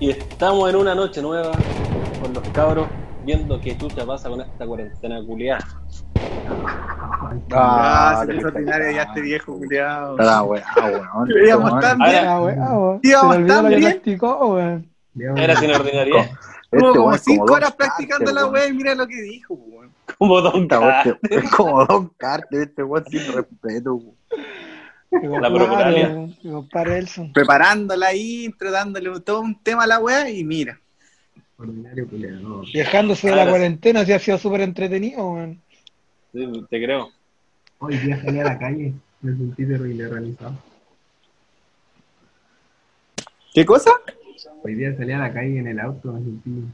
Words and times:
Y 0.00 0.10
estamos 0.10 0.68
en 0.70 0.76
una 0.76 0.94
noche 0.94 1.20
nueva 1.20 1.52
con 2.22 2.32
los 2.32 2.48
cabros 2.50 2.88
viendo 3.24 3.60
qué 3.60 3.76
chucha 3.76 4.06
pasa 4.06 4.28
con 4.30 4.40
esta 4.40 4.66
cuarentena 4.66 5.22
culiada. 5.24 5.64
Ah, 7.52 8.24
se 8.26 8.34
hizo 8.34 8.46
ordinario 8.48 8.90
ya 8.92 9.02
este 9.02 9.20
viejo 9.20 9.58
culiado. 9.58 10.16
Ah, 10.18 10.42
weón, 10.42 10.64
weón. 10.76 11.28
Íbamos 11.46 11.80
tan 11.80 11.98
bien. 11.98 12.24
Íbamos 13.02 13.46
tan 13.46 13.68
bien. 13.68 14.00
era 15.36 15.56
sin 15.56 15.70
ordinaria. 15.70 16.30
Este 16.72 16.86
como 16.86 17.12
es 17.14 17.22
cinco 17.22 17.52
horas 17.52 17.72
practicando 17.72 18.32
la 18.32 18.42
weón. 18.46 18.54
wea 18.54 18.68
y 18.68 18.72
mira 18.72 18.94
lo 18.94 19.06
que 19.06 19.20
dijo, 19.20 19.54
weón. 19.54 19.90
Como 20.18 20.40
Don 20.40 20.66
Carter. 20.66 21.18
este- 21.22 21.48
como 21.56 21.84
Don 21.84 22.08
Carter, 22.16 22.62
este 22.62 22.82
weón 22.82 23.04
sin 23.06 23.32
respeto. 23.34 23.94
weón. 23.96 24.14
Procuralia. 25.10 26.08
weón, 26.08 26.36
Mi 26.42 26.50
compadre 26.50 26.98
Elson. 26.98 27.32
Preparando 27.32 27.96
la 27.96 28.14
intro, 28.14 28.70
dándole 28.70 29.20
todo 29.20 29.40
un 29.40 29.60
tema 29.60 29.84
a 29.84 29.86
la 29.86 29.98
wea 29.98 30.30
y 30.30 30.44
mira. 30.44 30.80
Ordinario 31.58 32.08
culiado. 32.08 32.62
Dejándose 32.72 33.28
de 33.28 33.36
la 33.36 33.48
cuarentena, 33.48 34.04
sí 34.04 34.12
ha 34.12 34.18
sido 34.18 34.38
súper 34.38 34.62
entretenido, 34.62 35.32
weón. 35.32 35.60
Sí, 36.32 36.48
te 36.70 36.82
creo. 36.82 37.10
Hoy 37.80 37.96
día 37.96 38.22
salí 38.22 38.38
a 38.38 38.44
la 38.44 38.58
calle, 38.58 38.92
me 39.20 39.36
sentí 39.36 39.66
terrible 39.66 40.08
realizado. 40.08 40.54
¿Qué 43.52 43.64
cosa? 43.64 43.90
Hoy 44.62 44.74
día 44.74 44.96
salí 44.96 45.12
a 45.12 45.18
la 45.18 45.32
calle 45.32 45.58
en 45.58 45.66
el 45.66 45.80
auto, 45.80 46.12
me 46.12 46.20
sentí 46.20 46.64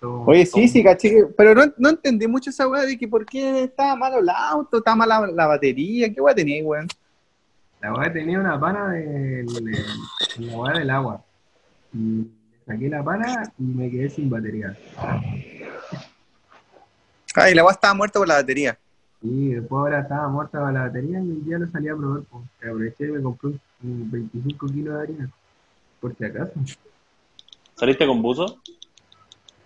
todo... 0.00 0.22
Oye, 0.26 0.46
sí, 0.46 0.68
sí, 0.68 0.84
caché, 0.84 1.24
pero 1.36 1.54
no, 1.54 1.72
no 1.76 1.88
entendí 1.88 2.28
mucho 2.28 2.50
esa 2.50 2.68
weá 2.68 2.82
de 2.82 2.96
que 2.96 3.08
por 3.08 3.26
qué 3.26 3.64
estaba 3.64 3.96
malo 3.96 4.20
el 4.20 4.28
auto, 4.28 4.78
estaba 4.78 4.96
mala 4.96 5.20
la, 5.20 5.26
la 5.28 5.46
batería, 5.46 6.12
qué 6.12 6.20
weá 6.20 6.34
tenía, 6.34 6.62
weón. 6.62 6.86
La 7.84 7.92
weá 7.92 8.10
tenía 8.10 8.40
una 8.40 8.58
pana 8.58 8.88
de, 8.88 9.44
la 10.38 10.56
weá 10.56 10.78
del 10.78 10.88
agua. 10.88 11.22
Y 11.92 12.26
saqué 12.66 12.88
la 12.88 13.04
pana 13.04 13.52
y 13.58 13.62
me 13.62 13.90
quedé 13.90 14.08
sin 14.08 14.30
batería. 14.30 14.74
Ay, 17.34 17.54
la 17.54 17.62
weá 17.62 17.74
estaba 17.74 17.92
muerta 17.92 18.18
por 18.18 18.26
la 18.26 18.36
batería. 18.36 18.78
Y 19.20 19.50
después 19.50 19.78
ahora 19.80 20.00
estaba 20.00 20.28
muerta 20.30 20.72
la 20.72 20.84
batería 20.84 21.18
y 21.18 21.28
un 21.28 21.44
día 21.44 21.58
lo 21.58 21.70
salí 21.70 21.90
a 21.90 21.94
probar. 21.94 22.22
Pues. 22.22 22.44
Aproveché 22.60 23.04
y 23.04 23.12
me 23.12 23.22
compré 23.22 23.50
un, 23.50 23.60
un 23.82 24.10
25 24.10 24.66
kilos 24.68 24.94
de 24.94 25.02
harina. 25.02 25.30
Por 26.00 26.16
si 26.16 26.24
acaso. 26.24 26.52
¿Saliste 27.74 28.06
con 28.06 28.22
buzo? 28.22 28.62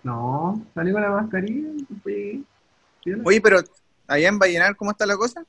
No, 0.03 0.61
salí 0.75 0.91
con 0.91 1.03
la 1.03 1.11
mascarilla 1.11 1.69
y. 2.05 2.45
Oye, 3.25 3.41
pero 3.41 3.61
allá 4.09 4.29
en 4.29 4.41
Vallenar, 4.41 4.75
¿cómo 4.75 4.91
está 4.91 5.07
la 5.07 5.17
cosa? 5.17 5.45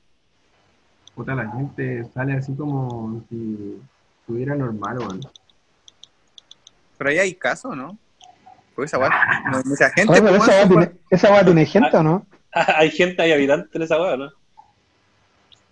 Puta, 1.20 1.34
la 1.34 1.50
gente 1.50 2.02
sale 2.14 2.32
así 2.32 2.54
como 2.54 3.22
si 3.28 3.78
estuviera 4.20 4.54
normal, 4.54 5.00
weón. 5.00 5.20
Pero 6.96 7.10
allá 7.10 7.20
hay 7.20 7.34
casos, 7.34 7.76
¿no? 7.76 7.98
Porque 8.74 8.86
esa 8.86 8.98
weá, 8.98 9.10
no 9.50 9.58
hay 9.58 9.64
mucha 9.66 9.90
gente. 9.90 10.10
Oye, 10.10 10.22
pero 10.22 10.38
pues, 10.38 10.48
esa 10.48 10.52
weá 10.52 10.66
weón, 10.66 10.80
tiene, 10.80 11.00
esa 11.10 11.30
weá 11.30 11.44
tiene 11.44 11.66
gente, 11.66 11.94
¿o 11.94 12.02
no? 12.02 12.26
hay 12.52 12.90
gente, 12.90 13.20
hay 13.20 13.32
habitantes 13.32 13.68
en 13.74 13.82
esa 13.82 14.00
weá, 14.00 14.16
¿no? 14.16 14.32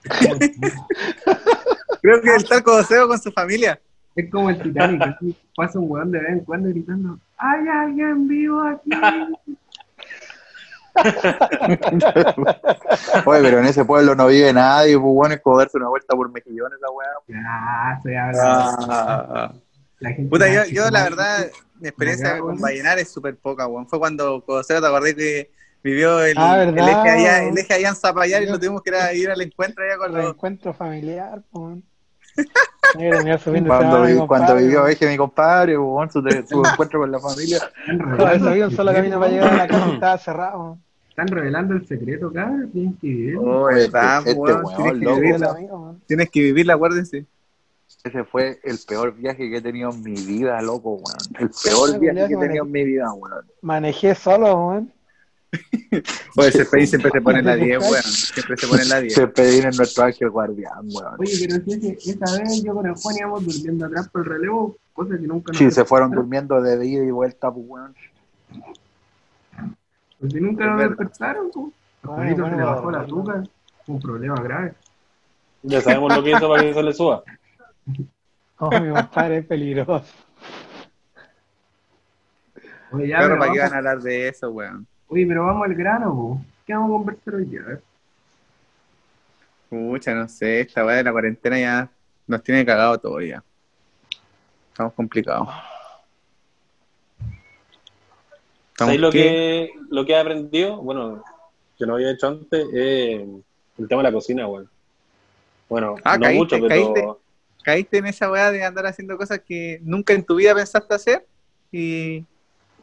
Creo 2.02 2.20
que 2.20 2.34
está 2.34 2.56
el 2.56 2.62
codoseo 2.62 3.08
con 3.08 3.18
su 3.18 3.32
familia. 3.32 3.80
Es 4.16 4.30
como 4.30 4.50
el 4.50 4.60
Titanic, 4.60 5.00
así 5.00 5.34
pasa 5.56 5.78
un 5.78 5.90
weón 5.90 6.10
de 6.10 6.18
vez 6.18 6.28
en 6.28 6.40
cuando 6.40 6.68
gritando, 6.68 7.18
¡Hay 7.38 7.66
alguien 7.68 8.28
vivo 8.28 8.60
aquí! 8.60 8.90
Oye, 13.24 13.40
pero 13.42 13.58
en 13.58 13.66
ese 13.66 13.84
pueblo 13.84 14.14
no 14.14 14.26
vive 14.26 14.52
nadie, 14.52 14.94
pues 14.98 15.12
bueno, 15.14 15.34
es 15.34 15.40
como 15.40 15.58
darse 15.58 15.76
una 15.76 15.88
vuelta 15.88 16.14
por 16.16 16.30
mejillones 16.30 16.78
weá. 16.94 17.08
Ah. 18.40 19.52
La 20.00 20.10
gente 20.10 20.30
Puta, 20.30 20.48
yo, 20.48 20.64
yo 20.66 20.90
la 20.90 21.02
verdad, 21.04 21.46
mi 21.80 21.88
experiencia 21.88 22.30
Acá, 22.30 22.40
con. 22.40 22.60
Vallenar 22.60 22.98
es 22.98 23.10
súper 23.10 23.36
poca, 23.36 23.66
weón. 23.66 23.88
Fue 23.88 23.98
cuando 23.98 24.42
Codoseo, 24.44 24.80
te 24.80 24.86
acordé 24.86 25.16
que 25.16 25.50
vivió 25.82 26.22
el, 26.22 26.36
Ah, 26.38 26.62
el 26.62 26.72
¿verdad, 26.72 26.90
eje 27.06 27.10
allá, 27.10 27.42
el 27.48 27.58
eje 27.58 27.74
allá 27.74 27.88
en 27.88 27.96
Zapallar 27.96 28.42
y 28.42 28.46
lo 28.46 28.58
tuvimos 28.58 28.82
que 28.82 28.90
ir, 28.90 28.96
a- 28.96 29.12
ir 29.12 29.30
al 29.30 29.40
encuentro 29.40 29.84
allá 29.84 29.96
con 29.96 30.10
El 30.16 30.22
los... 30.22 30.34
encuentro 30.34 30.72
familiar, 30.72 31.42
weón. 31.52 31.82
Cuando, 33.68 34.02
vi- 34.06 34.14
vivió. 34.54 34.86
Eje 34.86 35.06
mi 35.08 35.16
compadre, 35.16 35.76
bueno, 35.76 36.10
su, 36.10 36.22
su 36.22 36.28
encuentro 36.72 37.00
con 37.00 37.10
la 37.12 37.18
familia. 37.18 37.56
Están 37.56 37.98
Por 37.98 38.08
revelando 38.08 38.34
eso 38.36 38.48
había 38.50 38.64
un 38.66 38.70
el 38.70 38.76
solo 38.76 38.92
camino 38.92 39.18
para 39.18 39.30
secreto, 39.30 39.46
llegar 39.48 39.60
a 39.60 39.66
la 39.66 39.68
casa 39.68 39.88
y 39.88 39.94
estaba 39.94 40.18
cerrado. 40.18 40.78
Están 41.18 41.36
revelando 41.36 41.74
el 41.74 41.84
secreto, 41.84 42.32
cabrón. 42.32 42.70
Tienen 42.72 42.94
que 42.96 43.06
vivir. 43.08 43.36
Oh, 43.38 43.64
verdad, 43.64 44.18
este 44.24 44.34
weón, 44.40 44.62
weón, 44.64 44.76
tienes, 45.00 45.00
que 45.00 45.20
vivirla, 45.20 45.50
amigo, 45.50 45.96
tienes 46.06 46.30
que 46.30 46.40
vivirla, 46.40 46.74
acuérdense. 46.74 47.26
Ese 48.04 48.22
fue 48.22 48.60
el 48.62 48.78
peor 48.86 49.12
viaje 49.16 49.50
que 49.50 49.56
he 49.56 49.60
tenido 49.60 49.90
en 49.90 50.00
mi 50.04 50.12
vida, 50.14 50.62
loco, 50.62 50.90
weón. 50.92 51.18
El 51.40 51.50
peor 51.64 51.98
viaje 51.98 52.28
que 52.28 52.34
he 52.34 52.36
tenido 52.36 52.64
en 52.64 52.70
mi 52.70 52.84
vida, 52.84 53.12
weón. 53.12 53.44
Manejé 53.62 54.14
solo, 54.14 54.68
weón. 54.68 54.92
Oye, 56.36 56.48
ese 56.50 56.64
país 56.66 56.88
siempre 56.88 57.10
se 57.10 57.20
pone 57.20 57.40
en 57.40 57.46
la 57.46 57.56
10, 57.56 57.78
weón. 57.90 58.02
Siempre 58.04 58.56
se 58.56 58.66
pone 58.68 58.82
en 58.82 58.88
la 58.88 59.00
10. 59.00 59.14
Se 59.14 59.26
pedir 59.26 59.64
en 59.64 59.76
nuestro 59.76 60.04
ángel 60.04 60.30
guardián, 60.30 60.84
weón. 60.84 61.14
Oye, 61.18 61.32
pero 61.48 61.64
si 61.64 61.72
ese- 61.72 61.98
esa 62.12 62.38
vez 62.38 62.62
yo 62.62 62.74
con 62.74 62.86
el 62.86 62.94
Juan 62.94 63.16
íbamos 63.18 63.44
durmiendo 63.44 63.86
atrás 63.86 64.08
por 64.08 64.20
el 64.20 64.28
relevo, 64.28 64.76
cosa 64.92 65.18
que 65.18 65.26
nunca 65.26 65.50
nos 65.50 65.58
Sí, 65.58 65.68
se 65.72 65.84
fueron 65.84 66.12
durmiendo 66.12 66.62
de 66.62 66.86
ida 66.86 67.02
y 67.04 67.10
vuelta, 67.10 67.50
pues, 67.52 67.66
weón. 67.68 67.94
Pues 70.20 70.32
si 70.32 70.40
nunca 70.40 70.64
verdad. 70.74 70.88
despertaron, 70.88 71.50
pues. 71.52 71.66
A 72.02 72.08
Ay, 72.08 72.14
Juanito 72.14 72.44
se 72.44 72.56
le 72.56 72.62
bajó 72.62 72.82
bueno. 72.82 72.98
la 72.98 73.04
azúcar, 73.04 73.42
un 73.86 74.00
problema 74.00 74.42
grave. 74.42 74.74
Ya 75.62 75.80
sabemos 75.80 76.14
lo 76.16 76.22
que 76.22 76.30
hizo 76.30 76.48
para 76.48 76.62
que 76.62 76.74
se 76.74 76.82
le 76.82 76.92
suba. 76.92 77.22
Oh, 78.60 78.72
mi 78.72 78.90
compadre 78.90 79.38
es 79.38 79.46
peligroso. 79.46 80.02
Oye, 82.90 83.06
ya, 83.06 83.18
Claro, 83.18 83.34
pero 83.34 83.38
¿para 83.38 83.52
qué 83.52 83.58
van 83.60 83.72
a 83.72 83.76
hablar 83.76 84.00
de 84.00 84.28
eso, 84.28 84.50
weón? 84.50 84.84
oye, 85.08 85.26
pero 85.28 85.46
vamos 85.46 85.64
al 85.64 85.74
grano, 85.74 86.12
po. 86.12 86.40
¿qué 86.66 86.74
vamos 86.74 86.88
a 86.88 86.92
conversar 86.98 87.34
hoy 87.36 87.44
día? 87.44 87.60
A 87.60 87.66
ver. 87.66 87.82
Pucha, 89.70 90.12
no 90.14 90.28
sé, 90.28 90.62
esta 90.62 90.84
weá 90.84 90.96
de 90.96 91.04
la 91.04 91.12
cuarentena 91.12 91.58
ya 91.60 91.88
nos 92.26 92.42
tiene 92.42 92.66
cagado 92.66 92.98
todo 92.98 93.20
ya. 93.20 93.44
Estamos 94.72 94.92
complicados. 94.94 95.48
¿Sabes 98.78 99.00
lo 99.00 99.10
que- 99.10 99.72
lo 99.90 100.04
que 100.06 100.12
he 100.12 100.16
aprendido? 100.18 100.76
Bueno, 100.82 101.22
que 101.76 101.86
no 101.86 101.94
había 101.94 102.12
hecho 102.12 102.28
antes, 102.28 102.66
es 102.72 103.20
el 103.78 103.88
tema 103.88 104.02
de 104.02 104.08
la 104.08 104.12
cocina, 104.12 104.46
weón. 104.46 104.70
Bueno, 105.68 105.96
Ah, 106.04 106.16
no 106.16 106.24
caíste, 106.24 106.38
mucho, 106.38 106.68
pero 106.68 106.92
caíste. 106.94 107.08
caíste 107.62 107.98
en 107.98 108.06
esa 108.06 108.30
weá 108.30 108.50
de 108.50 108.64
andar 108.64 108.86
haciendo 108.86 109.16
cosas 109.18 109.40
que 109.46 109.80
nunca 109.82 110.12
en 110.14 110.24
tu 110.24 110.36
vida 110.36 110.54
pensaste 110.54 110.94
hacer 110.94 111.26
y, 111.70 112.24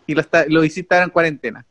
y 0.06 0.14
lo, 0.14 0.22
está- 0.22 0.46
lo 0.48 0.64
hiciste 0.64 0.94
ahora 0.94 1.06
en 1.06 1.12
cuarentena. 1.12 1.66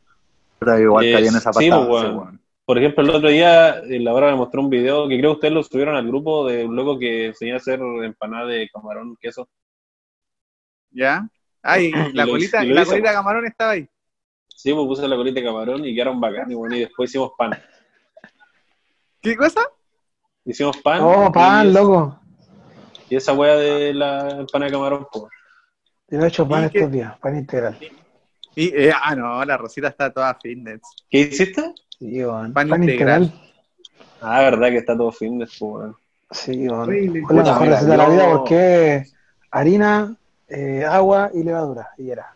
Pero 0.59 0.79
igual 0.79 1.05
Eh, 1.05 1.13
caí 1.13 1.27
en 1.27 1.35
esa 1.35 1.53
sí, 1.53 1.69
patada, 1.69 1.85
sí, 1.85 1.91
weón. 1.91 2.41
por 2.65 2.77
ejemplo, 2.77 3.03
el 3.03 3.09
otro 3.11 3.29
día 3.29 3.79
eh, 3.79 3.99
la 3.99 4.13
hora 4.13 4.31
me 4.31 4.37
mostró 4.37 4.61
un 4.61 4.69
video 4.69 5.07
que 5.07 5.17
creo 5.19 5.31
que 5.31 5.35
ustedes 5.35 5.53
lo 5.53 5.63
subieron 5.63 5.95
al 5.95 6.07
grupo 6.07 6.47
de 6.47 6.65
un 6.65 6.75
loco 6.75 6.97
que 6.99 7.27
enseñó 7.27 7.53
a 7.53 7.57
hacer 7.57 7.79
empanada 7.79 8.47
de 8.47 8.67
camarón, 8.73 9.15
queso. 9.21 9.47
¿Ya? 10.91 11.27
Ay, 11.61 11.91
la 12.13 12.27
colita, 12.27 12.63
la 12.63 12.85
colita 12.85 13.09
de 13.09 13.15
camarón 13.15 13.45
estaba 13.45 13.71
ahí. 13.71 13.87
Sí, 14.55 14.73
pues 14.73 14.87
puse 14.87 15.07
la 15.07 15.15
colita 15.15 15.39
de 15.39 15.45
camarón 15.45 15.85
y 15.85 15.93
quedaron 15.93 16.19
bacán, 16.19 16.49
y 16.51 16.55
bueno, 16.55 16.75
y 16.75 16.79
después 16.81 17.09
hicimos 17.09 17.31
pan. 17.37 17.51
¿Qué 19.21 19.35
cosa? 19.35 19.61
Hicimos 20.45 20.77
pan. 20.77 21.01
Oh, 21.01 21.31
pan, 21.31 21.67
y, 21.67 21.71
loco. 21.73 22.19
y 23.09 23.15
esa 23.15 23.33
wea 23.33 23.55
de 23.55 23.93
la 23.93 24.29
empanada 24.29 24.69
de 24.69 24.71
camarón, 24.71 25.07
pues. 25.11 25.25
Yo 26.07 26.19
he 26.21 26.27
hecho 26.27 26.47
pan 26.47 26.65
estos 26.65 26.91
días, 26.91 27.17
pan 27.19 27.37
integral. 27.37 27.77
Y, 28.55 28.67
eh, 28.75 28.91
ah, 28.99 29.15
no, 29.15 29.43
la 29.43 29.57
Rosita 29.57 29.89
está 29.89 30.11
toda 30.13 30.33
fitness. 30.41 30.81
¿Qué 31.09 31.19
hiciste? 31.21 31.73
Sí. 31.99 32.23
Pan 32.23 32.53
Pan, 32.53 32.83
integral. 32.83 33.23
integral. 33.23 33.41
Ah, 34.21 34.41
verdad 34.41 34.69
que 34.69 34.77
está 34.77 34.95
todo 34.95 35.11
fitness, 35.11 35.57
pues, 35.59 35.71
weón. 35.73 35.95
Sí, 36.31 36.55
le- 36.67 37.21
Fue 37.25 37.35
la 37.35 37.43
mejor 37.43 37.67
receta 37.67 37.91
de 37.91 37.97
la 37.97 38.09
vida 38.09 38.29
porque 38.31 39.05
harina, 39.51 40.15
eh, 40.47 40.85
agua 40.87 41.29
y 41.33 41.43
levadura. 41.43 41.89
Y 41.97 42.09
era. 42.09 42.34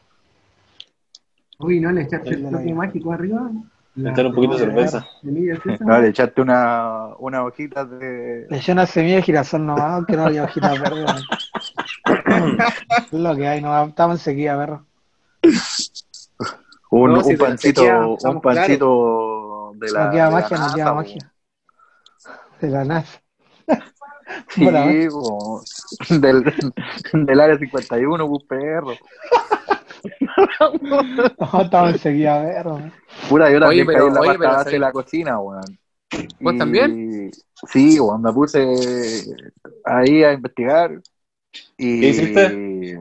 Uy, 1.59 1.79
¿no 1.79 1.91
le 1.91 2.03
echaste 2.03 2.29
el 2.29 2.44
la 2.44 2.51
toque 2.51 2.73
mágico 2.73 3.11
arriba? 3.11 3.50
La- 3.95 4.11
Echar 4.11 4.27
un 4.27 4.35
poquito 4.35 4.53
de 4.53 4.59
cerveza. 4.59 5.06
No, 5.81 6.00
le 6.00 6.07
echaste 6.07 6.41
una, 6.41 7.07
una 7.19 7.44
hojita 7.44 7.83
de. 7.85 8.47
Le 8.50 8.57
eché 8.57 8.71
una 8.71 8.85
semilla 8.85 9.17
de 9.17 9.21
girasol 9.23 9.65
nomás, 9.65 9.91
aunque 9.91 10.15
no 10.15 10.23
había 10.25 10.44
hojitas 10.45 10.79
verdes. 10.79 11.06
weón. 11.06 11.23
es 13.11 13.13
lo 13.13 13.35
que 13.35 13.47
hay, 13.47 13.61
no, 13.61 13.83
estamos 13.85 14.17
en 14.19 14.23
sequía, 14.23 14.57
perro. 14.57 14.85
Un, 16.91 17.13
No, 17.13 17.19
un 17.19 17.31
la 17.33 17.38
pancito, 17.38 17.81
sequía, 17.81 18.00
un 18.29 18.41
pancito 18.41 19.71
de 19.75 19.91
la. 19.91 20.06
no 20.06 20.11
queda 20.11 20.25
de 20.25 20.31
la 20.31 20.39
magia, 20.39 20.57
no 20.57 20.63
NASA, 20.63 20.75
queda 20.75 20.94
magia. 20.94 21.33
De 22.61 22.69
la 22.69 22.83
NASA. 22.85 23.21
Sí, 24.50 24.63
del, 24.63 26.53
del 27.13 27.39
área 27.39 27.57
51, 27.57 28.27
pues 28.29 28.44
perro. 28.44 28.94
No, 30.81 31.61
estamos 31.61 31.91
en 31.93 31.99
sequía, 31.99 32.41
perro. 32.43 32.75
weón. 32.75 32.93
Pura, 33.29 33.51
yo 33.51 33.59
también 33.59 33.87
Oye, 33.87 33.93
pero- 33.93 33.99
caí 33.99 34.07
en 34.07 34.13
la 34.13 34.19
oye, 34.21 34.37
pasta 34.39 34.57
base 34.57 34.69
de 34.71 34.79
la 34.79 34.91
cocina, 34.91 35.39
weón. 35.39 35.79
¿Vos 36.39 36.53
Y- 36.53 36.57
también? 36.57 37.31
Sí, 37.67 37.99
weón, 37.99 38.21
me 38.21 38.33
puse 38.33 38.65
ahí 39.85 40.23
a 40.23 40.33
investigar. 40.33 40.91
Y 41.77 41.99
¿Qué 42.01 42.07
hiciste? 42.09 42.99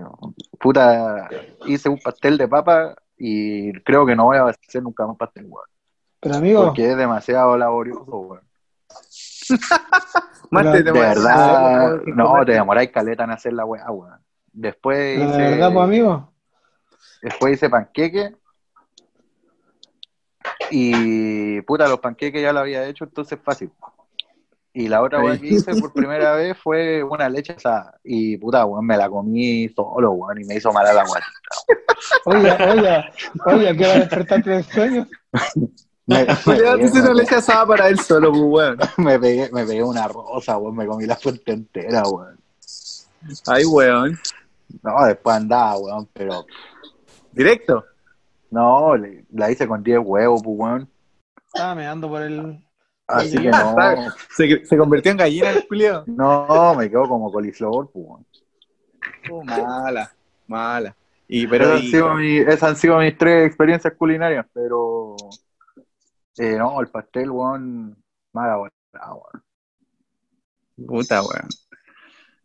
puta, 0.58 1.28
hice 1.66 1.88
un 1.88 1.98
pastel 1.98 2.38
de 2.38 2.48
papa 2.48 2.94
y 3.16 3.72
creo 3.82 4.06
que 4.06 4.16
no 4.16 4.24
voy 4.24 4.38
a 4.38 4.44
hacer 4.44 4.82
nunca 4.82 5.06
más 5.06 5.16
pastel, 5.16 5.46
weón. 5.48 5.66
Pero 6.20 6.34
amigo, 6.36 6.64
Porque 6.66 6.90
es 6.90 6.96
demasiado 6.96 7.56
laborioso, 7.56 8.04
weón. 8.04 8.42
Más 10.50 10.62
Pero 10.64 10.72
De 10.72 10.82
demoras- 10.82 11.14
verdad, 11.16 12.00
no, 12.06 12.44
te 12.44 12.52
demoráis 12.52 12.90
caleta 12.90 13.24
en 13.24 13.30
hacer 13.30 13.52
la 13.52 13.64
weá, 13.64 13.90
weón. 13.90 14.18
Después 14.52 14.98
de 14.98 15.24
hice, 15.24 15.36
verdad, 15.38 15.72
pues 15.72 15.84
amigo. 15.84 16.32
Después 17.22 17.54
hice 17.54 17.70
panqueque. 17.70 18.34
Y 20.70 21.60
puta, 21.62 21.88
los 21.88 22.00
panqueques 22.00 22.42
ya 22.42 22.52
lo 22.52 22.60
había 22.60 22.86
hecho, 22.86 23.04
entonces 23.04 23.38
fácil. 23.42 23.70
Y 24.72 24.86
la 24.86 25.02
otra 25.02 25.20
weá 25.20 25.36
que 25.36 25.48
hice 25.48 25.74
por 25.74 25.92
primera 25.92 26.34
vez 26.34 26.56
fue 26.56 27.02
una 27.02 27.28
leche 27.28 27.54
asada. 27.54 27.98
Y 28.04 28.36
puta, 28.36 28.64
weón, 28.64 28.86
me 28.86 28.96
la 28.96 29.08
comí 29.08 29.68
solo, 29.70 30.12
weón, 30.12 30.40
y 30.40 30.44
me 30.44 30.54
hizo 30.54 30.72
mal 30.72 30.86
a 30.86 30.92
la 30.92 31.04
weá. 31.04 31.24
Oye, 32.26 32.52
oye, 32.52 33.04
oye, 33.46 33.76
que 33.76 33.86
va 33.86 33.92
a 33.92 33.98
despertarte 33.98 34.50
del 34.50 34.64
sueño. 34.64 35.08
Me, 36.06 36.24
me 36.24 36.30
una 37.00 37.14
leche 37.14 37.34
asada 37.34 37.66
para 37.66 37.88
él 37.88 37.98
solo, 37.98 38.30
pues, 38.30 38.42
weón. 38.44 38.78
me 38.98 39.18
pegué, 39.18 39.50
me 39.52 39.66
pegué 39.66 39.82
una 39.82 40.06
rosa, 40.06 40.56
weón, 40.58 40.76
me 40.76 40.86
comí 40.86 41.06
la 41.06 41.16
fuente 41.16 41.52
entera, 41.52 42.02
weón. 42.02 42.38
Ay, 43.46 43.64
weón. 43.64 44.18
No, 44.82 45.04
después 45.06 45.36
andaba, 45.36 45.76
weón, 45.78 46.08
pero 46.12 46.46
Directo. 47.38 47.84
no, 48.50 48.96
le- 48.96 49.24
la 49.32 49.50
hice 49.50 49.66
con 49.66 49.82
10 49.82 50.00
huevos, 50.02 50.42
pues, 50.44 50.56
weón. 50.58 50.90
Estaba 51.46 51.74
meando 51.74 52.08
por 52.08 52.22
el. 52.22 52.62
Así 53.06 53.38
que 53.40 53.48
no. 53.50 53.74
Se, 54.36 54.64
se 54.66 54.76
convirtió 54.76 55.10
en 55.12 55.16
gallina 55.18 55.50
el 55.50 55.66
culiado. 55.66 56.04
no, 56.06 56.74
me 56.74 56.90
quedo 56.90 57.08
como 57.08 57.32
coliflor, 57.32 57.90
pues, 57.90 58.04
weón. 58.06 58.26
Oh, 59.30 59.42
mala, 59.44 60.12
mala. 60.46 60.94
Y 61.26 61.46
Pero 61.46 61.64
esas, 61.66 61.78
han 61.80 61.84
y- 61.84 61.90
sido 61.90 62.14
mi- 62.14 62.38
esas 62.38 62.62
han 62.64 62.76
sido 62.76 62.98
mis 62.98 63.16
tres 63.16 63.46
experiencias 63.46 63.94
culinarias, 63.96 64.46
pero 64.52 65.16
eh, 66.38 66.56
no, 66.58 66.80
el 66.80 66.88
pastel, 66.88 67.30
weón, 67.30 67.96
mala 68.32 68.58
weón. 68.58 68.70
weón. 68.92 70.86
puta, 70.86 71.20
weón. 71.22 71.48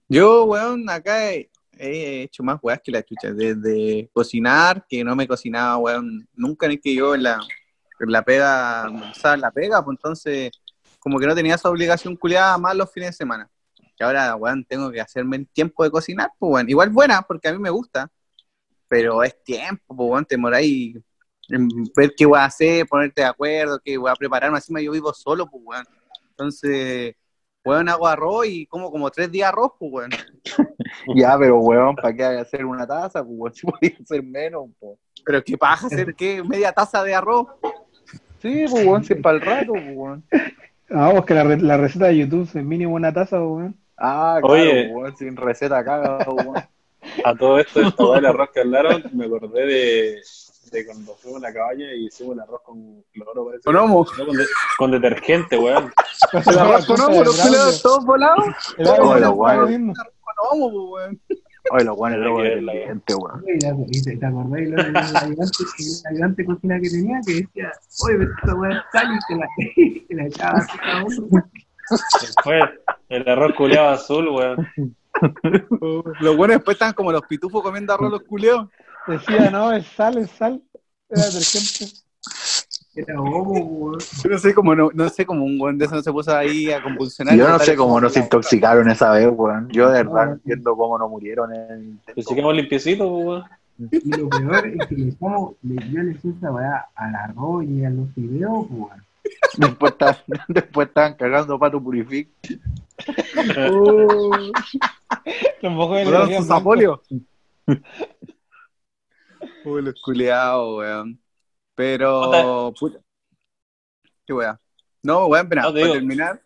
Yo, 0.09 0.43
weón, 0.45 0.89
acá 0.89 1.31
he, 1.31 1.49
he 1.77 2.23
hecho 2.23 2.43
más 2.43 2.59
weas 2.61 2.81
que 2.83 2.91
la 2.91 3.03
chucha. 3.03 3.33
Desde 3.33 4.09
cocinar, 4.13 4.85
que 4.87 5.03
no 5.03 5.15
me 5.15 5.27
cocinaba, 5.27 5.77
weón, 5.77 6.27
nunca 6.33 6.67
ni 6.67 6.77
que 6.77 6.95
yo 6.95 7.15
en 7.15 7.23
la, 7.23 7.39
la 7.99 8.23
pega, 8.23 8.87
en 8.87 9.41
la 9.41 9.51
pega, 9.51 9.83
pues 9.83 9.97
entonces, 9.97 10.51
como 10.99 11.19
que 11.19 11.27
no 11.27 11.35
tenía 11.35 11.55
esa 11.55 11.69
obligación 11.69 12.15
culiada 12.15 12.57
más 12.57 12.75
los 12.75 12.91
fines 12.91 13.09
de 13.09 13.13
semana. 13.13 13.49
Y 13.99 14.03
ahora, 14.03 14.35
weón, 14.35 14.65
tengo 14.65 14.91
que 14.91 15.01
hacerme 15.01 15.37
el 15.37 15.47
tiempo 15.47 15.83
de 15.83 15.91
cocinar, 15.91 16.31
pues, 16.39 16.53
weón. 16.53 16.69
Igual 16.69 16.89
buena, 16.89 17.21
porque 17.21 17.47
a 17.47 17.53
mí 17.53 17.59
me 17.59 17.69
gusta, 17.69 18.11
pero 18.87 19.23
es 19.23 19.43
tiempo, 19.43 19.95
pues, 19.95 20.09
weón, 20.09 20.25
te 20.25 20.37
moráis 20.37 20.97
ver 21.95 22.13
qué 22.15 22.25
voy 22.25 22.39
a 22.39 22.45
hacer, 22.45 22.85
ponerte 22.87 23.21
de 23.21 23.27
acuerdo, 23.27 23.79
qué 23.83 23.97
voy 23.97 24.09
a 24.09 24.15
prepararme. 24.15 24.57
Encima 24.57 24.81
yo 24.81 24.91
vivo 24.91 25.13
solo, 25.13 25.49
pues, 25.49 25.63
weón. 25.65 25.85
Entonces, 26.29 27.15
weón, 27.65 27.89
hago 27.89 28.07
arroz 28.07 28.45
y 28.47 28.65
como 28.65 28.91
como 28.91 29.09
tres 29.09 29.31
días 29.31 29.49
arroz, 29.49 29.71
pues, 29.79 29.91
weón. 29.91 30.11
Ya, 31.15 31.37
pero 31.37 31.57
weón, 31.59 31.95
¿para 31.95 32.13
qué 32.13 32.23
hay 32.23 32.35
que 32.35 32.41
hacer 32.41 32.65
una 32.65 32.85
taza? 32.85 33.23
Pues 33.23 33.37
weón, 33.37 33.53
si 33.55 33.65
podía 33.67 33.97
hacer 34.01 34.23
menos, 34.23 34.69
pues. 34.79 34.97
Pero 35.25 35.43
qué 35.43 35.57
paja 35.57 35.87
hacer, 35.87 36.13
¿qué? 36.15 36.43
Media 36.43 36.71
taza 36.71 37.03
de 37.03 37.15
arroz. 37.15 37.47
Sí, 38.41 38.65
pues 38.69 38.85
weón, 38.85 39.03
si 39.03 39.13
es 39.13 39.21
para 39.21 39.35
el 39.37 39.41
rato, 39.41 39.71
pues 39.73 39.91
weón. 39.93 40.23
Vamos, 40.89 41.25
que 41.25 41.33
la, 41.33 41.43
re- 41.43 41.61
la 41.61 41.77
receta 41.77 42.05
de 42.07 42.17
YouTube 42.17 42.43
es 42.53 42.55
mínimo 42.63 42.93
una 42.95 43.13
taza, 43.13 43.41
weón. 43.41 43.75
Ah, 43.97 44.37
claro, 44.41 44.53
Oye. 44.61 44.87
weón, 44.93 45.15
sin 45.17 45.35
receta 45.35 45.83
caga, 45.83 46.25
weón. 46.29 46.55
A 47.25 47.35
todo 47.35 47.59
esto, 47.59 47.81
esta 47.81 48.03
del 48.15 48.25
arroz 48.25 48.49
que 48.53 48.59
hablaron, 48.61 49.03
me 49.13 49.25
acordé 49.25 49.65
de, 49.65 50.21
de 50.77 50.85
cuando 50.85 51.15
fuimos 51.15 51.43
a 51.43 51.47
la 51.47 51.53
cabaña 51.53 51.93
y 51.93 52.07
hicimos 52.07 52.33
el 52.33 52.41
arroz 52.41 52.61
con 52.63 53.03
cloro, 53.11 53.45
parece. 53.45 53.63
Con 53.63 53.75
homo. 53.75 54.05
No, 54.17 54.25
con, 54.25 54.35
de- 54.37 54.45
con 54.77 54.91
detergente, 54.91 55.57
weón. 55.57 55.91
El 56.33 56.59
arroz 56.59 56.85
con 56.85 56.99
homo, 57.01 57.23
los 57.23 57.39
culeados 57.39 57.81
todos 57.81 58.05
volados. 58.05 58.45
El 58.77 58.85
mismo. 59.69 59.93
Con 59.93 60.59
homo, 60.61 60.71
pues, 60.91 61.03
weón. 61.03 61.21
Oye, 61.71 61.85
los 61.85 61.97
weones 61.97 62.17
Hay 62.17 62.23
luego 62.23 62.41
del 62.41 62.65
verla, 62.65 62.71
cliente, 62.73 63.15
weón. 63.15 63.43
¿te 63.45 63.67
acordás 64.25 64.51
de 64.51 64.61
del 64.65 64.97
ayudante, 64.97 65.63
el 65.79 66.07
ayudante 66.11 66.45
cocina 66.45 66.79
que 66.81 66.89
tenía? 66.89 67.19
Que 67.25 67.33
decía, 67.33 67.71
oye, 68.03 68.17
pero 68.17 68.31
esta 68.35 68.55
weá 68.55 68.71
es 68.71 68.83
sal 68.91 69.07
y 69.13 69.19
te 69.27 69.35
la, 69.35 69.47
te 70.09 70.15
la 70.15 70.25
echaba 70.25 70.57
así 70.59 70.77
cada 70.77 71.03
uno. 71.05 71.43
Fue 72.43 72.59
el 73.09 73.29
arroz 73.29 73.53
culeado 73.55 73.89
azul, 73.89 74.27
weón. 74.29 74.69
Los 76.21 76.35
buenos 76.35 76.57
después 76.57 76.75
estaban 76.75 76.93
como 76.93 77.11
los 77.11 77.21
pitufos 77.23 77.61
comiendo 77.61 77.93
arroz 77.93 78.11
los 78.11 78.23
culeos. 78.23 78.67
Decía, 79.07 79.49
no, 79.51 79.71
es 79.73 79.85
sal, 79.87 80.17
es 80.17 80.29
sal. 80.31 80.61
Era 81.09 81.25
detergente. 81.25 81.97
Era 82.95 83.19
homo, 83.19 83.51
weón. 83.53 83.99
Yo 84.23 84.29
no 84.29 84.37
sé 84.37 84.53
cómo, 84.53 84.75
no, 84.75 84.89
no 84.93 85.09
sé 85.09 85.25
cómo 85.25 85.43
un 85.45 85.57
buen 85.57 85.77
de 85.77 85.85
eso 85.85 85.95
no 85.95 86.01
se 86.03 86.11
puso 86.11 86.35
ahí 86.35 86.71
a 86.71 86.81
convulsionar. 86.81 87.35
Yo 87.35 87.49
no 87.49 87.59
sé 87.59 87.75
cómo 87.75 87.89
como 87.89 88.01
nos 88.01 88.15
la- 88.15 88.21
intoxicaron 88.23 88.89
esa 88.89 89.11
vez, 89.11 89.27
weón. 89.31 89.67
Yo 89.69 89.89
de 89.89 90.03
verdad 90.03 90.27
no 90.27 90.33
entiendo 90.33 90.75
cómo 90.77 90.97
no 90.97 91.09
murieron 91.09 91.53
en. 91.53 91.99
Pues 92.13 92.25
si 92.27 92.35
quedamos 92.35 92.55
limpiecitos, 92.55 93.07
weón. 93.09 93.43
Y 93.91 94.11
lo 94.15 94.29
peor 94.29 94.67
es 94.67 94.87
que 94.87 94.95
le 94.95 95.09
echamos, 95.09 95.55
le, 95.63 95.75
yo 95.91 96.01
le 96.03 96.11
esa 96.11 96.51
weá 96.51 96.85
al 96.95 97.15
arroz 97.15 97.65
y 97.65 97.83
a 97.83 97.89
los 97.89 98.07
fideos, 98.13 98.67
weón. 98.69 99.03
Después, 99.57 99.91
estaban, 99.93 100.17
después 100.47 100.87
estaban 100.89 101.15
cagando 101.15 101.57
pato 101.57 101.81
purific. 101.81 102.29
Los 105.61 105.71
mojó 105.73 105.95
de 105.95 106.03
Fueron 106.03 106.21
energía 106.21 106.37
sus 106.37 106.47
blanca. 106.47 106.61
apolios. 106.61 106.99
Uy, 109.65 109.81
los 109.81 110.01
culeados, 110.01 110.77
weón. 110.79 111.19
Pero, 111.75 112.73
puta. 112.79 112.99
Qué. 114.25 114.33
No, 115.01 115.27
weón, 115.27 115.49
pero 115.49 115.61
No, 115.63 115.73
te 115.73 115.79
para 115.81 115.83
digo. 115.85 115.93
terminar, 115.95 116.41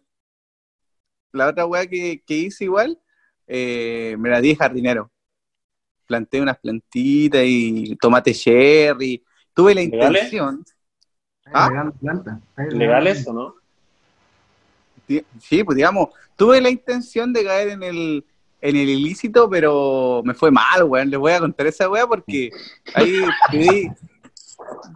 la 1.31 1.48
otra 1.48 1.66
weá 1.66 1.86
que, 1.86 2.22
que 2.25 2.34
hice 2.36 2.64
igual, 2.64 3.00
eh, 3.46 4.16
me 4.18 4.30
la 4.30 4.42
di 4.42 4.56
jardinero. 4.56 5.12
Planté 6.06 6.42
unas 6.42 6.58
plantitas 6.58 7.44
y 7.46 7.96
tomate 7.98 8.34
cherry. 8.34 9.24
Tuve 9.54 9.75
la 9.75 9.81
¿Legales? 9.81 10.24
intención, 10.24 10.64
¿Ah? 11.46 11.69
está 11.94 11.94
regando 12.04 12.42
¿Legales 12.78 13.28
o 13.28 13.34
no? 13.34 13.56
sí, 15.40 15.64
pues 15.64 15.75
digamos, 15.75 16.10
tuve 16.36 16.60
la 16.62 16.69
intención 16.69 17.31
de 17.31 17.44
caer 17.44 17.69
en 17.69 17.84
el, 17.84 18.25
en 18.62 18.75
el 18.75 18.89
ilícito, 18.89 19.50
pero 19.50 20.21
me 20.25 20.33
fue 20.33 20.51
mal, 20.51 20.83
weón. 20.83 21.09
Les 21.09 21.19
voy 21.19 21.31
a 21.31 21.40
contar 21.40 21.68
esa 21.68 21.90
weá 21.90 22.07
porque 22.07 22.49
ahí 22.94 23.21
pedí, 23.52 23.90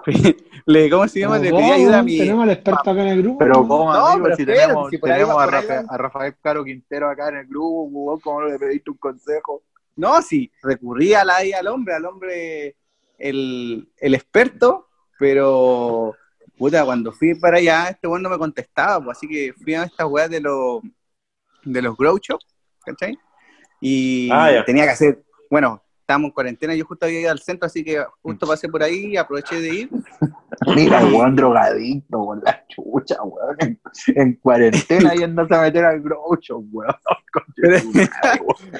le, 0.66 0.90
¿cómo 0.90 1.08
se 1.08 1.20
llama? 1.20 1.38
Le 1.38 1.46
Pero 1.46 1.58
pedí 1.58 1.66
¿cómo? 1.68 1.74
ayuda 1.76 2.00
a 2.00 2.04
mi... 2.04 2.18
Tenemos 2.18 2.44
al 2.44 2.50
experto 2.52 2.90
acá 2.92 3.02
en 3.02 3.08
el 3.08 3.22
grupo. 3.22 3.38
Pero. 3.40 3.54
¿cómo, 3.56 3.94
No, 3.94 4.06
amigo? 4.08 4.24
pero 4.24 4.36
si 4.36 4.42
espérate, 4.44 4.62
tenemos, 4.68 4.90
si 4.90 5.00
tenemos 5.00 5.38
a, 5.38 5.46
Rafael, 5.46 5.86
la- 5.86 5.94
a 5.94 5.98
Rafael 5.98 6.36
Caro 6.42 6.64
Quintero 6.64 7.10
acá 7.10 7.30
en 7.30 7.36
el 7.38 7.48
grupo, 7.48 8.20
¿cómo 8.24 8.42
le 8.44 8.58
pediste 8.60 8.90
un 8.92 8.98
consejo? 8.98 9.64
No, 9.96 10.22
sí, 10.22 10.52
recurrí 10.64 11.14
a 11.14 11.24
la, 11.24 11.38
al 11.60 11.68
hombre, 11.68 11.94
al 11.94 12.06
hombre, 12.06 12.76
el, 13.18 13.88
el 13.98 14.16
experto, 14.16 14.88
pero, 15.20 16.16
puta, 16.58 16.84
cuando 16.86 17.12
fui 17.12 17.36
para 17.36 17.58
allá, 17.58 17.90
este 17.90 18.08
weón 18.08 18.24
no 18.24 18.30
me 18.30 18.38
contestaba, 18.38 19.04
pues, 19.04 19.18
así 19.18 19.28
que 19.28 19.54
fui 19.54 19.76
a 19.76 19.84
estas 19.84 20.08
weas 20.10 20.30
de 20.30 20.40
los, 20.42 20.82
de 21.64 21.82
los 21.82 21.96
grow 21.98 22.18
shop, 22.18 22.40
¿cachai? 22.86 23.18
Y 23.82 24.30
Ah, 24.32 24.64
tenía 24.66 24.84
que 24.86 24.92
hacer, 24.92 25.24
bueno, 25.50 25.82
estábamos 26.02 26.28
en 26.30 26.34
cuarentena, 26.34 26.76
yo 26.76 26.86
justo 26.86 27.06
había 27.06 27.22
ido 27.22 27.32
al 27.32 27.40
centro, 27.40 27.66
así 27.66 27.84
que 27.84 28.04
justo 28.22 28.46
pasé 28.46 28.70
por 28.70 28.84
ahí 28.84 29.08
y 29.14 29.18
aproveché 29.18 29.60
de 29.60 29.74
ir. 29.76 29.90
Mira, 30.76 31.04
weón 31.06 31.36
drogadicto 31.36 32.26
con 32.26 32.42
la 32.44 32.64
chucha, 32.68 33.16
weón. 33.24 33.56
En, 33.60 33.80
en 34.16 34.34
cuarentena 34.36 35.14
yéndose 35.16 35.56
a 35.56 35.62
meter 35.62 35.84
al 35.86 36.02
grow 36.02 36.36
shop, 36.40 36.64
weón. 36.72 36.94
Weón. 37.64 38.10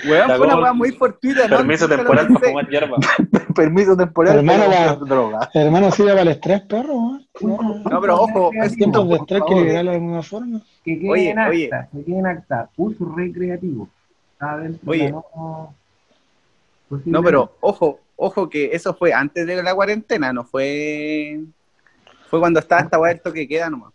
Weón, 0.10 0.28
fue 0.38 0.40
una 0.48 0.58
wea 0.60 0.74
muy 0.74 0.92
fortuita, 0.92 1.48
¿no? 1.48 1.58
Permiso 1.58 1.88
temporal 1.88 2.28
para 2.28 2.40
fumar 2.50 2.68
hierba. 2.70 2.98
Permiso 3.56 3.96
temporal 3.96 4.38
Hermano, 4.38 4.66
para 4.66 4.88
comprar 4.98 5.10
droga. 5.10 5.50
Hermano, 5.54 5.92
sirve 5.92 6.10
para 6.12 6.22
el 6.24 6.28
estrés, 6.30 6.62
perro. 6.62 6.94
weón. 7.42 7.84
No, 7.90 8.02
pero 8.02 8.16
ojo, 8.22 8.52
Es 8.54 8.76
tiempos 8.76 9.08
de 9.10 9.16
estrés 9.16 9.42
que 9.48 9.56
liberarlo 9.56 9.92
de 9.92 9.98
alguna 9.98 10.22
forma. 10.24 10.62
Que 10.84 11.00
quede 11.00 11.10
Oye, 11.10 11.30
en 11.30 11.40
acta, 11.40 11.50
oye. 11.52 11.70
que 11.92 12.04
quede 12.06 12.20
en 12.20 12.26
acta, 12.28 12.70
uso 12.78 13.14
recreativo. 13.16 13.88
Dentro 14.62 14.92
Oye. 14.92 15.12
no- 15.12 15.76
No, 17.06 17.24
pero 17.24 17.56
ojo, 17.62 18.00
ojo 18.16 18.50
que 18.50 18.72
eso 18.74 18.94
fue 18.94 19.14
antes 19.14 19.46
de 19.46 19.62
la 19.62 19.74
cuarentena, 19.76 20.34
no 20.34 20.44
fue 20.44 21.40
fue 22.30 22.40
cuando 22.40 22.60
estaba 22.60 22.82
esta 22.82 22.98
weá 23.00 23.14
de 23.14 23.48
queda 23.48 23.70
nomás. 23.70 23.94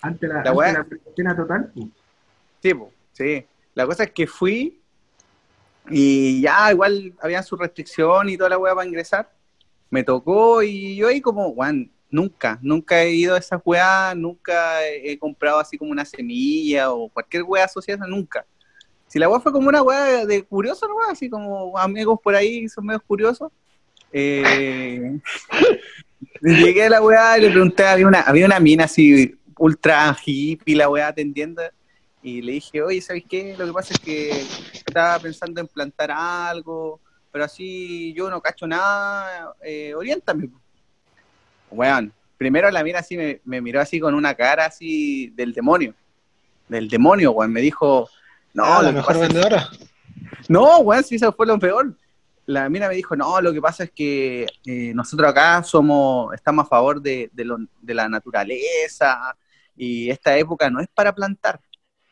Ante 0.00 0.26
la, 0.28 0.34
la 0.34 0.40
ante 0.40 0.50
weá- 0.52 0.72
la 0.72 0.84
cuarentena 0.84 1.36
total. 1.36 1.72
Sí, 2.62 2.74
po, 2.74 2.92
sí. 3.12 3.46
La 3.74 3.86
cosa 3.86 4.04
es 4.04 4.12
que 4.12 4.26
fui 4.26 4.80
y 5.90 6.40
ya 6.40 6.70
igual 6.70 7.12
había 7.20 7.42
su 7.42 7.56
restricción 7.56 8.28
y 8.28 8.36
toda 8.36 8.50
la 8.50 8.58
weá 8.58 8.74
para 8.74 8.86
ingresar. 8.86 9.30
Me 9.90 10.02
tocó 10.04 10.62
y 10.62 10.96
yo 10.96 11.08
ahí 11.08 11.20
como, 11.20 11.48
weón, 11.48 11.90
nunca, 12.10 12.58
nunca 12.62 13.02
he 13.02 13.10
ido 13.10 13.34
a 13.34 13.38
esas 13.38 13.60
weas, 13.64 14.16
nunca 14.16 14.86
he 14.88 15.18
comprado 15.18 15.58
así 15.58 15.76
como 15.76 15.90
una 15.90 16.04
semilla 16.04 16.92
o 16.92 17.08
cualquier 17.08 17.42
weá 17.42 17.64
asociada, 17.64 18.06
nunca. 18.06 18.44
Si 19.12 19.18
la 19.18 19.28
weá 19.28 19.40
fue 19.40 19.52
como 19.52 19.68
una 19.68 19.82
weá 19.82 20.24
de 20.24 20.42
curioso 20.42 20.88
nomás, 20.88 21.10
así 21.10 21.28
como 21.28 21.76
amigos 21.76 22.18
por 22.24 22.34
ahí 22.34 22.66
son 22.66 22.86
medios 22.86 23.02
curiosos. 23.02 23.52
Eh, 24.10 25.18
llegué 26.40 26.86
a 26.86 26.88
la 26.88 27.02
weá 27.02 27.36
y 27.36 27.42
le 27.42 27.50
pregunté, 27.50 27.84
había 27.84 28.06
una, 28.06 28.22
había 28.22 28.46
una 28.46 28.58
mina 28.58 28.84
así 28.84 29.38
ultra 29.58 30.16
hippie, 30.24 30.76
la 30.76 30.88
weá 30.88 31.08
atendiendo, 31.08 31.60
y 32.22 32.40
le 32.40 32.52
dije, 32.52 32.80
oye, 32.80 33.02
¿sabes 33.02 33.24
qué? 33.28 33.54
Lo 33.58 33.66
que 33.66 33.72
pasa 33.74 33.92
es 33.92 34.00
que 34.00 34.30
estaba 34.72 35.18
pensando 35.18 35.60
en 35.60 35.66
plantar 35.66 36.10
algo, 36.10 36.98
pero 37.30 37.44
así 37.44 38.14
yo 38.14 38.30
no 38.30 38.40
cacho 38.40 38.66
nada, 38.66 39.54
eh, 39.62 39.92
oriéntame. 39.94 40.48
Weón, 41.70 42.14
primero 42.38 42.70
la 42.70 42.82
mina 42.82 43.00
así 43.00 43.18
me, 43.18 43.42
me 43.44 43.60
miró 43.60 43.78
así 43.78 44.00
con 44.00 44.14
una 44.14 44.34
cara 44.34 44.64
así 44.64 45.28
del 45.36 45.52
demonio, 45.52 45.94
del 46.66 46.88
demonio, 46.88 47.32
weón, 47.32 47.52
me 47.52 47.60
dijo, 47.60 48.08
no, 48.54 48.64
Ah, 48.64 48.82
la 48.82 48.92
mejor 48.92 49.14
es- 49.16 49.20
vendedora. 49.22 49.68
no, 50.48 50.78
weón, 50.78 51.04
sí, 51.04 51.16
eso 51.16 51.32
fue 51.32 51.46
lo 51.46 51.58
peor. 51.58 51.96
La 52.46 52.68
mina 52.68 52.88
me 52.88 52.94
dijo, 52.96 53.14
no, 53.16 53.40
lo 53.40 53.52
que 53.52 53.60
pasa 53.60 53.84
es 53.84 53.90
que 53.92 54.46
eh, 54.66 54.92
nosotros 54.94 55.30
acá 55.30 55.62
somos, 55.62 56.34
estamos 56.34 56.66
a 56.66 56.68
favor 56.68 57.00
de, 57.00 57.30
de 57.32 57.44
lo- 57.44 57.58
de 57.80 57.94
la 57.94 58.08
naturaleza 58.08 59.36
y 59.76 60.10
esta 60.10 60.36
época 60.36 60.68
no 60.68 60.80
es 60.80 60.88
para 60.92 61.14
plantar. 61.14 61.60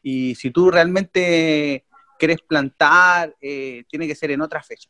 Y 0.03 0.35
si 0.37 0.51
tú 0.51 0.71
realmente 0.71 1.85
quieres 2.19 2.39
plantar, 2.43 3.35
eh, 3.41 3.85
tiene 3.89 4.07
que 4.07 4.15
ser 4.15 4.31
en 4.31 4.41
otra 4.41 4.63
fecha. 4.63 4.89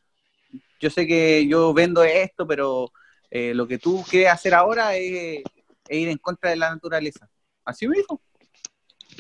Yo 0.79 0.91
sé 0.91 1.07
que 1.07 1.47
yo 1.47 1.73
vendo 1.73 2.03
esto, 2.05 2.47
pero 2.47 2.91
eh, 3.31 3.55
lo 3.55 3.67
que 3.67 3.79
tú 3.79 4.05
quieres 4.09 4.31
hacer 4.33 4.55
ahora 4.55 4.95
es, 4.97 5.43
es 5.89 5.99
ir 5.99 6.09
en 6.09 6.19
contra 6.19 6.51
de 6.51 6.57
la 6.57 6.71
naturaleza. 6.71 7.29
Así 7.65 7.89
me 7.89 7.97
dijo. 7.97 8.21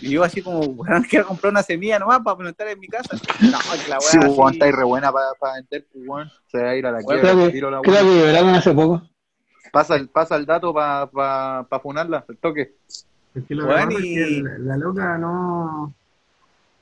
Y 0.00 0.10
yo 0.10 0.24
así 0.24 0.40
como, 0.42 0.60
weón, 0.60 1.02
quiero 1.04 1.26
comprar 1.26 1.50
una 1.52 1.62
semilla 1.62 1.98
nomás 1.98 2.20
para 2.20 2.36
plantar 2.36 2.68
en 2.68 2.78
mi 2.80 2.88
casa. 2.88 3.16
No, 3.40 3.58
que 3.82 3.88
la 3.90 3.98
weá 3.98 4.00
Sí, 4.00 4.18
pues, 4.18 4.30
weón, 4.36 4.52
está 4.52 4.64
ahí 4.66 4.72
re 4.72 4.84
buena 4.84 5.12
para 5.12 5.54
vender, 5.56 5.86
pues, 5.92 6.04
weón. 6.08 6.30
Se 6.50 6.62
va 6.62 6.70
a 6.70 6.76
ir 6.76 6.86
a 6.86 6.90
la 6.92 6.98
Weón, 6.98 7.06
quiebra, 7.20 7.32
Creo 7.32 7.46
que, 7.46 7.52
tiro 7.52 7.70
la 7.70 7.80
creo 7.80 7.94
weón. 7.94 8.06
que 8.08 8.14
liberaron 8.14 8.48
hace 8.54 8.72
poco. 8.72 9.02
Pasa 9.72 9.94
el, 9.96 10.08
pasa 10.08 10.36
el 10.36 10.46
dato 10.46 10.74
para 10.74 11.06
pa, 11.06 11.66
pa 11.68 11.80
funarla, 11.80 12.24
el 12.28 12.36
toque. 12.38 12.74
Es 13.34 13.44
que 13.46 13.54
lo 13.54 13.66
Bueno, 13.66 13.88
que 13.96 14.06
y- 14.06 14.18
es 14.18 14.26
que 14.28 14.42
la, 14.42 14.58
la 14.58 14.76
loca 14.76 15.18
no. 15.18 15.94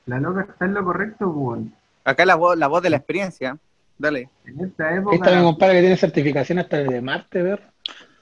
La 0.07 0.19
loca 0.19 0.47
está 0.49 0.65
en 0.65 0.73
lo 0.73 0.83
correcto, 0.83 1.25
pues, 1.25 1.35
weón. 1.37 1.73
Acá 2.03 2.25
la 2.25 2.35
voz, 2.35 2.57
la 2.57 2.67
voz 2.67 2.81
de 2.81 2.89
la 2.89 2.97
experiencia. 2.97 3.57
Dale. 3.97 4.29
En 4.45 4.61
esta 4.65 4.95
época. 4.95 5.15
está 5.17 5.35
mi 5.35 5.43
compadre 5.43 5.73
que 5.75 5.79
tiene 5.81 5.97
certificación 5.97 6.57
hasta 6.59 6.77
de 6.77 7.01
Marte, 7.01 7.43
ver. 7.43 7.61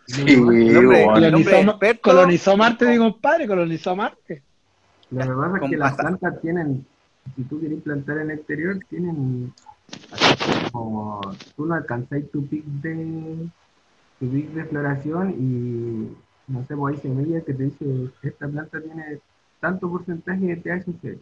Sí, 0.07 0.35
weón. 0.39 0.77
hombre 0.77 1.05
Colonizó, 1.05 2.01
colonizó 2.01 2.57
Marte, 2.57 2.85
mi 2.87 2.97
compadre, 2.97 3.47
colonizó 3.47 3.95
Marte. 3.95 4.41
Lo 5.11 5.21
que 5.21 5.27
pasa 5.27 5.57
es 5.63 5.69
que 5.69 5.77
las 5.77 5.95
plantas 5.95 6.41
tienen, 6.41 6.85
si 7.35 7.43
tú 7.43 7.59
querés 7.59 7.81
plantar 7.81 8.17
en 8.17 8.31
el 8.31 8.37
exterior, 8.39 8.79
tienen 8.89 9.53
así 10.11 10.71
como 10.71 11.21
tú 11.55 11.65
no 11.65 11.75
alcanzáis 11.75 12.29
tu 12.29 12.45
pic 12.45 12.65
de 12.65 13.49
tu 14.19 14.29
pic 14.29 14.49
de 14.51 14.65
floración 14.65 15.31
y 15.31 16.51
no 16.51 16.65
sé, 16.65 16.75
pues 16.75 16.95
hay 16.95 17.01
semillas 17.01 17.43
que 17.43 17.53
te 17.53 17.63
dice 17.63 18.09
esta 18.21 18.47
planta 18.47 18.81
tiene 18.81 19.19
tanto 19.59 19.89
porcentaje 19.89 20.45
de 20.45 20.55
THC. 20.57 21.19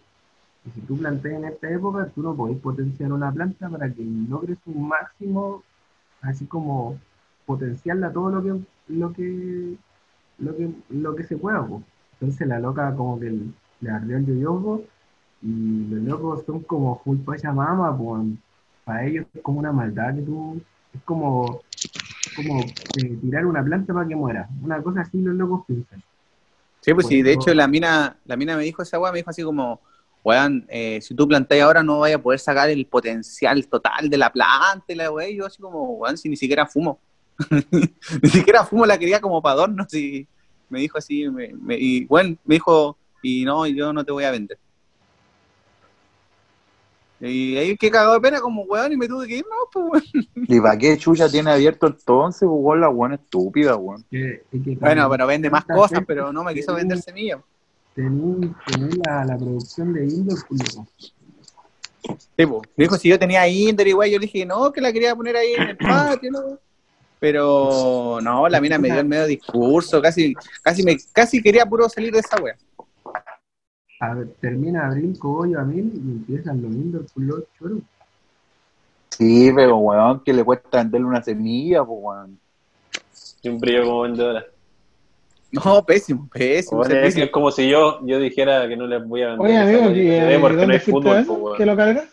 Y 0.65 0.71
si 0.71 0.81
tú 0.81 0.97
plantas 0.97 1.31
en 1.31 1.45
esta 1.45 1.69
época, 1.69 2.07
tú 2.13 2.23
no 2.23 2.35
podés 2.35 2.57
potenciar 2.57 3.11
una 3.11 3.31
planta 3.31 3.69
para 3.69 3.91
que 3.91 4.03
logres 4.03 4.57
un 4.65 4.87
máximo, 4.87 5.63
así 6.21 6.45
como 6.47 6.97
potenciarla 7.45 8.11
todo 8.11 8.31
lo 8.31 8.43
que 8.43 8.65
lo 8.87 9.13
que 9.13 9.75
lo 10.39 10.55
que 10.55 10.69
lo 10.89 11.15
que 11.15 11.23
se 11.23 11.37
pueda, 11.37 11.63
pues. 11.65 11.83
Entonces 12.13 12.47
la 12.47 12.59
loca 12.59 12.95
como 12.95 13.19
que 13.19 13.31
le 13.81 13.89
ardió 13.89 14.17
el 14.17 14.25
yoyopo 14.25 14.83
y 15.41 15.85
los 15.89 16.03
locos 16.03 16.43
son 16.45 16.61
como 16.61 16.99
full 17.03 17.17
pachamama, 17.19 17.95
pues 17.97 18.23
para 18.83 19.05
ellos 19.05 19.25
es 19.33 19.41
como 19.41 19.59
una 19.59 19.71
maldad 19.71 20.15
que 20.15 20.21
tú, 20.21 20.61
es 20.93 21.01
como, 21.03 21.61
como 22.35 22.59
eh, 22.61 23.17
tirar 23.21 23.45
una 23.45 23.63
planta 23.63 23.93
para 23.93 24.07
que 24.07 24.15
muera. 24.15 24.47
Una 24.61 24.81
cosa 24.81 25.01
así 25.01 25.19
los 25.21 25.35
locos 25.35 25.63
piensan. 25.67 26.01
Sí, 26.81 26.93
pues 26.93 27.07
sí, 27.07 27.21
de 27.21 27.31
hecho 27.33 27.53
la 27.53 27.67
mina, 27.67 28.15
la 28.25 28.37
mina 28.37 28.55
me 28.55 28.63
dijo 28.63 28.81
esa 28.83 28.99
weá, 28.99 29.11
me 29.11 29.17
dijo 29.19 29.29
así 29.31 29.41
como, 29.43 29.81
weón, 30.23 30.65
eh, 30.69 30.99
si 31.01 31.15
tú 31.15 31.27
plantáis 31.27 31.63
ahora 31.63 31.81
no 31.81 31.99
vaya 31.99 32.17
a 32.17 32.21
poder 32.21 32.39
sacar 32.39 32.69
el 32.69 32.85
potencial 32.85 33.67
total 33.67 34.09
de 34.09 34.17
la 34.17 34.31
planta 34.31 34.85
y 34.87 34.95
la 34.95 35.11
weá, 35.11 35.27
y 35.29 35.37
yo 35.37 35.45
así 35.47 35.61
como, 35.61 35.83
weón, 35.97 36.17
si 36.17 36.29
ni 36.29 36.35
siquiera 36.35 36.65
fumo. 36.67 36.99
ni 38.21 38.29
siquiera 38.29 38.63
fumo, 38.63 38.85
la 38.85 38.97
quería 38.97 39.19
como 39.19 39.41
para 39.41 39.53
adorno, 39.53 39.85
si 39.89 40.27
me 40.69 40.79
dijo 40.79 40.97
así, 40.97 41.27
me, 41.29 41.53
me- 41.53 41.77
y 41.77 42.05
bueno, 42.05 42.37
me 42.45 42.55
dijo, 42.55 42.97
y 43.21 43.45
no, 43.45 43.65
yo 43.67 43.93
no 43.93 44.03
te 44.03 44.11
voy 44.11 44.23
a 44.23 44.31
vender. 44.31 44.57
Y 47.21 47.55
ahí 47.57 47.77
que 47.77 47.89
cagado 47.89 48.13
de 48.13 48.19
pena 48.19 48.41
como 48.41 48.63
weón 48.63 48.91
y 48.91 48.97
me 48.97 49.07
tuve 49.07 49.27
que 49.27 49.37
ir, 49.37 49.45
no, 49.49 49.55
pues 49.71 50.03
weón. 50.13 50.27
¿Y 50.35 50.59
para 50.59 50.77
qué 50.77 50.97
chucha 50.97 51.29
tiene 51.29 51.51
abierto 51.51 51.87
entonces, 51.87 52.41
pues, 52.41 52.51
weón? 52.51 52.81
La 52.81 52.89
weón 52.89 53.13
estúpida, 53.13 53.75
weón. 53.75 54.05
Bueno, 54.79 55.09
pero 55.09 55.27
vende 55.27 55.49
más 55.49 55.65
cosas, 55.65 55.99
gente 55.99 56.05
pero 56.05 56.31
no 56.33 56.43
me 56.43 56.53
quiso 56.53 56.73
vender 56.73 56.99
semillas. 56.99 57.39
Tení, 57.95 58.53
tení 58.65 58.89
la, 59.05 59.23
la 59.23 59.37
producción 59.37 59.93
de 59.93 60.05
Indoor, 60.05 60.45
culiao. 60.45 60.85
Sí, 62.37 62.45
po. 62.45 62.61
Me 62.75 62.83
dijo 62.83 62.97
si 62.97 63.09
yo 63.09 63.17
tenía 63.17 63.47
Inder 63.47 63.87
y 63.87 63.93
güey, 63.93 64.11
yo 64.11 64.19
le 64.19 64.25
dije 64.25 64.45
no, 64.45 64.71
que 64.71 64.81
la 64.81 64.91
quería 64.91 65.15
poner 65.15 65.37
ahí 65.37 65.53
en 65.53 65.69
el 65.69 65.77
patio, 65.77 66.31
¿no? 66.31 66.59
Pero 67.19 68.19
no, 68.21 68.47
la 68.49 68.61
mina 68.61 68.77
me 68.77 68.89
dio 68.89 68.99
el 68.99 69.07
medio 69.07 69.25
discurso, 69.25 70.01
casi, 70.01 70.35
casi 70.61 70.83
me, 70.83 70.97
casi 71.13 71.41
quería 71.41 71.65
puro 71.65 71.87
salir 71.87 72.11
de 72.11 72.19
esa 72.19 72.39
wea. 72.41 72.55
A 73.99 74.13
ver, 74.13 74.27
termina 74.41 74.87
abril, 74.87 75.17
cogollo 75.17 75.59
a 75.59 75.63
mil 75.63 75.85
y 75.93 76.11
empiezan 76.11 76.61
los 76.61 76.71
Indoor, 76.71 77.05
culiao, 77.13 77.43
choro. 77.57 77.77
Sí, 79.09 79.51
pero 79.55 79.77
weón, 79.77 80.21
que 80.23 80.33
le 80.33 80.43
cuesta 80.43 80.79
venderle 80.79 81.07
una 81.07 81.23
semilla, 81.23 81.83
pues 81.85 81.99
weón. 82.01 82.39
Y 83.41 83.49
un 83.49 83.59
brillo 83.59 83.85
como 83.85 84.01
vendedora. 84.01 84.45
No, 85.51 85.85
pésimo, 85.85 86.27
pésimo. 86.29 86.79
Bueno, 86.79 86.95
es, 86.95 87.15
es 87.15 87.31
como 87.31 87.49
si 87.51 87.69
yo, 87.69 88.05
yo 88.05 88.19
dijera 88.19 88.67
que 88.67 88.75
no 88.75 88.87
les 88.87 89.07
voy 89.07 89.21
a 89.21 89.27
vender. 89.29 89.45
Oye, 89.45 89.57
amigo, 89.57 89.81
weá, 89.83 89.91
¿y, 89.91 90.01
y 90.01 90.09
eh, 90.09 90.37
porque 90.41 90.55
no 90.55 90.61
¿dónde 90.61 90.73
hay 90.75 90.79
fútbol, 90.81 91.25
weón. 91.27 91.57
¿Qué 91.57 91.65
lo 91.65 91.75
carga? 91.77 92.05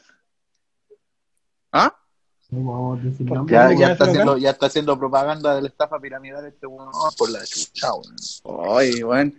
¿Ah? 1.73 1.97
No 2.51 2.71
vamos 2.71 3.01
a 3.01 3.03
decir 3.03 3.27
¿Por 3.27 3.39
nombres. 3.39 3.59
Ya, 3.59 3.67
¿Dónde 3.67 3.81
ya 3.81 3.93
está 3.93 4.05
haciendo, 4.05 4.39
ya 4.39 4.51
está 4.51 4.67
haciendo 4.67 4.99
propaganda 4.99 5.55
de 5.57 5.63
la 5.63 5.69
estafa 5.69 5.99
piramidal 5.99 6.47
este 6.47 6.67
weón 6.67 6.91
por 7.19 7.31
la 7.31 7.45
chucha, 7.45 7.89
weón. 7.95 8.79
Ay, 8.79 9.03
bueno. 9.03 9.33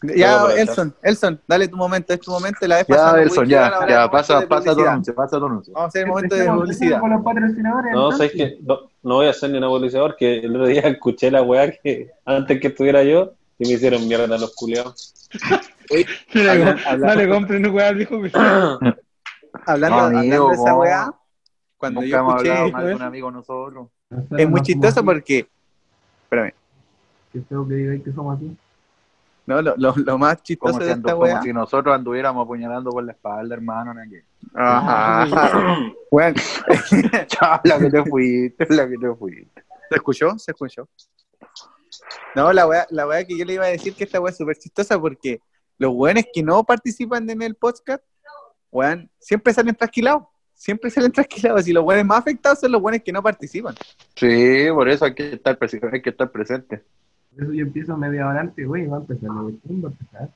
Ya, 0.00 0.46
Elson, 0.56 0.94
Elson, 1.02 1.40
dale 1.48 1.66
tu 1.66 1.76
momento, 1.76 2.12
es 2.12 2.20
tu 2.20 2.30
momento. 2.30 2.66
La 2.68 2.76
vez 2.76 2.86
Ya, 2.86 3.20
Elson, 3.20 3.48
ya, 3.48 3.62
ya, 3.68 3.80
momento 3.80 4.10
pasa, 4.12 4.46
pasa 4.48 4.74
tu 4.74 4.86
anuncio, 4.86 5.14
pasa 5.14 5.38
tu 5.40 5.46
anuncio. 5.46 5.72
Vamos 5.74 5.86
a 5.86 5.88
hacer 5.88 6.02
el 6.02 6.08
momento 6.08 6.34
de 6.36 6.48
publicidad. 6.48 7.00
con 7.00 7.10
los 7.10 7.24
patrocinadores. 7.24 7.92
No, 7.92 8.12
sabes 8.12 8.32
que 8.32 8.58
no, 8.62 8.78
no 9.02 9.14
voy 9.16 9.26
a 9.26 9.30
hacer 9.30 9.50
ni 9.50 9.58
una 9.58 9.66
publicidad 9.66 10.02
porque 10.02 10.38
el 10.38 10.54
otro 10.54 10.66
día 10.68 10.80
escuché 10.84 11.30
la 11.32 11.42
weá 11.42 11.72
que 11.72 12.10
antes 12.24 12.60
que 12.60 12.68
estuviera 12.68 13.02
yo 13.02 13.32
y 13.58 13.66
me 13.66 13.74
hicieron 13.74 14.06
mierda 14.06 14.38
los 14.38 14.54
Habla- 16.34 16.76
no, 16.96 17.14
le 17.14 17.28
compren 17.28 17.66
un 17.66 17.74
weá 17.74 17.92
viejo 17.92 18.22
que 18.22 18.30
Hablando, 19.66 19.96
No, 19.96 20.04
amigo, 20.18 20.18
hablando 20.18 20.48
de 20.48 20.54
esa 20.54 20.70
no. 20.70 20.78
weá, 20.78 21.12
cuando 21.76 22.00
Nunca 22.00 22.10
yo 22.10 22.18
hemos 22.18 22.34
escuché, 22.34 22.50
hablado 22.50 22.70
mal 22.72 22.86
de 22.86 22.94
un 22.94 23.02
amigo 23.02 23.30
nosotros. 23.30 23.88
Es 24.36 24.48
muy 24.48 24.60
no 24.60 24.64
chistoso 24.64 25.04
porque, 25.04 25.48
espérame, 26.24 26.52
Qué 27.32 27.40
feo 27.42 27.66
que 27.68 27.74
digáis 27.74 28.02
que 28.04 28.12
somos 28.12 28.36
así. 28.36 28.56
No, 29.48 29.62
lo, 29.62 29.74
lo, 29.78 29.94
lo 29.96 30.18
más 30.18 30.42
chistoso 30.42 30.74
Como 30.74 30.84
de 30.84 30.92
si, 30.92 30.98
esta 30.98 31.52
nosotros 31.54 31.94
anduviéramos 31.94 32.44
apuñalando 32.44 32.90
por 32.90 33.02
la 33.02 33.12
espalda, 33.12 33.54
hermano. 33.54 33.94
¿no? 33.94 34.02
Que- 34.02 34.22
Ajá. 34.54 35.78
Bueno, 36.10 36.36
Chao, 37.28 37.60
la 37.64 37.78
que 37.78 37.90
te 37.90 38.04
fuiste, 38.04 38.66
la 38.68 38.86
que 38.86 38.96
te 38.98 39.14
fuiste. 39.14 39.64
¿se 39.88 39.94
escuchó? 39.96 40.38
¿Se 40.38 40.50
escuchó? 40.50 40.86
No, 42.34 42.52
la 42.52 42.66
weá, 42.66 42.86
la 42.90 43.06
weá 43.06 43.24
que 43.24 43.38
yo 43.38 43.44
le 43.46 43.54
iba 43.54 43.64
a 43.64 43.68
decir 43.68 43.94
que 43.94 44.04
esta 44.04 44.20
weá 44.20 44.32
es 44.32 44.36
súper 44.36 44.56
chistosa 44.58 45.00
porque 45.00 45.40
los 45.78 45.92
weones 45.94 46.26
que 46.32 46.42
no 46.42 46.62
participan 46.62 47.28
en 47.30 47.40
el 47.40 47.54
podcast, 47.54 48.02
weón, 48.70 49.10
siempre 49.18 49.54
salen 49.54 49.74
trasquilados. 49.74 50.24
Siempre 50.52 50.90
salen 50.90 51.12
trasquilados. 51.12 51.66
Y 51.68 51.72
los 51.72 51.84
weones 51.84 52.04
más 52.04 52.18
afectados 52.18 52.60
son 52.60 52.72
los 52.72 52.82
weones 52.82 53.02
que 53.02 53.12
no 53.12 53.22
participan. 53.22 53.74
Sí, 54.14 54.66
por 54.74 54.88
eso 54.90 55.06
hay 55.06 55.14
que 55.14 55.32
estar, 55.34 55.58
hay 55.92 56.02
que 56.02 56.10
estar 56.10 56.30
presente. 56.30 56.84
Por 57.34 57.44
eso 57.44 57.52
yo 57.52 57.62
empiezo 57.62 57.96
media 57.96 58.26
hora 58.28 58.40
antes, 58.40 58.66
güey, 58.66 58.86
va 58.86 58.96
a 58.96 59.00
empezar 59.00 59.30
la 59.30 59.42
cuestión, 59.42 59.84
va 59.84 59.88
a 59.88 59.92
empezar. 59.92 60.28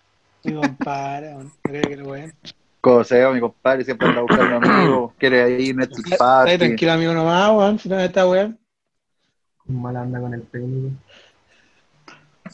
Mi 0.45 0.55
compadre. 0.55 1.35
No 1.35 1.51
creo 1.63 1.83
que 1.83 1.97
lo 1.97 2.09
weón. 2.09 2.33
Coseo, 2.81 3.33
mi 3.33 3.41
compadre, 3.41 3.85
siempre 3.85 4.09
anda 4.09 4.23
buscando 4.23 4.57
amigos, 4.57 5.13
quiere 5.19 5.43
ahí 5.43 5.73
Netflix 5.73 6.13
Está 6.13 6.25
Party. 6.25 6.59
tranquilo, 6.59 6.93
amigo, 6.93 7.15
nomás, 7.15 7.51
weón. 7.51 7.79
Si 7.79 7.89
no 7.89 7.99
está 7.99 8.27
weón. 8.29 8.59
Un 9.67 9.83
mal 9.83 9.97
anda 9.97 10.21
con 10.21 10.35
el 10.35 10.43
técnico. 10.49 10.97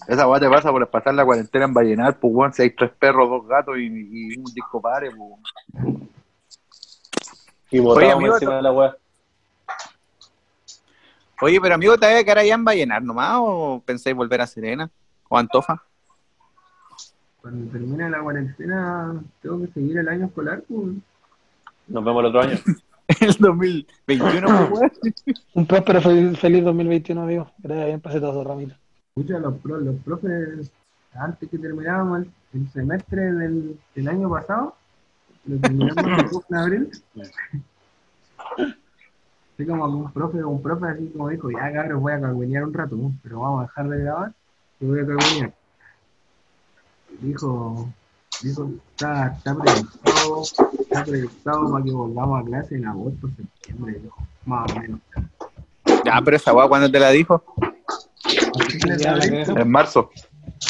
Esa 0.07 0.29
weá 0.29 0.39
te 0.39 0.49
pasa 0.49 0.71
por 0.71 0.87
pasar 0.89 1.15
la 1.15 1.25
cuarentena 1.25 1.65
en 1.65 1.75
Vallenar, 1.75 2.19
pues 2.19 2.33
weón, 2.35 2.53
si 2.53 2.63
hay 2.63 2.71
tres 2.71 2.91
perros, 2.99 3.29
dos 3.29 3.47
gatos 3.49 3.77
y, 3.79 3.87
y 3.87 4.39
un 4.39 4.45
disco 4.55 4.81
padre, 4.81 5.11
pues. 5.11 5.99
Y 7.71 7.81
botábamos 7.81 8.17
amigo, 8.17 8.35
encima 8.35 8.57
de 8.57 8.63
la 8.63 8.73
weá. 8.73 8.97
Oye, 11.41 11.61
pero 11.61 11.75
amigo, 11.77 11.97
¿te 11.97 12.07
vas 12.07 12.17
a 12.21 12.25
quedar 12.25 12.39
allá 12.39 12.55
en 12.55 12.65
Vallenar 12.65 13.03
nomás 13.03 13.37
o 13.41 13.83
pensáis 13.85 14.17
volver 14.17 14.41
a 14.41 14.47
Serena 14.47 14.91
o 15.29 15.39
Antofa? 15.39 15.83
Cuando 17.41 17.71
termine 17.71 18.11
la 18.11 18.21
cuarentena, 18.21 19.23
tengo 19.41 19.61
que 19.61 19.73
seguir 19.73 19.99
el 19.99 20.09
año 20.09 20.27
escolar, 20.27 20.63
pues. 20.69 20.97
Nos 21.87 22.05
vemos 22.05 22.21
el 22.21 22.27
otro 22.27 22.41
año. 22.43 22.59
El 23.21 23.33
2021, 23.39 24.69
pues. 24.71 24.93
Un 25.55 25.67
próspero 25.67 26.03
feliz, 26.03 26.39
feliz 26.39 26.63
2021, 26.63 27.23
amigo. 27.23 27.51
Vaya 27.59 27.87
bien, 27.87 28.01
pase 28.03 28.21
todo 28.21 28.35
su 28.35 28.47
ramito. 28.47 28.75
Escucha, 29.17 29.39
los, 29.39 29.55
pro- 29.61 29.81
los 29.81 29.97
profes, 30.03 30.71
antes 31.15 31.49
que 31.49 31.57
terminábamos 31.57 32.19
el, 32.19 32.31
el 32.61 32.71
semestre 32.71 33.33
del, 33.33 33.81
del 33.95 34.09
año 34.09 34.29
pasado, 34.29 34.77
lo 35.47 35.57
terminamos 35.59 36.45
en 36.51 36.57
abril. 36.57 36.91
Así 39.59 39.67
como 39.67 39.85
un 39.87 40.13
profe, 40.13 40.45
un 40.45 40.63
profe 40.63 40.87
así 40.87 41.09
como 41.09 41.31
dijo, 41.31 41.51
ya 41.51 41.73
cabros, 41.73 42.01
voy 42.01 42.13
a 42.13 42.21
cagüenear 42.21 42.63
un 42.63 42.73
rato, 42.73 42.95
¿no? 42.95 43.13
pero 43.25 43.41
vamos 43.41 43.59
a 43.59 43.63
dejar 43.65 43.89
de 43.89 44.05
grabar 44.05 44.33
y 44.79 44.87
voy 44.87 45.01
a 45.01 45.07
cagüenear. 45.07 45.53
Dijo, 47.19 47.89
dijo, 48.41 48.71
está, 48.91 49.35
está 49.37 49.57
proyectado, 49.57 50.43
está 50.79 51.05
proyectado 51.05 51.73
para 51.73 51.85
que 51.85 51.91
volvamos 51.91 52.41
a 52.41 52.45
clase 52.45 52.77
en 52.77 52.87
agosto, 52.87 53.29
septiembre, 53.37 53.99
dijo, 54.01 54.17
más 54.47 54.71
o 54.71 54.77
menos. 54.79 55.01
Ya, 56.05 56.21
pero 56.25 56.37
esa 56.37 56.55
weá, 56.55 56.69
¿cuándo 56.69 56.89
te 56.89 57.01
la 57.01 57.11
dijo? 57.11 57.43
En 59.57 59.69
marzo. 59.69 60.09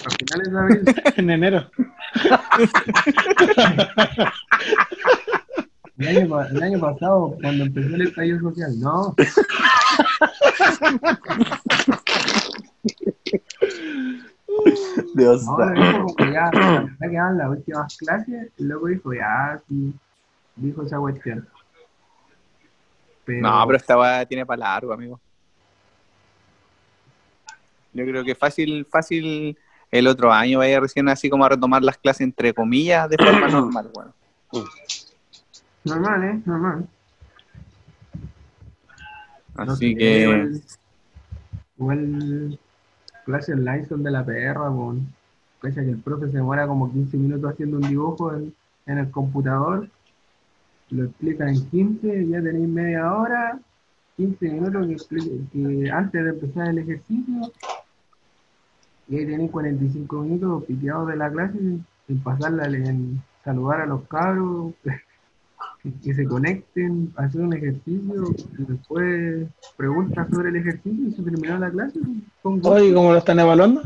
a 0.07 0.11
finales 0.11 0.50
de 0.50 0.59
abril. 0.59 0.83
En 1.16 1.28
enero. 1.28 1.71
El 5.98 6.16
año, 6.16 6.40
el 6.42 6.62
año 6.62 6.78
pasado, 6.80 7.36
cuando 7.40 7.64
empezó 7.64 7.94
el 7.96 8.02
estallido 8.02 8.38
social, 8.40 8.78
no. 8.78 9.16
Dios 15.14 15.44
No, 15.44 15.58
le 15.58 15.80
dijo 15.80 15.98
como 15.98 16.14
que 16.14 16.32
ya, 16.32 16.50
ya 16.52 17.08
quedaban 17.08 17.38
las 17.38 17.50
últimas 17.50 17.96
clases, 17.96 18.50
y 18.56 18.64
luego 18.64 18.86
dijo, 18.86 19.12
ya, 19.12 19.60
sí, 19.68 19.92
dijo 20.54 20.82
esa 20.82 20.98
cuestión. 20.98 21.48
Pero, 23.24 23.40
No, 23.48 23.64
pero 23.66 23.76
esta 23.76 23.98
weá 23.98 24.24
tiene 24.24 24.46
para 24.46 24.60
largo, 24.60 24.92
amigo. 24.92 25.20
Yo 27.92 28.04
creo 28.04 28.22
que 28.24 28.36
fácil, 28.36 28.86
fácil 28.88 29.58
el 29.90 30.06
otro 30.06 30.32
año 30.32 30.58
vaya 30.58 30.78
recién 30.78 31.08
así 31.08 31.28
como 31.28 31.44
a 31.44 31.48
retomar 31.48 31.82
las 31.82 31.98
clases 31.98 32.20
entre 32.20 32.54
comillas 32.54 33.08
de 33.10 33.16
forma 33.16 33.48
normal, 33.48 33.90
weón. 33.92 34.14
Normal, 35.88 36.25
¿eh? 36.25 36.40
Normal. 36.45 36.88
No 39.57 39.73
Así 39.73 39.95
que 39.97 40.23
Igual, 40.23 40.62
igual 41.78 42.59
clases 43.25 43.54
online 43.57 43.87
son 43.87 44.02
de 44.02 44.11
la 44.11 44.25
perra, 44.25 44.68
con 44.68 45.07
Cacha 45.61 45.83
que 45.83 45.90
el 45.90 45.99
profe 45.99 46.26
se 46.30 46.37
demora 46.37 46.66
como 46.68 46.92
15 46.92 47.16
minutos 47.16 47.52
haciendo 47.52 47.78
un 47.78 47.88
dibujo 47.88 48.33
en, 48.35 48.54
en 48.87 48.99
el 48.99 49.11
computador, 49.11 49.88
lo 50.90 51.04
explica 51.04 51.49
en 51.49 51.68
15, 51.68 52.28
ya 52.28 52.40
tenéis 52.40 52.68
media 52.68 53.12
hora, 53.12 53.59
15 54.16 54.49
minutos 54.50 54.87
que, 54.87 54.92
explique- 54.92 55.40
que 55.52 55.90
antes 55.90 56.25
de 56.25 56.30
empezar 56.30 56.68
el 56.68 56.78
ejercicio, 56.78 57.52
y 59.09 59.16
ahí 59.16 59.26
tenéis 59.26 59.50
45 59.50 60.16
minutos 60.23 60.64
piteados 60.64 61.09
de 61.09 61.16
la 61.16 61.30
clase, 61.30 61.59
en 61.59 62.18
pasarla, 62.23 62.66
en 62.66 63.21
saludar 63.45 63.80
a 63.80 63.87
los 63.87 64.02
cabros, 64.07 64.75
que, 65.82 66.14
se 66.14 66.25
conecten, 66.25 67.12
hacer 67.16 67.40
un 67.40 67.54
ejercicio, 67.54 68.35
y 68.58 68.62
después 68.64 69.47
preguntas 69.76 70.28
sobre 70.30 70.50
el 70.50 70.56
ejercicio 70.56 71.08
y 71.08 71.12
se 71.12 71.23
terminó 71.23 71.58
la 71.58 71.70
clase. 71.70 72.00
Oye, 72.42 72.92
¿cómo 72.92 73.12
lo 73.12 73.18
están 73.18 73.40
evaluando? 73.40 73.82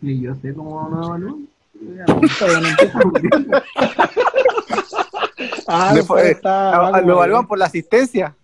Y 0.00 0.20
yo 0.20 0.34
sé 0.36 0.54
cómo 0.54 0.88
no 0.88 1.04
evalúan. 1.06 1.48
Ah, 5.70 5.94
está 6.24 7.02
lo 7.02 7.12
evalúan 7.12 7.46
por 7.46 7.58
la 7.58 7.66
asistencia. 7.66 8.34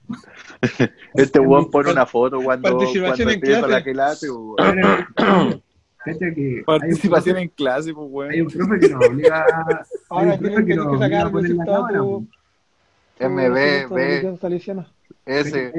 Este 1.15 1.41
weón 1.41 1.71
pone 1.71 1.91
una 1.91 2.05
foto 2.05 2.39
cuando, 2.41 2.69
Participación 2.69 3.17
cuando 3.17 3.23
en 3.23 3.35
empieza 3.35 3.67
clase. 3.67 3.73
la 3.73 3.83
clase. 3.83 4.29
Cacha 6.05 6.35
que 6.35 6.57
hay 6.59 6.63
Participación 6.65 7.35
profe, 7.35 7.43
en 7.43 7.49
clase, 7.51 7.95
pues, 7.95 8.07
hay 8.07 8.41
weón. 8.43 8.47
un 8.47 8.53
profe 8.53 8.81
que 8.81 8.89
nos 8.95 9.07
obliga 9.09 9.45
hay 9.69 9.87
Ahora 10.11 10.33
un 10.35 10.39
profe 10.39 10.55
que 10.57 10.65
que, 10.67 10.75
nos 10.77 10.85
que 10.87 10.91
obliga 10.91 11.07
sacar 11.07 11.21
a 11.21 11.27
el 11.27 11.33
poner 11.33 11.51
la 11.57 11.65
cámara. 11.65 12.01
MB. 13.21 13.57
S. 15.27 15.73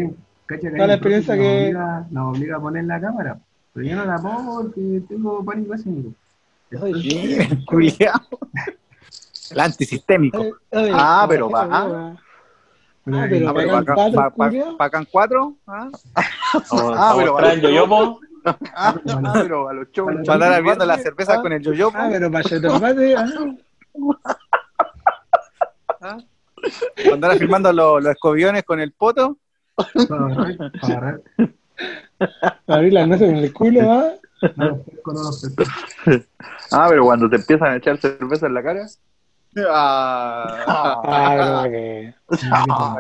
Cacha 0.47 0.61
que 0.71 0.81
hay 0.81 0.87
la 0.87 0.93
experiencia 0.93 1.35
que- 1.35 1.75
nos 2.11 2.35
obliga 2.37 2.55
a 2.57 2.59
poner 2.59 2.83
la 2.85 2.99
cámara. 3.01 3.39
Pero 3.73 3.85
yo 3.87 3.95
no 3.97 4.05
la 4.05 4.17
pongo 4.17 4.61
porque 4.63 5.01
tengo 5.07 5.43
pánico 5.43 5.73
escénico. 5.73 6.11
Culiao. 7.67 8.19
El 9.51 9.59
antisistémico. 9.59 10.43
Ah, 10.71 11.25
pero 11.29 11.49
va- 11.49 11.67
Ah, 11.71 12.15
pero 13.03 13.17
Ah, 13.17 13.27
pero 13.29 13.53
pagan 13.53 13.85
pacan 13.85 13.95
cuatro, 13.95 14.15
pa- 14.15 14.29
pa- 14.31 14.47
culiao. 14.47 14.77
pacan 14.77 15.07
cuatro. 15.11 15.55
¿ah? 15.67 15.89
Ah, 16.71 17.13
pero 17.17 17.35
a 17.35 17.37
traer 17.41 17.61
vale. 17.61 17.61
yoyopo. 17.61 18.19
Ah, 18.45 18.95
ah, 19.07 19.31
pero 19.33 19.69
a 19.69 19.73
los 19.73 19.91
shows. 19.91 20.13
Para 20.25 20.45
andar 20.45 20.63
viendo 20.63 20.85
las 20.85 20.97
la 20.97 21.03
cervezas 21.03 21.39
con 21.39 21.51
el 21.51 21.61
yoyo. 21.61 21.89
Ah, 21.93 22.09
pero 22.11 22.31
para 22.31 22.45
ah. 23.17 23.27
¿ah? 26.01 26.17
Andar 27.11 27.37
firmando 27.37 27.73
los, 27.73 28.03
los 28.03 28.13
escobiones 28.13 28.63
con 28.63 28.79
el 28.79 28.91
poto. 28.91 29.37
para 29.75 30.25
agarrar, 30.25 30.71
para 30.79 30.97
agarrar. 30.97 31.21
abrir 32.67 32.93
la 32.93 33.07
nuez 33.07 33.19
con 33.19 33.35
el 33.35 33.53
culo, 33.53 33.91
¿ah? 33.91 34.11
No 34.55 34.83
no. 35.05 35.31
Ah, 36.71 36.87
pero 36.89 37.03
cuando 37.03 37.29
te 37.29 37.37
empiezan 37.37 37.73
a 37.73 37.75
echar 37.77 37.97
cerveza 37.97 38.47
en 38.47 38.53
la 38.53 38.63
cara. 38.63 38.85
Ah. 39.69 41.03
Ah, 41.07 41.67
que. 41.69 42.13
Ah, 42.51 42.97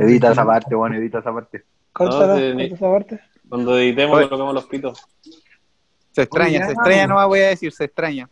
Edita 0.00 0.32
esa 0.32 0.44
parte, 0.44 0.74
weón, 0.74 0.94
edita 0.94 1.18
esa 1.18 1.32
parte. 1.32 1.64
Córtala, 1.98 2.34
No, 2.34 2.58
sí, 2.58 2.64
esa 2.72 2.90
parte. 2.90 3.20
Cuando 3.48 3.78
editemos, 3.78 4.16
Oye. 4.18 4.28
colocamos 4.28 4.54
los 4.54 4.66
pitos. 4.66 5.00
Se 6.12 6.22
extraña, 6.22 6.58
Oye, 6.58 6.66
se 6.66 6.72
extraña, 6.72 7.06
no 7.06 7.28
voy 7.28 7.40
a 7.40 7.48
decir, 7.48 7.72
se 7.72 7.84
extraña. 7.84 8.28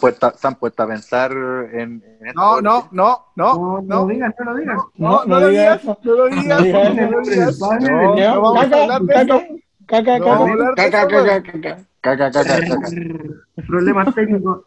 Puesto, 0.00 0.32
se 0.36 0.46
han 0.46 0.54
puesto 0.56 0.82
a 0.82 0.86
pensar 0.86 1.32
en, 1.32 2.04
en 2.20 2.34
No, 2.34 2.60
no, 2.60 2.88
no, 2.92 3.26
no, 3.36 3.54
No, 3.54 3.54
no 3.56 3.82
no. 3.82 4.00
lo 4.02 4.06
digas, 4.08 4.34
no 4.38 4.44
lo 4.44 4.54
digas. 4.56 4.78
No, 4.96 5.24
no 5.24 5.48
digas 5.48 5.84
lo 5.84 6.26
digas, 6.26 6.44
No 6.44 6.58
digas 6.58 6.94
no 6.94 7.10
lo 7.10 7.20
digas. 7.22 7.58
No, 7.58 8.40
vamos 8.42 8.64
a 8.64 8.68
caca, 8.68 8.98
caca, 9.06 9.40
caca, 9.86 10.20
caca. 10.20 10.74
Caca, 10.76 11.08
caca, 11.08 11.42
caca. 11.42 11.86
Caca, 12.02 12.30
caca, 12.30 12.60
caca. 12.60 12.88
Problemas 13.66 14.14
técnicos. 14.14 14.60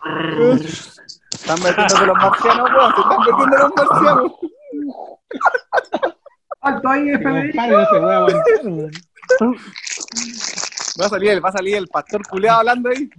Están 1.32 1.60
metiendo 1.62 2.06
los 2.08 2.18
marcianos, 2.18 2.70
weón. 2.72 2.94
Se 2.96 3.02
están 3.02 3.20
metiendo 3.20 3.58
los 3.58 3.72
marcianos. 3.76 4.32
Alto 6.62 6.90
ahí, 6.90 7.06
Federico. 7.18 7.58
compadre, 7.58 7.72
no 7.72 7.86
se 7.86 8.00
puede 8.00 8.16
aguantar, 8.16 8.44
weón. 8.64 8.92
Va 11.00 11.06
a 11.06 11.10
salir 11.10 11.30
el, 11.30 11.46
va 11.46 11.50
a 11.50 11.52
salir 11.52 11.76
el 11.76 11.88
pastor 11.88 12.28
culeado 12.28 12.60
hablando 12.60 12.90
ahí. 12.90 13.10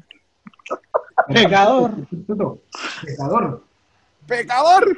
Pecador. 1.29 1.92
Pecador. 3.05 3.64
¡Pecador! 4.27 4.96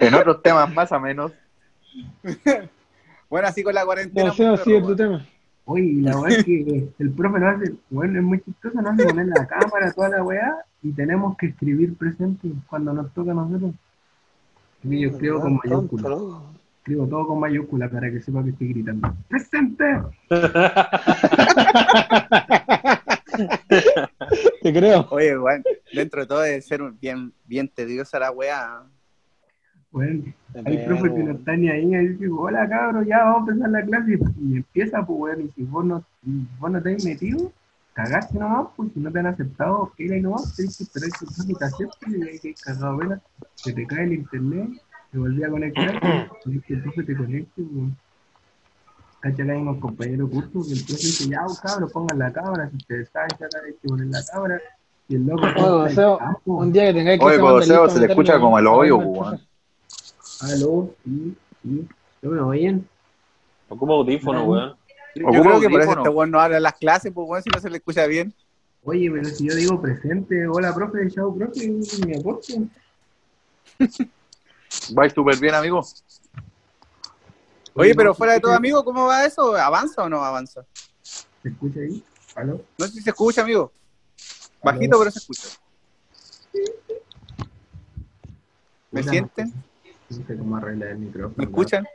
En 0.00 0.14
otros 0.14 0.42
temas 0.42 0.72
más 0.74 0.92
o 0.92 1.00
menos. 1.00 1.32
Bueno, 3.28 3.48
así 3.48 3.62
con 3.62 3.74
la 3.74 3.84
cuarentena. 3.84 4.28
No 4.28 4.34
sé, 4.34 4.56
sigue 4.58 4.76
pero, 4.76 4.86
tu 4.86 4.96
tema. 4.96 5.26
Oye, 5.64 5.84
y 5.84 6.00
la 6.00 6.18
weá 6.18 6.36
es 6.36 6.44
que 6.44 6.88
el 6.98 7.10
profe 7.12 7.40
nos 7.40 7.56
hace, 7.56 7.74
bueno, 7.90 8.18
es 8.18 8.24
muy 8.24 8.40
chistoso, 8.40 8.80
nos 8.80 8.92
hace 8.92 9.04
poner 9.04 9.26
la 9.26 9.46
cámara, 9.46 9.92
toda 9.92 10.10
la 10.10 10.22
weá, 10.22 10.54
y 10.82 10.92
tenemos 10.92 11.36
que 11.36 11.46
escribir 11.46 11.96
presente 11.96 12.48
cuando 12.68 12.92
nos 12.92 13.12
toca 13.14 13.32
a 13.32 13.34
nosotros. 13.34 13.72
Y 14.82 15.00
yo 15.00 15.10
escribo 15.10 15.40
con 15.40 15.60
mayúscula, 15.64 16.16
escribo 16.78 17.06
todo 17.06 17.26
con 17.26 17.40
mayúscula 17.40 17.88
para 17.88 18.10
que 18.10 18.20
sepa 18.20 18.44
que 18.44 18.50
estoy 18.50 18.68
gritando. 18.68 19.14
¡Presente! 19.28 19.84
Te 24.62 24.72
creo. 24.72 25.06
Oye, 25.10 25.38
weón, 25.38 25.62
dentro 25.92 26.22
de 26.22 26.26
todo 26.26 26.40
debe 26.40 26.62
ser 26.62 26.80
bien, 27.00 27.32
bien 27.44 27.68
tediosa 27.68 28.18
la 28.18 28.30
weá. 28.30 28.82
Bueno, 29.90 30.24
hay 30.64 30.78
profes 30.84 31.12
que 31.12 31.22
no 31.22 31.32
están 31.32 31.60
ni 31.60 31.68
ahí, 31.70 31.94
y 31.94 32.08
dicen, 32.08 32.30
hola 32.36 32.68
cabros, 32.68 33.06
ya 33.06 33.24
vamos 33.24 33.48
a 33.48 33.52
empezar 33.52 33.70
la 33.70 33.84
clase, 33.84 34.18
y 34.40 34.56
empieza, 34.56 35.06
pues 35.06 35.18
weón, 35.18 35.42
y 35.42 35.48
si 35.52 35.62
vos 35.62 35.84
no, 35.84 36.04
si 36.22 36.46
vos 36.58 36.70
no 36.70 36.82
te 36.82 36.94
has 36.94 37.04
metido, 37.04 37.52
cagaste 37.96 38.38
nomás, 38.38 38.68
pues 38.76 38.90
si 38.92 39.00
no 39.00 39.10
te 39.10 39.18
han 39.18 39.26
aceptado, 39.26 39.90
ir 39.96 40.12
ahí 40.12 40.20
nomás, 40.20 40.54
tenés 40.54 40.76
que 40.76 40.84
esperar 40.84 41.08
que 41.10 41.24
profe 41.24 41.54
te 41.54 41.64
acepte, 41.64 42.10
y 42.10 42.28
ahí 42.28 42.38
que 42.38 42.48
hay 42.48 42.54
cagado, 42.54 42.96
¿verdad? 42.98 43.22
Se 43.54 43.72
te 43.72 43.86
cae 43.86 44.04
el 44.04 44.12
internet, 44.12 44.68
te 45.10 45.18
volví 45.18 45.42
a 45.42 45.48
conectar, 45.48 46.30
y 46.44 46.60
que 46.60 46.74
el 46.74 46.82
profe 46.82 47.02
te 47.04 47.16
conecte, 47.16 47.62
pues. 47.62 47.92
Cacha 49.20 49.44
que 49.44 49.50
hay 49.50 49.58
unos 49.58 49.78
compañeros 49.78 50.28
cursos 50.30 50.68
que 50.68 50.74
el 50.74 50.84
profe 50.84 51.06
dice, 51.06 51.28
ya, 51.30 51.40
pues, 51.46 51.58
cabros, 51.60 51.90
pongan 51.90 52.18
la 52.18 52.32
cámara, 52.32 52.68
si 52.68 52.76
ustedes 52.76 53.08
saben 53.08 53.30
acá 53.32 53.48
hay 53.64 53.72
que 53.72 53.88
poner 53.88 54.06
la 54.08 54.22
cámara, 54.30 54.60
y 55.08 55.14
el 55.14 55.26
loco... 55.26 55.46
Oye, 55.56 56.06
un 56.44 56.72
día 56.72 56.84
que 56.88 56.92
tengáis 56.92 57.18
que 57.18 57.24
Oye, 57.24 57.62
se 57.64 57.72
a 57.72 58.06
escucha 58.06 58.38
como 58.38 58.56
hoyo, 58.56 58.98
al 58.98 59.04
profe. 59.04 59.20
weón. 59.20 59.40
Aló, 60.42 60.90
sí, 61.02 61.36
sí, 61.62 61.88
¿no 62.20 62.30
me 62.30 62.40
oyen? 62.40 62.86
Ocupa 63.70 63.94
audífono, 63.94 64.44
weón. 64.44 64.76
Yo 65.20 65.42
creo 65.42 65.60
que 65.60 65.68
por 65.70 65.80
eso 65.80 65.90
audífono. 65.90 66.02
este 66.02 66.08
weón 66.10 66.30
no 66.30 66.40
habla 66.40 66.58
en 66.58 66.62
las 66.62 66.74
clases, 66.74 67.12
pues 67.12 67.28
weón, 67.28 67.42
si 67.42 67.50
no 67.50 67.60
se 67.60 67.70
le 67.70 67.78
escucha 67.78 68.06
bien. 68.06 68.34
Oye, 68.84 69.10
pero 69.10 69.24
si 69.28 69.48
yo 69.48 69.54
digo 69.54 69.80
presente, 69.80 70.46
hola 70.46 70.74
profe, 70.74 71.10
chao 71.10 71.34
profe, 71.34 71.68
mi 72.06 72.16
aporte. 72.16 72.54
Va 74.96 75.08
súper 75.08 75.38
bien, 75.38 75.54
amigo. 75.54 75.84
Oye, 77.74 77.94
pero 77.94 78.14
fuera 78.14 78.34
de 78.34 78.40
todo, 78.40 78.52
amigo, 78.52 78.84
¿cómo 78.84 79.06
va 79.06 79.24
eso? 79.24 79.56
¿Avanza 79.56 80.02
o 80.02 80.08
no 80.08 80.22
avanza? 80.22 80.64
¿Se 81.02 81.48
escucha 81.48 81.80
ahí? 81.80 82.04
¿Aló? 82.34 82.62
No 82.78 82.86
sé 82.86 82.92
si 82.92 83.02
se 83.02 83.10
escucha, 83.10 83.42
amigo. 83.42 83.72
Bajito, 84.62 84.98
pero 84.98 85.10
se 85.10 85.18
escucha. 85.18 85.48
¿Me 88.90 89.02
sienten? 89.02 89.52
No 90.10 90.16
sé 90.26 90.36
cómo 90.36 90.56
arreglar 90.56 90.90
el 90.90 90.98
micrófono. 90.98 91.34
¿Me 91.36 91.44
escuchan? 91.44 91.86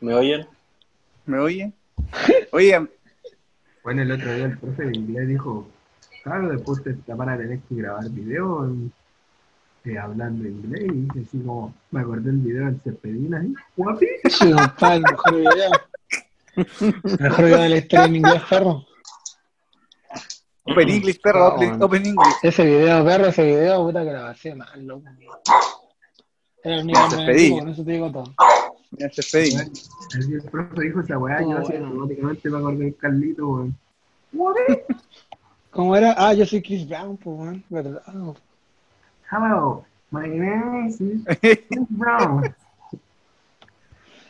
¿Me 0.00 0.14
oyen? 0.14 0.46
¿Me 1.26 1.40
oyen? 1.40 1.74
Oye, 2.52 2.88
Bueno, 3.82 4.02
el 4.02 4.12
otro 4.12 4.32
día 4.32 4.44
el 4.46 4.58
profe 4.58 4.84
de 4.84 4.96
inglés 4.96 5.28
dijo, 5.28 5.66
claro, 6.22 6.48
después 6.50 6.82
te, 6.84 6.94
van 7.12 7.28
a 7.28 7.36
tener 7.36 7.58
que 7.60 7.74
grabar 7.74 8.08
video 8.10 8.72
eh, 9.84 9.98
hablando 9.98 10.48
inglés. 10.48 10.84
Y 10.84 11.00
dije 11.00 11.20
así 11.26 11.38
como, 11.40 11.74
me 11.90 12.00
acordé 12.00 12.30
del 12.30 12.38
video 12.38 12.66
del 12.66 12.80
Cepedín 12.80 13.34
ahí, 13.34 13.54
guapi. 13.76 14.06
Sí, 14.30 14.52
compadre, 14.52 14.96
el 14.96 15.02
mejor 15.02 15.36
video. 15.36 15.70
El 16.56 17.18
mejor 17.20 17.44
video 17.44 17.60
de 17.60 17.68
la 17.68 17.76
historia 17.76 18.06
en 18.06 18.16
inglés, 18.16 18.42
perro. 18.48 18.86
Open 20.68 20.88
English, 20.88 21.20
perro, 21.20 21.54
open, 21.54 21.82
open 21.82 22.06
English. 22.06 22.34
Ese 22.42 22.64
video, 22.64 23.04
perro, 23.04 23.26
ese 23.26 23.44
video, 23.44 23.84
puta 23.84 24.04
que 24.04 24.12
la 24.12 24.20
pasé 24.22 24.54
mal, 24.54 24.86
loco. 24.86 25.08
Era 26.62 26.76
el 26.76 26.82
único 26.82 27.00
que 27.08 27.16
me 27.16 27.58
con 27.58 27.68
eso 27.68 27.84
te 27.84 27.92
digo 27.92 28.10
todo. 28.12 28.34
El 28.98 30.42
profe 30.50 30.82
dijo 30.82 31.00
esa 31.00 31.18
weá, 31.18 31.38
Oh, 31.42 31.50
yo 31.52 31.58
así 31.58 31.72
bueno. 31.72 31.86
automáticamente 31.88 32.50
me 32.50 32.58
acordé 32.58 32.84
del 32.84 32.96
Carlito, 32.96 33.48
weón. 33.48 33.76
¿Cómo 35.70 35.96
era? 35.96 36.14
Ah, 36.16 36.32
yo 36.34 36.46
soy 36.46 36.62
Chris 36.62 36.88
Brown, 36.88 37.16
pues, 37.16 37.38
man, 37.38 37.64
¿verdad? 37.68 38.02
Hello, 39.30 39.84
my 40.10 40.28
name 40.28 40.88
is 40.88 40.98
Chris 41.40 41.60
Brown. 41.90 42.54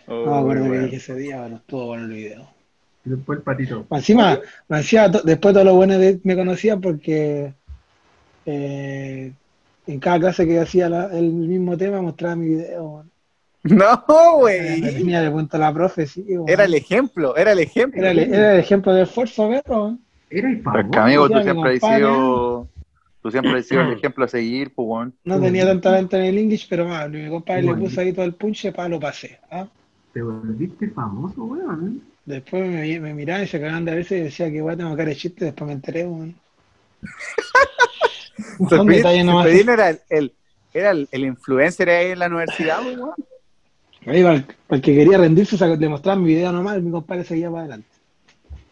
No 0.09 0.25
me 0.25 0.39
acuerdo 0.39 0.71
que 0.71 0.79
dije 0.81 0.97
ese 0.97 1.15
día, 1.17 1.43
pero 1.45 1.57
estuvo 1.57 1.87
bueno 1.87 2.05
el 2.05 2.13
video. 2.13 2.49
Y 3.05 3.11
después 3.11 3.39
el 3.39 3.43
patito. 3.45 3.87
Encima, 3.91 4.39
me 4.69 4.79
hacía 4.79 5.11
to- 5.11 5.23
después 5.23 5.53
todo 5.55 5.65
lo 5.65 5.75
bueno 5.75 5.99
de, 5.99 6.21
me 6.25 6.35
conocía 6.37 6.77
porque 6.77 7.55
eh, 8.45 9.33
en 9.87 10.01
cada 10.01 10.19
clase 10.21 10.47
que 10.47 10.59
hacía 10.61 10.89
la- 10.89 11.17
el 11.17 11.33
mismo 11.33 11.77
tema 11.77 12.01
mostraba 12.03 12.37
mi 12.37 12.47
video. 12.49 12.93
man. 12.99 13.11
No, 14.09 14.37
güey. 14.39 14.81
tenía 14.81 15.21
de 15.23 15.31
punto 15.31 15.59
la 15.59 15.73
profe, 15.73 16.07
sí. 16.07 16.23
man. 16.29 16.45
Era 16.49 16.65
el 16.65 16.75
ejemplo, 16.75 17.37
era 17.37 17.53
el 17.53 17.59
ejemplo. 17.61 18.01
Era 18.01 18.11
el, 18.11 18.19
era 18.19 18.55
el 18.55 18.61
ejemplo 18.61 18.93
de 18.95 19.03
esfuerzo, 19.03 19.49
perro. 19.49 19.99
Era 20.31 20.49
el 20.51 20.61
Pero 20.61 20.71
es 20.81 20.87
famoso. 20.87 20.91
que, 20.91 20.99
amigo, 20.99 21.29
tú 21.31 21.43
siempre 21.43 21.75
has 21.75 21.81
sido. 21.97 22.69
Tú 23.23 23.31
siempre 23.33 23.59
has 23.59 23.67
sido 23.67 23.81
el 23.83 23.93
ejemplo 23.95 24.25
a 24.25 24.29
seguir, 24.29 24.73
pues, 24.75 24.87
weón. 24.89 25.15
No 25.25 25.41
tenía 25.41 25.67
tanta 25.67 25.91
venta 25.93 26.17
en 26.19 26.25
el 26.27 26.39
English, 26.39 26.67
pero 26.69 26.87
más, 26.87 27.09
mi 27.11 27.29
compadre 27.29 27.63
le 27.63 27.69
Bueno. 27.69 27.83
puso 27.85 28.01
ahí 28.01 28.13
todo 28.13 28.25
el 28.25 28.35
punche 28.35 28.71
para 28.73 28.89
lo 28.89 29.01
pasé. 29.01 29.39
¿ah? 29.51 29.67
Te 30.13 30.23
volviste 30.23 30.89
famoso, 30.91 31.45
weón. 31.45 32.03
Después 32.25 32.69
me, 32.69 33.01
me 33.01 33.15
miraban 33.15 33.45
y 33.45 33.47
se 33.49 33.61
cagaban 33.61 33.85
de 33.85 33.93
a 33.93 33.95
veces 33.97 34.21
y 34.21 34.25
decía 34.25 34.49
que 34.51 34.57
igual 34.57 34.77
tengo 34.77 34.97
cara 34.97 35.09
de 35.11 35.17
chiste, 35.17 35.45
después 35.45 35.67
me 35.67 35.75
enteré, 35.75 36.05
Cepedín- 36.05 36.35
detalle 38.97 39.25
nomás. 39.25 39.47
Era 39.47 39.91
el, 39.91 40.01
el- 40.09 40.33
era 40.75 40.91
el, 40.91 41.09
el 41.11 41.25
influencer 41.25 41.89
ahí 41.89 42.11
en 42.11 42.19
la 42.19 42.27
universidad, 42.27 42.83
güey, 42.83 42.97
weón. 42.97 43.15
Ahí, 44.07 44.23
para, 44.23 44.37
el, 44.37 44.45
para 44.45 44.77
el 44.77 44.83
que 44.83 44.95
quería 44.95 45.19
rendirse, 45.19 45.77
le 45.77 45.89
mostraba 45.89 46.19
mi 46.21 46.29
video 46.29 46.53
nomás, 46.53 46.81
mi 46.81 46.93
compadre 46.93 47.25
seguía 47.25 47.51
para 47.51 47.63
adelante. 47.63 47.89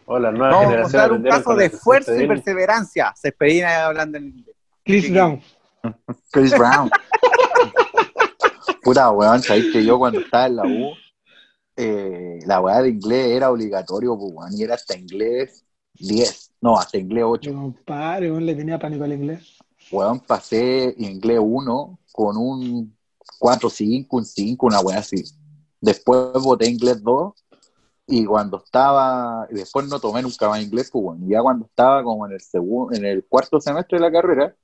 Hola, 0.05 0.31
nueva 0.31 0.55
Vamos 0.55 0.73
a 0.73 0.77
mostrar 0.77 1.11
un 1.11 1.23
caso 1.23 1.55
de 1.55 1.65
esfuerzo 1.65 2.21
y 2.21 2.25
perseverancia. 2.25 3.13
Se 3.17 3.33
pedían 3.33 3.81
hablando 3.81 4.17
en 4.17 4.27
inglés. 4.27 4.55
Chris. 4.85 5.11
Brown. 5.11 5.41
Chris 6.31 6.57
Brown. 6.57 6.89
Puta, 8.83 9.11
weón, 9.11 9.41
sabéis 9.41 9.73
que 9.73 9.83
yo 9.83 9.97
cuando 9.97 10.19
estaba 10.19 10.45
en 10.45 10.55
la 10.55 10.63
U, 10.63 10.93
eh, 11.75 12.39
la 12.45 12.61
weá 12.61 12.81
de 12.83 12.89
inglés 12.89 13.31
era 13.31 13.51
obligatorio, 13.51 14.17
pues, 14.17 14.31
weón, 14.33 14.53
y 14.57 14.63
era 14.63 14.75
hasta 14.75 14.95
inglés 14.95 15.65
10, 15.95 16.51
no, 16.61 16.77
hasta 16.77 16.97
inglés 16.97 17.23
8. 17.27 17.49
Mi 17.49 17.55
compadre, 17.55 18.31
weón, 18.31 18.45
le 18.45 18.55
tenía 18.55 18.79
pánico 18.79 19.03
al 19.03 19.13
inglés. 19.13 19.57
Weón, 19.91 20.19
pasé 20.19 20.93
inglés 20.97 21.39
1 21.41 21.99
con 22.13 22.37
un 22.37 22.94
4, 23.39 23.69
5, 23.69 24.17
un 24.17 24.25
5, 24.25 24.65
una 24.65 24.79
weá 24.79 24.99
así. 24.99 25.23
Después 25.81 26.33
voté 26.41 26.69
inglés 26.69 27.03
2 27.03 27.33
y 28.07 28.25
cuando 28.25 28.57
estaba, 28.63 29.47
después 29.49 29.87
no 29.87 29.99
tomé 29.99 30.21
nunca 30.21 30.47
más 30.49 30.61
inglés, 30.61 30.89
pues 30.91 31.03
bueno, 31.03 31.25
ya 31.27 31.41
cuando 31.41 31.65
estaba 31.65 32.03
como 32.03 32.25
en 32.27 32.33
el 32.33 32.41
segundo, 32.41 32.95
en 32.95 33.05
el 33.05 33.25
cuarto 33.25 33.59
semestre 33.59 33.97
de 33.97 34.01
la 34.01 34.11
carrera, 34.11 34.55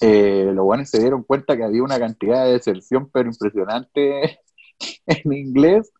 eh, 0.00 0.50
los 0.52 0.64
buenos 0.64 0.88
se 0.88 1.00
dieron 1.00 1.22
cuenta 1.22 1.56
que 1.56 1.64
había 1.64 1.82
una 1.82 1.98
cantidad 1.98 2.44
de 2.44 2.52
deserción 2.52 3.10
pero 3.12 3.28
impresionante 3.28 4.40
en 5.06 5.32
inglés 5.32 5.92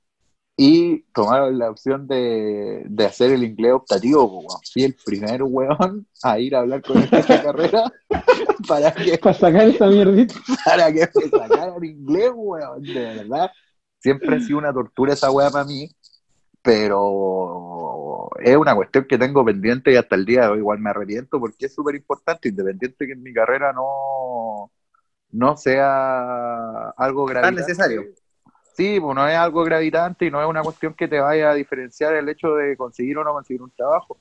y 0.64 1.02
tomaron 1.12 1.58
la 1.58 1.70
opción 1.70 2.06
de, 2.06 2.84
de 2.86 3.04
hacer 3.04 3.32
el 3.32 3.42
inglés 3.42 3.72
optativo, 3.72 4.22
weón. 4.26 4.60
Fui 4.72 4.84
el 4.84 4.94
primer 5.04 5.42
weón 5.42 6.06
a 6.22 6.38
ir 6.38 6.54
a 6.54 6.60
hablar 6.60 6.80
con 6.82 6.98
esta 6.98 7.42
carrera 7.42 7.92
para 8.68 8.94
que 8.94 9.18
Para 9.18 9.34
sacar 9.34 9.66
esa 9.66 9.88
mierdita. 9.88 10.36
para 10.64 10.92
que 10.92 11.08
me 11.16 11.28
sacaran 11.30 11.84
inglés, 11.84 12.30
weón, 12.32 12.80
de 12.80 12.94
verdad. 12.94 13.50
Siempre 13.98 14.36
ha 14.36 14.38
sido 14.40 14.58
una 14.58 14.72
tortura 14.72 15.14
esa 15.14 15.32
weá 15.32 15.50
para 15.50 15.64
mí, 15.64 15.90
pero 16.62 18.28
es 18.38 18.56
una 18.56 18.76
cuestión 18.76 19.06
que 19.08 19.18
tengo 19.18 19.44
pendiente 19.44 19.92
y 19.92 19.96
hasta 19.96 20.14
el 20.14 20.24
día 20.24 20.42
de 20.42 20.46
hoy 20.46 20.58
igual 20.58 20.78
me 20.78 20.90
arrepiento 20.90 21.40
porque 21.40 21.66
es 21.66 21.74
súper 21.74 21.96
importante, 21.96 22.50
independiente 22.50 23.04
que 23.04 23.14
en 23.14 23.22
mi 23.24 23.32
carrera 23.32 23.72
no, 23.72 24.70
no 25.32 25.56
sea 25.56 26.90
algo 26.90 27.26
gravitante. 27.26 27.62
necesario. 27.62 28.04
Sí, 28.72 28.98
pues 29.00 29.14
no 29.14 29.26
es 29.28 29.36
algo 29.36 29.64
gravitante 29.64 30.26
y 30.26 30.30
no 30.30 30.40
es 30.42 30.48
una 30.48 30.62
cuestión 30.62 30.94
que 30.94 31.06
te 31.08 31.20
vaya 31.20 31.50
a 31.50 31.54
diferenciar 31.54 32.14
el 32.14 32.28
hecho 32.28 32.54
de 32.54 32.76
conseguir 32.76 33.18
o 33.18 33.24
no 33.24 33.32
conseguir 33.32 33.62
un 33.62 33.70
trabajo. 33.70 34.16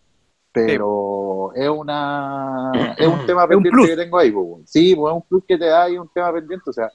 Pero 0.53 1.53
es 1.55 1.69
una 1.69 2.71
es 2.97 3.07
un 3.07 3.25
tema 3.25 3.47
pendiente 3.47 3.87
que 3.87 3.95
tengo 3.95 4.17
ahí, 4.17 4.31
pues. 4.31 4.69
Sí, 4.69 4.93
pues 4.95 5.11
es 5.11 5.15
un 5.15 5.21
plus 5.27 5.45
que 5.47 5.57
te 5.57 5.65
da 5.65 5.89
y 5.89 5.97
un 5.97 6.09
tema 6.09 6.33
pendiente. 6.33 6.69
O 6.69 6.73
sea, 6.73 6.89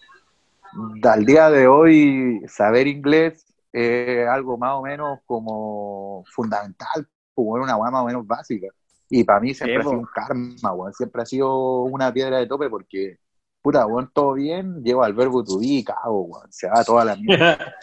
al 1.02 1.24
día 1.24 1.48
de 1.50 1.66
hoy, 1.66 2.42
saber 2.46 2.86
inglés 2.86 3.46
es 3.72 4.28
algo 4.28 4.58
más 4.58 4.74
o 4.74 4.82
menos 4.82 5.20
como 5.24 6.24
fundamental, 6.34 7.08
como 7.34 7.52
una 7.52 7.76
weá 7.76 7.90
más 7.90 8.02
o 8.02 8.06
menos 8.06 8.26
básica. 8.26 8.68
Y 9.08 9.24
para 9.24 9.40
mí 9.40 9.54
siempre 9.54 9.76
Sí, 9.76 9.80
ha 9.80 9.82
sido 9.82 9.92
po. 9.92 9.98
un 9.98 10.08
karma. 10.12 10.92
Siempre 10.92 11.22
ha 11.22 11.26
sido 11.26 11.82
una 11.82 12.12
piedra 12.12 12.38
de 12.38 12.46
tope 12.46 12.68
porque, 12.68 13.18
puta, 13.66 13.84
weón, 13.84 14.08
todo 14.14 14.34
bien, 14.34 14.84
llego 14.84 15.02
al 15.02 15.12
verbo 15.12 15.42
to 15.42 15.58
be 15.58 15.66
y 15.66 15.82
cago, 15.82 16.22
weón. 16.22 16.52
Se 16.52 16.68
va 16.68 16.84
toda 16.84 17.04
la 17.04 17.16
mierda. 17.16 17.74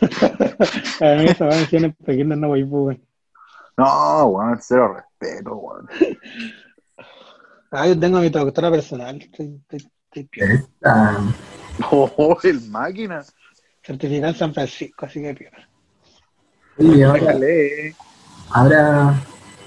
A 1.00 1.14
mí 1.16 1.26
esa 1.26 1.44
menciones 1.44 1.94
pequeñas 1.96 2.38
no 2.38 2.48
voy, 2.48 2.64
pues, 2.64 2.82
weón. 2.82 3.06
No, 3.76 4.24
weón, 4.28 4.58
cero 4.62 4.94
respeto, 4.94 5.56
weón. 5.56 5.86
Ah, 7.72 7.86
yo 7.86 7.96
tengo 8.00 8.18
mi 8.18 8.30
traductora 8.30 8.68
personal. 8.68 9.20
Estoy, 9.20 9.60
estoy, 9.70 9.88
estoy 10.10 10.66
Oh, 11.92 12.36
el 12.42 12.68
máquina. 12.68 13.22
Certificada 13.80 14.32
en 14.32 14.34
San 14.34 14.54
Francisco, 14.54 15.06
así 15.06 15.22
que 15.22 15.34
piola. 15.34 15.68
oye, 16.78 17.04
ahora, 17.04 17.94
ahora, 18.50 19.24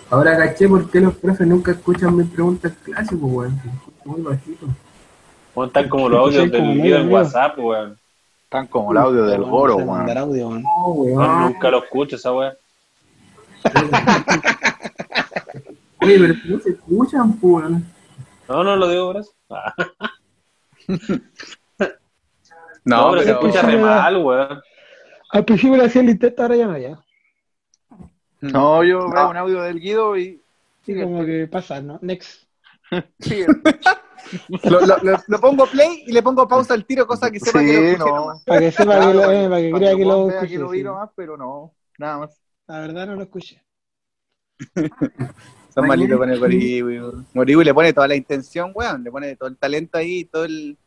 ahora 0.10 0.38
caché 0.38 0.68
por 0.68 0.90
qué 0.92 1.00
los 1.00 1.16
profes 1.16 1.48
nunca 1.48 1.72
escuchan 1.72 2.18
mis 2.18 2.28
preguntas 2.28 2.74
clásicas, 2.84 3.20
weón. 3.22 3.62
Muy 4.04 4.22
bajito. 4.22 4.68
¿Cómo 5.54 5.68
están 5.68 5.90
como 5.90 6.10
los 6.10 6.20
audios 6.26 6.52
del 6.52 6.82
video 6.82 7.00
en. 7.00 7.12
WhatsApp, 7.12 7.58
weón? 7.58 7.98
Tan 8.50 8.68
como 8.68 8.92
el 8.92 8.98
audio 8.98 9.26
del 9.26 9.44
goro, 9.44 9.78
weón. 9.78 10.06
weón. 10.30 10.64
Weón. 10.88 11.42
nunca 11.42 11.70
lo 11.70 11.84
escucho 11.84 12.16
esa 12.16 12.32
weá. 12.34 12.54
Oye, 16.02 16.20
pero 16.20 16.34
no 16.46 16.60
se 16.60 16.72
escuchan, 16.72 17.34
pues, 17.34 17.54
weón. 17.64 17.86
No, 18.50 18.64
no 18.64 18.76
lo 18.76 18.88
digo. 18.88 19.14
Ah, 19.50 19.74
No, 22.86 22.98
no, 22.98 23.12
pero 23.12 23.24
se 23.24 23.32
escucha 23.32 23.62
re 23.62 23.78
mal, 23.78 24.18
weón. 24.18 24.62
Al 25.32 25.46
principio 25.46 25.78
le 25.78 25.86
hacía 25.86 26.02
el 26.02 26.10
intento, 26.10 26.42
ahora 26.42 26.56
ya 26.58 26.68
no, 26.68 26.78
ya. 26.78 27.00
No, 28.42 28.84
yo 28.84 29.10
veo 29.10 29.30
un 29.30 29.38
audio 29.38 29.62
del 29.62 29.80
Guido 29.80 30.18
y 30.18 30.44
Sí, 30.86 31.00
como 31.02 31.26
que 31.26 31.48
pasa, 31.48 31.82
¿no? 31.82 31.98
Next. 32.02 32.44
sigue. 33.20 33.48
Lo, 34.70 34.80
lo- 34.82 34.98
lo- 35.04 35.24
lo 35.28 35.40
pongo 35.40 35.66
play 35.68 36.04
y 36.08 36.12
le 36.12 36.22
pongo 36.24 36.48
pausa 36.48 36.74
al 36.74 36.86
tiro, 36.86 37.06
cosa 37.08 37.30
que 37.32 37.40
sepa 37.40 37.60
que 37.60 37.74
lo 37.74 37.92
Sí, 37.92 37.96
no. 38.00 38.06
nomás. 38.06 38.44
Para 38.44 38.60
que 38.62 38.72
sepa 38.72 39.00
que 39.00 39.14
lo, 39.14 39.32
eh, 39.32 39.50
para 39.50 39.62
que 39.62 39.70
Para 39.72 39.80
crea 39.86 39.96
que 39.96 40.06
lo 40.06 40.18
vos 40.18 40.28
vea 40.28 40.36
escuché. 40.38 40.54
que 40.54 40.60
lo 40.60 40.70
vi 40.70 40.78
sí. 40.80 40.84
nomás, 40.84 41.10
pero 41.16 41.38
no, 41.38 41.74
nada 41.98 42.18
más. 42.20 42.42
La 42.68 42.80
verdad 42.80 43.08
no 43.08 43.16
lo 43.16 43.24
escuché. 43.24 43.62
Son 45.74 45.88
malitos 45.88 46.18
con 46.18 46.30
el 46.30 46.40
Moriwi, 46.40 46.84
weón. 46.84 47.26
Moriwi 47.34 47.64
le 47.64 47.74
pone 47.74 47.94
toda 47.94 48.08
la 48.08 48.16
intención, 48.16 48.72
weón. 48.76 49.04
Le 49.04 49.12
pone 49.12 49.36
todo 49.36 49.50
el 49.50 49.58
talento 49.58 49.98
ahí, 49.98 50.26
todo 50.26 50.46
el. 50.46 50.78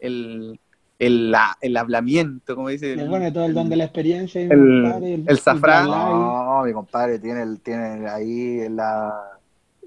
el, 0.00 0.60
el, 0.98 1.30
la- 1.30 1.56
el 1.60 1.76
hablamiento, 1.76 2.54
como 2.54 2.68
dice. 2.68 2.94
Le 2.96 3.02
el- 3.02 3.08
pone 3.10 3.32
todo 3.32 3.44
el 3.46 3.54
don 3.54 3.68
de 3.68 3.76
la 3.76 3.84
experiencia. 3.84 4.40
el- 4.42 4.48
compadre, 4.82 5.14
el 5.26 5.38
zafrán. 5.38 5.86
No, 5.86 6.62
mi 6.64 6.72
compadre 6.72 7.18
tiene, 7.18 7.42
el, 7.42 7.60
tiene 7.60 8.08
ahí 8.08 8.68
la, 8.68 9.35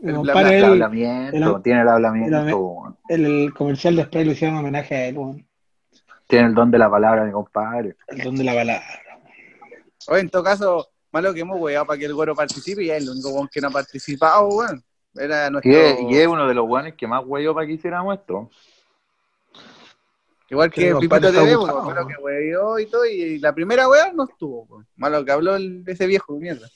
El 0.02 0.10
El 0.10 0.16
hablamiento, 0.16 1.58
el- 1.58 1.62
tiene 1.64 1.82
el 1.82 1.88
hablamiento, 1.90 2.98
el- 3.10 3.54
comercial 3.54 3.96
de 3.98 4.04
spray 4.04 4.26
le 4.26 4.32
hicieron 4.32 4.58
homenaje 4.58 4.96
a 4.96 5.08
él, 5.08 5.46
tiene 6.28 6.48
el 6.48 6.54
don 6.54 6.70
de 6.72 6.78
la 6.78 6.90
palabra, 6.90 7.26
mi 7.26 7.32
compadre. 7.32 7.96
El 8.08 8.20
don 8.22 8.36
de 8.36 8.44
la 8.44 8.54
palabra. 8.54 8.86
Oye, 10.08 10.22
en 10.22 10.30
todo 10.30 10.44
caso, 10.44 10.88
malo 11.12 11.34
que 11.34 11.42
hemos 11.42 11.60
weado 11.60 11.86
para 11.86 12.00
que 12.00 12.06
el 12.06 12.14
güero 12.14 12.36
participe 12.36 12.84
y 12.84 12.92
es 12.92 13.02
el 13.04 13.10
único 13.10 13.30
weón 13.30 13.50
que 13.52 13.60
no 13.60 13.68
ha 13.70 13.72
participado, 13.72 14.48
weón. 14.48 14.84
Era 15.16 15.50
nuestro... 15.50 15.72
Y 15.72 15.76
es, 15.76 16.00
y 16.02 16.18
es 16.18 16.28
uno 16.28 16.48
de 16.48 16.54
los 16.54 16.68
weones 16.68 16.94
que 16.94 17.08
más 17.08 17.24
huevo 17.26 17.56
para 17.56 17.66
que 17.66 17.74
hiciéramos 17.74 18.16
esto. 18.18 18.50
Igual 20.52 20.72
Que 20.72 20.96
Pipito 20.96 21.32
TV, 21.32 21.58
weón, 21.58 21.86
malo 21.86 22.08
que 22.08 22.16
weó 22.22 22.80
y 22.80 22.86
todo, 22.86 23.06
y 23.06 23.40
la 23.40 23.54
primera 23.54 23.88
weá 23.90 24.12
no 24.14 24.24
estuvo, 24.24 24.64
weón. 24.70 24.88
Malo 24.96 25.26
que 25.26 25.32
habló 25.32 25.56
el, 25.56 25.84
ese 25.88 26.08
viejo, 26.08 26.38
mierda. 26.40 26.68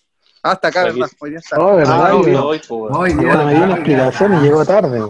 Ah, 0.43 0.51
hasta 0.51 0.67
acá. 0.67 0.83
¿verdad? 0.83 1.09
Hoy 1.19 1.29
día 1.29 1.39
está. 1.39 1.57
Oh, 1.57 1.77
verdad, 1.77 2.05
Ah, 2.05 2.09
no, 2.09 2.19
hoy. 2.47 2.61
Hoy, 2.69 3.13
Bueno, 3.13 3.45
me 3.45 3.55
dio 3.55 3.63
una 3.63 3.75
explicación 3.75 4.33
y 4.33 4.41
llegó 4.41 4.65
tarde. 4.65 5.01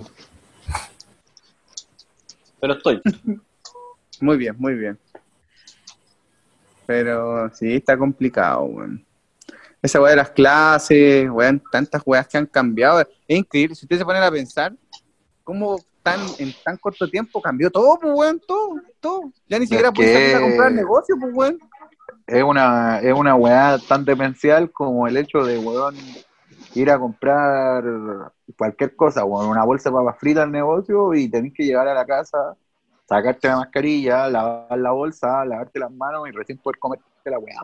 Pero 2.62 2.74
estoy. 2.74 3.02
Muy 4.22 4.38
bien, 4.38 4.56
muy 4.58 4.76
bien. 4.76 4.98
Pero 6.86 7.54
sí, 7.54 7.76
está 7.76 7.98
complicado, 7.98 8.64
weón. 8.64 9.06
Esa 9.82 10.00
weá 10.00 10.12
de 10.12 10.18
las 10.18 10.30
clases, 10.30 11.30
weón, 11.30 11.62
tantas 11.70 12.02
weas 12.06 12.26
que 12.28 12.38
han 12.38 12.46
cambiado. 12.46 13.02
Es 13.02 13.08
increíble, 13.28 13.76
si 13.76 13.84
ustedes 13.84 14.00
se 14.00 14.06
ponen 14.06 14.24
a 14.24 14.32
pensar, 14.32 14.74
cómo 15.44 15.78
tan, 16.02 16.22
en 16.38 16.54
tan 16.64 16.78
corto 16.78 17.10
tiempo 17.10 17.42
cambió 17.42 17.70
todo, 17.70 18.00
pues, 18.00 18.14
weón, 18.16 18.42
todo, 18.48 18.76
todo. 19.02 19.34
Ya 19.50 19.60
ni 19.60 19.66
siquiera 19.66 19.90
a 19.90 19.92
comprar 19.92 20.72
negocio, 20.72 21.18
pues, 21.20 21.34
weón. 21.34 21.60
Es 22.26 22.44
una, 22.44 23.00
es 23.00 23.14
una 23.14 23.36
weá 23.36 23.78
tan 23.88 24.06
demencial 24.06 24.72
como 24.72 25.08
el 25.08 25.18
hecho 25.18 25.44
de, 25.44 25.58
weón, 25.58 25.96
ir 26.74 26.90
a 26.90 26.98
comprar 26.98 27.84
cualquier 28.58 28.96
cosa, 28.96 29.26
weón, 29.26 29.50
una 29.50 29.64
bolsa 29.64 29.90
de 29.90 29.96
papas 29.96 30.18
fritas 30.20 30.44
al 30.44 30.52
negocio 30.52 31.14
y 31.14 31.30
tenés 31.30 31.54
que 31.54 31.64
llegar 31.64 31.88
a 31.88 31.94
la 31.94 32.06
casa, 32.06 32.56
sacarte 33.08 33.48
la 33.48 33.58
mascarilla, 33.58 34.30
lavar 34.30 34.78
la 34.78 34.92
bolsa, 34.92 35.46
lavarte 35.46 35.80
las 35.80 35.92
manos 35.92 36.28
y 36.28 36.32
recién 36.32 36.58
poder 36.58 36.80
comerte 36.80 37.06
la 37.26 37.40
weá. 37.40 37.60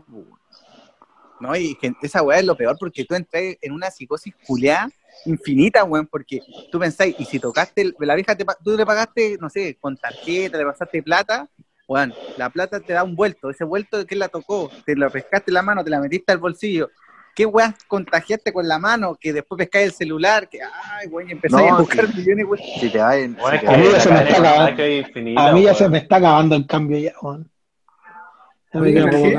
No, 1.39 1.55
y 1.55 1.75
que 1.75 1.93
esa 2.01 2.21
weá 2.21 2.39
es 2.39 2.45
lo 2.45 2.55
peor 2.55 2.75
porque 2.77 3.05
tú 3.05 3.15
entras 3.15 3.41
en 3.61 3.71
una 3.71 3.89
psicosis 3.89 4.33
culiada 4.45 4.89
infinita, 5.25 5.83
weón, 5.83 6.07
porque 6.07 6.41
tú 6.71 6.79
pensáis, 6.79 7.15
y 7.17 7.25
si 7.25 7.39
tocaste, 7.39 7.93
la 7.99 8.15
vieja, 8.15 8.35
te, 8.35 8.45
tú 8.63 8.75
le 8.75 8.85
pagaste, 8.85 9.37
no 9.39 9.49
sé, 9.49 9.77
con 9.79 9.97
tarjeta, 9.97 10.57
le 10.57 10.65
pasaste 10.65 11.03
plata, 11.03 11.47
weón, 11.89 12.13
la 12.37 12.49
plata 12.51 12.79
te 12.79 12.93
da 12.93 13.03
un 13.03 13.15
vuelto, 13.15 13.49
ese 13.49 13.63
vuelto, 13.63 14.05
¿quién 14.05 14.19
la 14.19 14.27
tocó? 14.29 14.69
Te 14.85 14.95
la 14.95 15.09
pescaste 15.09 15.49
en 15.49 15.55
la 15.55 15.63
mano, 15.63 15.83
te 15.83 15.89
la 15.89 15.99
metiste 15.99 16.31
al 16.31 16.37
bolsillo. 16.37 16.89
¿Qué 17.35 17.45
weas 17.45 17.73
contagiaste 17.87 18.51
con 18.53 18.67
la 18.67 18.77
mano? 18.79 19.15
Que 19.19 19.33
después 19.33 19.57
pescáis 19.57 19.87
el 19.87 19.91
celular, 19.93 20.47
que, 20.49 20.59
ay, 20.61 21.07
weón, 21.07 21.29
y 21.29 21.31
empezáis 21.31 21.67
No, 21.69 21.77
a 21.77 21.79
buscar 21.79 22.05
sí. 22.07 22.17
millones, 22.17 22.45
weón. 22.45 22.59
Si 22.79 22.89
te 22.91 22.97
en- 22.99 23.37
Weón, 23.39 23.51
si 23.53 23.59
que 23.59 23.67
A 23.67 23.77
mí 23.77 23.83
ya 23.91 23.99
se 23.99 24.09
la 24.09 24.15
me 24.15 24.23
está 24.29 24.39
acabando. 24.39 24.75
que 24.75 25.35
A 25.37 25.51
mí 25.53 25.63
ya 25.63 25.73
se 25.73 25.89
me 25.89 25.97
está 25.97 26.15
acabando 26.17 26.55
el 26.55 26.67
cambio 26.67 26.97
ya, 26.99 27.13
cambio. 27.13 27.45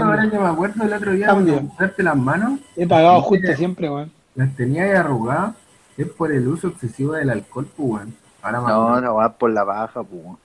ahora 0.04 0.24
yo 0.32 0.40
me 0.40 0.48
acuerdo 0.48 0.84
el 0.84 0.92
otro 0.92 1.12
día 1.12 1.26
Cambio. 1.26 1.54
cuando 1.54 1.72
usaste 1.74 2.02
las 2.02 2.16
manos, 2.16 2.60
He 2.76 2.86
pagado 2.86 3.20
justo 3.22 3.52
siempre, 3.54 3.88
weón. 3.88 4.10
las 4.34 4.54
tenía 4.56 4.84
ahí 4.84 4.90
arrugadas, 4.90 5.54
es 5.96 6.08
por 6.08 6.32
el 6.32 6.48
uso 6.48 6.68
excesivo 6.68 7.12
del 7.12 7.30
alcohol, 7.30 7.68
pues, 7.76 7.88
weón. 7.90 8.14
Ahora 8.42 8.58
No, 8.60 9.00
no 9.00 9.14
vas 9.16 9.32
por 9.34 9.50
la 9.50 9.64
baja, 9.64 10.02
pues. 10.02 10.22
weón. 10.24 10.38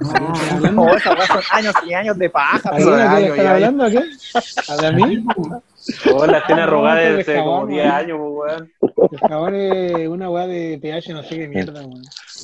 No, 0.00 0.82
Oh, 0.82 0.94
esa 0.96 1.12
weá 1.14 1.26
son 1.26 1.42
años 1.52 1.74
y 1.86 1.94
años 1.94 2.18
de 2.18 2.28
paja, 2.30 2.70
¿A 2.70 2.78
están 2.78 3.46
hablando? 3.46 3.84
¿A 3.84 3.90
qué? 3.90 4.02
¿A 4.68 4.76
de 4.76 4.92
mí? 4.92 5.24
Weón, 6.06 6.30
las 6.32 6.46
tiene 6.46 6.62
Ah, 6.62 6.64
arrugadas 6.64 7.10
no, 7.10 7.16
desde 7.16 7.36
como 7.36 7.50
cabrón, 7.52 7.68
10 7.70 7.84
weón. 7.84 7.94
años, 7.96 8.18
pues, 8.18 8.32
weón. 8.34 8.72
El 9.12 9.18
jabón 9.28 9.54
es 9.54 10.08
una 10.08 10.30
weá 10.30 10.46
de 10.46 10.78
pH, 10.80 11.12
no 11.12 11.22
sé 11.22 11.36
qué 11.38 11.48
mierda, 11.48 11.80
weón. 11.86 12.02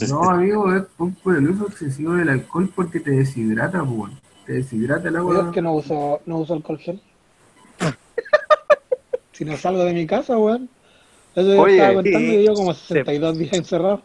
No, 0.09 0.31
amigo, 0.31 0.75
es 0.75 0.83
por 0.97 1.13
por 1.15 1.37
el 1.37 1.49
uso 1.51 1.67
excesivo 1.69 2.13
del 2.15 2.29
alcohol 2.29 2.71
porque 2.75 3.01
te 3.01 3.11
deshidrata, 3.11 3.79
pues, 3.81 3.91
weón. 3.91 4.21
Te 4.47 4.53
deshidrata 4.55 5.09
el 5.09 5.15
Yo 5.15 5.21
agua. 5.21 5.45
es 5.49 5.55
que 5.55 5.63
no 5.63 5.75
uso, 5.75 6.21
no 6.27 6.39
uso 6.39 6.55
alcohol 6.55 6.79
gel. 6.79 7.01
si 9.33 9.45
no 9.45 9.57
salgo 9.57 9.85
de 9.85 9.93
mi 9.95 10.07
casa, 10.07 10.37
weón. 10.39 10.69
Eso 11.35 11.55
yo 11.55 11.61
Oye, 11.63 11.77
estaba 11.77 11.95
contando 11.95 12.33
y 12.33 12.45
yo 12.45 12.55
como 12.55 12.75
62 12.75 13.39
días 13.39 13.53
encerrado. 13.55 14.03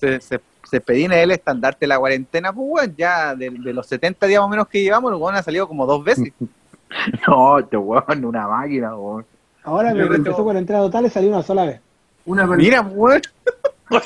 se, 0.00 0.20
se, 0.20 0.40
se 0.70 0.80
pedían 0.80 1.12
el 1.12 1.30
estandarte 1.32 1.80
de 1.80 1.88
la 1.88 1.98
cuarentena, 1.98 2.52
pues, 2.52 2.66
weón, 2.70 2.94
ya 2.96 3.34
de, 3.34 3.50
de 3.50 3.72
los 3.74 3.86
70 3.86 4.26
días 4.26 4.40
más 4.40 4.46
o 4.46 4.50
menos 4.50 4.68
que 4.68 4.82
llevamos, 4.82 5.10
el 5.12 5.18
weón 5.18 5.34
ha 5.34 5.42
salido 5.42 5.66
como 5.68 5.86
dos 5.86 6.02
veces. 6.04 6.32
No, 7.28 7.60
este 7.60 7.76
weón, 7.76 8.24
una 8.24 8.48
máquina, 8.48 8.96
weón. 8.96 9.24
Ahora 9.62 9.92
creo- 9.92 10.12
empezó 10.12 10.42
cuarentena 10.42 10.80
total 10.80 11.06
y 11.06 11.10
salí 11.10 11.28
una 11.28 11.40
sola 11.42 11.64
vez. 11.64 11.80
Una 12.26 12.44
Mira, 12.46 12.80
weón. 12.80 13.20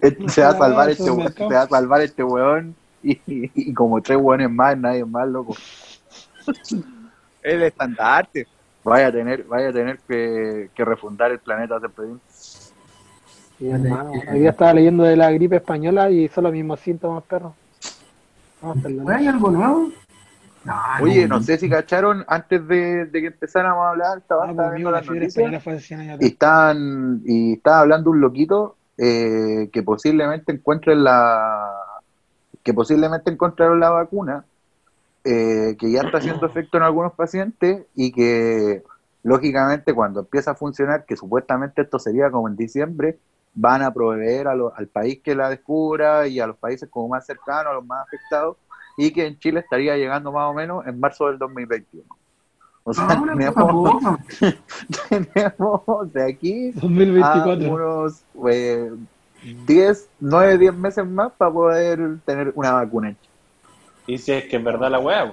Este- 0.00 0.28
se 0.28 0.42
va 0.42 0.48
a 0.48 0.56
salvar 0.58 0.90
este 0.90 1.10
weón, 1.10 1.32
se 1.32 1.44
va 1.54 1.62
a 1.62 1.68
salvar 1.68 2.00
este 2.00 2.24
weón 2.24 2.74
y, 3.02 3.12
y- 3.26 3.50
y 3.54 3.74
como 3.74 4.00
tres 4.00 4.18
weones 4.20 4.50
más, 4.50 4.76
nadie 4.78 5.04
más, 5.04 5.28
loco. 5.28 5.54
El 7.42 7.62
estandarte. 7.62 8.46
Vaya 8.84 9.08
a 9.08 9.12
tener, 9.12 9.44
vaya 9.44 9.68
a 9.68 9.72
tener 9.72 9.98
que, 10.08 10.70
que 10.74 10.84
refundar 10.84 11.30
el 11.30 11.38
planeta 11.38 11.78
Cepedín. 11.80 12.20
Y, 13.62 13.70
hermano, 13.70 14.10
hoy 14.10 14.40
día 14.40 14.50
estaba 14.50 14.74
leyendo 14.74 15.04
de 15.04 15.14
la 15.14 15.30
gripe 15.30 15.54
española 15.54 16.10
y 16.10 16.26
son 16.26 16.44
los 16.44 16.52
mismos 16.52 16.80
síntomas, 16.80 17.22
perro. 17.22 17.54
¿Hay 19.06 19.28
algo 19.28 19.52
nuevo? 19.52 19.88
No, 20.64 20.74
Oye, 21.00 21.28
no 21.28 21.40
sé 21.40 21.58
si 21.58 21.70
cacharon, 21.70 22.24
antes 22.26 22.66
de, 22.66 23.06
de 23.06 23.20
que 23.20 23.26
empezáramos 23.28 23.84
a 23.84 23.90
hablar, 23.90 24.18
estaba, 24.18 24.46
Ah, 24.46 24.50
estaba 24.50 24.68
conmigo 24.68 24.90
viendo 24.90 24.90
la 24.90 24.96
las 24.96 25.06
fiebre 25.06 25.20
noticias 25.20 25.36
española 25.36 25.60
fue 25.60 25.72
hace 25.74 25.82
100 25.82 26.00
años 26.00 26.18
y 26.20 26.26
están, 26.26 27.22
y 27.24 27.52
estaba 27.52 27.80
hablando 27.80 28.10
un 28.10 28.20
loquito 28.20 28.76
eh, 28.98 29.70
que 29.72 29.82
posiblemente 29.84 30.50
encuentren 30.52 31.04
la 31.04 31.70
que 32.64 32.74
posiblemente 32.74 33.30
encontraron 33.30 33.78
la 33.78 33.90
vacuna 33.90 34.44
eh, 35.24 35.76
que 35.78 35.90
ya 35.90 36.02
está 36.02 36.18
haciendo 36.18 36.46
efecto 36.46 36.78
en 36.78 36.82
algunos 36.82 37.12
pacientes 37.12 37.86
y 37.94 38.10
que 38.10 38.82
lógicamente 39.22 39.94
cuando 39.94 40.20
empieza 40.20 40.52
a 40.52 40.54
funcionar, 40.56 41.04
que 41.04 41.16
supuestamente 41.16 41.82
esto 41.82 42.00
sería 42.00 42.30
como 42.30 42.48
en 42.48 42.56
diciembre, 42.56 43.18
van 43.54 43.82
a 43.82 43.92
proveer 43.92 44.48
a 44.48 44.54
lo- 44.54 44.74
al 44.74 44.88
país 44.88 45.20
que 45.22 45.34
la 45.34 45.48
descubra 45.50 46.26
y 46.26 46.40
a 46.40 46.46
los 46.46 46.56
países 46.56 46.88
como 46.88 47.08
más 47.08 47.26
cercanos, 47.26 47.70
a 47.70 47.74
los 47.74 47.84
más 47.86 48.06
afectados, 48.06 48.56
y 48.96 49.10
que 49.12 49.26
en 49.26 49.38
Chile 49.38 49.60
estaría 49.60 49.96
llegando 49.96 50.32
más 50.32 50.50
o 50.50 50.54
menos 50.54 50.86
en 50.86 50.98
marzo 50.98 51.26
del 51.28 51.38
2021. 51.38 52.04
O 52.84 52.92
sea, 52.92 53.06
Ah, 53.10 53.14
tenemos, 55.08 56.12
de 56.12 56.24
aquí 56.30 56.70
a 56.70 56.80
2024. 56.80 57.72
unos 57.72 58.24
eh, 58.50 58.90
10, 59.66 60.08
9, 60.20 60.58
10 60.58 60.74
meses 60.74 61.06
más 61.06 61.32
para 61.32 61.52
poder 61.52 62.18
tener 62.24 62.52
una 62.54 62.72
vacuna 62.72 63.10
en 63.10 63.16
Chile. 63.16 63.28
Y 64.06 64.18
si 64.18 64.32
es 64.32 64.44
que 64.46 64.56
es 64.56 64.64
verdad 64.64 64.90
la 64.90 64.98
weá. 64.98 65.32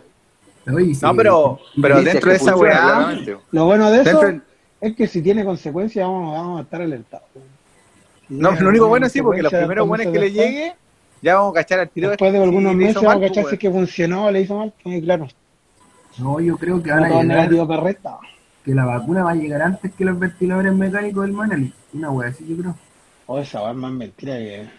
No, 0.66 1.16
pero, 1.16 1.60
pero 1.82 2.00
Y 2.00 2.04
si 2.04 2.08
es 2.08 2.14
dentro 2.14 2.28
que 2.28 2.30
de 2.30 2.36
esa 2.36 2.52
funciona, 2.52 2.74
weá, 2.74 2.84
claramente. 2.84 3.38
Lo 3.52 3.66
bueno 3.66 3.90
de 3.92 4.02
eso 4.02 4.20
dentro, 4.22 4.46
es 4.82 4.96
que 4.96 5.08
si 5.08 5.22
tiene 5.24 5.44
consecuencias 5.44 6.06
vamos, 6.08 6.34
vamos 6.34 6.60
a 6.60 6.64
estar 6.64 6.82
alertados. 6.82 7.28
No, 8.30 8.52
lo 8.52 8.70
único 8.70 8.88
bueno 8.88 9.10
sí, 9.10 9.22
porque 9.22 9.42
los 9.42 9.52
primeros 9.52 9.88
buenos 9.88 10.08
que 10.08 10.20
le 10.20 10.30
después, 10.30 10.48
llegue, 10.48 10.76
ya 11.22 11.36
vamos 11.36 11.52
a 11.52 11.62
cachar 11.62 11.80
al 11.80 11.90
tiro. 11.90 12.10
Después 12.10 12.32
de 12.32 12.38
si 12.38 12.44
algunos 12.44 12.72
le 12.74 12.78
meses 12.78 12.96
vamos 12.96 13.12
a 13.12 13.16
mal, 13.16 13.28
cachar 13.28 13.44
pues, 13.44 13.50
si 13.50 13.56
es 13.56 13.60
que 13.60 13.72
funcionó 13.72 14.26
o 14.26 14.32
le 14.32 14.42
hizo 14.42 14.56
mal. 14.56 14.74
Sí, 14.84 15.02
claro. 15.02 15.28
No, 16.18 16.40
yo 16.40 16.58
creo 16.58 16.82
que 16.84 16.92
van 16.92 17.00
No 17.02 17.06
a 17.06 17.10
todo 17.10 17.22
llegar, 17.22 17.38
negativo 17.38 17.68
perreta. 17.68 18.18
que 18.64 18.76
la 18.76 18.86
vacuna 18.86 19.24
va 19.24 19.32
a 19.32 19.36
llegar 19.36 19.62
antes 19.62 19.92
que 19.94 20.06
los 20.06 20.20
ventiladores 20.20 20.74
mecánicos 20.74 21.24
del 21.24 21.34
Manali. 21.34 21.74
Una 21.94 22.12
wea 22.12 22.30
así, 22.30 22.46
yo 22.48 22.58
creo. 22.58 22.76
O 23.26 23.40
esa 23.40 23.62
va 23.62 23.72
es 23.72 23.78
más 23.78 23.92
mentira 23.92 24.38
que. 24.38 24.70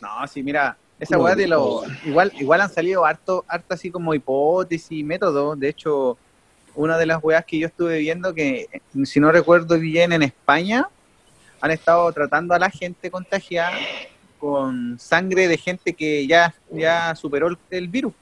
No, 0.00 0.26
sí, 0.26 0.42
mira, 0.42 0.76
esa 0.98 1.18
weá 1.18 1.34
de 1.34 1.42
de 1.42 1.48
lo. 1.48 1.82
Igual, 2.04 2.32
igual 2.38 2.60
han 2.60 2.70
salido 2.70 3.04
harto, 3.04 3.44
harto 3.46 3.74
así 3.74 3.90
como 3.90 4.14
hipótesis 4.14 4.90
y 4.90 5.04
métodos. 5.04 5.58
De 5.58 5.68
hecho, 5.68 6.16
una 6.74 6.98
de 6.98 7.06
las 7.06 7.22
weas 7.22 7.44
que 7.44 7.58
yo 7.58 7.66
estuve 7.68 7.98
viendo 7.98 8.34
que, 8.34 8.66
si 9.04 9.20
no 9.20 9.30
recuerdo 9.30 9.78
bien, 9.78 10.12
en 10.12 10.22
España 10.22 10.88
han 11.62 11.70
estado 11.70 12.12
tratando 12.12 12.52
a 12.54 12.58
la 12.58 12.68
gente 12.68 13.10
contagiada 13.10 13.72
con 14.38 14.98
sangre 14.98 15.46
de 15.46 15.56
gente 15.56 15.94
que 15.94 16.26
ya, 16.26 16.52
ya 16.70 17.14
superó 17.14 17.46
el, 17.46 17.56
el 17.70 17.86
virus. 17.88 18.12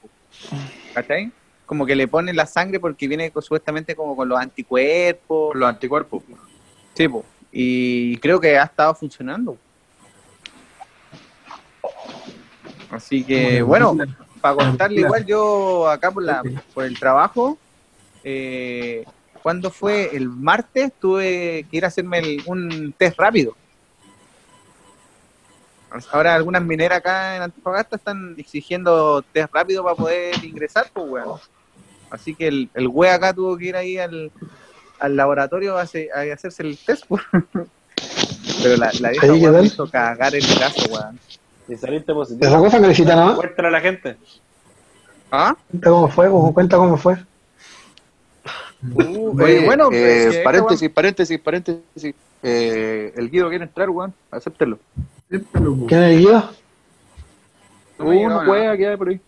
¿Cachai? 0.93 1.31
Como 1.65 1.85
que 1.85 1.95
le 1.95 2.07
ponen 2.07 2.35
la 2.35 2.45
sangre 2.45 2.79
porque 2.79 3.07
viene 3.07 3.31
con- 3.31 3.41
supuestamente 3.41 3.95
como 3.95 4.15
con 4.15 4.29
los 4.29 4.39
anticuerpos. 4.39 5.55
Los 5.55 5.67
anticuerpos. 5.67 6.21
Sí, 6.93 7.07
po. 7.07 7.25
y 7.51 8.15
creo 8.17 8.39
que 8.39 8.57
ha 8.59 8.63
estado 8.65 8.93
funcionando. 8.93 9.57
Así 12.91 13.23
que, 13.23 13.61
bueno, 13.61 13.97
para 14.41 14.55
contarle 14.55 14.97
Claro. 14.97 15.07
igual 15.07 15.25
yo 15.25 15.89
acá 15.89 16.11
por, 16.11 16.23
la, 16.23 16.43
por 16.73 16.83
el 16.83 16.99
trabajo, 16.99 17.57
eh, 18.23 19.03
cuando 19.41 19.71
fue 19.71 20.15
el 20.15 20.29
martes 20.29 20.91
tuve 20.99 21.65
que 21.69 21.77
ir 21.77 21.85
a 21.85 21.87
hacerme 21.87 22.19
el- 22.19 22.43
un 22.45 22.93
test 22.97 23.17
rápido. 23.19 23.55
Ahora 26.13 26.35
algunas 26.35 26.63
mineras 26.63 26.99
acá 26.99 27.35
en 27.35 27.41
Antofagasta 27.41 27.97
están 27.97 28.35
exigiendo 28.37 29.21
test 29.33 29.53
rápido 29.53 29.83
para 29.83 29.95
poder 29.95 30.43
ingresar, 30.43 30.85
pues 30.93 31.05
weón. 31.09 31.39
Así 32.09 32.33
que 32.33 32.47
el, 32.47 32.69
el 32.73 32.87
güey 32.87 33.09
acá 33.09 33.33
tuvo 33.33 33.57
que 33.57 33.65
ir 33.65 33.75
ahí 33.75 33.97
al, 33.97 34.31
al 34.99 35.15
laboratorio 35.17 35.77
a, 35.77 35.81
hace- 35.81 36.09
a 36.13 36.33
hacerse 36.33 36.63
el 36.63 36.77
test, 36.77 37.05
po. 37.07 37.19
Pero 38.63 38.77
la, 38.77 38.91
la 39.01 39.09
vieja 39.09 39.25
Ahí, 39.25 39.39
¿qué 39.39 39.45
weón, 39.49 39.61
me 39.61 39.67
hizo 39.67 39.89
cagar 39.89 40.33
el 40.33 40.45
brazo, 40.55 40.85
weón. 40.91 41.19
Si 41.67 41.75
saliste 41.77 42.13
positivo, 42.13 42.45
Esa 42.47 42.57
cosa 42.57 42.81
que 42.81 43.03
nada 43.05 43.25
más. 43.25 43.35
cuéntale 43.35 43.67
a 43.67 43.71
la 43.71 43.81
gente. 43.81 44.17
¿Ah? 45.31 45.55
Cuenta 45.69 45.89
cómo 45.89 46.07
fue, 46.09 46.27
o 46.29 46.53
cuenta 46.53 46.77
cómo 46.77 46.97
fue. 46.97 47.17
Uh, 48.83 49.39
Oye, 49.39 49.59
eh, 49.59 49.65
bueno, 49.65 49.89
eh, 49.91 50.23
pues, 50.23 50.35
que 50.35 50.37
esta 50.37 50.43
paréntesis, 50.43 50.89
paréntesis, 50.89 51.39
paréntesis. 51.39 52.15
Eh, 52.41 53.13
el 53.15 53.29
Guido 53.29 53.49
quiere 53.49 53.65
entrar, 53.65 53.89
weón. 53.89 54.13
Acéptelo. 54.31 54.79
¿Quién 55.29 55.45
es 55.91 56.11
el 56.11 56.19
llegó 56.19 56.49
Uno 57.99 58.43
puede 58.43 58.77
que 58.77 58.87
hay 58.87 58.97
por 58.97 59.09
ahí. 59.09 59.21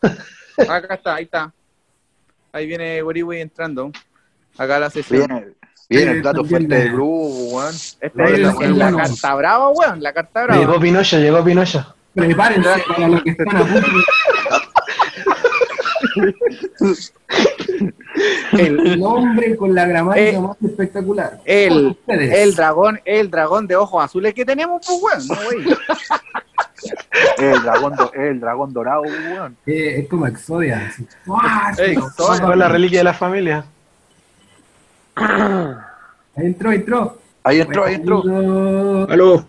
Acá 0.68 0.94
está, 0.94 1.16
ahí 1.16 1.24
está. 1.24 1.52
Ahí 2.52 2.66
viene 2.66 3.02
Goriwi 3.02 3.40
entrando. 3.40 3.90
Acá 4.56 4.78
la 4.78 4.90
sesión. 4.90 5.26
Viene, 5.26 5.46
viene 5.88 6.10
el 6.12 6.22
plato 6.22 6.42
también 6.42 6.68
fuerte 6.68 6.84
del 6.84 6.92
grupo, 6.92 7.28
weón. 7.56 7.74
Esta 7.74 8.24
es 8.24 8.76
la, 8.76 8.92
carta 8.92 9.34
brava, 9.34 9.68
weón. 9.70 10.00
La 10.00 10.12
carta 10.12 10.44
brava. 10.44 10.60
Llegó 10.60 10.78
Pinocho, 10.78 11.18
llegó 11.18 11.44
Pinocho. 11.44 11.94
Prepárense 12.14 12.84
para 12.88 13.08
lo 13.08 13.22
que 13.22 13.30
están 13.30 13.56
a 13.56 13.64
punto. 13.64 13.88
El, 18.52 19.02
hombre 19.02 19.56
con 19.56 19.74
la 19.74 19.86
gramática 19.86 20.28
Eh, 20.30 20.40
más 20.40 20.56
espectacular. 20.62 21.40
el, 21.44 21.96
el 22.06 22.54
dragón, 22.54 23.00
el 23.04 23.30
dragón 23.30 23.66
de 23.66 23.76
ojos 23.76 24.04
azules 24.04 24.34
que 24.34 24.44
tenemos, 24.44 24.84
pues, 24.86 25.28
weón. 25.28 25.28
No, 25.28 25.34
güey. 25.44 25.76
El 27.38 27.62
dragón, 27.62 27.96
do- 27.96 28.12
el 28.14 28.38
dragón 28.40 28.72
dorado, 28.72 29.02
weón. 29.02 29.56
Eh, 29.66 30.00
es 30.00 30.08
como 30.08 30.26
Exodia. 30.28 30.92
Exodia. 31.76 32.46
Fue 32.46 32.56
la 32.56 32.68
reliquia 32.68 33.00
de 33.00 33.04
la 33.04 33.14
familia. 33.14 33.64
Ahí 35.16 36.46
entró, 36.46 36.70
entró. 36.72 37.18
Ahí 37.42 37.60
entró, 37.60 37.84
ahí 37.84 37.94
entró. 37.94 38.22
Aló. 39.08 39.44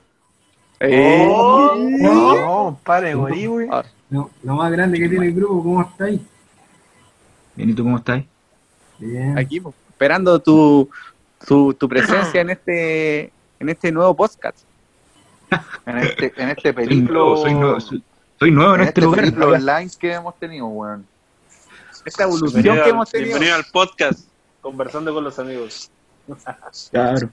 Eh, 0.79 1.27
Oh. 1.29 1.75
No, 1.77 2.79
pare, 2.83 3.13
güey. 3.13 3.67
Ah. 3.71 3.83
Lo, 4.09 4.29
lo 4.43 4.55
más 4.55 4.71
grande 4.71 4.97
que 4.99 5.07
tiene 5.09 5.27
el 5.27 5.33
grupo, 5.33 5.61
¿cómo 5.61 5.81
estáis? 5.81 6.19
Bien, 7.59 7.71
¿y 7.71 7.73
tú 7.73 7.83
cómo 7.83 7.97
estás? 7.97 8.23
Bien. 8.99 9.37
aquí, 9.37 9.59
pues, 9.59 9.75
esperando 9.89 10.39
tu, 10.39 10.89
tu, 11.45 11.73
tu 11.73 11.89
presencia 11.89 12.39
en 12.39 12.51
este, 12.51 13.33
en 13.59 13.67
este 13.67 13.91
nuevo 13.91 14.15
podcast. 14.15 14.59
En 15.85 15.97
este, 15.97 16.31
en 16.37 16.49
este 16.51 16.71
Soy 16.71 16.73
película. 16.73 17.11
nuevo, 17.19 17.35
soy 17.35 17.53
nuevo, 17.53 17.79
soy, 17.81 18.01
soy 18.39 18.51
nuevo 18.51 18.75
en, 18.75 18.81
en 18.81 18.87
este 18.87 19.01
este 19.01 19.31
lugar. 19.35 19.59
online 19.59 19.91
que 19.99 20.13
hemos 20.13 20.39
tenido, 20.39 20.67
weón. 20.67 21.05
Esta 22.05 22.23
evolución 22.23 22.63
Bienvenido, 22.63 22.75
que 22.85 22.89
al, 22.91 22.95
hemos 22.95 23.11
tenido. 23.11 23.27
bienvenido 23.27 23.55
al 23.57 23.65
podcast, 23.73 24.19
conversando 24.61 25.13
con 25.13 25.25
los 25.25 25.37
amigos. 25.37 25.91
Claro. 26.91 27.29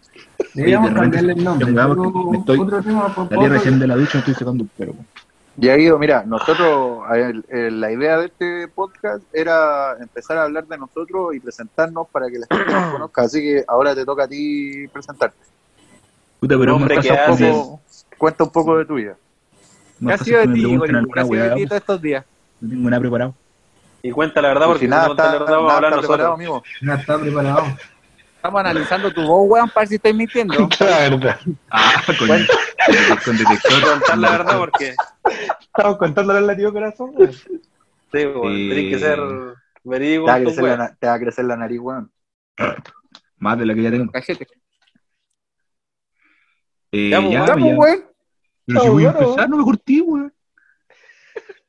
Deberíamos 0.55 0.91
cambiarle 0.93 1.35
el 1.35 1.45
nombre. 1.45 1.71
otro 1.81 2.83
tema 2.83 3.15
por 3.15 3.29
Salí 3.29 3.47
recién 3.47 3.79
de 3.79 3.87
la 3.87 3.95
ducha, 3.95 4.19
estoy 4.19 4.35
sacando 4.35 4.65
un 4.65 4.71
pelo. 4.71 4.97
Ya 5.59 5.75
Guido, 5.77 5.99
mira, 5.99 6.23
nosotros, 6.27 7.03
el- 7.15 7.45
el- 7.49 7.81
la 7.81 7.91
idea 7.91 8.19
de 8.19 8.27
este 8.27 8.69
podcast 8.69 9.23
era 9.33 9.97
empezar 10.01 10.37
a 10.37 10.43
hablar 10.45 10.67
de 10.67 10.77
nosotros 10.77 11.35
y 11.35 11.41
presentarnos 11.41 12.07
para 12.09 12.27
que 12.29 12.39
la 12.39 12.47
gente 12.55 12.73
nos 12.73 12.93
conozca. 12.93 13.23
Así 13.23 13.41
que 13.41 13.65
ahora 13.67 13.95
te 13.95 14.05
toca 14.05 14.25
a 14.25 14.29
ti 14.29 14.87
presentarte. 14.89 15.37
Puta, 16.41 16.59
pero 16.59 16.77
Hombre, 16.77 16.97
más 16.97 17.07
¿qué 17.07 17.15
fácil 17.15 17.27
Un 17.29 17.33
haces? 17.33 17.47
que- 17.47 17.53
poco- 17.53 17.81
cuenta 18.19 18.45
un 18.45 18.51
poco 18.51 18.77
de 18.79 18.85
tu 18.85 18.95
vida. 18.97 19.17
¿Qué 20.07 20.13
ha 20.13 20.19
sido 20.19 20.41
de 20.41 20.47
que 20.49 20.53
ti? 20.53 20.61
¿Qué 21.15 21.21
ha 21.21 21.25
sido 21.25 21.43
de 21.43 21.49
ti 21.51 21.55
pues. 21.55 21.69
todos 21.69 21.81
estos 21.81 22.03
días? 22.03 22.25
No 22.61 22.69
tengo 22.71 22.91
nada 22.91 23.01
preparado. 23.01 23.35
Y 24.03 24.11
cuenta 24.11 24.43
la 24.43 24.49
verdad, 24.49 24.67
Y 24.67 24.69
porque 24.69 24.85
si 24.85 24.89
nada 24.91 25.07
no 25.07 25.13
está, 25.13 25.25
la 25.25 25.33
verdad, 25.39 25.47
nada 25.63 25.89
está 25.89 25.99
preparado, 26.01 26.33
amigo. 26.35 26.63
Ya 26.83 26.95
está 26.95 27.19
preparado. 27.19 27.65
Estamos 28.37 28.61
analizando 28.61 29.11
tu 29.11 29.23
voz, 29.27 29.51
weón, 29.51 29.69
para 29.71 29.81
ver 29.81 29.89
si 29.89 29.95
estoy 29.97 30.13
mintiendo. 30.13 30.69
La 30.81 30.99
verdad. 31.09 31.39
Ah, 31.71 32.03
Bueno. 32.29 32.45
Con 33.25 33.37
detector. 33.37 33.83
Contar 33.83 34.19
la 34.19 34.31
verdad, 34.31 34.59
porque 34.59 34.95
Estamos 35.61 35.99
contándole 35.99 36.39
al 36.39 36.47
latido 36.47 36.73
corazón, 36.73 37.13
güey. 37.13 37.33
sí, 37.33 37.49
bueno, 38.13 38.51
Eh, 38.51 38.69
tenés 38.69 38.91
que 38.93 38.99
ser 38.99 39.19
verídico. 39.85 40.25
Te 40.25 40.31
va, 40.31 40.35
a 40.37 40.41
crecer 40.41 40.65
la, 40.65 40.69
wea. 40.71 40.77
na- 40.77 40.97
te 40.99 41.07
va 41.07 41.15
a 41.15 41.19
crecer 41.19 41.45
la 41.45 41.57
nariz, 41.57 41.81
weón. 41.81 42.13
Más 43.39 43.59
de 43.59 43.67
la 43.67 43.75
que 43.75 43.83
ya 43.83 43.91
tengo. 43.91 44.11
Cachete. 44.13 44.47
Eh, 46.93 47.11
Ya, 47.11 47.21
pues, 47.21 47.33
ya, 47.33 47.39
ya, 47.41 47.47
Ya, 47.47 47.47
ya. 47.47 47.53
pues, 47.55 47.77
weón. 47.77 48.05
Pero 48.67 48.81
si 48.81 48.89
voy 48.89 49.05
a 49.05 49.11
empezar, 49.11 49.49
no 49.51 49.57
me 49.59 49.65
cortí, 49.65 50.01
weón. 50.01 50.33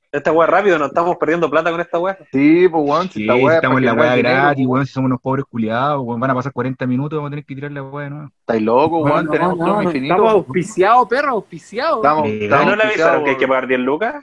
Esta 0.10 0.32
weá 0.32 0.48
rápido, 0.48 0.80
nos 0.80 0.88
estamos 0.88 1.18
perdiendo 1.18 1.50
plata 1.50 1.70
con 1.70 1.82
esta 1.82 2.00
weá. 2.00 2.18
Sí, 2.32 2.68
pues, 2.70 2.84
weón. 2.90 3.10
Si 3.10 3.14
Sí, 3.20 3.22
esta 3.24 3.36
weá 3.36 3.48
es 3.50 3.56
estamos 3.56 3.78
en 3.80 3.86
la 3.86 3.94
weá 3.94 4.16
gratis, 4.16 4.66
pues, 4.66 4.68
weón. 4.74 4.86
Si 4.86 4.94
somos 4.94 5.08
unos 5.08 5.22
pobres 5.22 5.46
culiados, 5.50 6.02
weón. 6.04 6.20
Van 6.20 6.32
a 6.32 6.36
pasar 6.36 6.54
40 6.54 6.86
minutos, 6.88 7.18
vamos 7.18 7.28
a 7.28 7.32
tener 7.32 7.46
que 7.46 7.56
tirar 7.56 7.72
la 7.72 7.84
weá, 7.84 8.10
¿no? 8.10 8.32
Estáis 8.40 8.62
locos, 8.64 9.04
weón. 9.04 9.26
No, 9.26 9.32
Tenemos 9.32 9.58
no, 9.58 9.66
todo 9.66 9.76
no, 9.76 9.84
infinito. 9.84 10.14
Estamos 10.14 10.34
auspiciados, 10.34 11.08
perro, 11.10 11.30
auspiciados. 11.32 11.98
Estamos, 11.98 12.28
Eh, 12.28 12.40
estamos 12.44 12.66
¿No 12.68 12.76
le 12.78 12.84
avisaron 12.84 13.24
que 13.26 13.30
hay 13.32 13.38
que 13.38 13.48
pagar 13.48 13.68
10 13.68 13.80
lucas? 13.82 14.16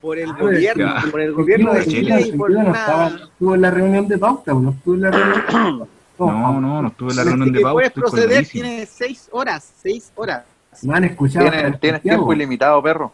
Por 0.00 0.18
el 0.18 0.30
Ah, 0.30 0.36
gobierno, 0.40 0.94
ya. 0.94 1.10
por 1.10 1.20
el 1.20 1.32
gobierno 1.32 1.74
de 1.74 1.84
Chile 1.84 2.20
y 2.22 2.32
por 2.32 2.50
no 2.50 2.72
estuvo 2.72 3.54
en 3.54 3.60
la 3.60 3.70
reunión 3.70 4.08
de 4.08 4.16
pauta, 4.16 4.52
no 4.54 4.70
estuvo 4.70 4.94
en 4.94 5.00
la 5.02 5.10
reunión. 5.10 5.88
No, 6.18 6.60
no, 6.60 6.82
no 6.82 6.88
estuve 6.88 7.10
en 7.10 7.16
la 7.16 7.24
reunión 7.24 7.52
de 7.52 7.60
pauta, 7.60 7.72
puedes 7.74 7.90
proceder 7.92 8.26
colgadísimo. 8.28 8.62
tiene 8.64 8.86
seis 8.86 9.28
horas, 9.32 9.72
seis 9.76 10.10
horas. 10.14 10.44
No 10.82 10.94
han 10.94 11.04
escuchado. 11.04 11.50
Tienes, 11.50 11.80
tienes 11.80 12.00
tiempo 12.02 12.32
ilimitado, 12.32 12.80
perro. 12.82 13.12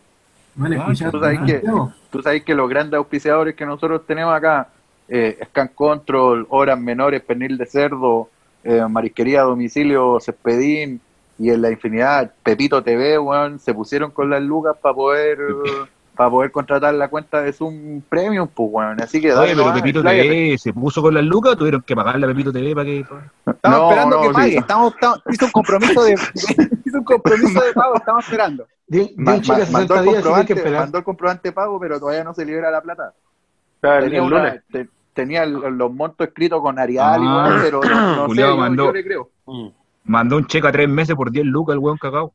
No 0.56 1.10
tú 1.10 1.20
sabes 1.20 1.40
que-. 1.46 1.62
Tú 2.10 2.22
sabes 2.22 2.42
que 2.44 2.54
los 2.54 2.68
grandes 2.68 2.96
auspiciadores 2.96 3.54
que 3.54 3.66
nosotros 3.66 4.06
tenemos 4.06 4.34
acá, 4.34 4.68
eh, 5.08 5.38
Scan 5.46 5.68
Control, 5.68 6.46
Horas 6.50 6.80
Menores, 6.80 7.22
Pernil 7.22 7.58
de 7.58 7.66
Cerdo, 7.66 8.30
eh, 8.64 8.82
Marisquería 8.88 9.42
a 9.42 9.44
Domicilio, 9.44 10.18
Cespedín 10.20 11.00
y 11.38 11.50
en 11.50 11.62
la 11.62 11.70
infinidad, 11.70 12.32
Pepito 12.42 12.82
TV, 12.82 13.18
weón, 13.18 13.58
se 13.58 13.74
pusieron 13.74 14.10
con 14.10 14.30
las 14.30 14.42
lucas 14.42 14.76
para 14.80 14.94
poder 14.94 15.38
para 16.16 16.30
poder 16.30 16.50
contratar 16.50 16.94
la 16.94 17.08
cuenta 17.08 17.42
de 17.42 17.52
Zoom 17.52 18.00
Premium, 18.08 18.48
pues, 18.48 18.68
weón. 18.72 19.00
Así 19.02 19.20
que 19.20 19.32
Oye, 19.34 19.54
pero 19.54 19.72
Pepito. 19.74 20.02
TV 20.02 20.56
se 20.58 20.72
puso 20.72 21.02
con 21.02 21.14
las 21.14 21.22
lucas, 21.24 21.52
o 21.52 21.56
tuvieron 21.56 21.82
que 21.82 21.94
pagarle 21.94 22.24
a 22.24 22.28
Pepito 22.30 22.52
TV 22.52 22.74
para 22.74 22.84
que. 22.86 23.00
Estamos 23.00 23.22
No, 23.62 23.88
esperando 23.90 24.16
no, 24.16 24.22
que 24.22 24.28
sí. 24.28 24.34
pague. 24.34 24.56
Estamos, 24.56 24.94
estamos- 24.94 25.22
hizo 25.30 25.44
un 25.44 25.50
compromiso 25.52 26.02
de, 26.04 26.12
hizo 26.84 26.98
un 26.98 27.04
compromiso 27.04 27.60
de 27.60 27.72
pago. 27.72 27.96
Estamos 27.96 28.24
esperando. 28.24 28.66
Un 28.88 29.14
mandó, 29.16 29.54
60 29.54 29.78
el 29.78 29.86
que 29.88 30.04
comprobante, 30.14 30.70
mandó 30.70 30.98
el 30.98 31.04
comprobante 31.04 31.48
de 31.48 31.52
pago, 31.52 31.78
pero 31.80 31.98
todavía 32.00 32.24
no 32.24 32.32
se 32.34 32.44
libera 32.44 32.70
la 32.70 32.80
plata. 32.80 33.12
Claro, 33.80 34.04
Tenía, 34.04 34.18
el 34.20 34.24
una- 34.24 34.38
lunes. 34.38 34.62
te- 34.72 34.88
tenía 35.12 35.42
el- 35.44 35.52
los 35.52 35.92
montos 35.92 36.26
escritos 36.28 36.60
con 36.62 36.78
Arial 36.78 37.22
y 37.22 37.26
Ah. 37.28 37.58
pero 37.62 37.80
no, 37.82 37.90
no 38.16 38.22
sé, 38.22 38.26
Julián 38.26 38.48
yo, 38.50 38.56
mandó. 38.56 38.84
yo 38.86 38.92
le 38.92 39.04
creo. 39.04 39.30
Mm. 39.46 39.68
Mandó 40.04 40.36
un 40.36 40.46
cheque 40.46 40.66
a 40.68 40.72
tres 40.72 40.88
meses 40.88 41.14
por 41.16 41.30
10 41.30 41.44
lucas 41.46 41.74
el 41.74 41.78
weón 41.80 41.98
cagado. 41.98 42.32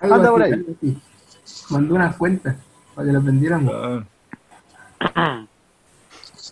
Algo 0.00 0.14
Anda 0.16 0.30
por 0.30 0.42
ahí. 0.42 0.66
Mandó 1.70 1.94
unas 1.94 2.16
cuentas 2.16 2.56
para 2.94 3.06
que 3.06 3.12
las 3.12 3.24
vendieran. 3.24 3.68
Ah, 5.14 5.44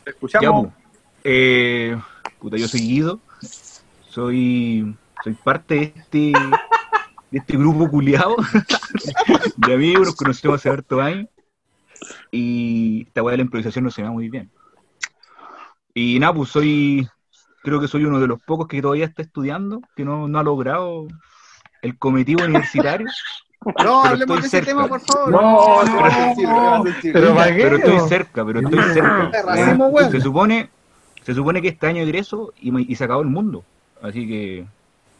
escuchamos. 0.04 0.68
eh, 1.24 2.00
puta, 2.38 2.56
yo 2.56 2.68
soy 2.68 2.80
Guido. 2.80 3.20
Soy, 4.08 4.96
soy 5.22 5.34
parte 5.34 5.74
de 5.74 5.82
este, 5.96 6.32
de 7.30 7.38
este 7.38 7.56
grupo 7.56 7.88
culiado 7.88 8.36
de 9.56 9.74
amigos. 9.74 10.08
Nos 10.08 10.16
conocemos 10.16 10.56
hace 10.60 10.70
harto 10.70 11.00
años. 11.00 11.28
Y 12.30 13.02
esta 13.06 13.22
weá 13.22 13.32
de 13.32 13.38
la 13.38 13.42
improvisación 13.44 13.84
no 13.84 13.90
se 13.90 14.00
me 14.02 14.08
da 14.08 14.12
muy 14.12 14.28
bien. 14.28 14.50
Y 15.94 16.18
nada, 16.18 16.34
pues 16.34 16.50
soy. 16.50 17.08
Creo 17.62 17.78
que 17.80 17.88
soy 17.88 18.04
uno 18.04 18.20
de 18.20 18.26
los 18.26 18.40
pocos 18.42 18.66
que 18.68 18.80
todavía 18.80 19.04
está 19.04 19.20
estudiando, 19.20 19.82
que 19.94 20.04
no, 20.04 20.26
no 20.28 20.38
ha 20.38 20.42
logrado 20.42 21.06
el 21.82 21.98
cometido 21.98 22.44
universitario. 22.46 23.06
No, 23.84 24.02
hablemos 24.04 24.40
de 24.40 24.46
ese 24.46 24.56
cerca. 24.56 24.66
tema, 24.70 24.88
por 24.88 25.00
favor. 25.00 25.30
No, 25.30 25.82
sentir, 26.10 26.48
va 26.48 26.76
a 26.78 26.82
sentir. 26.82 27.12
Pero 27.12 27.34
¿para 27.34 27.54
qué? 27.54 27.62
Pero 27.62 27.76
estoy 27.76 27.96
no? 27.96 28.08
cerca, 28.08 28.44
pero 28.46 28.60
estoy 28.60 28.82
cerca. 28.94 29.30
Racismo. 29.44 29.98
Se 30.10 30.20
supone, 30.20 30.70
se 31.22 31.34
supone 31.34 31.60
que 31.60 31.68
este 31.68 31.86
año 31.86 32.02
egreso 32.02 32.52
y, 32.60 32.70
me- 32.70 32.82
y 32.82 32.94
se 32.96 33.04
acabó 33.04 33.20
el 33.22 33.28
mundo. 33.28 33.62
Así 34.02 34.26
que, 34.26 34.64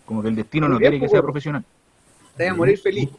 como 0.06 0.22
que 0.22 0.28
el 0.28 0.36
destino 0.36 0.68
no 0.68 0.78
quiere 0.78 0.96
que 0.96 1.00
pues, 1.00 1.10
sea 1.12 1.20
profesional. 1.22 1.64
Te 2.36 2.44
vas 2.44 2.52
a 2.54 2.56
morir 2.56 2.78
feliz. 2.78 3.10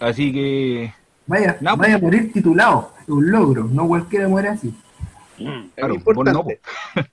Así 0.00 0.32
que, 0.32 0.92
Vaya, 1.26 1.56
No, 1.60 1.76
vaya 1.76 1.94
a 1.94 1.98
morir 1.98 2.30
titulado. 2.32 2.92
Es 3.00 3.08
un 3.08 3.30
logro. 3.30 3.64
No 3.64 3.86
cualquiera 3.88 4.28
muere 4.28 4.48
así. 4.50 4.74
Es 5.38 5.46
claro, 5.76 5.94
vos 5.94 5.96
importante. 5.98 6.32
no, 6.32 6.44
po. 6.44 6.50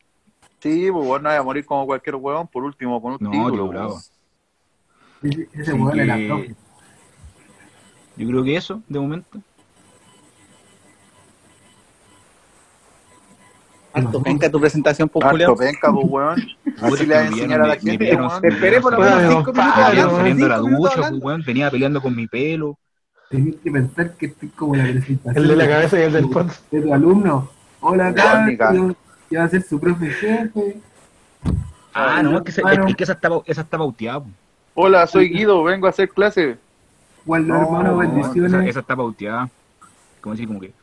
Sí, 0.62 0.90
pues 0.92 1.06
vos 1.08 1.22
no 1.22 1.30
vas 1.30 1.40
a 1.40 1.44
morir 1.44 1.66
como 1.66 1.86
cualquier 1.86 2.16
huevón, 2.18 2.46
por 2.48 2.66
último 2.66 3.02
con 3.02 3.14
un 3.14 3.18
No, 3.22 3.32
título. 3.32 3.64
titulado. 3.64 3.90
pues. 3.92 4.12
Ese, 5.24 5.48
ese 5.54 5.72
weón 5.74 5.98
era. 6.02 6.18
Yo 8.20 8.28
creo 8.28 8.44
que 8.44 8.56
eso, 8.56 8.82
de 8.88 9.00
momento. 9.00 9.40
Harto 13.92 14.22
penca 14.22 14.50
tu 14.52 14.60
presentación, 14.60 15.10
por 15.10 15.26
Harto 15.26 15.56
penca, 15.56 15.92
pues, 15.92 16.06
weón. 16.08 16.40
Así 16.82 17.06
le 17.08 17.16
vas 17.16 17.24
a 17.24 17.28
enseñar 17.28 17.62
a 17.62 17.68
la 17.68 17.76
gente, 17.76 18.16
weón. 18.16 18.46
Esperé 18.46 18.80
por 18.82 18.92
lo 18.94 18.98
Bueno, 19.00 19.16
menos 19.16 19.32
cinco 19.34 19.46
compadre, 19.46 19.74
minutos 19.74 19.84
Venía 19.84 20.04
hablando. 20.04 20.18
saliendo 20.18 20.48
la 20.48 20.58
ducha, 20.58 21.10
pues, 21.10 21.24
weón, 21.24 21.44
venía 21.46 21.72
peleando 21.72 22.02
con 22.02 22.16
mi 22.16 22.28
pelo. 22.28 22.78
Tenés 23.30 23.56
que 23.64 23.72
pensar 23.72 24.14
que 24.16 24.26
estoy 24.28 24.50
como 24.50 24.76
la 24.76 24.84
presentación 24.84 25.38
El 25.44 25.48
de 25.50 25.56
la 25.56 25.68
cabeza 25.68 26.00
y 26.00 26.04
el 26.04 26.14
del 26.14 26.30
fondo. 26.30 26.54
de 26.72 26.82
tu 26.82 26.94
alumno. 26.94 27.50
Hola. 27.80 28.14
Carlos. 28.14 28.96
Que 29.30 29.38
va 29.38 29.44
a 29.44 29.50
ser 29.50 29.62
su 29.64 29.80
profe 29.80 30.08
jefe. 30.10 30.80
Ah, 31.94 32.22
no, 32.24 32.38
es 32.38 32.44
que, 32.44 32.52
esa- 33.04 33.14
está, 33.14 33.30
esa 33.46 33.62
está 33.62 33.78
pauteada. 33.78 34.20
po. 34.22 34.28
Hola, 34.76 35.06
soy 35.08 35.30
Guido, 35.30 35.64
vengo 35.64 35.88
a 35.88 35.90
hacer 35.92 36.10
clase. 36.10 36.58
No, 37.26 37.36
hermano, 37.82 38.02
Esa, 38.68 38.80
está 38.80 38.96
pauteada. 38.96 39.50
Como 40.22 40.34
decir, 40.36 40.48
como 40.48 40.60
que. 40.60 40.74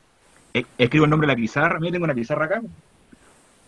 e- 0.55 0.67
Escribo 0.79 1.05
el 1.05 1.11
nombre 1.11 1.27
de 1.27 1.33
la 1.33 1.37
pizarra. 1.37 1.79
Mira, 1.81 1.93
tengo 1.93 2.05
una 2.05 2.15
pizarra 2.15 2.47
acá. 2.47 2.63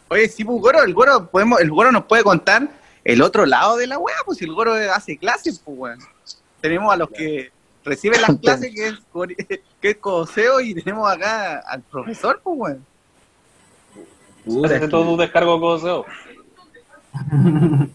Oye, 0.09 0.29
sí, 0.29 0.45
pues, 0.45 0.61
Goro, 0.61 0.83
el 0.83 0.95
Goro, 0.95 1.27
podemos, 1.31 1.61
el 1.61 1.71
Goro 1.71 1.93
nos 1.93 2.05
puede 2.05 2.23
contar 2.23 2.69
el 3.05 3.21
otro 3.23 3.45
lado 3.47 3.77
de 3.77 3.87
la 3.87 3.99
weá, 3.99 4.17
pues 4.25 4.39
si 4.39 4.45
el 4.45 4.53
Goro 4.55 4.73
hace 4.95 5.17
clases, 5.19 5.59
pues 5.65 5.77
weón. 5.79 5.99
Tenemos 6.61 6.93
a 6.93 6.97
los 6.97 7.11
que 7.11 7.51
reciben 7.85 8.21
las 8.23 8.37
clases, 8.39 8.75
que 8.75 8.89
es, 8.89 9.61
que 9.81 9.91
es 9.91 9.97
Coseo, 9.99 10.61
y 10.61 10.75
tenemos 10.75 11.11
acá 11.11 11.59
al 11.61 11.83
profesor, 11.83 12.41
pues 12.43 12.57
weón. 12.59 12.87
Puta, 14.45 14.69
es 14.69 14.73
Hace 14.75 14.81
que- 14.87 14.89
todo 14.91 15.05
tu 15.05 15.17
descargo 15.19 15.61
coseo. 15.61 16.07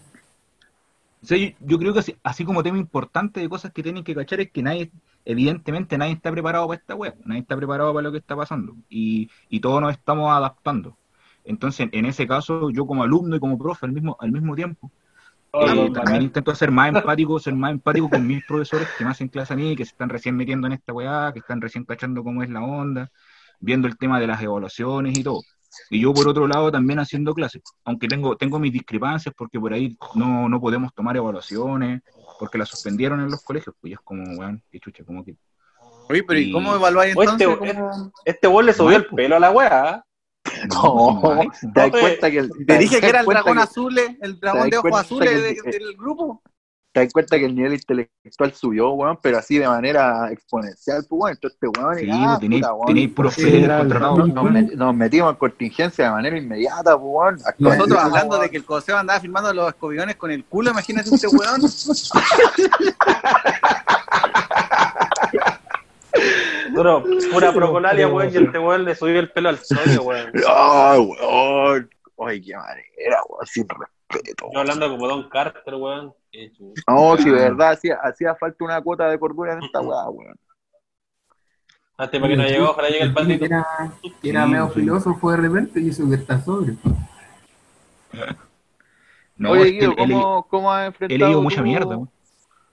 O 1.24 1.26
sea, 1.26 1.38
yo, 1.38 1.48
yo 1.60 1.78
creo 1.78 1.92
que 1.94 2.00
así, 2.00 2.16
así 2.22 2.44
como 2.44 2.62
tema 2.62 2.78
importante 2.78 3.40
de 3.40 3.48
cosas 3.48 3.72
que 3.72 3.82
tienen 3.82 4.04
que 4.04 4.14
cachar 4.14 4.40
es 4.40 4.50
que 4.52 4.62
nadie, 4.62 4.92
evidentemente 5.24 5.96
nadie 5.98 6.12
está 6.12 6.30
preparado 6.30 6.68
para 6.68 6.80
esta 6.80 6.94
web, 6.94 7.16
nadie 7.24 7.40
está 7.42 7.56
preparado 7.56 7.94
para 7.94 8.04
lo 8.04 8.12
que 8.12 8.18
está 8.18 8.36
pasando 8.36 8.76
y, 8.90 9.30
y 9.48 9.60
todos 9.60 9.80
nos 9.80 9.92
estamos 9.92 10.30
adaptando. 10.32 10.98
Entonces, 11.44 11.88
en 11.92 12.06
ese 12.06 12.26
caso, 12.26 12.70
yo 12.70 12.86
como 12.86 13.02
alumno 13.04 13.36
y 13.36 13.40
como 13.40 13.58
profe 13.58 13.86
al 13.86 13.92
mismo, 13.92 14.16
al 14.20 14.32
mismo 14.32 14.54
tiempo, 14.54 14.92
eh, 15.58 15.90
también 15.92 16.22
intento 16.22 16.54
ser 16.54 16.70
más 16.72 16.88
empático, 16.90 17.38
ser 17.38 17.54
más 17.54 17.72
empático 17.72 18.10
con 18.10 18.26
mis 18.26 18.44
profesores 18.44 18.90
que 18.96 19.04
me 19.04 19.10
hacen 19.10 19.28
clase 19.28 19.54
a 19.54 19.56
mí, 19.56 19.76
que 19.76 19.84
se 19.84 19.92
están 19.92 20.08
recién 20.10 20.36
metiendo 20.36 20.66
en 20.66 20.74
esta 20.74 20.92
weá, 20.92 21.32
que 21.32 21.40
están 21.40 21.60
recién 21.60 21.84
cachando 21.84 22.24
cómo 22.24 22.42
es 22.42 22.50
la 22.50 22.62
onda, 22.62 23.10
viendo 23.60 23.88
el 23.88 23.96
tema 23.98 24.20
de 24.20 24.26
las 24.28 24.42
evaluaciones 24.42 25.16
y 25.18 25.24
todo. 25.24 25.46
Y 25.90 26.00
yo 26.00 26.12
por 26.14 26.28
otro 26.28 26.46
lado 26.46 26.70
también 26.72 26.98
haciendo 26.98 27.34
clases, 27.34 27.62
aunque 27.84 28.08
tengo, 28.08 28.36
tengo 28.36 28.58
mis 28.58 28.72
discrepancias 28.72 29.34
porque 29.36 29.58
por 29.60 29.72
ahí 29.72 29.96
no, 30.14 30.48
no 30.48 30.60
podemos 30.60 30.92
tomar 30.94 31.16
evaluaciones, 31.16 32.02
porque 32.38 32.58
las 32.58 32.68
suspendieron 32.68 33.20
en 33.20 33.30
los 33.30 33.42
colegios, 33.42 33.74
pues 33.80 33.90
ya 33.92 33.94
es 33.96 34.00
como, 34.04 34.24
weón, 34.38 34.62
qué 34.70 34.80
chucha, 34.80 35.04
como 35.04 35.24
que... 35.24 35.36
Oye, 36.08 36.22
pero 36.22 36.38
¿y 36.40 36.50
Y- 36.50 36.52
cómo 36.52 36.74
evaluáis 36.74 37.16
Oye, 37.16 37.30
entonces? 37.30 37.48
este- 37.68 37.74
¿Cómo- 37.80 38.12
Este 38.24 38.48
weón 38.48 38.66
le 38.66 38.72
subió 38.72 38.96
el 38.96 39.06
po. 39.06 39.16
pelo 39.16 39.36
a 39.36 39.40
la 39.40 39.50
wea. 39.50 40.04
No, 40.68 41.20
mal, 41.22 41.46
po. 41.46 41.50
te 41.60 41.66
das 41.80 41.90
Profe, 41.90 42.00
cuenta 42.00 42.30
que 42.30 42.38
el, 42.38 42.50
Te 42.66 42.78
dije 42.78 43.00
que 43.00 43.08
era 43.08 43.20
el 43.20 43.26
dragón 43.26 43.56
que- 43.56 43.62
azul, 43.62 43.98
eh, 43.98 44.18
el 44.20 44.38
dragón 44.38 44.68
de 44.70 44.76
ojos 44.78 45.00
azules 45.00 45.42
del 45.64 45.96
grupo. 45.96 46.42
Te 46.94 47.00
das 47.00 47.12
cuenta 47.12 47.36
que 47.36 47.44
el 47.46 47.56
nivel 47.56 47.74
intelectual 47.74 48.52
subió, 48.52 48.90
weón, 48.92 49.18
pero 49.20 49.36
así 49.38 49.58
de 49.58 49.66
manera 49.66 50.30
exponencial, 50.30 51.04
pues, 51.08 51.20
weón. 51.20 51.32
Entonces, 51.32 51.58
este 51.60 51.80
weón, 51.80 51.98
Sí, 51.98 52.08
ah, 52.12 52.38
tenéis, 52.40 52.64
tenéis 52.86 53.10
puros 53.12 53.36
nos, 53.36 54.28
nos 54.28 54.44
met- 54.44 54.74
nos 54.74 54.94
metimos 54.94 55.32
en 55.32 55.36
contingencia 55.36 56.04
de 56.04 56.10
manera 56.12 56.38
inmediata, 56.38 56.96
pues, 56.96 57.02
weón. 57.04 57.40
Nosotros 57.58 57.98
hablando 57.98 58.36
weón. 58.36 58.42
de 58.42 58.50
que 58.50 58.56
el 58.58 58.64
Coseo 58.64 58.96
andaba 58.96 59.18
filmando 59.18 59.52
los 59.52 59.68
escobillones 59.70 60.14
con 60.14 60.30
el 60.30 60.44
culo, 60.44 60.70
imagínate 60.70 61.12
este 61.12 61.26
weón. 61.26 61.60
Duro, 66.72 67.02
pura 67.32 67.52
procolalia, 67.52 68.06
weón, 68.06 68.32
y 68.32 68.36
este 68.36 68.58
weón 68.60 68.84
le 68.84 68.94
subió 68.94 69.18
el 69.18 69.32
pelo 69.32 69.48
al 69.48 69.58
sodio, 69.58 70.02
weón. 70.04 70.30
Ay, 70.48 71.00
weón. 71.00 71.90
Ay, 72.24 72.40
qué 72.40 72.54
manera, 72.56 73.18
weón, 73.28 73.46
sin 73.46 73.66
respeto. 73.68 74.48
Yo 74.52 74.60
hablando 74.60 74.88
como 74.90 75.08
Don 75.08 75.28
Carter, 75.28 75.74
weón. 75.74 76.14
No, 76.88 77.16
si 77.16 77.24
de 77.30 77.36
verdad 77.36 77.70
hacía, 77.72 77.96
hacía 78.02 78.34
falta 78.34 78.64
una 78.64 78.80
cuota 78.80 79.08
de 79.08 79.18
cordura 79.18 79.52
en 79.54 79.62
esta 79.62 79.80
weá, 79.80 80.08
weón. 80.10 80.34
Antes 81.96 82.20
para 82.20 82.30
que 82.32 82.36
no 82.36 82.44
llegó, 82.44 82.70
ojalá 82.70 82.88
llegue 82.88 83.04
el 83.04 83.08
Que 83.14 83.20
bandito. 83.20 83.44
era, 83.44 83.66
que 84.20 84.30
era 84.30 84.44
Sí, 84.44 84.50
medio 84.50 84.68
sí. 84.68 84.80
filósofo 84.80 85.30
de 85.30 85.36
repente 85.36 85.80
y 85.80 85.88
eso 85.90 86.08
que 86.08 86.16
está 86.16 86.40
sobre. 86.40 86.74
No, 89.36 89.50
Oye, 89.50 89.70
Guido, 89.72 89.92
he, 89.92 89.96
¿cómo, 89.96 90.46
¿cómo 90.48 90.72
has 90.72 90.82
he 90.84 90.86
enfrentado 90.86 91.18
leído 91.26 91.42
mucha 91.42 91.56
tú- 91.58 91.62
mierda, 91.62 91.86
weón. 91.96 92.10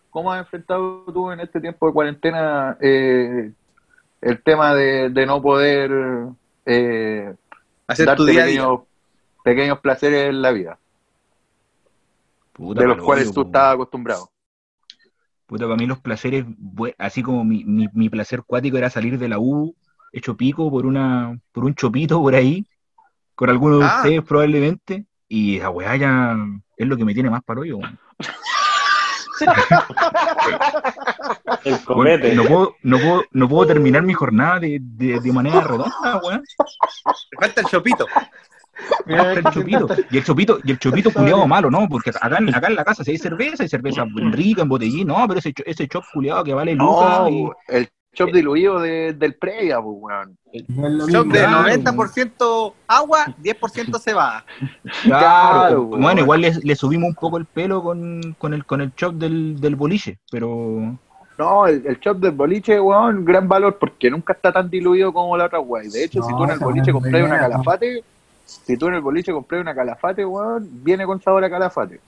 ¿Cómo 0.09 0.31
has 0.31 0.39
enfrentado 0.41 1.05
tú 1.05 1.31
en 1.31 1.39
este 1.39 1.61
tiempo 1.61 1.87
de 1.87 1.93
cuarentena 1.93 2.77
eh, 2.81 3.51
el 4.21 4.43
tema 4.43 4.73
de, 4.75 5.09
de 5.09 5.25
no 5.25 5.41
poder 5.41 5.89
eh, 6.65 7.33
Hacer 7.87 8.05
darte 8.07 8.17
tu 8.17 8.25
día 8.25 8.43
a 8.43 8.45
día. 8.45 8.61
pequeños, 8.61 8.81
pequeños 9.43 9.79
placeres 9.79 10.29
en 10.29 10.41
la 10.41 10.51
vida, 10.51 10.77
Puta, 12.53 12.81
de 12.81 12.87
los 12.87 12.97
cuales 13.03 13.31
tú 13.31 13.43
estabas 13.43 13.75
acostumbrado? 13.75 14.31
Puta, 15.45 15.65
para 15.65 15.77
mí 15.77 15.85
los 15.85 15.99
placeres, 15.99 16.45
así 16.97 17.23
como 17.23 17.43
mi, 17.43 17.63
mi, 17.65 17.87
mi 17.93 18.09
placer 18.09 18.43
cuático 18.45 18.77
era 18.77 18.89
salir 18.89 19.17
de 19.17 19.27
la 19.29 19.39
U, 19.39 19.75
hecho 20.11 20.35
pico 20.37 20.69
por 20.69 20.85
una, 20.85 21.37
por 21.51 21.65
un 21.65 21.75
chopito 21.75 22.21
por 22.21 22.35
ahí, 22.35 22.65
con 23.35 23.49
alguno 23.49 23.79
de 23.79 23.85
Ah. 23.85 23.95
ustedes 23.97 24.21
probablemente, 24.23 25.05
y 25.27 25.57
esa 25.57 25.69
weá 25.69 25.95
ya 25.95 26.37
es 26.77 26.87
lo 26.87 26.97
que 26.97 27.05
me 27.05 27.13
tiene 27.13 27.29
más 27.29 27.43
para 27.43 27.61
hoyo, 27.61 27.77
weón. 27.77 27.99
El 31.63 31.83
comete. 31.83 32.35
No 32.35 32.43
puedo, 32.45 32.75
no 32.83 32.97
puedo, 32.99 33.23
no 33.31 33.49
puedo 33.49 33.67
terminar 33.67 34.03
mi 34.03 34.13
jornada 34.13 34.59
de, 34.59 34.77
de, 34.81 35.19
de 35.19 35.33
manera 35.33 35.61
redonda, 35.61 36.21
weón. 36.23 36.43
Te 36.43 37.37
falta 37.39 37.61
el 37.61 37.67
chopito. 37.67 38.05
El 39.07 39.43
chopito. 39.51 39.87
Y 40.09 40.17
el 40.17 40.23
chopito, 40.23 40.59
y 40.63 40.71
el 40.71 40.79
chopito 40.79 41.11
culiado 41.11 41.47
malo, 41.47 41.69
¿no? 41.69 41.87
Porque 41.89 42.09
acá, 42.11 42.37
en- 42.37 42.53
acá 42.53 42.67
en 42.67 42.75
la 42.75 42.83
casa 42.85 43.03
si 43.03 43.11
hay 43.11 43.17
cerveza, 43.17 43.63
hay 43.63 43.69
cerveza 43.69 44.05
rica, 44.31 44.61
en 44.61 44.69
botellín, 44.69 45.07
no, 45.07 45.25
pero 45.27 45.39
ese, 45.39 45.53
ese 45.65 45.87
chop 45.87 46.03
culiado 46.13 46.43
que 46.43 46.53
vale 46.53 46.75
lucas 46.75 47.19
No, 47.21 47.29
y 47.29 47.49
el 47.69 47.89
chop 48.13 48.31
diluido 48.31 48.79
de- 48.79 49.13
del 49.13 49.35
previa, 49.35 49.81
pues, 49.81 49.95
weón. 49.99 50.37
No 50.67 50.89
mismo. 51.07 51.23
de 51.33 51.39
Claro. 51.39 51.63
90% 51.69 52.73
agua, 52.87 53.25
10% 53.41 53.99
cebada. 53.99 54.43
Claro, 55.03 55.19
Claro, 55.59 55.83
bueno, 55.85 56.05
weón. 56.05 56.19
igual 56.19 56.41
le, 56.41 56.53
le 56.63 56.75
subimos 56.75 57.09
un 57.09 57.15
poco 57.15 57.37
el 57.37 57.45
pelo 57.45 57.81
con, 57.81 58.35
con 58.37 58.53
el 58.53 58.65
con 58.65 58.81
el 58.81 58.93
chop 58.95 59.13
del, 59.15 59.59
del 59.61 59.75
boliche, 59.75 60.19
pero 60.29 60.97
No, 61.37 61.65
el, 61.67 61.83
el 61.87 61.99
chop 62.01 62.17
del 62.17 62.31
boliche, 62.31 62.79
weón, 62.79 63.23
gran 63.25 63.47
valor 63.47 63.77
porque 63.79 64.11
nunca 64.11 64.33
está 64.33 64.51
tan 64.51 64.69
diluido 64.69 65.11
como 65.13 65.35
la 65.37 65.45
otra 65.45 65.59
weón. 65.59 65.89
De 65.89 66.03
hecho, 66.03 66.19
No, 66.19 66.25
si 66.27 66.35
tú 66.35 66.43
en 66.43 66.49
el 66.51 66.59
boliche 66.59 66.91
compras 66.91 67.23
una 67.23 67.39
calafate, 67.39 68.03
si 68.45 68.77
tú 68.77 68.87
en 68.87 68.95
el 68.95 69.01
boliche 69.01 69.31
compras 69.31 69.61
una 69.61 69.75
calafate, 69.75 70.25
weón, 70.25 70.67
viene 70.83 71.05
con 71.05 71.21
sabor 71.21 71.43
a 71.43 71.49
calafate. 71.49 71.99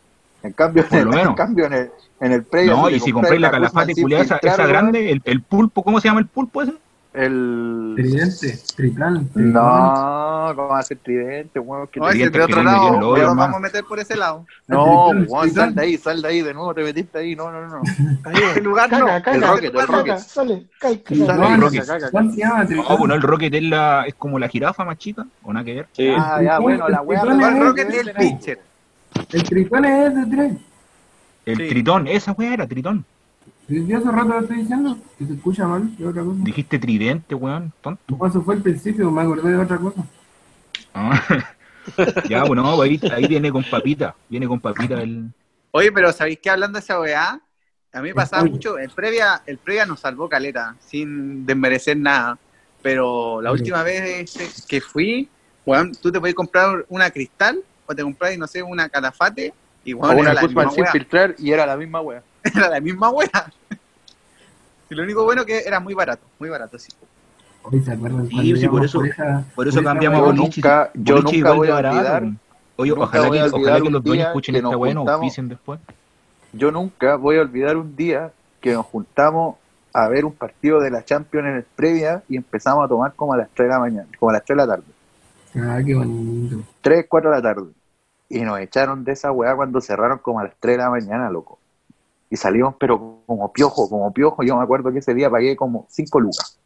En 0.43 0.51
cambio, 0.51 0.85
Por 0.85 1.05
lo 1.05 1.17
en, 1.17 1.33
cambio 1.35 1.65
en 1.65 1.73
el, 1.73 1.91
en 2.19 2.31
el 2.33 2.43
previo, 2.43 2.75
no, 2.75 2.89
y 2.89 2.99
si 2.99 3.13
compráis 3.13 3.39
la 3.39 3.49
calafate 3.49 3.93
culiada, 3.95 4.23
esa, 4.23 4.37
esa 4.41 4.67
grande, 4.67 5.09
el, 5.11 5.21
el 5.23 5.41
pulpo, 5.41 5.83
¿cómo 5.83 6.01
se 6.01 6.09
llama 6.09 6.19
el 6.19 6.27
pulpo 6.27 6.61
ese? 6.61 6.73
El... 7.13 7.93
Tridente, 7.95 8.57
tritán. 8.75 9.29
No, 9.35 10.51
¿cómo 10.55 10.69
va 10.69 10.79
a 10.79 10.83
ser 10.83 10.97
tridente, 10.97 11.59
weón? 11.59 11.87
Que 11.87 11.99
No, 11.99 12.09
es 12.09 12.17
de 12.31 12.41
otro 12.41 12.63
lado. 12.63 12.87
el 12.95 12.99
nos 12.99 13.17
hermano. 13.19 13.35
vamos 13.35 13.55
a 13.57 13.59
meter 13.59 13.83
por 13.83 13.99
ese 13.99 14.15
lado. 14.15 14.45
No, 14.67 15.09
weón, 15.09 15.51
sal 15.51 15.75
de 15.75 15.81
ahí, 15.83 15.97
sal 15.97 16.21
de 16.23 16.27
ahí, 16.27 16.41
de 16.41 16.53
nuevo 16.55 16.73
te 16.73 16.81
metiste 16.83 17.19
ahí, 17.19 17.35
no, 17.35 17.51
no, 17.51 17.67
no. 17.67 17.81
Ahí, 18.25 18.33
Ese 18.51 18.61
lugar 18.61 18.91
no. 18.91 19.07
El 19.07 19.41
Rocket, 19.43 19.75
el 19.75 19.87
Rocket. 19.87 20.17
Sale, 20.17 20.65
el 20.81 21.61
Rocket. 21.61 21.83
¿Cuál 22.11 22.31
se 22.31 22.37
llama? 22.37 22.63
No, 22.63 22.97
bueno, 22.97 23.13
el 23.13 23.21
Rocket 23.21 23.53
es, 23.53 23.63
la, 23.63 24.05
es 24.07 24.15
como 24.15 24.39
la 24.39 24.47
jirafa 24.47 24.83
más 24.83 24.97
chica, 24.97 25.23
o 25.43 25.53
nada 25.53 25.63
que 25.63 25.73
ver. 25.75 25.87
Sí. 25.93 26.09
Ah, 26.17 26.41
ya, 26.41 26.57
bueno, 26.57 26.89
la 26.89 27.01
weá. 27.01 27.21
Pero- 27.21 27.33
El 27.35 27.41
es- 27.41 27.59
Rocket 27.59 27.93
y 27.93 27.97
el 27.97 28.11
pitcher. 28.13 28.59
El 29.31 29.43
tritón 29.43 29.85
es 29.85 30.15
de 30.15 30.25
tres. 30.35 30.53
El 31.45 31.57
tritón, 31.69 32.07
esa 32.07 32.31
weá 32.31 32.53
era 32.55 32.65
tritón. 32.67 33.05
Yo 33.81 33.97
hace 33.97 34.11
rato 34.11 34.27
lo 34.27 34.39
estoy 34.39 34.57
diciendo, 34.57 34.97
que 35.17 35.25
se 35.25 35.33
escucha 35.33 35.67
mal, 35.67 35.89
es 35.99 36.05
otra 36.05 36.23
cosa. 36.23 36.39
Dijiste 36.43 36.77
tridente, 36.77 37.33
weón, 37.33 37.73
tonto. 37.81 38.17
No, 38.19 38.27
eso 38.27 38.41
fue 38.43 38.55
el 38.55 38.61
principio, 38.61 39.09
me 39.09 39.21
acordé 39.21 39.51
de 39.51 39.57
otra 39.57 39.77
cosa. 39.77 40.03
Ah. 40.93 41.21
ya, 42.29 42.43
bueno, 42.43 42.81
ahí, 42.81 42.99
ahí 43.11 43.27
viene 43.27 43.51
con 43.51 43.63
papita, 43.63 44.15
viene 44.29 44.47
con 44.47 44.59
papita 44.59 45.01
el... 45.01 45.29
Oye, 45.71 45.91
pero 45.91 46.11
¿sabéis 46.11 46.39
qué? 46.39 46.51
Hablando 46.51 46.77
de 46.77 46.83
esa 46.83 46.99
weá, 46.99 47.41
a 47.91 48.01
mí 48.01 48.09
me 48.09 48.13
pasaba 48.13 48.43
Oye. 48.43 48.51
mucho, 48.51 48.77
el 48.77 48.91
previa, 48.91 49.41
el 49.45 49.57
previa 49.57 49.85
nos 49.85 50.01
salvó 50.01 50.29
caleta, 50.29 50.75
sin 50.79 51.45
desmerecer 51.45 51.97
nada, 51.97 52.37
pero 52.81 53.41
la 53.41 53.51
Oye. 53.51 53.61
última 53.61 53.81
vez 53.81 54.65
que 54.67 54.81
fui, 54.81 55.27
weón, 55.65 55.93
tú 55.93 56.11
te 56.11 56.19
podías 56.19 56.35
comprar 56.35 56.85
una 56.89 57.09
cristal, 57.09 57.59
o 57.85 57.95
te 57.95 58.03
compras, 58.03 58.37
no 58.37 58.45
sé, 58.45 58.61
una 58.61 58.87
calafate, 58.87 59.53
y 59.83 59.93
O 59.93 59.97
weón, 59.97 60.19
era 60.19 60.21
una 60.21 60.33
la 60.33 60.41
misma 60.43 60.69
sin 60.69 60.83
weá, 60.83 60.91
filtrar 60.91 61.35
y 61.37 61.51
era 61.51 61.65
la 61.65 61.75
misma 61.75 62.01
weá. 62.01 62.23
era 62.43 62.69
la 62.69 62.79
misma 62.79 63.09
weá. 63.09 63.51
Y 64.93 64.95
lo 64.95 65.03
único 65.03 65.23
bueno 65.23 65.43
que 65.43 65.59
era 65.65 65.79
muy 65.79 65.95
barato, 65.95 66.21
muy 66.39 66.49
barato, 66.49 66.77
sí. 66.77 66.91
Hoy 67.63 67.81
se 67.81 67.93
acuerdan 67.93 68.27
Sí, 68.27 68.35
cuando 68.35 68.55
sí, 68.57 68.67
por 68.67 68.85
eso- 68.85 69.03
esa- 69.03 69.43
Por 69.55 69.67
eso 69.67 69.83
cambiamos 69.83 70.29
a 70.29 70.33
nunca, 70.33 70.91
yo 70.93 71.19
nunca 71.21 71.51
voy 71.53 71.67
a 71.69 71.75
olvidar. 71.77 72.23
Oye, 72.75 72.91
ojalá 72.91 73.27
voy 73.27 73.39
que, 73.39 73.45
ojalá 73.45 73.81
que 73.81 73.89
los 73.89 74.03
dueños 74.03 74.27
escuchen 74.27 74.53
que 74.53 74.59
esta 74.59 74.77
weá 74.77 74.93
nos 74.93 75.07
auspicien 75.07 75.49
después. 75.49 75.79
yo 76.51 76.71
nunca 76.71 77.15
voy 77.15 77.37
a 77.37 77.41
olvidar 77.41 77.77
un 77.77 77.95
día 77.95 78.31
que 78.61 78.73
nos 78.73 78.85
juntamos 78.85 79.55
a 79.93 80.07
ver 80.09 80.25
un 80.25 80.33
partido 80.33 80.79
de 80.79 80.91
la 80.91 81.03
Champions 81.03 81.47
en 81.47 81.55
el 81.55 81.63
previa 81.63 82.21
y 82.29 82.35
empezamos 82.37 82.85
a 82.85 82.87
tomar 82.87 83.13
como 83.15 83.33
a 83.33 83.37
las 83.37 83.49
3 83.49 83.67
de 83.69 83.73
la 83.73 83.79
mañana, 83.79 84.07
como 84.19 84.29
a 84.29 84.33
las 84.33 84.45
3 84.45 84.57
de 84.57 84.63
la 84.67 84.67
tarde, 84.75 84.85
Ah, 85.55 85.79
qué 85.85 85.95
bonito. 85.95 86.57
3, 86.81 87.05
4 87.09 87.29
de 87.31 87.35
la 87.37 87.41
tarde. 87.41 87.69
Y 88.29 88.41
nos 88.41 88.59
echaron 88.59 89.03
de 89.03 89.11
esa 89.13 89.31
weá 89.31 89.55
cuando 89.55 89.81
cerraron 89.81 90.17
como 90.19 90.39
a 90.39 90.43
las 90.43 90.53
3 90.59 90.77
de 90.77 90.83
la 90.83 90.89
mañana, 90.91 91.29
loco. 91.31 91.57
Y 92.33 92.35
salimos 92.37 92.73
pero 92.79 93.21
como 93.27 93.53
piojo, 93.53 93.87
como 93.87 94.11
piojo. 94.11 94.41
Yo 94.41 94.57
me 94.57 94.63
acuerdo 94.63 94.91
que 94.91 94.97
ese 94.97 95.13
día 95.13 95.29
pagué 95.29 95.55
como 95.55 95.85
5 95.87 96.19
lucas. 96.19 96.57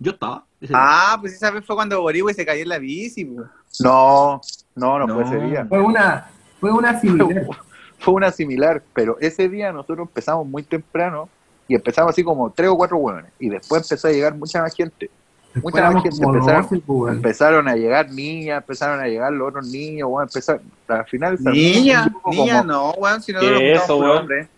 Yo 0.00 0.10
estaba. 0.10 0.44
ese- 0.60 0.72
Ah, 0.76 1.16
pues 1.20 1.32
esa 1.34 1.52
vez 1.52 1.64
fue 1.64 1.76
cuando 1.76 2.00
Borigüe 2.00 2.34
se 2.34 2.44
cayó 2.44 2.62
en 2.62 2.68
la 2.70 2.78
bici, 2.78 3.24
pues. 3.24 3.46
No, 3.78 4.40
no, 4.74 4.98
no, 4.98 5.06
No. 5.06 5.14
fue 5.14 5.24
ese 5.24 5.46
día. 5.46 5.64
Fue 5.68 5.80
una, 5.80 6.28
Fue 6.58 6.72
una 6.72 7.00
similar. 7.00 7.46
Fue 8.00 8.14
una 8.14 8.32
similar, 8.32 8.82
pero 8.92 9.16
ese 9.20 9.48
día 9.48 9.70
nosotros 9.72 10.08
empezamos 10.08 10.44
muy 10.46 10.64
temprano 10.64 11.28
y 11.68 11.74
empezamos 11.76 12.10
así 12.10 12.24
como 12.24 12.50
tres 12.50 12.68
o 12.70 12.76
cuatro 12.76 12.96
hueones. 12.96 13.30
Y 13.38 13.48
después 13.48 13.82
empezó 13.82 14.08
a 14.08 14.10
llegar 14.10 14.34
mucha 14.34 14.60
más 14.60 14.74
gente. 14.74 15.08
Después 15.54 15.72
Mucha 15.74 15.90
más 15.90 16.02
gente 16.02 16.18
como 16.20 16.34
empezaron, 16.34 16.62
12, 16.62 16.78
pues, 16.84 17.14
empezaron 17.14 17.68
a 17.68 17.76
llegar 17.76 18.10
niñas, 18.10 18.58
empezaron 18.62 19.00
a 19.00 19.06
llegar 19.06 19.32
los 19.32 19.48
otros 19.50 19.66
niños, 19.68 20.08
weón, 20.10 20.24
empezaron, 20.24 20.62
al 20.88 21.04
final 21.06 21.36
Niña, 21.40 22.06
niña, 22.06 22.12
como- 22.22 22.62
no, 22.64 22.90
weón, 22.92 23.22
si 23.22 23.32
no 23.32 23.40
¿Qué 23.40 23.50
nos 23.50 23.60
es 23.60 23.78
juntamos 23.80 23.84
eso, 23.84 23.96
weón? 23.98 24.18
hombre. 24.18 24.48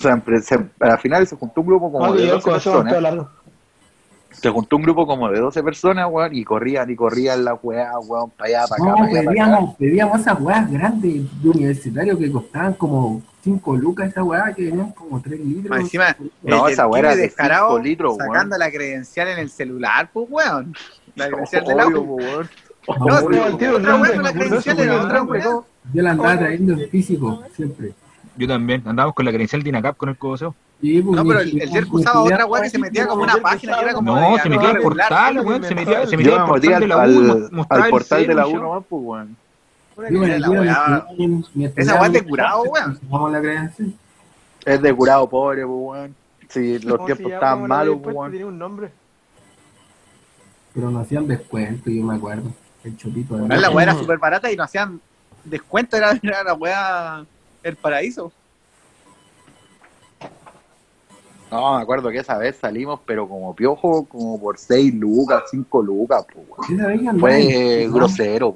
O 0.00 0.02
sea, 0.02 0.22
se- 0.42 0.66
al 0.80 0.98
final 0.98 1.26
se 1.26 1.36
juntó 1.36 1.60
un 1.60 1.66
grupo 1.66 1.92
como 1.92 2.06
Ah, 2.06 2.12
de 2.12 2.26
yo 2.26 2.32
12 2.34 2.44
con 2.44 2.56
eso 2.56 2.82
me 2.82 2.90
personas. 2.90 3.26
se 4.32 4.48
juntó 4.48 4.76
un 4.76 4.82
grupo 4.82 5.06
como 5.06 5.28
de 5.28 5.38
12 5.40 5.62
personas, 5.62 6.08
weón, 6.10 6.34
y 6.34 6.44
corrían 6.44 6.88
y 6.90 6.96
corrían 6.96 7.44
la 7.44 7.54
weá, 7.54 7.98
weón, 7.98 8.30
para 8.30 8.48
allá, 8.48 8.64
para 8.68 8.82
acá, 8.82 8.90
No, 8.90 8.96
para 9.08 9.20
acá. 9.20 9.30
pedíamos, 9.30 9.76
pedíamos 9.76 10.20
esas 10.20 10.40
weas 10.40 10.70
grandes 10.70 11.42
de 11.42 11.48
universitario 11.50 12.16
que 12.18 12.32
costaban 12.32 12.72
como 12.74 13.22
5 13.42 13.76
lucas, 13.76 14.08
esa 14.10 14.22
weá 14.22 14.52
que 14.54 14.64
venían 14.66 14.92
como 14.92 15.20
3 15.20 15.38
litros. 15.40 15.68
Más 15.70 15.80
encima, 15.80 16.16
No, 16.42 16.66
el- 16.66 16.72
esa 16.72 16.86
weá 16.86 17.00
era 17.00 17.14
de 17.16 17.22
descarado 17.22 17.68
cinco 17.70 17.82
litros, 17.82 18.16
Sacando 18.16 18.56
la 18.56 18.70
credencial 18.70 19.28
en 19.28 19.38
el 19.38 19.50
celular, 19.50 20.08
pues, 20.12 20.26
weón. 20.30 20.74
La 21.16 21.28
credencial 21.28 21.64
de 21.66 21.74
la 21.74 21.86
Obvio, 21.86 22.00
U. 22.02 22.14
weón. 22.16 22.48
No, 22.98 23.18
sí, 23.20 23.26
el 23.46 23.56
tío, 23.58 23.78
no, 23.78 23.98
no, 23.98 24.04
la 24.04 24.32
no, 24.32 24.32
credencial 24.32 24.76
no, 24.78 24.84
no, 24.84 25.02
no, 25.06 25.24
no, 25.24 25.34
no. 25.34 25.64
Yo 25.92 26.02
la 26.02 26.10
andaba 26.12 26.38
trayendo 26.38 26.72
en 26.74 26.88
físico, 26.88 27.42
siempre. 27.54 27.92
Yo 28.36 28.48
también. 28.48 28.82
Andábamos 28.86 29.14
con 29.14 29.24
la 29.24 29.30
credencial 29.32 29.62
de 29.62 29.68
INACAP 29.68 29.96
con 29.96 30.08
el 30.08 30.16
codoseo. 30.16 30.54
Y, 30.82 31.02
pues, 31.02 31.16
No, 31.16 31.24
pero 31.26 31.40
el, 31.40 31.60
el 31.60 31.70
mi 31.70 31.88
usaba 31.90 32.22
otra 32.22 32.46
weá 32.46 32.62
que 32.62 32.70
se 32.70 32.78
metía 32.78 33.06
como 33.06 33.22
una 33.24 33.36
página 33.36 33.76
que 33.76 33.84
era 33.84 33.92
como 33.92 34.14
No, 34.14 34.36
de 34.36 34.42
se 34.42 34.48
metía 34.48 34.70
al 34.70 34.78
portal, 34.80 35.40
weón. 35.40 35.62
Se 35.64 35.74
me 35.74 35.84
metía, 35.84 36.06
se 36.06 36.16
metía 36.16 36.40
al 36.42 36.46
portal 36.48 36.74
al, 36.74 36.80
de 36.80 36.86
la 36.88 36.96
U. 36.96 37.48
al- 37.68 37.90
portal 37.90 38.26
de 38.26 38.34
la 38.34 38.46
U 38.46 38.56
nomás, 38.58 38.84
pues, 38.88 39.02
weón. 39.04 39.36
Weá. 39.98 41.06
Esa 41.76 42.00
weá 42.00 42.08
de 42.08 42.22
curado, 42.22 42.62
weón. 42.62 42.98
Es 44.64 44.80
de 44.82 44.94
curado 44.94 45.28
pobre, 45.28 45.66
pues, 45.66 45.78
weón. 45.78 46.14
Si 46.48 46.78
los 46.80 46.96
¿Cómo 46.96 47.08
se 47.08 47.14
tiempos 47.14 47.32
estaban 47.34 47.54
¿Cómo 47.56 47.64
le 47.64 47.68
malos, 47.68 47.92
habéis 47.92 48.02
pues, 48.04 48.16
weón. 48.16 48.30
Tenía 48.32 48.46
un 48.46 48.58
nombre. 48.58 48.90
Pero 50.72 50.90
nos 50.90 51.02
hacían 51.04 51.26
descuento, 51.26 51.90
yo 51.90 52.02
me 52.04 52.14
acuerdo. 52.14 52.50
El 52.84 52.96
chopito 52.96 53.36
de 53.36 53.48
No, 53.48 53.56
la 53.56 53.70
weá 53.70 53.82
era 53.82 53.94
súper 53.94 54.18
barata 54.18 54.50
y 54.50 54.56
nos 54.56 54.64
hacían 54.64 55.00
descuento, 55.44 55.96
era, 55.96 56.12
era 56.22 56.42
la 56.42 56.54
weá 56.54 57.24
el 57.62 57.76
paraíso. 57.76 58.32
No, 61.50 61.76
me 61.76 61.82
acuerdo 61.82 62.10
que 62.10 62.18
esa 62.18 62.38
vez 62.38 62.56
salimos, 62.56 63.00
pero 63.04 63.28
como 63.28 63.54
piojo, 63.56 64.04
como 64.06 64.40
por 64.40 64.56
6 64.56 64.94
lucas, 64.94 65.44
5 65.50 65.82
lucas, 65.82 66.24
Fue 67.18 67.88
grosero. 67.90 68.54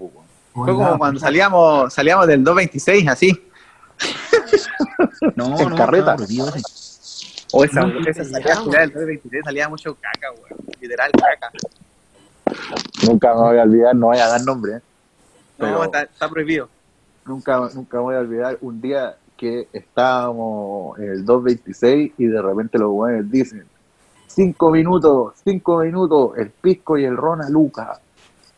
Fue 0.53 0.73
como 0.73 0.97
cuando 0.97 1.19
salíamos, 1.19 1.93
salíamos 1.93 2.29
del 2.29 2.45
226, 2.45 3.09
así. 3.09 3.33
No, 5.37 5.59
En 5.59 5.71
no, 5.71 5.77
carreta. 5.77 6.17
O 7.53 7.65
esa, 7.65 7.81
No, 7.81 8.07
esa 8.07 8.25
salida 8.25 8.61
del 8.81 8.93
223 8.93 9.45
salía 9.45 9.69
mucho 9.69 9.95
caca, 9.95 10.31
weón. 10.33 10.61
Literal 10.81 11.11
caca. 11.13 11.51
Nunca 13.07 13.35
me 13.35 13.41
voy 13.41 13.59
a 13.59 13.63
olvidar, 13.63 13.97
no 13.97 14.07
voy 14.07 14.19
a 14.19 14.27
dar 14.29 14.45
nombre, 14.45 14.77
¿eh? 14.77 14.81
No, 15.59 15.85
está 15.85 16.29
prohibido. 16.29 16.69
Nunca, 17.27 17.69
nunca 17.75 18.01
voy 18.01 18.15
a 18.17 18.19
olvidar 18.21 18.59
un 18.61 18.81
día 18.81 19.17
que 19.37 19.69
estábamos 19.73 20.99
en 20.99 21.11
el 21.11 21.25
226 21.25 22.13
y 22.19 22.27
de 22.27 22.41
repente 22.43 22.79
los 22.79 22.91
güeyes 22.91 23.31
dicen 23.31 23.67
cinco 24.27 24.71
minutos, 24.71 25.35
cinco 25.45 25.79
minutos, 25.79 26.37
el 26.37 26.51
pisco 26.51 26.99
y 26.99 27.05
el 27.05 27.17
ron 27.17 27.43
a 27.43 27.49
Luca. 27.49 27.99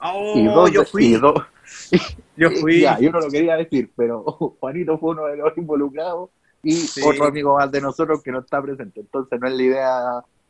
Oh, 0.00 0.32
y 0.36 0.44
dos, 0.46 0.70
yo 0.72 0.84
fui, 0.84 1.06
y 1.06 1.16
dos- 1.16 1.42
yo 2.36 2.50
fui. 2.60 2.80
Ya, 2.80 2.98
yo 2.98 3.10
no 3.12 3.20
lo 3.20 3.28
quería 3.30 3.56
decir, 3.56 3.90
pero 3.96 4.22
Juanito 4.60 4.98
fue 4.98 5.10
uno 5.10 5.26
de 5.26 5.36
los 5.36 5.56
involucrados 5.56 6.30
y 6.62 6.72
Sí. 6.72 7.00
otro 7.06 7.26
amigo 7.26 7.56
más 7.56 7.70
de 7.70 7.80
nosotros 7.80 8.22
que 8.22 8.32
no 8.32 8.40
está 8.40 8.60
presente. 8.60 9.00
Entonces 9.00 9.38
no 9.40 9.46
es 9.46 9.54
la 9.54 9.62
idea 9.62 10.00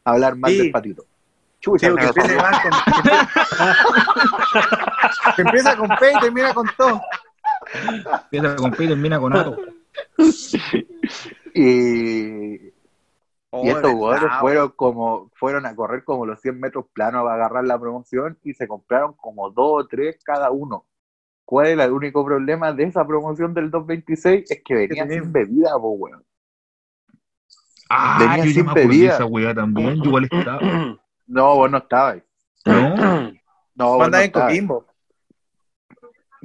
hablar 0.05 0.37
mal 0.37 0.51
Sí. 0.51 0.59
del 0.59 0.71
patito. 0.71 1.03
Sí, 1.03 1.09
Chucha, 1.61 1.91
me 1.91 2.03
empieza, 2.05 2.63
con, 2.63 2.73
que 5.35 5.43
empieza 5.43 5.77
con 5.77 5.89
P 5.89 6.13
y 6.15 6.21
termina 6.21 6.55
con 6.55 6.67
todo. 6.77 7.01
Empieza 8.33 8.57
con 8.57 8.71
P 8.73 8.85
y 8.85 8.89
termina 8.89 9.19
con 9.21 9.37
Ato. 9.37 9.57
y, 11.55 12.73
Oh, 13.51 13.65
Y 13.65 13.69
estos 13.71 13.93
jugadores 13.93 14.29
fueron 14.41 14.71
como, 14.77 15.31
fueron 15.35 15.65
a 15.67 15.75
correr 15.75 16.05
como 16.05 16.27
los 16.27 16.41
100 16.41 16.59
metros 16.61 16.87
planos 16.93 17.23
para 17.23 17.37
agarrar 17.37 17.65
la 17.65 17.79
promoción 17.79 18.37
y 18.43 18.53
se 18.53 18.67
compraron 18.69 19.15
como 19.15 19.51
dos 19.51 19.85
o 19.85 19.87
tres 19.87 20.19
cada 20.25 20.51
uno. 20.51 20.85
¿Cuál 21.45 21.69
era 21.69 21.85
el 21.85 21.93
único 21.93 22.25
problema 22.25 22.73
de 22.73 22.83
esa 22.85 23.07
promoción 23.07 23.55
del 23.55 23.71
226? 23.71 24.51
Es 24.51 24.63
que 24.65 24.75
venía 24.75 25.05
tenía- 25.05 25.23
sin 25.23 25.33
bebida, 25.33 25.71
po, 25.79 25.91
weón. 25.91 26.25
Ah, 27.89 28.17
Venía 28.19 28.45
yo 28.45 28.51
sin 28.51 28.75
bebida. 28.75 29.15
esa 29.15 29.25
weá 29.27 29.55
también. 29.55 29.97
Yo 29.99 30.05
igual 30.07 30.29
estaba. 30.31 30.61
No, 31.29 31.55
vos 31.55 31.71
no 31.71 31.79
estabas. 31.79 32.19
No, 32.67 33.33
No, 33.77 33.97
vos 33.97 34.11
no 34.11 34.19
en 34.19 34.25
estabas. 34.25 34.49
Coquimbo. 34.49 34.87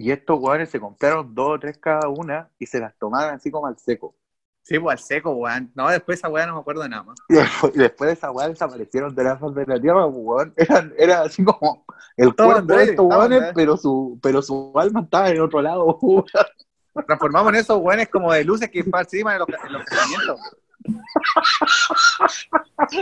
Y 0.02 0.12
estos 0.12 0.40
jugadores 0.40 0.72
se 0.72 0.80
compraron 0.80 1.36
dos 1.36 1.52
o 1.52 1.60
tres 1.60 1.78
cada 1.78 2.10
una 2.10 2.50
y 2.58 2.66
se 2.66 2.80
las 2.80 2.98
tomaron 2.98 3.36
así 3.36 3.52
como 3.52 3.68
al 3.68 3.78
seco. 3.78 4.16
Sí, 4.64 4.80
pues 4.80 5.00
al 5.00 5.06
seco, 5.06 5.34
weón. 5.34 5.72
No, 5.76 5.90
después 5.90 6.18
esa 6.18 6.28
weá 6.28 6.48
no 6.48 6.56
me 6.56 6.62
acuerdo 6.62 6.82
de 6.82 6.90
nada 6.90 7.04
más. 7.04 7.20
Y 7.30 7.36
después, 7.36 7.76
y 7.76 7.78
después 7.78 8.08
de 8.08 8.14
esa 8.14 8.32
weá 8.32 8.50
desaparecieron 8.50 9.14
de 9.14 9.24
la 9.24 9.38
faz 9.38 9.54
de 9.54 9.64
la 9.68 9.80
tierra, 9.80 10.10
pues, 10.10 10.18
weón. 10.18 10.54
Eran, 10.58 10.92
era 10.98 11.22
así 11.22 11.44
como 11.44 11.86
el 12.18 12.36
cuerpo 12.36 12.74
de 12.74 12.84
estos 12.84 13.06
weones, 13.06 13.52
pero 13.54 13.78
su, 13.78 14.18
pero 14.24 14.42
su 14.42 14.74
alma 14.76 15.02
estaba 15.02 15.30
en 15.30 15.40
otro 15.40 15.62
lado, 15.62 15.86
weón. 16.02 16.26
Transformamos 17.06 17.54
en 17.54 17.60
esos 17.60 17.78
weones 17.78 18.10
como 18.10 18.34
de 18.34 18.44
luces 18.44 18.72
que 18.72 18.84
participan 18.84 19.34
en 19.34 19.40
los, 19.40 19.50
en 19.50 19.74
los 19.74 19.86
casamientos. 19.86 20.40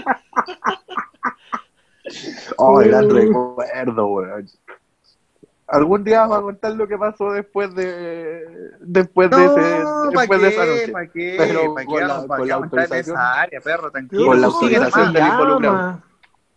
Oh, 2.57 2.79
gran 2.79 3.07
recuerdo, 3.07 4.07
weón. 4.07 4.49
Algún 5.71 6.03
día 6.03 6.21
vamos 6.21 6.39
a 6.39 6.41
contar 6.41 6.71
lo 6.73 6.87
que 6.87 6.97
pasó 6.97 7.31
después 7.31 7.73
de 7.75 8.43
después 8.79 9.29
de 9.29 9.45
ese 9.45 9.53
¿para 9.55 10.21
después 10.21 10.41
de 10.41 10.47
esa 10.49 10.63
qué? 10.63 10.69
noche. 10.71 10.91
¿Para 10.91 11.07
qué? 11.07 11.35
Pero 11.37 11.73
¿Para 11.75 11.85
con 11.85 11.95
qué 11.95 12.01
la- 12.05 12.27
con 12.27 12.37
qué 12.41 12.45
la 12.47 12.55
autorización. 12.55 13.15
esa 13.15 13.41
área, 13.41 13.61
perro? 13.61 13.91
Tranquilo. 13.91 14.25
Con 14.25 14.41
la 14.41 14.47
autorización 14.47 15.13
del 15.13 15.27
involucrado. 15.27 16.01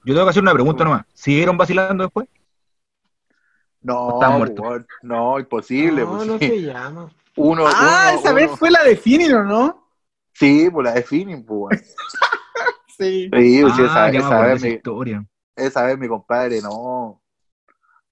yo 0.05 0.15
tengo 0.15 0.27
que 0.27 0.31
hacer 0.31 0.43
una 0.43 0.53
pregunta 0.55 0.85
nomás. 0.85 1.05
¿Siguieron 1.13 1.57
vacilando 1.59 2.05
después? 2.05 2.27
No, 3.83 4.15
Están 4.15 4.39
muertos. 4.39 4.65
weón, 4.67 4.87
no, 5.03 5.39
imposible. 5.41 6.03
No, 6.03 6.17
pues, 6.17 6.27
no 6.29 6.39
sí. 6.39 6.49
se 6.49 6.63
llama. 6.63 7.11
Uno, 7.37 7.65
Ah, 7.67 8.11
uno- 8.13 8.21
esa 8.21 8.33
vez 8.33 8.51
fue 8.53 8.71
la 8.71 8.85
de 8.85 8.97
Finin, 8.97 9.33
¿o 9.35 9.43
no? 9.45 9.89
Sí, 10.35 10.69
pues 10.71 10.85
la 10.85 10.93
de 10.95 11.03
Finin, 11.03 11.45
pues, 11.45 11.59
weón. 11.61 11.71
Sí. 12.99 13.25
Sí, 13.25 13.31
pues, 13.63 13.75
sí, 13.75 13.83
ah, 13.89 14.11
esa, 14.11 14.41
vez 14.43 14.63
mi, 14.63 14.69
historia. 14.69 15.25
esa 15.57 15.83
vez 15.87 15.99
mi 15.99 16.07
compadre 16.09 16.61
no, 16.61 17.22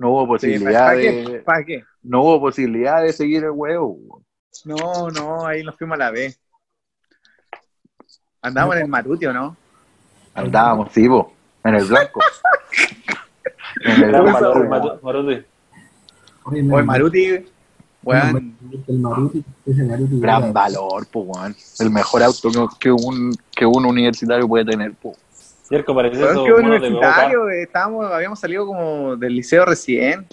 no 0.01 0.13
hubo 0.13 0.29
posibilidad 0.29 0.87
¿Para 0.87 0.97
de, 0.97 1.03
qué? 1.03 1.43
¿Para 1.45 1.65
qué? 1.65 1.85
no 2.03 2.23
hubo 2.23 2.41
posibilidad 2.41 3.03
de 3.03 3.13
seguir 3.13 3.45
el 3.45 3.51
huevo. 3.51 4.23
No, 4.65 5.11
no, 5.11 5.47
ahí 5.47 5.63
nos 5.63 5.77
fuimos 5.77 5.97
a 5.97 5.99
la 5.99 6.11
vez. 6.11 6.41
Andábamos 8.41 8.77
en 8.77 8.83
el 8.83 8.89
Maruti, 8.89 9.27
¿o 9.27 9.33
no? 9.35 9.55
Andábamos, 10.35 10.91
sí, 10.93 11.07
po, 11.07 11.35
en 11.65 11.75
el 11.75 11.85
blanco. 11.85 12.21
en 13.85 14.03
el 14.03 14.11
blanco. 14.23 15.01
Maruti. 15.03 15.45
Oye, 16.45 16.73
O 16.73 16.79
el 16.79 16.85
Maruti, 16.87 17.45
weón. 18.03 18.57
El 18.89 18.99
Maruti, 19.01 19.45
ese 19.67 19.85
Maruti. 19.85 20.19
Gran 20.19 20.51
valor, 20.55 21.07
pues, 21.13 21.27
weón. 21.29 21.57
El 21.79 21.91
mejor 21.91 22.23
auto 22.23 22.51
que, 22.51 22.67
que 22.79 22.91
un, 22.91 23.37
que 23.55 23.67
un 23.67 23.85
universitario 23.85 24.49
puede 24.49 24.65
tener, 24.65 24.95
pues. 24.95 25.19
Cierto, 25.71 25.95
parece 25.95 26.17
eso. 26.17 26.45
qué 26.45 26.53
de 26.53 26.59
universitario, 26.59 27.49
eh, 27.49 27.63
estábamos, 27.63 28.11
habíamos 28.11 28.41
salido 28.41 28.67
como 28.67 29.15
del 29.17 29.37
liceo 29.37 29.65
recién. 29.65 30.27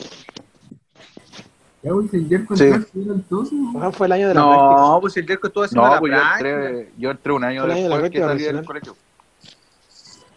Ya, 1.84 1.92
güey, 1.92 2.10
el 2.12 2.28
Jerko 2.28 2.56
Sí. 2.58 2.64
entraste, 2.64 3.02
era 3.04 3.14
entonces, 3.14 3.54
¿no? 3.54 3.92
Fue 3.92 4.08
el 4.08 4.14
año 4.14 4.28
de 4.30 4.34
la 4.34 4.42
práctica. 4.42 4.82
No, 4.82 4.98
pues 5.00 5.16
el 5.16 5.28
Jerko 5.28 5.48
estuvo 5.48 5.64
haciendo 5.64 5.88
No, 5.88 5.94
la 5.94 6.00
pues 6.00 6.12
yo 6.12 6.20
entré, 6.20 6.92
yo 6.98 7.12
entré 7.12 7.34
un 7.34 7.44
año 7.44 7.62
de 7.62 7.68
la 7.68 7.76
después 7.76 8.10
que 8.12 8.20
salí 8.20 8.44
del 8.44 8.66
colegio. 8.66 8.98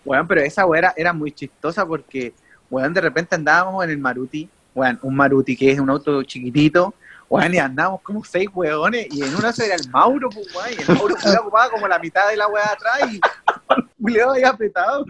Weón, 0.04 0.28
pero 0.28 0.42
esa 0.42 0.66
weá 0.66 0.78
era, 0.80 0.94
era 0.94 1.12
muy 1.14 1.32
chistosa 1.32 1.86
porque, 1.86 2.34
weón, 2.70 2.92
de 2.92 3.00
repente 3.00 3.34
andábamos 3.34 3.82
en 3.82 3.88
el 3.90 3.98
Maruti, 3.98 4.50
weón, 4.74 4.98
un 5.00 5.16
Maruti 5.16 5.56
que 5.56 5.70
es 5.70 5.80
un 5.80 5.88
auto 5.88 6.22
chiquitito, 6.24 6.92
weón, 7.30 7.54
y 7.54 7.58
andábamos 7.58 8.02
como 8.02 8.22
seis 8.24 8.48
weones, 8.52 9.06
y 9.10 9.22
en 9.22 9.34
una 9.36 9.52
se 9.52 9.64
era 9.66 9.76
el 9.76 9.88
Mauro, 9.90 10.28
pues, 10.28 10.54
weón, 10.54 10.68
y 10.78 10.82
el 10.82 10.96
Mauro 10.96 11.16
se 11.18 11.38
ocupaba 11.38 11.70
como 11.70 11.88
la 11.88 11.98
mitad 11.98 12.28
de 12.28 12.36
la 12.36 12.46
weá 12.48 12.64
de 12.64 12.70
atrás, 12.72 13.12
y 13.14 13.20
Julio 14.02 14.32
ahí 14.32 14.42
apretado. 14.42 15.04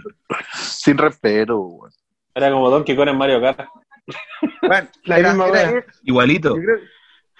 Sin 0.54 0.96
respeto, 0.98 1.58
weón. 1.58 1.92
Era 2.34 2.50
como 2.52 2.70
Donkey 2.70 2.94
Kong 2.94 3.08
en 3.08 3.16
Mario 3.18 3.40
Kart. 3.40 3.60
Weón, 4.62 4.88
La 5.04 5.18
era- 5.18 5.28
misma 5.30 5.48
era- 5.48 5.70
weá. 5.72 5.84
Igualito. 6.04 6.56
yo, 6.56 6.62
creo, 6.62 6.78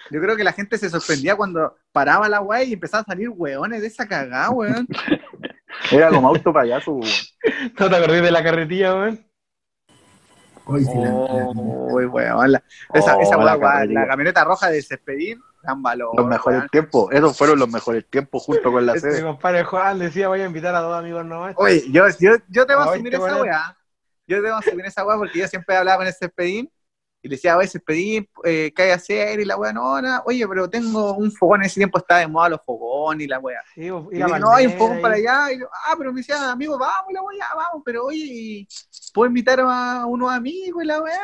yo 0.09 0.21
creo 0.21 0.35
que 0.35 0.43
la 0.43 0.51
gente 0.53 0.77
se 0.77 0.89
sorprendía 0.89 1.35
cuando 1.35 1.75
paraba 1.91 2.27
la 2.27 2.41
weá 2.41 2.63
y 2.63 2.73
empezaba 2.73 3.01
a 3.01 3.05
salir 3.05 3.29
weones 3.29 3.81
de 3.81 3.87
esa 3.87 4.07
cagada, 4.07 4.49
weón. 4.49 4.87
Era 5.91 6.09
como 6.09 6.27
auto 6.27 6.51
payaso, 6.51 6.91
weón. 6.91 7.11
¿No 7.79 7.89
te 7.89 7.95
acordás 7.95 8.21
de 8.21 8.31
la 8.31 8.43
carretilla, 8.43 8.93
weón? 8.95 9.25
Oye, 10.65 10.85
sí, 10.85 10.97
la- 10.97 11.09
Oh, 11.13 11.51
weón, 11.93 12.51
la- 12.51 12.63
esa, 12.93 13.17
Oh, 13.17 13.21
esa 13.21 13.37
la 13.37 13.57
la 13.87 14.07
camioneta 14.07 14.43
roja 14.43 14.69
de 14.69 14.81
Cespedín, 14.81 15.41
gran 15.61 15.81
valor. 15.81 16.15
Los 16.15 16.25
mejores 16.25 16.69
tiempos, 16.71 17.11
esos 17.11 17.37
fueron 17.37 17.59
los 17.59 17.69
mejores 17.69 18.05
tiempos 18.09 18.43
junto 18.43 18.71
con 18.71 18.85
la 18.85 18.93
Este, 18.93 19.11
mi 19.17 19.21
compadre 19.21 19.63
Juan 19.63 19.99
decía, 19.99 20.27
voy 20.27 20.41
a 20.41 20.45
invitar 20.45 20.73
a 20.75 20.79
dos 20.79 20.97
amigos 20.97 21.25
nomás. 21.25 21.55
Oye, 21.57 21.83
yo, 21.91 22.05
yo, 22.19 22.31
yo 22.49 22.65
te 22.65 22.75
voy 22.75 22.83
a 22.87 22.91
asumir 22.91 23.15
esa 23.15 23.41
weá. 23.41 23.77
Yo 24.27 24.37
te 24.37 24.41
voy 24.43 24.51
a 24.51 24.57
asumir 24.57 24.85
esa 24.85 25.05
weá 25.05 25.17
porque 25.17 25.39
yo 25.39 25.47
siempre 25.47 25.75
hablaba 25.75 26.03
con 26.05 26.29
pedín 26.35 26.71
y 27.23 27.27
le 27.27 27.35
decía, 27.35 27.55
oye, 27.55 27.67
ese 27.67 27.79
pedín, 27.79 28.27
eh, 28.43 28.71
¿qué 28.75 28.81
hay 28.83 28.89
que 28.89 28.93
hacer? 28.93 29.39
Y 29.39 29.45
la 29.45 29.55
weá, 29.55 29.71
no, 29.71 30.01
nada. 30.01 30.23
Oye, 30.25 30.47
pero 30.47 30.67
tengo 30.69 31.13
un 31.13 31.31
fogón, 31.31 31.61
en 31.61 31.67
ese 31.67 31.79
tiempo 31.79 31.99
estaba 31.99 32.21
de 32.21 32.27
moda 32.27 32.49
los 32.49 32.61
fogones 32.65 33.25
y 33.25 33.27
la 33.27 33.37
weá. 33.39 33.61
Sí, 33.75 33.81
Y 33.81 33.85
ir 33.87 34.01
le 34.13 34.23
a 34.23 34.25
dije, 34.25 34.39
no, 34.39 34.51
hay 34.51 34.65
un 34.67 34.73
fogón 34.73 34.97
y- 34.97 35.01
para 35.01 35.15
allá. 35.15 35.51
Y 35.51 35.59
yo, 35.59 35.67
ah, 35.85 35.93
pero 35.97 36.11
me 36.11 36.21
decía, 36.21 36.51
amigo, 36.51 36.79
vamos, 36.79 37.13
la 37.13 37.21
weá, 37.21 37.45
vamos. 37.55 37.83
Pero 37.85 38.05
oye, 38.05 38.17
¿y 38.25 38.67
¿puedo 39.11 39.27
invitar 39.27 39.59
a 39.59 40.05
unos 40.05 40.31
amigos 40.31 40.83
y 40.83 40.87
la 40.87 41.01
weá? 41.01 41.19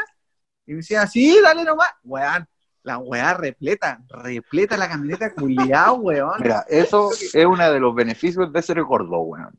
Y 0.65 0.71
me 0.71 0.77
decía, 0.77 1.07
sí, 1.07 1.39
dale 1.41 1.63
nomás. 1.63 1.89
Weón, 2.03 2.47
la 2.83 2.97
weá 2.97 3.33
repleta, 3.33 4.01
repleta 4.09 4.77
la 4.77 4.87
camioneta 4.87 5.33
culiao, 5.33 5.95
weón. 5.95 6.41
Mira, 6.41 6.65
eso 6.69 7.11
es 7.11 7.45
uno 7.45 7.71
de 7.71 7.79
los 7.79 7.95
beneficios 7.95 8.51
de 8.51 8.61
ser 8.61 8.81
gordo, 8.83 9.19
weón. 9.19 9.53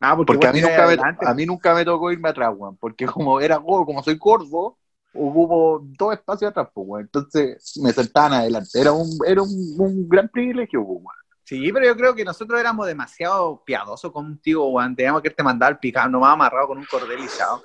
Ah, 0.00 0.16
Porque 0.16 0.46
a 0.46 0.52
mí, 0.52 0.60
nunca 0.60 0.86
me, 0.86 0.96
a 1.28 1.34
mí 1.34 1.46
nunca 1.46 1.74
me 1.74 1.84
tocó 1.84 2.12
irme 2.12 2.28
atrás, 2.28 2.52
weón. 2.56 2.76
Porque 2.76 3.06
como 3.06 3.40
era 3.40 3.56
gordo, 3.56 3.86
como 3.86 4.02
soy 4.02 4.16
gordo, 4.16 4.78
hubo 5.14 5.80
dos 5.82 6.12
espacios 6.14 6.50
atrás, 6.50 6.68
pues, 6.74 6.86
weón. 6.86 7.02
Entonces 7.02 7.78
me 7.82 7.92
sentaban 7.92 8.34
adelante. 8.34 8.80
Era 8.80 8.92
un, 8.92 9.08
era 9.26 9.42
un, 9.42 9.74
un 9.78 10.08
gran 10.08 10.28
privilegio, 10.28 10.84
pues, 10.84 10.98
weón. 11.02 11.23
Sí, 11.44 11.70
pero 11.72 11.84
yo 11.84 11.94
creo 11.94 12.14
que 12.14 12.24
nosotros 12.24 12.58
éramos 12.58 12.86
demasiado 12.86 13.62
piadosos 13.64 14.10
contigo, 14.10 14.66
weón. 14.70 14.96
Teníamos 14.96 15.20
que 15.20 15.28
irte 15.28 15.42
mandar 15.42 15.72
al 15.72 15.78
picado, 15.78 16.08
nomás 16.08 16.32
amarrado 16.32 16.68
con 16.68 16.78
un 16.78 16.86
cordel 16.86 17.20
y 17.22 17.28
chao. 17.28 17.62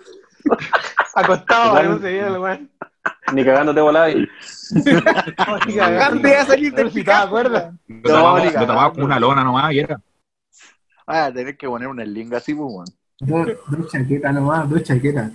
Acostado, 1.16 1.82
no 1.84 2.00
se 2.00 2.20
el 2.20 2.38
weón. 2.38 2.70
Ni 3.34 3.46
cagándote 3.46 3.80
volada. 3.80 4.10
Ni 4.10 5.76
cagando. 5.76 6.10
¿Dónde 6.16 6.30
iba 6.30 6.42
a 6.42 6.46
salir 6.46 6.74
del 6.74 6.92
picado? 6.92 7.30
cuerda. 7.30 7.74
Lo 7.88 8.12
No, 8.12 8.52
cagando. 8.52 8.94
con 8.94 9.04
una 9.04 9.20
lona 9.20 9.44
nomás 9.46 9.72
y 9.72 9.80
era. 9.80 10.02
Ah, 11.08 11.32
tenés 11.34 11.58
que 11.58 11.68
poner 11.68 11.88
una 11.88 12.04
linga 12.04 12.38
así, 12.38 12.54
pues, 12.54 12.68
weón. 12.70 12.88
Dos, 13.22 13.48
dos 13.68 13.92
chaquetas 13.92 14.34
nomás, 14.34 14.70
dos 14.70 14.84
chaquetas. 14.84 15.32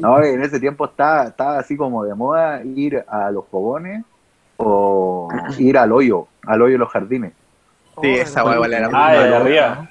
No, 0.00 0.22
en 0.22 0.42
ese 0.42 0.58
tiempo 0.58 0.84
estaba, 0.86 1.24
estaba 1.28 1.58
así 1.58 1.76
como 1.76 2.04
de 2.04 2.14
moda 2.14 2.62
ir 2.64 3.04
a 3.08 3.30
los 3.30 3.46
fogones 3.48 4.04
o 4.62 5.28
ir 5.58 5.78
al 5.78 5.92
hoyo, 5.92 6.26
al 6.46 6.62
hoyo 6.62 6.72
de 6.72 6.78
los 6.78 6.88
jardines. 6.90 7.32
Sí, 8.02 8.08
esa 8.08 8.44
weá 8.44 8.54
igual 8.54 8.72
era 8.72 8.88
muy 8.88 9.58
Ah. 9.58 9.90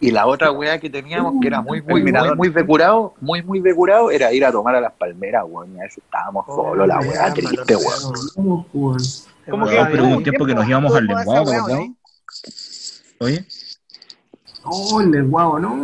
Y 0.00 0.12
la 0.12 0.26
otra 0.26 0.52
weá 0.52 0.78
que 0.78 0.88
teníamos, 0.88 1.34
que 1.40 1.48
era 1.48 1.60
muy, 1.60 1.82
muy, 1.82 2.02
muy, 2.02 2.12
muy 2.36 2.48
decurado, 2.50 3.14
muy, 3.20 3.42
muy 3.42 3.60
decurado, 3.60 4.12
era 4.12 4.32
ir 4.32 4.44
a 4.44 4.52
tomar 4.52 4.76
a 4.76 4.80
las 4.80 4.92
palmeras, 4.92 5.44
weón. 5.46 5.74
Y 5.74 5.80
a 5.80 5.82
veces 5.82 6.04
estábamos 6.04 6.46
solos, 6.46 6.86
la 6.86 7.00
weá 7.00 7.34
triste, 7.34 7.76
weón. 7.76 8.14
¿Cómo, 8.34 8.66
pues? 8.72 9.28
¿Cómo 9.50 9.64
No, 9.64 9.70
que 9.70 9.84
pero 9.90 10.04
hubo 10.04 10.16
un 10.18 10.22
tiempo 10.22 10.46
que 10.46 10.54
nos 10.54 10.68
íbamos 10.68 10.94
al 10.94 11.06
lenguado. 11.06 11.68
¿no? 11.68 11.96
Oye, 13.20 13.44
Oh, 14.70 15.00
el 15.00 15.26
guau, 15.28 15.58
no. 15.58 15.74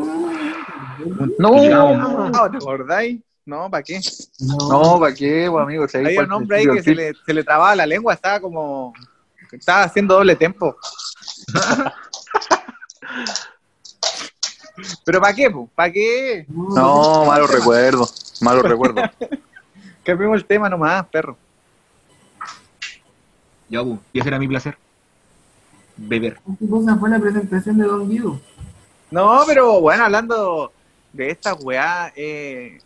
No, 1.38 2.50
¿te 2.50 2.56
acordáis? 2.56 3.20
No, 3.46 3.70
¿para 3.70 3.82
qué? 3.82 4.00
no, 4.40 4.98
¿para 4.98 5.14
qué, 5.14 5.48
weón, 5.48 5.64
amigo? 5.64 5.86
Si 5.86 6.02
fue 6.02 6.24
un 6.24 6.32
hombre 6.32 6.58
ahí 6.58 6.66
que 6.66 6.82
se 6.82 6.94
le, 6.94 7.12
se 7.26 7.34
le 7.34 7.44
trababa 7.44 7.76
la 7.76 7.86
lengua, 7.86 8.14
estaba 8.14 8.40
como. 8.40 8.94
Estaba 9.52 9.82
haciendo 9.82 10.14
doble 10.14 10.34
tempo. 10.34 10.76
¿Pero 15.04 15.20
para 15.20 15.34
qué, 15.34 15.50
po? 15.50 15.68
¿Para 15.74 15.92
qué? 15.92 16.46
No, 16.48 17.26
malos 17.26 17.50
recuerdos, 17.50 18.34
malos 18.40 18.64
recuerdos. 18.64 19.10
Cambiemos 20.04 20.38
el 20.38 20.44
tema 20.46 20.68
nomás, 20.68 21.06
perro. 21.08 21.36
ya, 23.68 23.80
bu, 23.82 23.98
y 24.12 24.20
ese 24.20 24.28
era 24.28 24.38
mi 24.38 24.48
placer. 24.48 24.76
Beber. 25.96 26.40
¿Qué 26.58 26.68
cosa 26.68 26.96
fue 26.96 27.08
la 27.10 27.20
presentación 27.20 27.78
de 27.78 27.84
Don 27.84 28.08
Guido? 28.08 28.40
No, 29.10 29.42
pero 29.46 29.80
bueno, 29.80 30.04
hablando 30.04 30.72
de 31.12 31.30
estas 31.30 31.62
weas, 31.62 32.12
eh, 32.16 32.80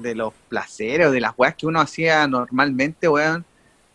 de 0.00 0.14
los 0.14 0.32
placeres 0.48 1.06
o 1.08 1.10
de 1.10 1.20
las 1.20 1.32
weas 1.36 1.54
que 1.54 1.66
uno 1.66 1.80
hacía 1.80 2.26
normalmente, 2.26 3.08
weón, 3.08 3.44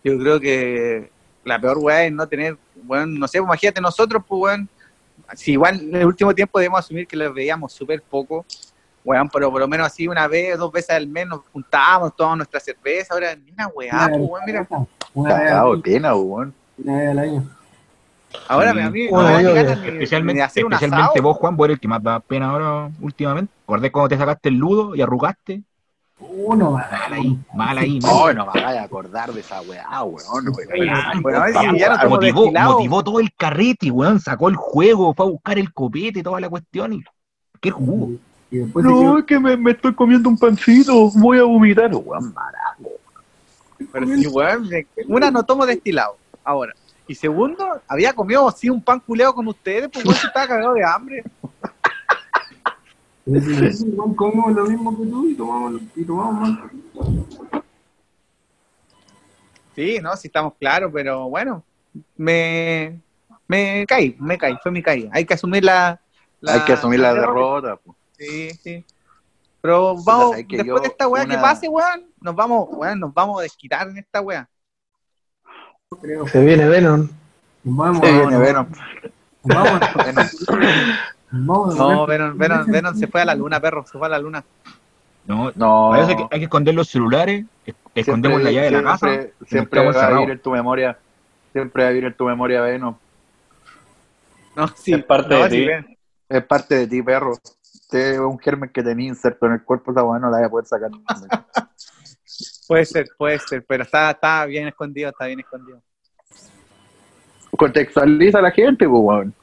yo 0.03 0.18
creo 0.20 0.39
que 0.39 1.10
la 1.43 1.60
peor 1.60 1.78
wea 1.80 2.06
es 2.06 2.12
no 2.12 2.28
tener, 2.28 2.58
weón, 2.88 3.18
no 3.20 3.28
sé, 3.28 3.39
pues, 3.39 3.47
imagínate 3.47 3.82
nosotros, 3.82 4.24
pues, 4.28 4.41
weón, 4.41 4.70
si 5.36 5.53
igual 5.53 5.80
en 5.80 5.95
el 5.95 6.06
último 6.06 6.34
tiempo 6.34 6.60
debemos 6.60 6.80
asumir 6.80 7.08
que 7.08 7.16
los 7.18 7.34
veíamos 7.34 7.72
súper 7.74 8.01
poco, 8.01 8.45
weón, 9.03 9.30
pero 9.30 9.51
por 9.51 9.60
lo 9.62 9.68
menos 9.68 9.88
así 9.88 10.08
una 10.08 10.28
vez, 10.28 10.58
dos 10.58 10.72
veces 10.72 10.91
al 10.91 11.08
mes 11.08 11.28
nos 11.28 11.41
juntábamos, 11.53 12.16
tomábamos 12.16 12.38
nuestra 12.39 12.60
cerveza, 12.60 13.14
ahora, 13.14 13.36
mira, 13.36 13.68
weá, 13.76 14.08
pues, 14.10 14.22
weón, 14.22 14.43
mira, 14.45 14.68
Una 15.14 15.36
vez, 15.39 15.51
al- 15.51 15.82
pena, 15.82 16.16
weón. 16.16 16.53
una 16.78 16.97
vez 16.97 17.10
al 17.10 17.20
año. 17.20 17.49
ahora 18.49 18.74
Sí. 18.74 18.80
a 18.80 18.89
mí 18.89 19.06
no 19.06 19.12
Bueno, 19.12 19.28
me 19.30 19.34
da 19.34 19.39
ni 19.39 19.47
yo- 19.47 19.53
ganas 19.56 19.78
ni- 19.78 19.84
ni 19.84 19.89
Especialmente, 19.93 20.43
especialmente 20.43 21.22
vos, 21.22 21.38
Juan, 21.38 21.56
vos 21.56 21.66
eres 21.66 21.76
el 21.76 21.80
que 21.80 21.88
más 21.88 22.03
da 22.03 22.20
pena 22.20 22.49
ahora 22.49 22.91
últimamente. 22.99 23.53
¿Acordás 23.64 23.91
cuando 23.91 24.10
te 24.10 24.18
sacaste 24.18 24.49
el 24.49 24.56
ludo 24.56 24.93
y 24.93 25.01
arrugaste? 25.01 25.62
Uno 26.20 26.72
más. 26.72 26.89
Mal 26.91 27.13
ahí, 27.13 27.39
mal 27.53 27.78
ahí. 27.78 27.99
No, 27.99 28.32
no 28.34 28.47
me 28.53 28.61
a 28.63 28.84
acordar 28.84 29.34
de 29.34 29.41
esa 29.41 29.61
weá, 29.61 30.03
weón. 30.03 30.22
weón. 30.47 31.22
Bueno, 31.22 31.39
a 31.39 31.43
ver 31.45 31.53
si 31.53 31.57
Vamos, 31.57 31.80
ya 31.80 31.89
no 31.89 31.95
estamos 31.95 32.20
motivó, 32.74 33.03
todo 33.03 33.20
el 33.20 33.34
carrete, 33.34 33.91
weón. 33.91 34.20
Sacó 34.20 34.47
el 34.49 34.55
juego, 34.55 35.13
fue 35.13 35.26
a 35.26 35.30
buscar 35.30 35.59
el 35.59 35.74
copete 35.74 36.20
y 36.20 36.24
toda 36.24 36.39
la 36.39 36.49
cuestión. 36.49 36.93
Y... 36.93 37.03
¿Qué 37.59 37.70
jugo? 37.72 38.11
Y 38.49 38.57
después 38.59 38.86
se 38.86 38.91
quedó- 38.91 39.18
es 39.20 39.26
que 39.26 39.39
me, 39.39 39.57
me 39.57 39.72
estoy 39.72 39.93
comiendo 39.93 40.30
un 40.30 40.38
pancito, 40.38 41.11
voy 41.16 41.39
a 41.39 41.43
vomitar, 41.43 41.93
weón. 41.93 42.34
Maraco. 42.34 42.91
Pero 43.91 44.07
sí, 44.07 44.28
weón, 44.28 44.70
me- 44.70 44.88
una 45.07 45.30
no 45.32 45.43
tomo 45.43 45.66
destilado, 45.66 46.16
ahora. 46.45 46.74
Y 47.07 47.13
segundo, 47.13 47.82
había 47.88 48.13
comido 48.13 48.47
así 48.47 48.70
un 48.70 48.82
pan 48.82 48.99
culeado 48.99 49.36
con 49.36 49.47
ustedes, 49.47 49.89
pues 49.91 50.05
weón, 50.05 50.18
se 50.18 50.28
estaba 50.28 50.47
cagado 50.47 50.74
de 50.74 50.84
hambre. 50.84 51.24
Y 53.26 53.32
decimos, 53.34 53.76
"Sí, 53.78 53.88
igual 53.88 54.16
comemos 54.16 54.54
lo 54.54 54.66
mismo 54.66 54.98
que 54.98 55.06
tú 55.08 55.28
y 55.30 55.36
tomamos, 55.36 55.82
y 55.96 56.04
tomamos 56.06 56.50
más. 56.50 56.60
Sí, 59.76 60.00
no, 60.02 60.16
sí 60.16 60.28
estamos 60.28 60.54
claros, 60.60 60.92
pero 60.94 61.28
bueno, 61.30 61.64
me, 62.16 63.00
me 63.48 63.86
caí, 63.88 64.16
me 64.20 64.38
caí, 64.38 64.56
fue 64.64 64.72
mi 64.72 64.82
caída. 64.82 65.10
Hay 65.14 65.26
que 65.26 65.34
asumir 65.34 65.64
la... 65.64 66.00
la- 66.40 66.54
Hay 66.54 66.62
que 66.62 66.74
asumir 66.74 67.00
la 67.00 67.14
derrota, 67.14 67.76
po. 67.78 67.96
Sí, 68.18 68.52
sí. 68.52 68.86
Pero 69.62 69.96
vamos, 70.04 70.36
después 70.38 70.64
yo 70.64 70.80
de 70.80 70.88
esta 70.88 71.08
weá 71.08 71.26
que 71.26 71.38
pase, 71.38 71.68
weón, 71.68 72.06
nos 72.22 72.36
vamos, 72.36 72.68
weón, 72.72 73.00
nos 73.00 73.14
vamos 73.14 73.40
a 73.40 73.44
desquitar 73.44 73.88
en 73.90 73.98
esta 73.98 74.22
weá. 74.22 74.48
Se 76.32 76.42
viene 76.46 76.68
Venom. 76.70 77.10
Vamos, 77.64 78.02
nos 78.02 78.12
viene 78.30 78.38
Venom. 78.38 78.68
vamos, 79.44 79.80
Venom. 80.06 80.26
vamos. 81.36 81.76
No, 81.76 82.06
Venom, 82.06 82.38
Venom, 82.38 82.66
Venom 82.68 82.96
se 82.96 83.08
fue 83.08 83.22
a 83.22 83.26
la 83.26 83.36
luna, 83.36 83.60
perro, 83.60 83.86
se 83.86 83.98
fue 83.98 84.08
a 84.08 84.10
la 84.10 84.20
luna. 84.20 84.44
No, 85.26 85.52
No. 85.56 85.92
que 86.08 86.28
hay 86.32 86.40
que 86.40 86.46
esconder 86.46 86.76
los 86.76 86.88
celulares, 86.88 87.46
es- 87.66 87.76
escondemos 87.96 88.42
la 88.42 88.52
llave 88.52 88.66
de 88.68 88.72
la 88.72 88.84
casa. 88.84 89.08
Siempre, 89.48 89.84
va 89.86 90.06
a 90.06 90.10
vivir 90.12 90.30
en 90.32 90.40
tu 90.40 90.52
memoria. 90.52 90.98
Siempre 91.52 91.84
va 91.84 91.90
a 91.90 91.92
vivir 91.92 92.06
en 92.06 92.14
tu 92.16 92.26
memoria, 92.26 92.62
Venom. 92.62 92.96
No, 94.56 94.68
sí, 94.70 94.94
Es 94.94 95.04
parte 95.04 95.36
no, 95.36 95.44
de 95.44 95.50
sí, 95.50 95.66
ti. 95.88 95.98
Es 96.30 96.46
parte 96.46 96.76
de 96.76 96.88
ti, 96.88 97.02
perro. 97.02 97.32
Usted 97.32 98.14
es 98.14 98.20
un 98.20 98.40
germen 98.40 98.70
que 98.70 98.82
tenía 98.84 99.08
inserto 99.08 99.46
en 99.48 99.54
el 99.54 99.64
cuerpo, 99.64 99.92
esa 99.92 100.04
weá 100.04 100.20
no 100.20 100.30
la 100.30 100.38
voy 100.38 100.46
a 100.46 100.50
poder 100.50 100.66
sacar. 100.66 100.90
Puede 102.68 102.86
ser, 102.86 103.06
puede 103.18 103.38
ser, 103.40 103.64
pero 103.68 103.84
está, 103.84 104.10
está 104.12 104.44
bien 104.46 104.68
escondido, 104.68 105.10
está 105.10 105.26
bien 105.28 105.40
escondido. 105.40 105.80
Contextualiza 107.58 108.40
a 108.40 108.42
la 108.42 108.52
gente, 108.52 108.88
pues, 108.90 109.02
weón. 109.04 109.34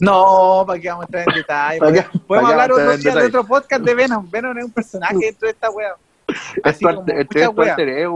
No, 0.00 0.64
para 0.66 0.80
que 0.80 0.88
vamos 0.88 1.02
a 1.04 1.06
entrar 1.06 1.28
en 1.28 1.34
detalle. 1.34 1.78
¿Para 1.78 1.92
qué- 1.92 2.18
Podemos 2.26 2.48
qué 2.50 2.52
hablar 2.52 2.72
otro 2.72 2.96
día 2.96 3.14
de 3.14 3.26
otro 3.26 3.44
podcast 3.44 3.82
de 3.84 3.94
Venom. 3.94 4.28
Venom 4.30 4.58
es 4.58 4.64
un 4.64 4.72
personaje 4.72 5.16
dentro 5.18 5.46
de 5.46 5.52
esta 5.52 5.70
wea. 5.70 5.94
Es 6.28 6.36
Así 6.64 6.84
tu 6.84 6.90
este. 7.12 8.06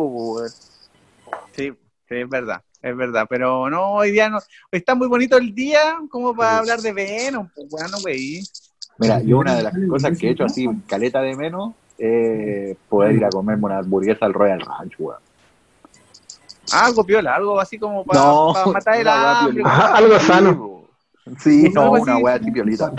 Sí, 1.52 1.72
sí, 2.08 2.14
es 2.16 2.28
verdad, 2.28 2.62
es 2.82 2.96
verdad. 2.96 3.26
Pero 3.28 3.68
no, 3.70 3.92
hoy 3.92 4.10
día 4.10 4.28
no. 4.28 4.38
Hoy 4.38 4.42
está 4.72 4.94
muy 4.94 5.06
bonito 5.08 5.36
el 5.36 5.54
día 5.54 5.98
como 6.10 6.34
para 6.34 6.58
hablar 6.58 6.80
de 6.80 6.92
Venom. 6.92 7.48
Pues 7.54 7.68
bueno, 7.68 7.98
güey. 8.00 8.42
Mira, 8.98 9.20
yo 9.22 9.38
una 9.38 9.54
de 9.54 9.62
las 9.62 9.74
cosas 9.88 10.18
que 10.18 10.28
he 10.28 10.30
hecho 10.32 10.44
así, 10.44 10.68
caleta 10.88 11.20
de 11.20 11.36
menos, 11.36 11.74
es 11.98 12.76
poder 12.88 13.14
ir 13.14 13.24
a 13.24 13.28
comerme 13.30 13.66
una 13.66 13.78
hamburguesa 13.78 14.26
al 14.26 14.34
Royal 14.34 14.60
Ranch, 14.60 14.94
weón. 14.98 15.20
Algo 16.72 17.04
piola, 17.04 17.34
algo 17.36 17.60
así 17.60 17.78
como 17.78 18.04
para 18.04 18.20
No, 18.20 18.52
matar 18.72 18.96
el 18.96 19.08
hambre. 19.08 19.62
algo 19.64 20.18
sano. 20.18 20.77
Sí, 21.38 21.70
no, 21.72 21.92
una 21.92 22.18
weá 22.18 22.34
así 22.36 22.50
piolita. 22.50 22.92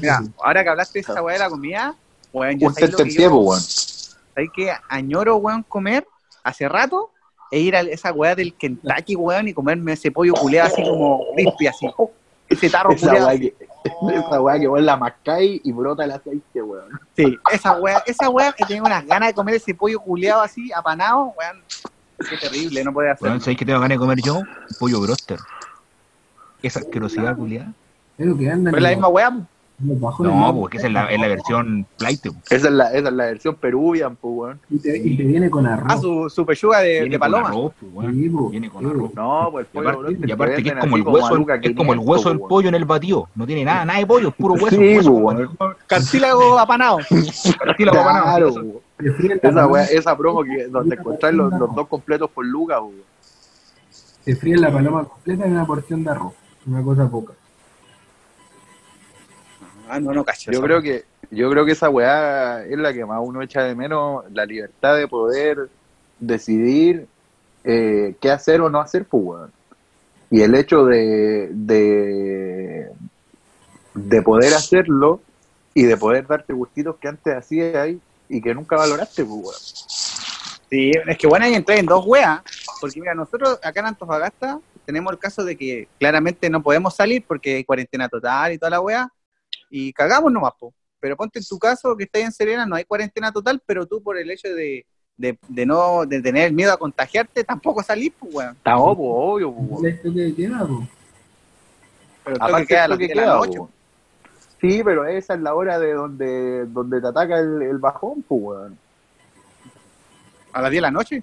Mira, 0.00 0.22
ahora 0.42 0.62
que 0.62 0.70
hablaste 0.70 0.98
de 0.98 1.00
esa 1.00 1.22
weá 1.22 1.34
de 1.34 1.40
la 1.40 1.50
comida, 1.50 1.94
weón, 2.32 2.58
yo 2.58 2.68
lo 2.68 2.74
que 2.74 2.86
pues, 2.88 3.18
weón. 3.18 3.60
¿Sabes 3.60 4.50
qué? 4.54 4.72
Añoro, 4.88 5.36
weón, 5.36 5.62
comer 5.62 6.06
hace 6.42 6.68
rato 6.68 7.10
e 7.50 7.60
ir 7.60 7.76
a 7.76 7.80
esa 7.80 8.12
weá 8.12 8.34
del 8.34 8.54
Kentucky, 8.54 9.16
weón, 9.16 9.48
y 9.48 9.54
comerme 9.54 9.92
ese 9.92 10.10
pollo 10.10 10.34
culeado 10.34 10.68
así 10.72 10.82
como 10.82 11.24
crispy, 11.34 11.66
así. 11.66 11.86
Ese 12.48 12.70
tarro 12.70 12.92
Esa 12.92 13.06
culeado. 13.08 13.26
weá 13.28 13.38
que, 13.38 13.54
esa 14.14 14.40
weá 14.40 14.58
que 14.60 14.68
vos 14.68 14.80
la 14.80 14.96
mascáis 14.96 15.60
y 15.64 15.72
brota 15.72 16.04
el 16.04 16.12
aceite, 16.12 16.62
weón. 16.62 16.88
Sí, 17.16 17.36
esa 17.52 17.78
weá, 17.78 18.02
esa 18.06 18.28
weá 18.28 18.52
que 18.52 18.64
tenía 18.64 18.82
unas 18.82 19.04
ganas 19.06 19.30
de 19.30 19.34
comer 19.34 19.56
ese 19.56 19.74
pollo 19.74 20.00
culeado 20.00 20.42
así, 20.42 20.72
apanado, 20.72 21.34
weón. 21.36 21.62
Qué 22.30 22.36
terrible, 22.36 22.82
no 22.82 22.92
puede 22.92 23.10
hacer. 23.10 23.28
Weón, 23.28 23.40
¿sabéis 23.40 23.58
que 23.58 23.64
tengo 23.64 23.80
ganas 23.80 23.96
de 23.96 24.00
comer 24.00 24.18
yo? 24.22 24.38
Un 24.38 24.46
pollo 24.78 25.00
broster. 25.00 25.38
Esa 26.66 26.80
asquerosidad, 26.80 27.36
culiada. 27.36 27.72
Pero 28.16 28.36
que 28.36 28.50
andan 28.50 28.72
Pero 28.72 28.76
es 28.78 28.82
la 28.82 28.88
misma 28.90 29.08
weá. 29.08 29.36
No, 29.78 30.54
porque 30.58 30.78
esa 30.78 30.86
es 30.86 30.92
la, 30.94 31.04
es 31.12 31.20
la 31.20 31.28
versión 31.28 31.86
flight. 31.98 32.22
po. 32.28 32.34
Esa 32.48 32.68
es 32.68 32.72
la, 32.72 32.88
esa 32.94 33.08
es 33.08 33.14
la 33.14 33.24
versión 33.26 33.54
peruvian, 33.56 34.16
pues, 34.16 34.34
weón. 34.34 34.60
Y 34.70 34.78
te, 34.78 34.96
y 34.96 35.16
te 35.18 35.22
viene 35.24 35.50
con 35.50 35.66
arroz. 35.66 35.86
Ah, 35.92 35.98
su, 35.98 36.30
su 36.30 36.46
pechuga 36.46 36.78
de, 36.80 36.92
Viene 37.00 37.10
de 37.10 37.18
con 37.18 37.30
paloma. 37.30 37.48
arroz, 37.48 37.72
weón. 37.92 38.50
Viene 38.50 38.70
con 38.70 38.82
Sí, 38.84 38.88
arroz. 38.90 39.14
No, 39.14 39.48
pues 39.52 39.66
el 39.66 39.78
Y 39.78 39.82
pollo 39.84 39.90
aparte, 39.90 40.18
y 40.26 40.30
aparte 40.32 40.62
que 40.62 40.68
es 40.70 40.74
como 40.76 40.96
el 40.96 41.02
hueso, 41.02 41.34
Luca 41.36 41.54
es 41.56 41.74
como 41.76 41.92
el 41.92 41.98
500, 41.98 42.06
hueso 42.06 42.28
del 42.30 42.38
pollo 42.40 42.68
en 42.70 42.74
el 42.74 42.84
batido. 42.86 43.28
No 43.34 43.46
tiene 43.46 43.64
nada, 43.66 43.84
nada 43.84 43.98
de 43.98 44.06
pollo, 44.06 44.28
es 44.30 44.34
puro 44.34 44.54
hueso. 44.54 44.76
Sí, 44.76 44.96
hueso, 44.96 45.12
pues, 45.20 45.36
weón. 45.36 45.76
Cartílago 45.86 46.58
apanado. 46.58 46.98
Cartílago 47.62 47.98
apanado, 47.98 48.54
Claro, 48.54 48.82
esa, 49.42 49.66
weá, 49.66 49.84
esa 49.84 50.16
promo 50.16 50.42
que, 50.42 50.68
donde 50.68 50.96
encontráis 50.96 51.36
los, 51.36 51.52
los 51.52 51.74
dos 51.74 51.86
completos 51.86 52.30
por 52.30 52.46
Luca, 52.46 52.80
weón. 52.80 52.94
te 54.24 54.34
fríen 54.36 54.62
la 54.62 54.72
paloma 54.72 55.04
completa 55.04 55.44
en 55.44 55.52
una 55.52 55.66
porción 55.66 56.02
de 56.02 56.10
arroz. 56.12 56.32
Una 56.66 56.82
cosa 56.82 57.08
poca. 57.08 57.34
Ah, 59.88 60.00
no, 60.00 60.12
no, 60.12 60.24
cacho. 60.24 60.50
Yo 60.50 60.60
creo 60.60 60.82
que 60.82 61.04
yo 61.30 61.50
creo 61.50 61.64
que 61.64 61.72
esa 61.72 61.88
weá 61.88 62.64
es 62.64 62.78
la 62.78 62.92
que 62.92 63.04
más 63.04 63.20
uno 63.22 63.42
echa 63.42 63.62
de 63.62 63.74
menos, 63.74 64.24
la 64.32 64.44
libertad 64.44 64.96
de 64.96 65.08
poder 65.08 65.68
decidir 66.18 67.06
eh, 67.64 68.14
qué 68.20 68.30
hacer 68.30 68.60
o 68.60 68.70
no 68.70 68.80
hacer, 68.80 69.04
pues, 69.04 69.22
weón. 69.24 69.52
Y 70.30 70.42
el 70.42 70.54
hecho 70.54 70.84
de, 70.84 71.50
de, 71.52 72.90
de 73.94 74.22
poder 74.22 74.54
hacerlo 74.54 75.20
y 75.74 75.84
de 75.84 75.96
poder 75.96 76.26
darte 76.26 76.52
gustitos 76.52 76.96
que 76.96 77.08
antes 77.08 77.34
hacías 77.34 77.74
ahí 77.76 78.00
y 78.28 78.40
que 78.40 78.54
nunca 78.54 78.76
valoraste, 78.76 79.24
pues, 79.24 79.40
weón. 79.42 79.60
Sí, 80.68 80.90
es 81.06 81.18
que 81.18 81.28
bueno, 81.28 81.44
hay 81.44 81.52
que 81.52 81.58
entrar 81.58 81.78
en 81.78 81.86
dos 81.86 82.04
weas. 82.06 82.40
Porque 82.80 83.00
mira, 83.00 83.14
nosotros 83.14 83.58
acá 83.62 83.80
en 83.80 83.86
Antofagasta 83.86 84.58
tenemos 84.86 85.12
el 85.12 85.18
caso 85.18 85.44
de 85.44 85.56
que 85.56 85.88
claramente 85.98 86.48
no 86.48 86.62
podemos 86.62 86.94
salir 86.94 87.24
porque 87.26 87.56
hay 87.56 87.64
cuarentena 87.64 88.08
total 88.08 88.52
y 88.52 88.58
toda 88.58 88.70
la 88.70 88.80
wea. 88.80 89.12
Y 89.68 89.92
cagamos 89.92 90.32
nomás, 90.32 90.52
po. 90.58 90.72
Pero 91.00 91.16
ponte 91.16 91.40
en 91.40 91.44
tu 91.44 91.58
caso 91.58 91.96
que 91.96 92.04
estás 92.04 92.22
en 92.22 92.32
Serena, 92.32 92.64
no 92.64 92.76
hay 92.76 92.84
cuarentena 92.84 93.32
total, 93.32 93.60
pero 93.66 93.84
tú 93.84 94.02
por 94.02 94.16
el 94.16 94.30
hecho 94.30 94.48
de, 94.48 94.86
de, 95.16 95.38
de 95.48 95.66
no 95.66 96.06
de 96.06 96.22
tener 96.22 96.52
miedo 96.52 96.72
a 96.72 96.76
contagiarte, 96.76 97.44
tampoco 97.44 97.82
salís, 97.82 98.12
pues, 98.18 98.34
weón. 98.34 98.56
Está 98.56 98.76
obvio, 98.78 99.10
obvio, 99.10 99.52
pues, 99.52 99.70
weón. 99.70 99.86
Esto 99.86 100.14
que 100.14 100.34
queda, 100.34 100.66
po. 100.66 100.88
Pero 102.24 102.36
Aparte 102.36 102.62
que 102.62 102.66
queda 102.66 102.88
las 102.88 102.98
que 102.98 103.04
10 103.06 103.08
de 103.08 103.14
la 103.14 103.22
queda, 103.22 103.34
noche. 103.34 103.58
Sí, 104.60 104.82
pero 104.84 105.04
esa 105.04 105.34
es 105.34 105.40
la 105.40 105.54
hora 105.54 105.78
de 105.78 105.92
donde, 105.92 106.66
donde 106.66 107.00
te 107.00 107.06
ataca 107.08 107.38
el, 107.38 107.60
el 107.62 107.78
bajón, 107.78 108.24
pues, 108.26 108.40
weón. 108.42 108.78
A 110.52 110.62
las 110.62 110.70
10 110.70 110.78
de 110.78 110.82
la 110.82 110.90
noche. 110.90 111.22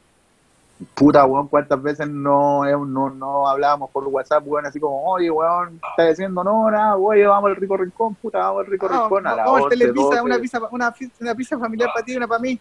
Puta, 0.95 1.25
weón, 1.25 1.47
cuántas 1.47 1.81
veces 1.81 2.09
no, 2.09 2.65
eh, 2.67 2.71
no, 2.73 3.09
no 3.09 3.47
hablábamos 3.47 3.89
por 3.91 4.05
WhatsApp, 4.07 4.43
weón, 4.45 4.65
así 4.65 4.79
como, 4.79 5.01
oye, 5.05 5.29
weón, 5.29 5.79
está 5.91 6.09
diciendo 6.09 6.43
no, 6.43 6.69
nada, 6.69 6.97
oye, 6.97 7.25
vamos 7.25 7.49
al 7.51 7.55
rico 7.55 7.77
rincón, 7.77 8.15
puta, 8.15 8.39
vamos 8.39 8.65
al 8.65 8.71
rico 8.71 8.87
Ah, 8.89 9.01
rincón, 9.03 9.27
a 9.27 9.35
la 9.35 9.43
vamos 9.45 9.61
a 9.61 9.63
11, 9.65 9.67
hacerle 9.75 9.93
pizza, 9.93 10.07
12. 10.07 10.21
una 10.23 10.39
pizza, 10.39 10.59
una, 10.71 10.93
una 11.21 11.35
pizza 11.35 11.59
familiar 11.59 11.89
para 11.93 12.03
ti 12.05 12.13
y 12.13 12.17
una 12.17 12.27
para 12.27 12.39
mí. 12.41 12.59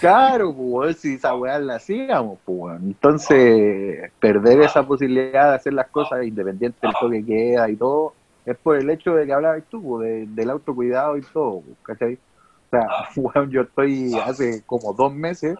Claro, 0.00 0.46
pues, 0.54 0.66
weón, 0.66 0.94
si 0.94 1.14
esa 1.14 1.34
weá 1.36 1.58
la 1.58 1.76
hacíamos, 1.76 2.38
pues, 2.44 2.58
weón. 2.58 2.82
Entonces, 2.84 4.10
perder 4.18 4.62
esa 4.62 4.82
posibilidad 4.84 5.50
de 5.50 5.54
hacer 5.56 5.74
las 5.74 5.88
cosas 5.90 6.24
independiente 6.24 6.78
del 6.82 6.94
toque 6.98 7.24
que 7.24 7.26
queda 7.26 7.68
y 7.70 7.76
todo, 7.76 8.14
es 8.44 8.56
por 8.56 8.76
el 8.76 8.90
hecho 8.90 9.14
de 9.14 9.26
que 9.26 9.32
hablabas 9.32 9.62
tú, 9.70 9.80
pues, 9.82 10.08
de- 10.08 10.26
del 10.26 10.50
autocuidado 10.50 11.16
y 11.16 11.22
todo, 11.22 11.62
¿cachai? 11.82 12.14
O 12.14 12.70
sea, 12.70 12.86
weón, 13.16 13.50
yo 13.50 13.60
estoy 13.60 14.14
hace 14.18 14.62
como 14.66 14.92
dos 14.94 15.12
meses 15.14 15.56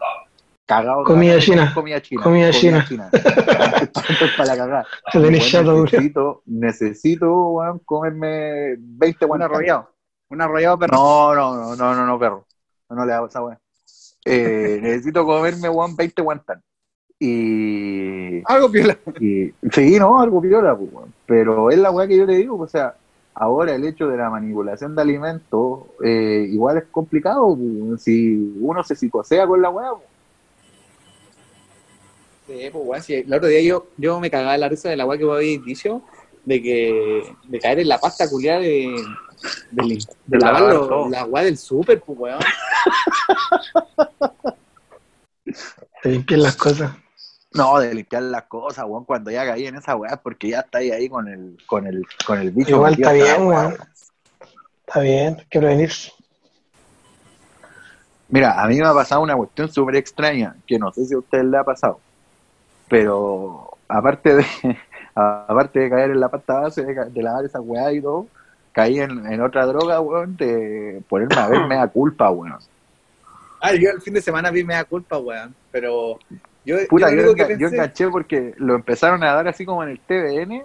cagado. 0.65 1.03
Comida 1.03 1.39
china. 1.39 1.71
Comida 1.73 2.01
china. 2.01 2.23
Comida 2.23 2.49
Estoy 2.49 4.27
para 4.37 4.45
la 4.49 4.57
cagada. 4.57 4.87
Te 5.11 5.19
tenés 5.19 5.39
Weón, 5.41 5.51
chato, 5.51 5.71
duro. 5.71 5.83
necesito, 5.83 6.41
necesito, 6.45 7.47
weón, 7.49 7.79
comerme 7.85 8.75
20 8.77 9.25
Un 9.25 9.29
guantanes. 9.29 9.55
arrollado. 9.55 9.89
Un 10.29 10.41
arrollado, 10.41 10.79
perro. 10.79 10.95
No, 10.97 11.35
no, 11.35 11.55
no, 11.55 11.75
no, 11.75 11.95
no, 11.95 12.05
no, 12.05 12.19
perro. 12.19 12.45
No, 12.89 12.95
no 12.97 13.05
le 13.05 13.13
hago 13.13 13.27
esa 13.27 13.43
weá. 13.43 13.59
Eh, 14.25 14.79
necesito 14.81 15.25
comerme, 15.25 15.69
weón, 15.69 15.95
20 15.95 16.21
guantanes. 16.21 16.63
Y, 17.19 18.41
Algo 18.45 18.69
piola. 18.71 18.97
y. 19.19 19.51
Sí, 19.71 19.97
no, 19.99 20.19
algo 20.19 20.41
piola, 20.41 20.75
pues, 20.75 20.91
weón. 20.91 21.13
Pero 21.25 21.69
es 21.71 21.77
la 21.77 21.91
weá 21.91 22.07
que 22.07 22.17
yo 22.17 22.25
le 22.25 22.37
digo, 22.37 22.57
o 22.57 22.67
sea, 22.67 22.95
ahora 23.35 23.75
el 23.75 23.85
hecho 23.85 24.07
de 24.07 24.17
la 24.17 24.29
manipulación 24.29 24.95
de 24.95 25.01
alimentos, 25.01 25.81
eh, 26.03 26.47
igual 26.49 26.77
es 26.79 26.85
complicado, 26.91 27.47
pues, 27.55 27.59
weón. 27.59 27.97
Si 27.99 28.53
uno 28.59 28.83
se 28.83 28.95
psicosea 28.95 29.45
con 29.47 29.61
la 29.61 29.69
weá, 29.69 29.89
pues. 29.91 30.03
Sí, 32.53 32.69
pues, 32.71 32.85
weón, 32.85 33.03
sí, 33.03 33.15
el 33.15 33.33
otro 33.33 33.47
día 33.47 33.61
yo, 33.61 33.87
yo 33.97 34.19
me 34.19 34.29
cagaba 34.29 34.55
la 34.57 34.69
risa 34.69 34.87
de 34.89 34.95
la 34.95 35.05
weá 35.05 35.17
que 35.17 35.25
vos 35.25 35.37
habéis 35.37 35.63
dicho, 35.65 36.03
de 36.45 36.61
que 36.61 37.35
de 37.45 37.59
caer 37.59 37.79
en 37.79 37.87
la 37.87 37.97
pasta 37.97 38.29
culiada 38.29 38.59
de, 38.59 38.93
de, 39.71 40.05
de, 40.27 40.37
la 40.37 41.25
weá 41.25 41.43
del 41.43 41.57
súper, 41.57 41.99
pues, 42.01 42.19
weón. 42.19 42.39
Te 46.03 46.09
limpian 46.09 46.43
las 46.43 46.55
cosas. 46.55 46.91
No, 47.53 47.79
de 47.79 47.93
limpiar 47.93 48.21
las 48.23 48.43
cosas, 48.43 48.85
weón, 48.87 49.05
cuando 49.05 49.31
ya 49.31 49.45
caí 49.47 49.65
en 49.65 49.77
esa 49.77 49.95
weá, 49.95 50.17
porque 50.17 50.49
ya 50.49 50.59
está 50.59 50.77
ahí, 50.77 50.91
ahí 50.91 51.09
con 51.09 51.27
el, 51.27 51.57
con 51.65 51.87
el, 51.87 52.03
con 52.23 52.39
el 52.39 52.51
bicho. 52.51 52.75
Igual 52.75 52.93
está 52.93 53.13
bien, 53.13 53.47
weón. 53.47 53.77
Está 54.85 54.99
bien, 54.99 55.37
hay 55.39 55.45
que 55.49 55.59
prevenirse. 55.59 56.11
Mira, 58.29 58.61
a 58.61 58.67
mí 58.67 58.77
me 58.77 58.85
ha 58.85 58.93
pasado 58.93 59.21
una 59.21 59.35
cuestión 59.35 59.71
súper 59.71 59.95
extraña, 59.95 60.55
que 60.67 60.77
no 60.77 60.91
sé 60.93 61.05
si 61.05 61.15
a 61.15 61.17
ustedes 61.17 61.45
le 61.45 61.57
ha 61.57 61.63
pasado, 61.63 61.99
pero 62.87 63.77
aparte 63.87 64.35
de 64.35 64.45
aparte 65.15 65.79
de 65.79 65.89
caer 65.89 66.11
en 66.11 66.19
la 66.19 66.29
pasta 66.29 66.61
base, 66.61 66.83
de, 66.83 66.93
de 66.93 67.23
lavar 67.23 67.45
esa 67.45 67.61
weá 67.61 67.91
y 67.93 68.01
todo, 68.01 68.27
caí 68.71 68.99
en, 68.99 69.25
en 69.31 69.41
otra 69.41 69.65
droga, 69.65 70.01
weón, 70.01 70.35
de 70.35 71.01
ponerme 71.07 71.35
a 71.35 71.47
ver 71.47 71.65
mea 71.67 71.87
culpa, 71.87 72.29
weón. 72.31 72.57
Ah, 73.61 73.73
yo 73.73 73.91
el 73.91 74.01
fin 74.01 74.13
de 74.13 74.21
semana 74.21 74.51
vi 74.51 74.63
me 74.63 74.73
da 74.73 74.83
culpa, 74.83 75.17
weón. 75.17 75.55
Pero 75.71 76.19
yo, 76.65 76.77
Puta, 76.89 77.09
yo 77.11 77.21
yo, 77.21 77.35
que 77.35 77.57
yo 77.57 77.67
enganché 77.67 78.09
porque 78.09 78.53
lo 78.57 78.75
empezaron 78.75 79.23
a 79.23 79.33
dar 79.33 79.47
así 79.47 79.65
como 79.65 79.83
en 79.83 79.89
el 79.89 79.99
TVN, 79.99 80.63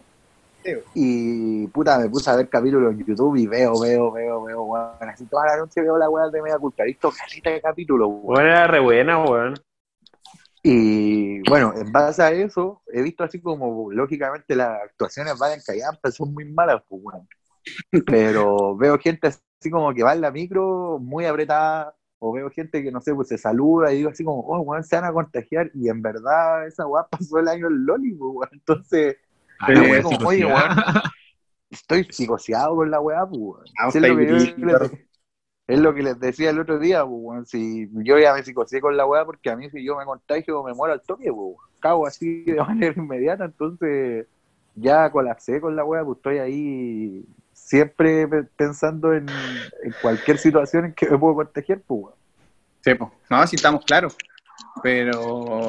y 0.95 1.67
puta, 1.69 1.99
me 1.99 2.09
puse 2.09 2.29
a 2.31 2.37
ver 2.37 2.49
capítulos 2.49 2.93
en 2.93 3.05
YouTube 3.05 3.37
y 3.37 3.47
veo, 3.47 3.81
veo, 3.81 4.13
veo, 4.13 4.43
veo, 4.43 4.63
weón, 4.65 5.09
así 5.09 5.25
toda 5.27 5.47
la 5.47 5.57
noche 5.57 5.81
veo 5.81 5.97
la 5.97 6.11
weá 6.11 6.29
de 6.29 6.43
mea 6.43 6.59
culpa, 6.59 6.83
he 6.83 6.87
visto 6.87 7.11
calita 7.11 7.51
de 7.51 7.61
capítulos, 7.61 8.09
weón. 8.09 8.23
Bueno, 8.23 8.51
era 8.51 8.67
re 8.67 8.81
buena, 8.81 9.23
weón. 9.23 9.55
Y 10.63 11.41
bueno, 11.49 11.73
en 11.77 11.93
base 11.93 12.23
a 12.23 12.31
eso, 12.31 12.83
he 12.93 13.03
visto 13.03 13.25
así 13.25 13.41
como, 13.41 13.91
lógicamente, 13.93 14.57
las 14.57 14.83
actuaciones 14.83 15.39
van 15.39 15.53
en 15.53 15.61
callampa, 15.65 16.11
son 16.11 16.35
muy 16.35 16.45
malas, 16.45 16.83
pues, 16.89 17.03
weón. 17.05 17.29
Pero 18.07 18.77
veo 18.77 18.99
gente 18.99 19.29
así 19.29 19.71
como 19.71 19.93
que 19.95 20.03
va 20.03 20.15
en 20.15 20.21
la 20.21 20.31
micro 20.31 20.99
muy 21.01 21.27
apretada, 21.27 21.95
o 22.19 22.33
veo 22.33 22.51
gente 22.51 22.83
que, 22.83 22.91
no 22.91 23.01
sé, 23.01 23.15
pues 23.15 23.29
se 23.29 23.39
saluda 23.39 23.93
y 23.93 23.99
digo 23.99 24.11
así 24.11 24.25
como, 24.25 24.41
oh, 24.41 24.61
weón, 24.61 24.83
se 24.83 24.97
van 24.97 25.05
a 25.05 25.13
contagiar, 25.13 25.71
y 25.75 25.89
en 25.89 26.03
verdad 26.03 26.67
esa 26.67 26.87
weá 26.87 27.07
pasó 27.09 27.39
el 27.39 27.49
año 27.49 27.69
del 27.69 27.85
Loli, 27.85 28.13
pues, 28.15 28.33
weón. 28.35 28.51
Entonces, 28.53 29.17
Ah, 29.59 29.67
Pero, 29.67 30.03
como, 30.03 30.29
oye, 30.29 30.39
psicoseada. 30.39 31.03
estoy 31.71 32.05
psicoseado 32.11 32.77
con 32.77 32.91
la 32.91 33.01
weá, 33.01 33.27
pues, 33.27 33.41
weón. 33.41 33.65
Ah, 33.79 33.91
Es 35.69 35.79
lo, 35.79 35.95
que 35.95 36.03
les, 36.03 36.19
decía 36.19 36.49
el 36.49 36.59
otro 36.59 36.79
día, 36.79 37.05
pues, 37.05 37.19
weón. 37.21 37.47
Si 37.47 37.91
yo 37.93 38.19
ya 38.19 38.33
me 38.33 38.43
psicoseé 38.43 38.81
con 38.81 38.97
la 38.97 39.05
weá, 39.05 39.27
porque 39.27 39.51
a 39.51 39.57
mí 39.57 39.69
si 39.69 39.85
yo 39.85 39.97
me 39.99 40.07
contagio 40.07 40.65
me 40.65 40.73
muero 40.73 40.95
al 40.95 41.03
toque, 41.03 41.31
pues, 41.31 41.57
cago 41.79 42.07
así 42.07 42.43
de 42.45 42.57
manera 42.65 42.95
inmediata, 42.97 43.45
entonces 43.45 44.27
ya 44.75 45.11
colapsé 45.11 45.61
con 45.61 45.77
la 45.77 45.85
weá, 45.85 46.03
pues 46.05 46.17
estoy 46.17 46.39
ahí 46.39 47.25
siempre 47.53 48.27
pe- 48.27 48.45
pensando 48.45 49.13
en, 49.13 49.27
cualquier 50.01 50.39
situación 50.39 50.87
en 50.87 50.95
que 50.95 51.11
me 51.11 51.19
puedo 51.19 51.35
contagiar, 51.35 51.83
pues, 51.87 52.01
weón. 52.03 52.15
Sí, 52.81 52.95
pues. 52.95 53.11
No, 53.29 53.47
sí 53.47 53.57
estamos 53.57 53.85
claros. 53.85 54.17
Pero, 54.83 55.69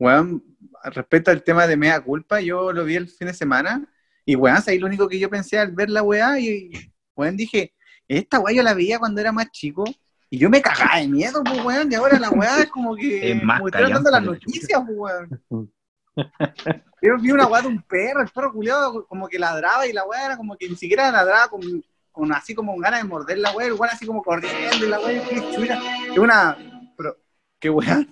weón, 0.00 0.42
respecto 0.82 1.30
al 1.30 1.44
tema 1.44 1.68
de 1.68 1.76
mea 1.76 2.00
culpa, 2.00 2.40
yo 2.40 2.72
lo 2.72 2.84
vi 2.84 2.96
el 2.96 3.08
fin 3.08 3.28
de 3.28 3.34
semana 3.34 3.86
y, 4.24 4.34
weón, 4.34 4.58
ahí 4.66 4.80
lo 4.80 4.88
único 4.88 5.08
que 5.08 5.20
yo 5.20 5.30
pensé 5.30 5.60
al 5.60 5.70
ver 5.70 5.90
la 5.90 6.02
weá 6.02 6.40
y, 6.40 6.72
weón, 7.14 7.36
dije, 7.36 7.72
esta 8.08 8.40
weá 8.40 8.56
yo 8.56 8.62
la 8.62 8.74
veía 8.74 8.98
cuando 8.98 9.20
era 9.20 9.32
más 9.32 9.50
chico 9.50 9.84
y 10.30 10.38
yo 10.38 10.50
me 10.50 10.60
cagaba 10.60 10.98
de 10.98 11.08
miedo, 11.08 11.42
pues, 11.42 11.64
weón, 11.64 11.90
y 11.90 11.94
ahora 11.94 12.18
la 12.18 12.30
weá 12.30 12.60
es 12.60 12.68
como 12.68 12.94
que, 12.94 13.32
Es 13.32 13.42
más 13.42 13.60
como 13.60 13.70
que 13.70 13.78
estoy 13.78 13.92
dando 13.92 14.10
las 14.10 14.22
noticias, 14.22 14.82
pues, 14.84 14.98
weón. 14.98 15.72
Yo 17.00 17.16
vi 17.18 17.30
una 17.30 17.46
weá 17.46 17.62
de 17.62 17.68
un 17.68 17.82
perro, 17.82 18.22
el 18.22 18.28
perro 18.28 18.52
culiado 18.52 19.06
como 19.06 19.28
que 19.28 19.38
ladraba 19.38 19.86
y 19.86 19.92
la 19.92 20.04
weá 20.04 20.26
era 20.26 20.36
como 20.36 20.56
que 20.56 20.68
ni 20.68 20.76
siquiera 20.76 21.12
ladraba 21.12 21.48
con, 21.48 21.62
con 22.10 22.32
así 22.32 22.54
como 22.54 22.72
con 22.72 22.80
ganas 22.80 23.02
de 23.02 23.08
morder 23.08 23.38
la 23.38 23.52
weá, 23.52 23.68
el 23.68 23.76
así 23.82 24.04
como 24.04 24.22
corriendo 24.22 24.84
y 24.84 24.88
la 24.88 24.98
weá. 25.00 25.22
Es 25.22 26.18
una, 26.18 26.58
pero, 26.96 27.16
qué 27.58 27.70
weá, 27.70 28.04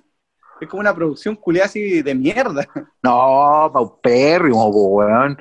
es 0.60 0.68
como 0.68 0.80
una 0.80 0.94
producción 0.94 1.36
culiada 1.36 1.66
así 1.66 2.00
de 2.00 2.14
mierda. 2.14 2.66
No, 3.02 3.70
paupérrimo, 3.72 4.68
weón. 4.68 5.36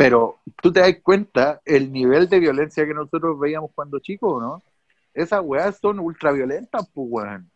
Pero 0.00 0.38
tú 0.62 0.72
te 0.72 0.80
das 0.80 0.96
cuenta 1.02 1.60
el 1.62 1.92
nivel 1.92 2.26
de 2.26 2.40
violencia 2.40 2.86
que 2.86 2.94
nosotros 2.94 3.38
veíamos 3.38 3.70
cuando 3.74 3.98
chicos, 3.98 4.40
¿no? 4.40 4.62
Esas 5.12 5.42
weas 5.44 5.76
son 5.78 5.98
ultraviolentas, 6.00 6.88
pues, 6.94 7.06
weón. 7.10 7.50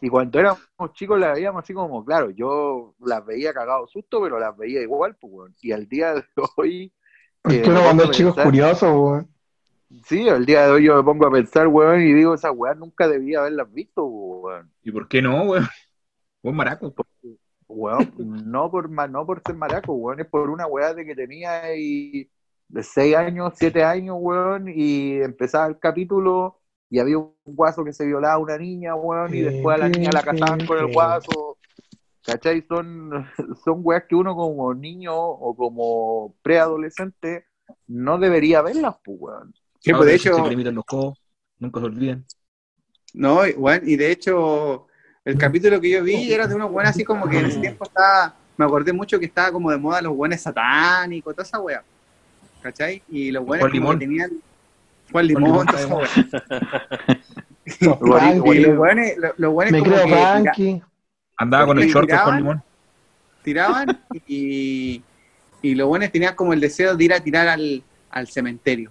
Y 0.00 0.08
cuando 0.08 0.40
éramos 0.40 0.64
chicos 0.94 1.20
las 1.20 1.34
veíamos 1.34 1.62
así 1.62 1.72
como, 1.72 2.04
claro, 2.04 2.30
yo 2.30 2.96
las 2.98 3.24
veía 3.24 3.54
cagado 3.54 3.86
susto, 3.86 4.20
pero 4.20 4.40
las 4.40 4.56
veía 4.56 4.82
igual, 4.82 5.14
pues, 5.14 5.32
weón. 5.32 5.54
Y 5.60 5.70
al 5.70 5.86
día 5.86 6.14
de 6.14 6.24
hoy... 6.56 6.92
Porque 7.40 7.58
eh, 7.58 7.70
uno 7.70 7.84
cuando 7.84 8.02
es 8.02 8.10
chico 8.10 8.34
es 8.36 8.44
curioso, 8.44 9.00
weón. 9.00 9.28
Sí, 10.06 10.28
al 10.28 10.44
día 10.44 10.66
de 10.66 10.72
hoy 10.72 10.84
yo 10.86 10.96
me 10.96 11.04
pongo 11.04 11.28
a 11.28 11.30
pensar, 11.30 11.68
weón, 11.68 12.02
y 12.02 12.12
digo, 12.14 12.34
esas 12.34 12.50
weas 12.52 12.76
nunca 12.76 13.06
debía 13.06 13.38
haberlas 13.38 13.72
visto, 13.72 14.04
weón. 14.04 14.72
¿Y 14.82 14.90
por 14.90 15.06
qué 15.06 15.22
no, 15.22 15.44
weón? 15.44 15.68
Buen 16.42 16.56
maraco. 16.56 16.92
Weón, 17.68 18.12
no 18.18 18.70
por, 18.70 18.90
no 18.90 19.26
por 19.26 19.42
ser 19.44 19.56
maraco, 19.56 19.94
weón, 19.94 20.20
es 20.20 20.26
por 20.26 20.50
una 20.50 20.66
weá 20.66 20.94
de 20.94 21.04
que 21.04 21.14
tenía 21.14 21.62
ahí 21.62 22.30
de 22.68 22.82
6 22.82 23.16
años, 23.16 23.54
7 23.56 23.82
años, 23.84 24.16
weón, 24.18 24.68
y 24.68 25.20
empezaba 25.20 25.66
el 25.66 25.78
capítulo 25.78 26.60
y 26.90 26.98
había 26.98 27.18
un 27.18 27.34
guaso 27.44 27.84
que 27.84 27.92
se 27.92 28.06
violaba 28.06 28.34
a 28.34 28.38
una 28.38 28.58
niña, 28.58 28.94
weón, 28.94 29.34
y 29.34 29.40
después 29.40 29.74
a 29.74 29.78
la 29.78 29.88
niña 29.88 30.10
la 30.12 30.22
casaban 30.22 30.66
con 30.66 30.78
el 30.78 30.92
guaso. 30.92 31.58
¿Cachai? 32.22 32.62
Son, 32.66 33.26
son 33.64 33.80
weas 33.82 34.04
que 34.08 34.14
uno 34.14 34.34
como 34.34 34.72
niño 34.74 35.14
o 35.14 35.54
como 35.56 36.34
preadolescente 36.42 37.46
no 37.86 38.18
debería 38.18 38.62
verlas, 38.62 38.96
pues, 39.04 39.18
weón. 39.20 39.54
Sí, 39.80 39.90
pues 39.90 39.94
Ahora 39.94 40.10
de 40.10 40.14
hecho, 40.14 40.30
los 40.38 40.84
nunca 41.58 41.80
se 41.80 41.86
olviden. 41.86 42.24
no, 43.12 43.46
igual, 43.46 43.86
y 43.88 43.96
de 43.96 44.10
hecho, 44.10 44.86
el 45.24 45.38
capítulo 45.38 45.80
que 45.80 45.90
yo 45.90 46.02
vi 46.02 46.32
era 46.32 46.46
de 46.46 46.54
unos 46.54 46.70
buenos 46.70 46.90
así 46.90 47.04
como 47.04 47.28
que 47.28 47.38
en 47.38 47.46
ese 47.46 47.60
tiempo 47.60 47.84
estaba, 47.84 48.34
me 48.56 48.64
acordé 48.64 48.92
mucho 48.92 49.18
que 49.18 49.26
estaba 49.26 49.50
como 49.52 49.70
de 49.70 49.78
moda 49.78 50.02
los 50.02 50.14
buenos 50.14 50.40
satánicos, 50.40 51.34
toda 51.34 51.44
esa 51.46 51.60
wea. 51.60 51.82
¿Cachai? 52.62 53.02
Y 53.10 53.30
los 53.30 53.44
buenos 53.44 53.62
Juan 53.68 53.72
como 53.80 53.92
Limón. 53.92 53.98
que 53.98 54.04
tenían 54.06 54.30
Juan 55.12 55.26
Limón, 55.26 55.44
Limón 55.44 55.66
toda 55.66 55.80
esa 55.80 55.88
de 55.88 55.94
wea. 55.94 57.20
Los 57.80 57.98
buenos, 58.76 59.06
los, 59.38 59.52
buenos 59.52 59.72
Me 59.72 59.78
como 59.78 59.90
creo 59.94 60.04
que 60.06 60.12
tira- 60.12 60.42
Frankie. 60.42 60.82
Andaba 61.36 61.66
con 61.66 61.78
el 61.78 61.84
¿Y 61.88 61.90
short 61.90 62.06
tiraban? 62.06 62.26
con 62.26 62.36
limón. 62.36 62.62
tiraban 63.42 64.00
y, 64.26 65.02
y 65.62 65.74
los 65.74 65.88
buenos 65.88 66.12
tenían 66.12 66.34
como 66.34 66.52
el 66.52 66.60
deseo 66.60 66.94
de 66.94 67.04
ir 67.04 67.12
a 67.14 67.20
tirar 67.20 67.48
al, 67.48 67.82
al 68.10 68.26
cementerio. 68.28 68.90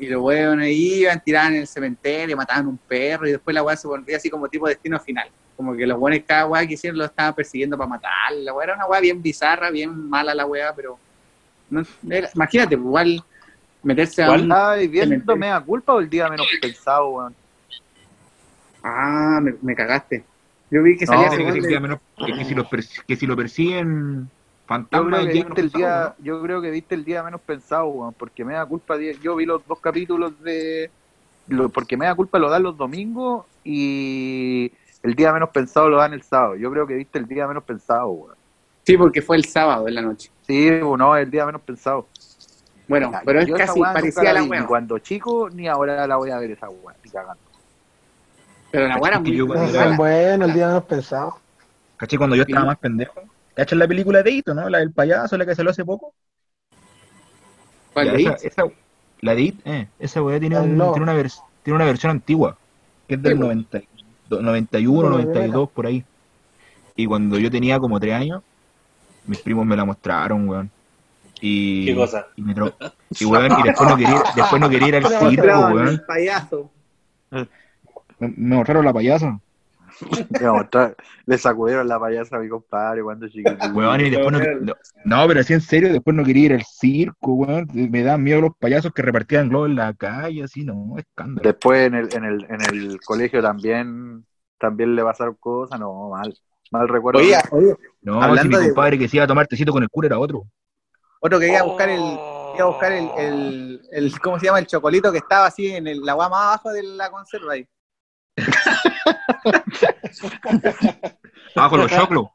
Y 0.00 0.06
los 0.08 0.20
buenos 0.22 0.66
iban, 0.66 1.22
tiraban 1.22 1.52
en 1.54 1.60
el 1.60 1.66
cementerio, 1.66 2.36
mataban 2.36 2.66
un 2.66 2.78
perro 2.78 3.28
y 3.28 3.32
después 3.32 3.54
la 3.54 3.62
weá 3.62 3.76
se 3.76 3.86
volvía 3.86 4.16
así 4.16 4.30
como 4.30 4.48
tipo 4.48 4.66
destino 4.66 4.98
final. 4.98 5.28
Como 5.56 5.76
que 5.76 5.86
los 5.86 5.98
buenos 5.98 6.20
cada 6.26 6.46
weá 6.46 6.66
que 6.66 6.72
hicieron 6.74 6.98
lo 6.98 7.04
estaban 7.04 7.34
persiguiendo 7.34 7.76
para 7.76 7.88
matar. 7.90 8.32
La 8.32 8.54
weá 8.54 8.64
era 8.64 8.74
una 8.76 8.86
weá 8.86 8.98
bien 9.00 9.20
bizarra, 9.20 9.70
bien 9.70 10.08
mala 10.08 10.34
la 10.34 10.46
weá, 10.46 10.74
pero 10.74 10.98
no, 11.68 11.82
era- 12.08 12.30
imagínate, 12.34 12.76
pues, 12.78 12.86
igual 12.86 13.24
meterse 13.82 14.22
a 14.22 14.26
¿Cuál? 14.28 14.40
un... 14.40 14.46
¿Estabas 14.46 14.78
viendo 14.78 15.00
Cementerio. 15.02 15.36
me 15.36 15.46
da 15.48 15.60
culpa 15.60 15.92
o 15.94 16.00
el 16.00 16.08
día 16.08 16.28
menos 16.30 16.46
pensado, 16.62 17.08
weón? 17.10 17.34
Ah, 18.82 19.38
me, 19.42 19.54
me 19.60 19.74
cagaste. 19.74 20.24
Yo 20.70 20.82
vi 20.82 20.96
que 20.96 21.04
No, 21.04 21.12
salía 21.12 21.28
Tiene 21.30 21.52
que 21.52 21.60
día 21.60 21.76
de- 21.76 21.80
menos- 21.80 21.98
que, 22.16 22.32
que 22.32 22.44
si 22.46 22.54
pers- 22.54 23.04
que 23.06 23.16
si 23.16 23.26
lo 23.26 23.36
persiguen 23.36 24.30
Yo 24.90 25.04
creo, 25.06 25.24
que 25.24 25.32
el 25.32 25.38
menos 25.44 25.58
pensado, 25.58 25.84
día, 25.84 26.14
yo 26.18 26.42
creo 26.42 26.62
que 26.62 26.70
viste 26.70 26.94
el 26.94 27.04
día 27.04 27.22
menos 27.22 27.40
pensado, 27.42 27.86
weón, 27.88 28.14
porque 28.14 28.44
me 28.44 28.54
da 28.54 28.66
culpa, 28.66 28.96
yo 29.22 29.36
vi 29.36 29.44
los 29.46 29.66
dos 29.66 29.80
capítulos 29.80 30.38
de... 30.40 30.92
lo- 31.46 31.68
porque 31.70 31.96
me 31.96 32.06
da 32.06 32.14
culpa 32.14 32.38
lo 32.38 32.48
dan 32.50 32.62
los 32.62 32.76
domingos 32.76 33.46
y 33.64 34.72
el 35.02 35.14
día 35.14 35.32
menos 35.32 35.50
pensado 35.50 35.88
lo 35.88 35.98
dan 35.98 36.12
el 36.12 36.22
sábado. 36.22 36.56
Yo 36.56 36.70
creo 36.70 36.86
que 36.86 36.94
viste 36.94 37.18
el 37.18 37.26
día 37.26 37.46
menos 37.48 37.64
pensado, 37.64 38.08
weón. 38.10 38.36
Sí, 38.86 38.96
porque 38.96 39.22
fue 39.22 39.36
el 39.36 39.44
sábado 39.44 39.88
en 39.88 39.94
la 39.94 40.02
noche. 40.02 40.30
Sí, 40.42 40.70
no, 40.70 41.16
el 41.16 41.30
día 41.30 41.46
menos 41.46 41.62
pensado. 41.62 42.08
Bueno, 42.88 43.12
pero 43.24 43.40
es 43.40 43.50
casi 43.52 43.80
parecía 43.80 44.32
la 44.32 44.42
weá. 44.42 44.60
Ni 44.60 44.66
cuando 44.66 44.98
chico, 44.98 45.48
ni 45.50 45.68
ahora 45.68 46.06
la 46.06 46.16
voy 46.16 46.30
a 46.30 46.38
ver 46.38 46.52
esa 46.52 46.68
weá, 46.68 46.96
ni 47.04 47.10
cagando. 47.10 47.42
Pero 48.72 48.88
la 48.88 48.96
weá 48.98 49.10
era 49.10 49.20
muy 49.20 49.36
yo 49.36 49.46
No 49.46 49.54
cuando 49.54 49.72
mala. 49.72 49.84
son 49.88 49.96
buenos, 49.96 50.48
el 50.48 50.54
día 50.54 50.66
menos 50.68 50.84
pensado. 50.84 51.34
¿Cachai? 51.96 52.18
Cuando 52.18 52.36
yo 52.36 52.42
estaba 52.42 52.66
más 52.66 52.78
pendejo. 52.78 53.20
¿Cachai 53.54 53.78
la 53.78 53.88
película 53.88 54.22
de 54.22 54.30
Ito, 54.32 54.54
no? 54.54 54.68
La 54.68 54.78
del 54.78 54.92
payaso, 54.92 55.36
la 55.36 55.46
que 55.46 55.54
salió 55.54 55.70
hace 55.70 55.84
poco. 55.84 56.14
¿Cuál 57.92 58.06
Ya, 58.06 58.12
de 58.12 58.22
esa, 58.22 58.34
It? 58.34 58.38
esa- 58.42 58.64
la 59.20 59.34
de 59.34 59.42
It, 59.42 59.60
eh, 59.66 59.88
esa 59.98 60.22
weá 60.22 60.40
tiene, 60.40 60.58
un- 60.60 60.76
no. 60.78 60.92
tiene, 60.92 61.04
una 61.04 61.14
vers- 61.14 61.44
tiene 61.62 61.76
una 61.76 61.84
versión 61.84 62.10
antigua, 62.12 62.58
que 63.06 63.14
es 63.16 63.22
del 63.22 63.32
Sí, 63.32 63.38
pues. 63.38 63.50
90, 63.50 63.80
91, 64.30 65.10
Como 65.10 65.18
la 65.18 65.24
92, 65.24 65.70
por 65.72 65.86
ahí. 65.86 66.04
Y 66.96 67.06
cuando 67.06 67.38
yo 67.38 67.50
tenía 67.50 67.78
como 67.80 68.00
3 68.00 68.14
años, 68.14 68.42
mis 69.24 69.40
primos 69.40 69.66
me 69.66 69.76
la 69.76 69.84
mostraron, 69.86 70.48
weón. 70.48 70.72
Y, 71.40 71.84
¿Qué 71.84 71.94
cosa? 71.94 72.26
Y, 72.36 72.42
me 72.42 72.54
y, 73.18 73.24
weón, 73.26 73.58
y 73.58 73.62
después 73.62 73.88
no 73.88 73.96
quería, 73.96 74.22
después 74.36 74.60
no 74.60 74.70
quería 74.70 74.88
ir 74.88 74.96
al 74.96 75.06
circo, 75.06 75.62
weón. 75.66 75.88
el 75.88 76.04
payaso. 76.04 76.70
Me, 78.20 78.28
me 78.36 78.56
mostraron 78.56 78.84
la 78.84 78.92
payasa. 78.92 79.40
Le 81.26 81.38
sacudieron 81.38 81.86
la 81.88 81.98
payasa 82.00 82.36
a 82.36 82.40
mi 82.40 82.48
compadre 82.48 83.02
cuando 83.02 83.28
chiquito. 83.28 83.54
Weón, 83.74 84.00
y 84.00 84.10
después 84.10 84.32
no, 84.32 84.38
no, 84.60 84.74
no, 85.04 85.28
pero 85.28 85.40
así 85.40 85.52
en 85.52 85.60
serio, 85.60 85.92
después 85.92 86.16
no 86.16 86.24
quería 86.24 86.46
ir 86.46 86.52
al 86.54 86.64
circo, 86.64 87.32
weón. 87.34 87.68
Me 87.72 88.02
daban 88.02 88.22
miedo 88.22 88.40
los 88.40 88.52
payasos 88.58 88.92
que 88.92 89.02
repartían 89.02 89.48
globos 89.48 89.68
en 89.70 89.76
la 89.76 89.92
calle, 89.94 90.42
así, 90.44 90.64
no, 90.64 90.94
escándalo. 90.98 91.42
Después 91.46 91.86
en 91.86 91.94
el, 91.94 92.14
en 92.14 92.24
el, 92.24 92.44
en 92.48 92.60
el 92.62 93.00
colegio 93.04 93.42
también, 93.42 94.24
también 94.58 94.94
le 94.96 95.02
pasaron 95.02 95.36
cosas, 95.38 95.78
no, 95.78 96.08
mal. 96.10 96.34
Mal 96.70 96.88
recuerdo. 96.88 97.18
Oye, 97.20 97.36
oye, 97.50 97.74
No, 98.02 98.22
Hablando 98.22 98.42
si 98.42 98.48
mi 98.48 98.56
de- 98.68 98.72
compadre 98.74 98.98
que 98.98 99.08
se 99.08 99.16
iba 99.16 99.24
a 99.24 99.28
tomar 99.28 99.46
tecito 99.46 99.72
con 99.72 99.82
el 99.82 99.88
cura 99.88 100.06
era 100.06 100.18
otro. 100.18 100.44
otro 101.20 101.38
que 101.40 101.48
iba 101.48 101.58
a 101.58 101.64
buscar 101.64 101.88
el, 101.88 102.00
iba 102.00 102.60
a 102.60 102.64
buscar 102.66 102.92
el, 102.92 103.08
el, 103.18 103.80
el- 103.90 104.20
¿cómo 104.20 104.38
se 104.38 104.46
llama? 104.46 104.60
El 104.60 104.66
chocolito 104.66 105.10
que 105.10 105.18
estaba 105.18 105.46
así 105.46 105.66
en 105.68 105.86
el, 105.88 106.00
la 106.00 106.12
guama 106.14 106.36
más 106.36 106.46
abajo 106.46 106.70
de 106.70 106.82
la 106.84 107.10
conserva 107.10 107.54
ahí. 107.54 107.66
Con 111.70 111.80
los 111.80 111.90
choclos. 111.90 112.28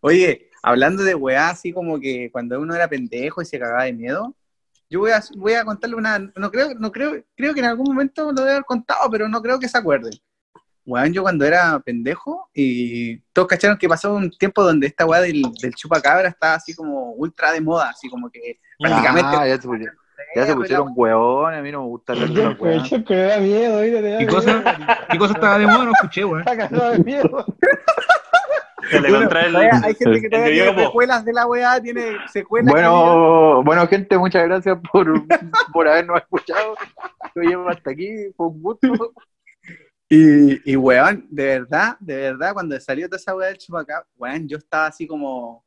Oye, 0.00 0.50
hablando 0.62 1.02
de 1.02 1.14
weá, 1.14 1.50
así 1.50 1.72
como 1.72 2.00
que 2.00 2.30
cuando 2.30 2.60
uno 2.60 2.74
era 2.74 2.88
pendejo 2.88 3.42
y 3.42 3.44
se 3.44 3.58
cagaba 3.58 3.84
de 3.84 3.92
miedo, 3.92 4.34
yo 4.90 5.00
voy 5.00 5.10
a, 5.10 5.22
voy 5.36 5.54
a 5.54 5.64
contarle 5.64 5.96
una, 5.96 6.18
no 6.18 6.50
creo, 6.50 6.74
no 6.74 6.92
creo, 6.92 7.22
creo 7.36 7.52
que 7.52 7.60
en 7.60 7.66
algún 7.66 7.86
momento 7.86 8.32
lo 8.32 8.40
debe 8.40 8.52
haber 8.52 8.64
contado, 8.64 9.10
pero 9.10 9.28
no 9.28 9.42
creo 9.42 9.58
que 9.58 9.68
se 9.68 9.76
acuerden. 9.76 10.12
Weón, 10.86 11.12
yo 11.12 11.22
cuando 11.22 11.44
era 11.44 11.78
pendejo 11.80 12.48
y 12.54 13.18
todos 13.34 13.48
cacharon 13.48 13.76
que 13.76 13.88
pasó 13.88 14.14
un 14.14 14.30
tiempo 14.30 14.62
donde 14.62 14.86
esta 14.86 15.04
weá 15.04 15.20
del, 15.20 15.42
del 15.60 15.74
chupacabra 15.74 16.28
estaba 16.28 16.54
así 16.54 16.74
como 16.74 17.12
ultra 17.12 17.52
de 17.52 17.60
moda, 17.60 17.90
así 17.90 18.08
como 18.08 18.30
que 18.30 18.58
prácticamente 18.78 19.36
Ah, 19.36 19.46
ya 19.46 19.58
ya 20.34 20.46
se 20.46 20.54
pusieron 20.54 20.92
huevones, 20.94 21.58
a 21.58 21.62
mí 21.62 21.72
no 21.72 21.82
me 21.82 21.86
gusta 21.88 22.12
hablar 22.12 22.28
de 22.30 22.48
weá. 22.48 22.82
Checo 22.82 23.12
le 23.14 23.22
da 23.22 23.38
miedo, 23.38 23.76
da 23.78 23.82
¿Qué 23.82 24.00
miedo. 24.18 24.34
cosa? 24.34 25.06
¿Qué 25.10 25.18
cosa 25.18 25.32
estaba 25.34 25.58
de 25.58 25.66
moda? 25.66 25.84
No 25.84 25.92
escuché, 25.92 26.24
weón. 26.24 26.40
Está 26.40 26.56
cagado 26.56 26.90
de 26.92 26.98
miedo. 27.00 27.46
Se 28.90 29.00
le 29.00 29.08
Bueno, 29.10 29.24
contrae 29.26 29.46
el- 29.46 29.52
todavía 29.52 29.80
hay 29.84 29.94
gente 29.94 30.20
que 30.22 30.30
todavía 30.30 30.52
tiene 30.52 30.74
como- 30.74 30.86
secuelas 30.86 31.24
de 31.24 31.32
la 31.32 31.46
weá, 31.46 31.80
tiene 31.82 32.02
secuelas. 32.32 32.72
Bueno, 32.72 33.62
bueno, 33.64 33.86
gente, 33.86 34.16
muchas 34.16 34.44
gracias 34.44 34.78
por, 34.90 35.06
por 35.72 35.88
habernos 35.88 36.18
escuchado. 36.22 36.74
Yo 37.34 37.42
llevo 37.42 37.68
hasta 37.68 37.90
aquí, 37.90 38.32
fue 38.36 38.46
un 38.46 38.62
gusto. 38.62 38.88
Y, 40.08 40.72
y 40.72 40.76
weón, 40.76 41.26
de 41.30 41.44
verdad, 41.58 41.96
de 42.00 42.16
verdad, 42.16 42.54
cuando 42.54 42.80
salió 42.80 43.06
toda 43.08 43.18
esa 43.18 43.34
weá 43.34 43.48
del 43.48 43.58
chupacabra, 43.58 44.06
weón, 44.16 44.48
yo 44.48 44.56
estaba 44.56 44.86
así 44.86 45.06
como 45.06 45.64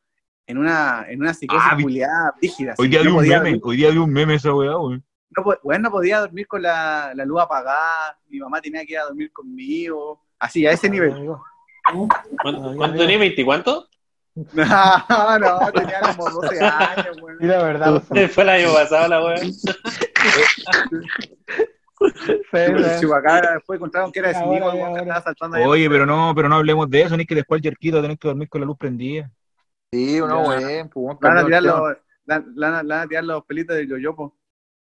en 0.51 0.57
una, 0.57 1.05
en 1.07 1.21
una 1.21 1.33
psicosis 1.33 1.63
Ah, 1.71 1.77
culiada 1.81 2.33
rígida. 2.41 2.75
Hoy 2.77 2.89
día 2.89 3.03
no 3.03 3.11
vi 3.11 3.17
un 3.17 3.23
meme, 3.23 3.35
dormir, 3.35 3.61
hoy 3.63 3.77
día 3.77 3.89
vi 3.89 3.97
un 3.97 4.11
meme 4.11 4.35
esa 4.35 4.53
weá, 4.53 4.77
weón. 4.77 5.03
no, 5.37 5.43
weón, 5.63 5.81
no 5.81 5.89
podía 5.91 6.19
dormir 6.19 6.45
con 6.47 6.61
la, 6.61 7.13
la 7.15 7.25
luz 7.25 7.41
apagada, 7.41 8.17
mi 8.27 8.39
mamá 8.39 8.59
tenía 8.61 8.85
que 8.85 8.93
ir 8.93 8.99
a 8.99 9.05
dormir 9.05 9.31
conmigo, 9.31 10.21
así, 10.37 10.67
a 10.67 10.71
ese 10.71 10.89
nivel. 10.89 11.13
Amigo. 11.13 11.43
¿Cuánto, 12.41 12.75
cuánto 12.75 12.97
tenía? 12.99 13.17
¿20 13.17 13.45
cuánto? 13.45 13.87
No, 14.53 15.39
no, 15.39 15.71
tenía 15.73 15.99
como 16.15 16.29
12 16.29 16.59
años, 16.63 17.17
weón. 17.21 17.37
Y 17.41 17.45
la 17.45 17.63
verdad, 17.63 18.01
Fue 18.31 18.43
el 18.43 18.49
año 18.49 18.73
pasado 18.73 19.07
la 19.09 19.25
wea. 19.25 19.35
El 22.53 22.99
chupacabra 22.99 23.53
después 23.53 23.77
encontraron 23.77 24.11
que 24.11 24.19
era 24.19 24.33
de 24.33 24.39
weón, 24.45 24.63
ahora. 24.63 24.93
que 24.93 24.99
estaba 25.01 25.21
saltando. 25.21 25.57
Oye, 25.63 25.89
pero 25.89 26.05
no, 26.05 26.33
pero 26.35 26.49
no 26.49 26.55
hablemos 26.55 26.89
de 26.89 27.01
eso, 27.03 27.15
ni 27.17 27.25
que 27.25 27.35
después 27.35 27.61
Yerquito 27.61 28.01
tenés 28.01 28.17
que 28.19 28.27
dormir 28.27 28.49
con 28.49 28.61
la 28.61 28.67
luz 28.67 28.77
prendida. 28.77 29.29
Sí, 29.93 30.21
uno, 30.21 30.41
weón, 30.47 30.87
pues, 30.89 31.17
Le 31.21 31.27
van 31.27 31.37
a 31.37 31.45
tirar 31.45 31.63
los, 31.63 31.97
la- 32.25 32.39
le 32.39 32.45
van 32.67 32.75
a- 32.75 32.83
le 32.83 32.89
van 32.95 32.99
a 33.03 33.07
tirar 33.07 33.23
los 33.25 33.43
pelitos 33.43 33.75
de 33.75 33.87
yoyopo. 33.87 34.37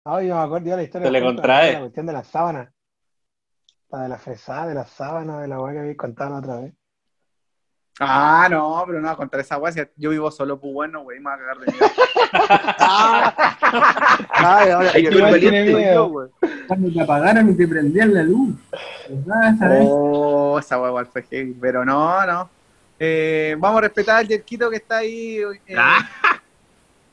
Ay, 0.05 0.27
yo 0.29 0.35
me 0.35 0.41
acuerdo 0.41 0.67
ya 0.67 0.75
la 0.77 0.83
historia. 0.83 1.07
Se 1.07 1.11
le 1.11 1.19
de 1.19 1.25
contrae. 1.25 1.73
La 1.73 1.79
cuestión 1.79 2.05
de 2.05 2.13
la 2.13 2.23
sábana. 2.23 2.73
La 3.91 3.99
de 4.03 4.09
la 4.09 4.17
fresada, 4.17 4.67
de 4.67 4.75
la 4.75 4.85
sábana, 4.85 5.41
de 5.41 5.47
la 5.49 5.59
weá 5.59 5.73
que 5.73 5.79
habéis 5.79 5.97
contado 5.97 6.29
la 6.31 6.37
otra 6.37 6.55
vez. 6.61 6.73
Ah, 7.99 8.47
no, 8.49 8.81
pero 8.87 8.99
no 9.01 9.07
va 9.07 9.13
a 9.13 9.17
contar 9.17 9.41
esa 9.41 9.57
weá. 9.57 9.71
si 9.73 9.81
Yo 9.97 10.09
vivo 10.09 10.31
solo, 10.31 10.57
pues 10.59 10.73
bueno, 10.73 11.03
güey, 11.03 11.19
me 11.19 11.25
va 11.25 11.33
a 11.33 11.37
cagar 11.37 11.57
de 11.59 11.65
miedo. 11.71 11.85
Ay, 14.29 14.69
ahora, 14.71 14.97
yo- 14.97 15.09
yo- 15.11 15.51
miedo. 15.77 16.31
Cuando 16.67 16.91
te 16.93 17.01
apagaron 17.01 17.49
y 17.49 17.55
te 17.57 17.67
prendían 17.67 18.13
la 18.13 18.23
luz. 18.23 18.55
¿Verdad? 19.09 19.55
¿Sabes? 19.59 19.87
Oh, 19.91 20.57
esa 20.59 20.79
weá 20.79 20.89
igual 20.89 21.05
fue 21.07 21.23
heavy, 21.23 21.53
pero 21.59 21.83
no, 21.85 22.25
no. 22.25 22.49
Eh, 22.99 23.55
vamos 23.59 23.79
a 23.79 23.81
respetar 23.81 24.17
al 24.17 24.27
Yerquito 24.27 24.69
que 24.69 24.77
está 24.77 24.97
ahí. 24.97 25.37
eh, 25.67 25.75
Ah. 25.77 26.07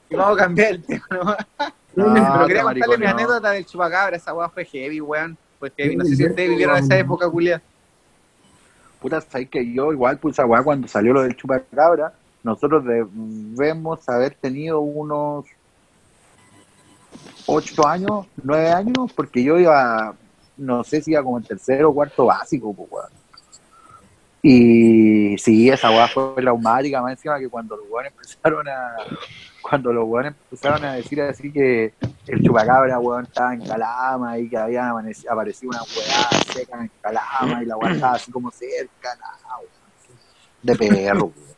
Y 0.09 0.16
vamos 0.16 0.37
a 0.39 0.43
cambiar 0.43 0.72
el 0.72 0.83
tema, 0.85 1.07
¿no? 1.11 1.37
No, 1.97 2.14
pero 2.14 2.47
quería 2.47 2.62
contarle 2.62 2.99
mi 2.99 3.05
no. 3.05 3.11
anécdota 3.11 3.51
del 3.51 3.66
chupacabra. 3.66 4.16
Esa 4.16 4.33
weá 4.33 4.49
fue 4.49 4.64
heavy, 4.64 5.01
weón. 5.01 5.37
Fue 5.59 5.72
heavy. 5.76 5.97
No 5.97 6.05
sé 6.05 6.14
si 6.16 6.24
ustedes 6.26 6.51
vivieron 6.51 6.76
esa 6.78 6.97
época, 6.97 7.28
Julia. 7.28 7.61
Puta, 9.01 9.20
sabes 9.20 9.49
que 9.51 9.72
yo 9.72 9.93
igual, 9.93 10.18
pues, 10.18 10.35
esa 10.37 10.47
weá, 10.47 10.62
cuando 10.62 10.87
salió 10.87 11.12
lo 11.12 11.22
del 11.22 11.37
chupacabra, 11.37 12.12
nosotros 12.45 12.85
debemos 12.85 14.09
haber 14.09 14.35
tenido 14.35 14.81
unos 14.81 15.47
ocho 17.47 17.87
años, 17.87 18.26
nueve 18.43 18.70
años, 18.70 19.12
porque 19.14 19.43
yo 19.43 19.59
iba, 19.59 20.14
no 20.57 20.85
sé 20.85 21.03
si 21.03 21.11
iba 21.11 21.22
como 21.22 21.39
en 21.39 21.45
tercero 21.45 21.91
o 21.91 21.95
cuarto 21.95 22.26
básico, 22.26 22.72
pues, 22.72 22.89
weón. 22.91 23.20
Y 24.43 25.36
sí, 25.36 25.68
esa 25.68 25.91
weá 25.91 26.09
fue 26.09 26.34
traumática, 26.36 27.03
más 27.03 27.12
encima 27.12 27.38
que 27.38 27.49
cuando 27.49 27.76
los 27.76 27.86
weones 27.91 28.12
empezaron 28.12 28.68
a, 28.68 28.97
cuando 29.61 29.93
los 29.93 30.09
weones 30.09 30.32
empezaron 30.32 30.84
a 30.84 30.95
decir 30.95 31.20
así 31.20 31.53
que 31.53 31.93
el 32.26 32.43
chupacabra, 32.43 32.99
weón, 32.99 33.24
estaba 33.24 33.53
en 33.53 33.66
Calama 33.66 34.38
y 34.38 34.49
que 34.49 34.57
había 34.57 34.88
aparecido 35.30 35.70
una 35.70 35.82
weá 35.82 36.43
seca 36.55 36.80
en 36.80 36.91
Calama 37.03 37.62
y 37.62 37.66
la 37.66 37.76
weá 37.76 37.93
estaba 37.93 38.14
así 38.14 38.32
como 38.32 38.51
cerca, 38.51 39.14
nada, 39.16 39.59
weón. 39.59 39.70
De 40.62 40.74
perro, 40.76 41.24
weón. 41.24 41.51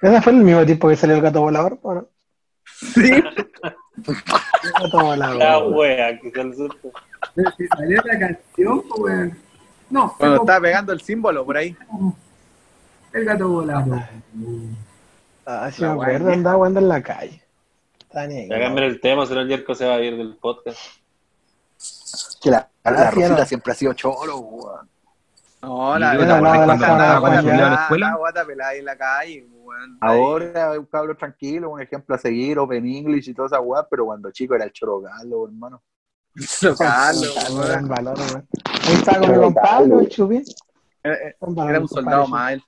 Ese 0.00 0.22
fue 0.22 0.32
el 0.32 0.38
mismo 0.38 0.64
tiempo 0.66 0.88
que 0.88 0.96
salió 0.96 1.16
el 1.16 1.22
gato 1.22 1.40
volador, 1.40 1.78
¿o 1.82 1.94
no? 1.94 2.08
Sí. 2.64 3.10
El 3.10 4.72
gato 4.82 5.00
volador. 5.00 5.36
La 5.36 5.58
wea, 5.58 6.20
que 6.20 6.30
se 6.30 6.44
le 6.44 7.68
salió 7.68 8.02
la 8.04 8.18
canción, 8.18 8.82
pues, 8.88 9.00
weón. 9.00 9.47
No, 9.90 10.14
Cuando 10.18 10.36
fue 10.38 10.44
estaba 10.44 10.60
pegando 10.60 10.92
el 10.92 11.00
símbolo 11.00 11.44
por 11.44 11.56
ahí. 11.56 11.76
el 13.12 13.24
gato 13.24 13.48
volado. 13.48 14.02
Ah, 15.46 15.70
La 15.78 15.86
me 15.88 15.92
acuerdo, 15.92 16.30
andaba 16.30 16.56
jugando 16.56 16.80
en 16.80 16.88
la 16.88 17.02
calle. 17.02 17.42
Ya 18.12 18.60
cambiar 18.60 18.84
el 18.84 19.00
tema, 19.00 19.26
si 19.26 19.34
no 19.34 19.40
el 19.40 19.48
Yerko 19.48 19.74
se 19.74 19.86
va 19.86 19.94
a 19.94 20.00
ir 20.00 20.16
del 20.16 20.36
podcast. 20.36 20.78
Que 22.42 22.50
la, 22.50 22.68
la 22.84 23.10
sí, 23.10 23.16
Rosita 23.16 23.38
no. 23.40 23.46
siempre 23.46 23.72
ha 23.72 23.76
sido 23.76 23.92
choro, 23.94 24.38
weón. 24.38 24.88
No, 25.62 25.98
la 25.98 26.14
la- 26.14 26.14
yo, 26.14 26.20
¿te 26.20 26.26
la- 26.26 26.40
la- 26.40 26.50
cuando 26.64 26.66
la- 26.66 26.72
andaba 26.72 27.14
la- 27.14 27.20
con 27.20 27.30
la- 27.30 27.42
la 27.42 27.70
la- 27.70 27.82
escuela? 27.82 28.10
la 28.10 28.16
guata 28.16 28.44
pelada 28.46 28.70
ahí 28.70 28.78
en 28.78 28.84
la 28.84 28.96
calle, 28.96 29.46
weón. 29.50 29.98
Ahora 30.00 30.72
es 30.72 30.78
un 30.78 30.86
cabro 30.86 31.16
tranquilo, 31.16 31.70
un 31.70 31.80
ejemplo 31.82 32.14
a 32.14 32.18
seguir, 32.18 32.58
Open 32.58 32.86
English 32.86 33.28
y 33.28 33.34
toda 33.34 33.46
esa 33.48 33.60
weá, 33.60 33.86
pero 33.88 34.06
cuando 34.06 34.30
chico 34.30 34.54
era 34.54 34.64
el 34.64 34.72
choro 34.72 35.00
galo, 35.00 35.46
hermano. 35.46 35.82
Ahí, 36.34 37.20
gran 37.66 37.88
valor, 37.88 38.18
estaba 38.92 39.18
con 39.20 39.30
mi 39.30 39.42
compadre, 39.42 39.94
el 40.00 40.08
Chupi. 40.08 40.42
Era- 41.02 41.80
un 41.80 41.88
soldado 41.88 42.26
más. 42.28 42.52
él. 42.52 42.62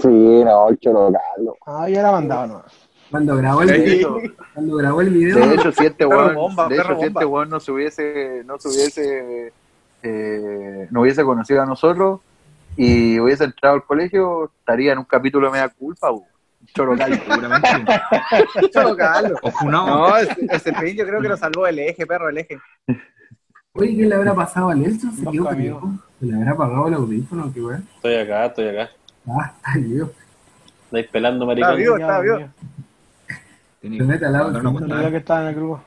Sí, 0.00 0.08
no, 0.44 0.68
el 0.68 0.78
choro 0.78 1.10
galo. 1.10 1.56
Ah, 1.66 1.88
yo 1.88 1.98
era 2.00 2.12
mandado, 2.12 2.46
no. 2.46 2.62
Cuando 3.10 3.36
grabó 3.36 3.62
el 3.62 3.72
video, 3.82 4.18
cuando 4.52 4.76
grabó 4.76 5.00
el 5.00 5.10
video, 5.10 5.38
De 5.38 5.54
hecho, 5.54 5.72
si 5.72 5.84
este 5.86 6.04
este 6.04 7.24
weón 7.24 7.48
no 7.48 7.60
se 7.60 7.72
hubiese, 7.72 8.42
no 8.44 8.58
se 8.58 8.68
hubiese, 8.68 9.52
eh, 10.02 10.88
no 10.90 11.00
hubiese 11.02 11.24
conocido 11.24 11.62
a 11.62 11.66
nosotros 11.66 12.20
y 12.76 13.18
hubiese 13.18 13.44
entrado 13.44 13.76
al 13.76 13.84
colegio, 13.84 14.50
estaría 14.58 14.92
en 14.92 14.98
un 14.98 15.04
capítulo 15.04 15.46
de 15.46 15.52
media 15.52 15.68
culpa, 15.68 16.10
weón. 16.10 16.24
Choro 16.74 16.96
galo. 16.96 17.16
Seguramente. 17.16 18.00
Choro 18.72 18.96
Carlos. 18.96 19.38
O. 19.42 19.70
No, 19.70 20.16
ese, 20.16 20.36
ese 20.50 20.72
pin 20.72 20.96
yo 20.96 21.06
creo 21.06 21.20
que 21.20 21.28
lo 21.28 21.36
salvó 21.36 21.66
el 21.66 21.78
eje, 21.78 22.06
perro, 22.06 22.28
el 22.28 22.38
eje. 22.38 22.58
oye, 23.72 23.96
¿qué 23.96 24.06
le 24.06 24.14
habrá 24.14 24.34
pasado 24.34 24.70
a 24.70 24.74
Nelson? 24.74 25.12
Se 25.12 25.26
quedó 25.30 25.48
pegado. 25.48 25.82
Se 26.20 26.26
le 26.26 26.36
habrá 26.36 26.52
apagado 26.52 26.88
el 26.88 26.94
audífono, 26.94 27.52
qué 27.52 27.60
weón. 27.60 27.86
Estoy 27.96 28.14
acá, 28.16 28.46
estoy 28.46 28.68
acá. 28.68 28.90
Ah, 29.28 29.52
está 29.56 29.78
vivo. 29.78 30.10
Estáis 30.86 31.06
pelando, 31.08 31.50
Está 31.52 31.66
maricón. 31.66 31.76
vivo, 31.76 31.96
está 31.98 32.20
vivo. 32.20 32.38
Tenía- 33.80 34.00
Se 34.00 34.06
mete 34.06 34.26
al 34.26 34.36
audio, 34.36 34.62
no, 34.62 34.72
no, 34.72 34.78
se 34.78 34.86
no, 34.86 35.10
que 35.10 35.16
estaba 35.18 35.40
en 35.42 35.46
el 35.48 35.54
grupo. 35.54 35.82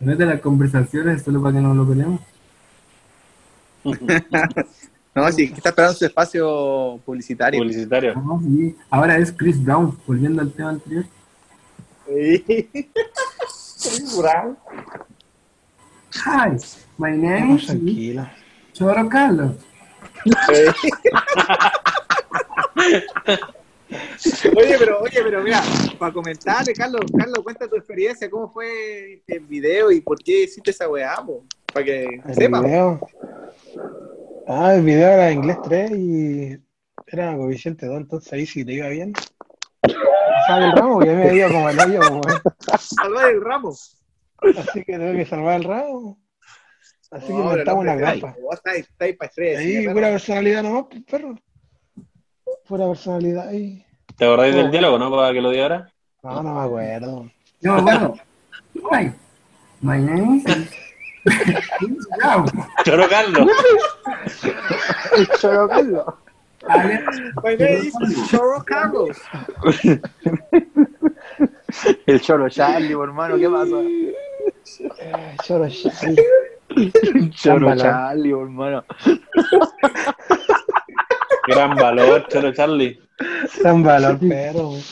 mete 0.00 0.22
a 0.22 0.26
las 0.26 0.40
conversaciones 0.40 1.22
solo 1.22 1.42
para 1.42 1.54
que 1.54 1.60
no 1.60 1.74
lo 1.74 1.86
peleemos. 1.88 2.20
No, 5.14 5.30
sí, 5.32 5.48
que 5.48 5.54
está 5.54 5.70
esperando 5.70 5.96
su 5.96 6.04
espacio 6.04 7.00
publicitario. 7.04 7.60
Publicitario. 7.60 8.12
Ah, 8.16 8.38
sí. 8.42 8.76
Ahora 8.90 9.16
es 9.18 9.32
Chris 9.32 9.62
Brown, 9.62 9.98
volviendo 10.06 10.42
al 10.42 10.52
tema 10.52 10.70
anterior. 10.70 11.04
Hi, 16.24 16.56
my 16.96 17.10
name 17.16 17.56
is 17.56 17.66
tranquilo. 17.66 18.26
Choro 18.72 19.08
Carlos. 19.08 19.52
Oye, 24.56 24.76
pero, 24.78 25.00
oye, 25.00 25.20
pero 25.22 25.42
mira, 25.42 25.62
para 25.98 26.12
comentarle, 26.12 26.74
Carlos, 26.74 27.00
Carlos, 27.16 27.38
cuenta 27.42 27.66
tu 27.68 27.76
experiencia, 27.76 28.28
cómo 28.28 28.50
fue 28.50 29.22
el 29.26 29.40
video 29.40 29.90
y 29.90 30.00
por 30.02 30.18
qué 30.22 30.44
hiciste 30.44 30.70
esa 30.72 30.86
weá, 30.88 31.16
para 31.72 31.84
que 31.86 32.20
El 32.26 32.34
sepa. 32.34 32.60
video. 32.60 33.00
Ah, 34.50 34.74
el 34.74 34.82
video 34.82 35.10
era 35.10 35.30
inglés 35.30 35.58
3 35.62 35.90
y 35.90 36.58
era 37.06 37.36
coeficiente 37.36 37.84
2, 37.84 37.98
entonces 37.98 38.32
ahí 38.32 38.46
sí 38.46 38.64
te 38.64 38.72
iba 38.72 38.88
bien. 38.88 39.12
Salvar 40.46 40.62
el 40.62 40.72
ramo, 40.72 40.94
porque 40.94 41.10
a 41.10 41.14
mí 41.14 41.24
me 41.26 41.34
iba 41.34 41.48
como 41.48 41.68
el 41.68 41.78
hoyo. 41.78 42.00
Salvar 42.78 43.30
el 43.30 43.44
ramo. 43.44 43.68
Así 43.68 44.84
que 44.84 44.94
tuve 44.94 45.16
que 45.18 45.26
salvar 45.26 45.56
el 45.56 45.64
ramo. 45.64 46.18
Así 47.10 47.26
que 47.26 47.32
No, 47.34 47.50
pero 47.50 47.50
inventamos 47.50 47.82
una 47.82 47.94
estrés. 49.26 49.58
Ahí, 49.58 49.82
sí, 49.82 49.88
pura 49.90 50.08
personalidad 50.08 50.62
nomás, 50.62 50.86
pues, 50.88 51.02
perro. 51.04 51.34
Pura 52.66 52.86
personalidad 52.86 53.48
ahí. 53.48 53.84
¿Te 54.16 54.24
acordáis 54.24 54.54
del 54.54 54.70
diálogo, 54.70 54.98
no? 54.98 55.10
Para 55.10 55.34
que 55.34 55.42
lo 55.42 55.50
diga 55.50 55.64
ahora. 55.64 55.92
No, 56.22 56.42
no 56.42 56.54
me 56.54 56.64
acuerdo. 56.64 57.30
Yo, 57.60 57.82
bueno. 57.82 58.14
Hi, 58.92 59.12
my 59.82 59.98
name 59.98 60.42
is. 60.46 60.87
Choro 62.84 63.08
Carlos. 63.08 63.48
El 65.14 65.26
choro 65.38 65.68
name 67.58 67.86
is 67.86 67.94
Choro 68.30 68.64
Carlos. 68.64 69.16
El 72.06 72.20
choro 72.20 72.48
Charlie, 72.48 72.92
hermano, 72.92 73.36
¿qué 73.36 73.48
pasa? 73.48 73.76
Choro 75.44 75.68
Charlie. 75.68 77.30
Choro. 77.30 77.76
Charlie, 77.76 78.30
hermano. 78.30 78.84
Gran 81.46 81.76
valor, 81.76 82.26
Choro 82.28 82.52
Charlie. 82.52 83.00
Gran 83.60 83.82
valor, 83.82 84.18
perro. 84.18 84.70
weón. 84.70 84.82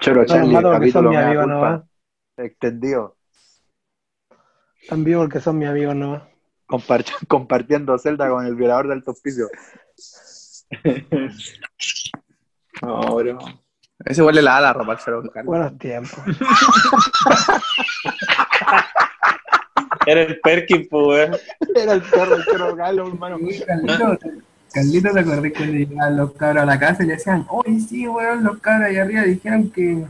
Choro 0.00 0.20
No, 0.20 0.26
Charlie, 0.26 0.56
hermano, 0.56 0.70
capítulo 0.72 1.10
me. 1.10 2.44
Extendido. 2.44 3.15
Están 4.86 5.02
vivos 5.02 5.24
porque 5.24 5.40
son 5.40 5.58
mis 5.58 5.66
amigos 5.68 5.96
nomás. 5.96 6.22
Compart- 6.68 7.10
compartiendo 7.26 7.98
celda 7.98 8.28
con 8.30 8.46
el 8.46 8.54
violador 8.54 8.86
del 8.86 9.02
hospicio. 9.04 9.48
No, 12.82 13.16
bro. 13.16 13.38
Ese 14.04 14.20
igual 14.20 14.36
le 14.36 14.42
la 14.42 14.52
da 14.52 14.60
la 14.60 14.72
ropa 14.74 14.92
al 14.92 14.98
Choro 14.98 15.22
Carlos. 15.32 15.46
Buenos 15.46 15.76
tiempos. 15.78 16.18
Era 20.06 20.22
el 20.22 20.38
Perkin, 20.38 20.86
pues, 20.88 21.04
weón. 21.04 21.36
Era 21.74 21.94
el 21.94 22.02
perro, 22.02 22.36
el 22.36 22.44
choro 22.44 22.76
galo, 22.76 23.08
hermano. 23.08 23.38
Carlito, 24.72 25.10
¿te 25.12 25.18
acordás 25.18 25.52
cuando 25.56 25.72
llegaban 25.72 26.16
los 26.16 26.32
cabros 26.34 26.62
a 26.62 26.66
la 26.66 26.78
casa 26.78 27.02
y 27.02 27.06
le 27.08 27.14
decían, 27.14 27.44
oye, 27.48 27.80
sí, 27.80 28.06
weón, 28.06 28.44
los 28.44 28.58
cabros 28.58 28.90
allá 28.90 29.02
arriba 29.02 29.22
dijeron 29.22 29.68
que 29.70 30.06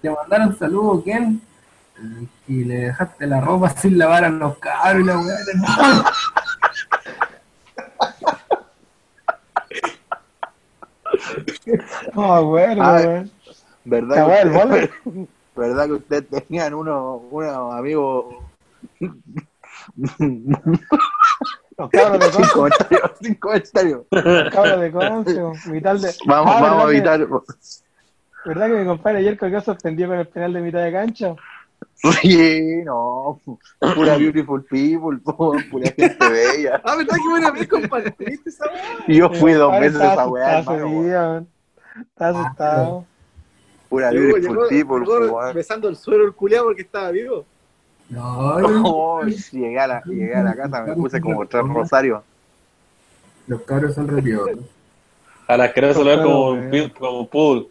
te 0.00 0.10
mandaron 0.10 0.56
saludos, 0.56 1.02
¿quién? 1.02 1.40
Y 2.48 2.64
le 2.64 2.74
dejaste 2.86 3.26
la 3.26 3.40
ropa 3.40 3.70
sin 3.70 3.98
lavar 3.98 4.24
a 4.24 4.28
los 4.30 4.56
cabros 4.58 5.02
y 5.02 5.04
la 5.06 5.18
weá. 5.18 5.36
No. 5.56 6.04
No 12.14 12.22
me 12.22 12.38
acuerdo, 12.38 12.82
Ah, 12.82 12.96
weón. 12.96 13.30
¿Verdad 13.84 14.14
¿Te 14.14 14.20
acuerdas 14.20 14.44
del 14.44 14.52
que, 14.52 15.10
borde? 15.10 15.28
¿Verdad 15.56 15.86
que 15.86 15.92
ustedes 15.92 16.28
tenían 16.28 16.74
unos 16.74 17.22
unos 17.30 17.74
amigos 17.74 18.34
Los 21.78 21.90
cabros 21.90 22.20
de 22.20 22.30
Conce. 22.30 22.52
comentarios? 22.52 23.10
Sin 23.20 23.34
comentarios. 23.34 24.02
Los 24.10 24.54
cabros 24.54 24.80
de 24.80 24.92
Conce. 24.92 25.70
Mitad 25.70 25.96
de... 25.96 26.14
Vamos, 26.26 26.54
Ah, 26.56 26.60
vamos 26.60 26.82
a 26.84 26.86
¿verdad 26.86 27.14
evitar. 27.14 27.20
que- 27.26 27.34
¿Verdad 28.46 28.66
que 28.68 28.72
mi 28.74 28.86
compadre 28.86 29.18
ayer 29.18 29.38
quedó 29.38 29.60
sorprendido 29.60 30.08
con 30.10 30.18
el 30.18 30.28
penal 30.28 30.52
de 30.54 30.60
mitad 30.60 30.82
de 30.82 30.92
cancha? 30.92 31.34
Sí, 31.94 32.82
no. 32.84 33.40
Pura 33.94 34.16
beautiful 34.16 34.64
people, 34.64 35.18
po, 35.18 35.54
pura 35.70 35.90
gente 35.92 36.28
bella. 36.30 36.80
Ah, 36.84 36.96
¿verdad 36.96 37.16
que 37.22 37.28
buena 37.28 37.50
vez 37.50 37.68
compartiste 37.68 38.48
esa 38.48 38.64
weá? 38.66 39.04
Y 39.06 39.16
yo 39.16 39.30
fui 39.30 39.52
dos 39.52 39.78
veces 39.78 40.00
a 40.00 40.12
esa 40.14 40.26
weá, 40.28 40.58
hermano. 40.60 40.86
weón. 40.88 41.48
Estaba 42.00 42.40
asustado. 42.40 43.04
Pura 43.88 44.10
beautiful 44.10 44.56
llegó, 44.68 44.68
people, 44.68 45.52
besando 45.52 45.88
el 45.88 45.96
suelo 45.96 46.24
el 46.24 46.32
culiao 46.32 46.64
porque 46.64 46.82
estaba 46.82 47.10
vivo. 47.10 47.44
No, 48.08 48.58
no, 48.60 48.82
Oh, 48.84 49.22
llegué, 49.24 49.78
a 49.78 49.86
la, 49.86 50.02
llegué 50.04 50.34
a 50.34 50.42
la 50.42 50.56
casa, 50.56 50.82
me 50.84 50.94
puse 50.94 51.20
como 51.20 51.46
tres 51.46 51.64
rosarios. 51.66 52.22
los 53.46 53.60
cabros 53.62 53.94
son 53.94 54.08
retirados. 54.08 54.50
A 55.48 55.56
las 55.56 55.72
que 55.72 55.92
se 55.94 56.04
lo 56.04 56.10
ven 56.10 56.22
como, 56.22 56.70
pi- 56.70 56.90
como 56.90 57.20
un 57.20 57.28
pool. 57.28 57.68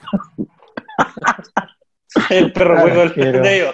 el 2.30 2.52
perro 2.52 2.80
juego 2.80 3.00
del 3.00 3.12
quiero. 3.14 3.42
pendejo. 3.42 3.72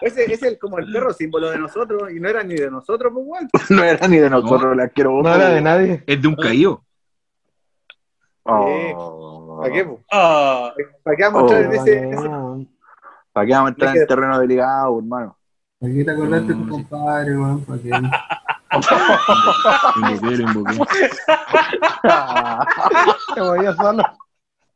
ese 0.00 0.24
ese 0.24 0.34
es 0.34 0.42
el- 0.42 0.58
como 0.58 0.78
el 0.78 0.90
perro 0.92 1.12
símbolo 1.12 1.50
de 1.50 1.58
nosotros 1.58 2.10
y 2.10 2.18
no 2.20 2.28
era 2.28 2.42
ni 2.42 2.54
de 2.54 2.70
nosotros, 2.70 3.12
pues, 3.14 3.24
weón. 3.26 3.48
No 3.70 3.82
era 3.84 4.06
ni 4.08 4.18
de 4.18 4.30
nosotros 4.30 4.72
el 4.72 4.80
asqueroso. 4.80 5.22
No 5.28 5.34
era 5.34 5.48
de 5.50 5.60
nadie. 5.60 6.02
Es 6.06 6.20
de 6.20 6.28
un 6.28 6.36
caído. 6.36 6.82
Oh. 8.44 9.58
¿Para 9.60 9.72
qué, 9.72 9.84
po? 9.84 10.00
Ah, 10.12 10.72
¿Para 11.02 11.16
qué 11.16 11.22
vamos 11.24 11.38
a 11.52 11.56
entrar 11.58 11.62
en 11.62 11.68
Oh, 11.80 11.82
ese, 11.82 12.10
ese- 12.10 12.28
No, 12.28 12.66
¿Para 13.32 13.46
qué 13.46 13.52
vamos 13.52 13.66
a 13.66 13.70
entrar 13.70 13.96
en 13.96 14.06
terreno 14.06 14.38
delicado, 14.38 14.98
hermano? 14.98 15.36
¿Por 15.78 15.92
qué 15.92 16.04
te 16.04 16.10
acordaste 16.10 16.46
de 16.46 16.54
tu 16.54 16.58
No, 16.60 16.64
sí. 16.64 16.70
compadre, 16.70 17.36
weón? 17.36 17.64
¿Para 17.64 17.78
qué? 17.82 17.88
Lo 17.90 18.00
invoqué, 20.10 20.36
lo 20.36 20.50
invoqué. 20.50 21.10
Te 23.34 23.40
voy 23.40 23.66
a 23.66 23.72
solo. 23.74 24.02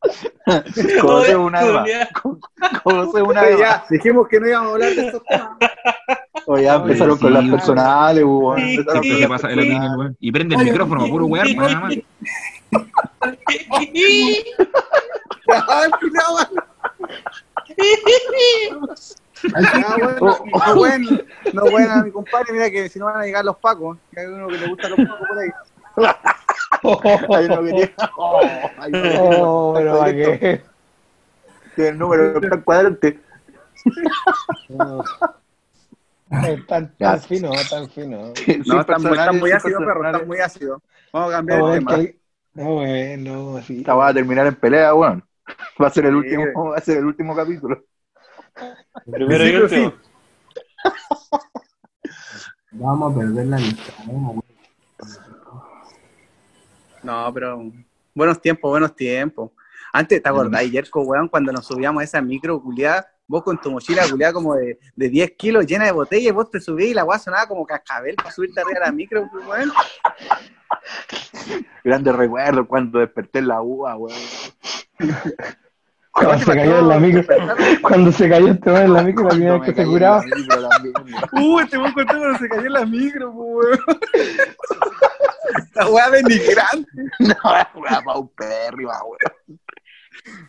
Conoce 1.00 1.36
una. 1.36 1.60
Julián. 1.60 2.08
Conoce 2.82 3.22
una 3.22 3.42
más. 3.42 3.58
ya, 3.58 3.84
dijimos 3.90 4.28
que 4.28 4.40
no 4.40 4.48
íbamos 4.48 4.68
a 4.68 4.72
hablar 4.72 4.94
de 4.94 5.08
esos 5.08 5.22
temas. 5.24 5.50
Oye, 6.46 6.64
ya 6.64 6.74
empezaron 6.76 7.16
sí, 7.16 7.22
con 7.22 7.32
las 7.34 7.44
personales, 7.50 8.24
weón. 8.24 8.58
Sí. 8.58 8.74
Empezaron 8.74 9.02
Siempre 9.02 9.26
con 9.26 9.32
las 9.32 9.40
personales. 9.42 9.90
weón. 9.96 10.16
Y 10.20 10.32
prende 10.32 10.56
el 10.56 10.64
micrófono, 10.64 11.08
puro 11.08 11.26
weón, 11.26 11.56
nada 11.56 11.80
más. 11.80 11.94
Ah, 15.52 15.86
bueno, 19.98 20.18
no, 20.20 20.74
bueno, 20.74 21.10
no, 21.52 21.62
bueno, 21.70 21.92
a 21.92 22.02
mi 22.02 22.10
compadre, 22.10 22.52
mira 22.52 22.70
que 22.70 22.88
si 22.88 22.98
no 22.98 23.06
van 23.06 23.22
a 23.22 23.24
llegar 23.24 23.44
los 23.44 23.56
pacos, 23.56 23.96
que 24.12 24.20
hay 24.20 24.26
uno 24.26 24.48
que 24.48 24.58
le 24.58 24.68
gusta 24.68 24.88
los 24.90 24.98
pacos 24.98 25.28
por 25.28 25.38
ahí. 25.38 25.48
Hay 26.82 27.44
uno 27.46 27.62
que 27.62 27.70
tiene, 27.72 27.94
oh, 28.16 28.40
hay 28.78 28.92
uno 28.92 29.02
que 29.02 29.08
tiene 29.10 29.18
Oh, 29.42 29.72
pero 29.76 29.98
¿para 29.98 30.12
qué? 30.12 30.62
tiene 31.74 31.90
el 31.90 31.98
número 31.98 32.40
plan 32.40 32.62
cuadrante. 32.62 33.20
No. 34.68 35.02
Eh, 36.46 36.62
Tan, 36.68 37.20
fino, 37.20 37.50
tan 37.68 37.88
fino. 37.90 38.32
No, 38.66 38.80
están, 38.80 39.02
muy- 39.02 39.10
están 39.12 39.38
muy 39.40 39.50
ácidos, 39.50 39.82
perro, 39.84 40.26
muy 40.26 40.38
ácidos. 40.38 40.82
Vamos 41.12 41.32
a 41.32 41.36
cambiar 41.36 41.58
No, 41.58 41.74
el 41.74 41.78
tema. 41.80 41.96
que- 41.96 42.20
no, 42.54 42.64
bueno, 42.74 43.56
así. 43.56 43.78
Esta 43.78 43.94
va 43.94 44.08
a 44.08 44.14
terminar 44.14 44.46
en 44.46 44.54
pelea, 44.54 44.94
weón. 44.94 45.24
Va 45.82 45.86
a 45.88 45.90
ser 45.90 46.06
el 46.06 46.12
Sí, 46.12 46.16
último, 46.36 46.70
va 46.70 46.76
a 46.76 46.80
ser 46.80 46.98
el 46.98 47.04
último 47.06 47.34
capítulo. 47.34 47.82
primero 49.04 49.44
y 49.44 49.50
Sí, 49.50 49.56
último. 49.56 49.92
Vamos 52.72 53.12
a 53.12 53.18
perder 53.18 53.46
la 53.46 53.56
amistad, 53.56 53.94
weón. 54.06 54.42
No, 57.02 57.32
pero 57.32 57.70
buenos 58.14 58.40
tiempos, 58.40 58.70
buenos 58.70 58.94
tiempos. 58.94 59.50
Antes, 59.92 60.22
¿te 60.22 60.28
acordás, 60.28 60.70
Yerko, 60.70 61.02
weón, 61.02 61.28
cuando 61.28 61.52
nos 61.52 61.66
subíamos 61.66 62.00
a 62.00 62.04
esa 62.04 62.20
micro 62.20 62.60
culiada? 62.62 63.08
Vos 63.26 63.42
con 63.42 63.60
tu 63.60 63.70
mochila 63.70 64.08
culiada 64.08 64.32
como 64.32 64.54
de, 64.54 64.78
de 64.94 65.08
10 65.08 65.32
kilos 65.32 65.66
llena 65.66 65.84
de 65.84 65.92
botellas, 65.92 66.34
vos 66.34 66.50
te 66.50 66.60
subías 66.60 66.90
y 66.90 66.94
la 66.94 67.04
weá 67.04 67.18
sonaba 67.18 67.46
como 67.46 67.64
cascabel 67.64 68.16
para 68.16 68.30
subirte 68.30 68.60
arriba 68.60 68.80
de 68.80 68.86
la 68.86 68.92
micro, 68.92 69.28
weón. 69.48 69.72
Grandes 71.84 72.14
recuerdos 72.14 72.66
cuando 72.66 72.98
desperté 72.98 73.40
en 73.40 73.48
la 73.48 73.62
UA, 73.62 73.96
weón. 73.96 74.18
Cuando 76.12 76.38
se 76.38 76.44
cayó 76.44 76.78
en 76.78 76.88
la 76.88 76.98
micro, 76.98 77.22
cuando 77.82 78.12
se 78.12 78.28
cayó 78.28 78.48
este 78.48 78.72
weón 78.72 78.84
en 78.86 78.92
la 78.94 79.02
micro, 79.02 79.24
la 79.24 79.30
primera 79.30 79.58
vez 79.58 79.62
que 79.62 79.74
se 79.74 79.86
curaba. 79.86 80.24
la 80.26 80.36
micro 80.36 80.68
también, 80.68 80.94
weón. 81.32 81.54
Uy, 81.54 81.68
te 81.68 81.78
voy 81.78 81.88
a 81.88 81.92
contar 81.92 82.18
cuando 82.18 82.38
se 82.38 82.48
cayó 82.48 82.66
en 82.66 82.72
la 82.72 82.86
micro, 82.86 83.32
pues, 83.32 83.78
weón. 83.78 84.00
La 85.74 85.88
weá 85.88 86.10
denigrante. 86.10 86.90
No, 87.20 87.34
weón, 87.80 88.04
pa' 88.04 88.18
un 88.18 88.28
perri, 88.28 88.84
va, 88.84 89.00
weón. 89.04 89.60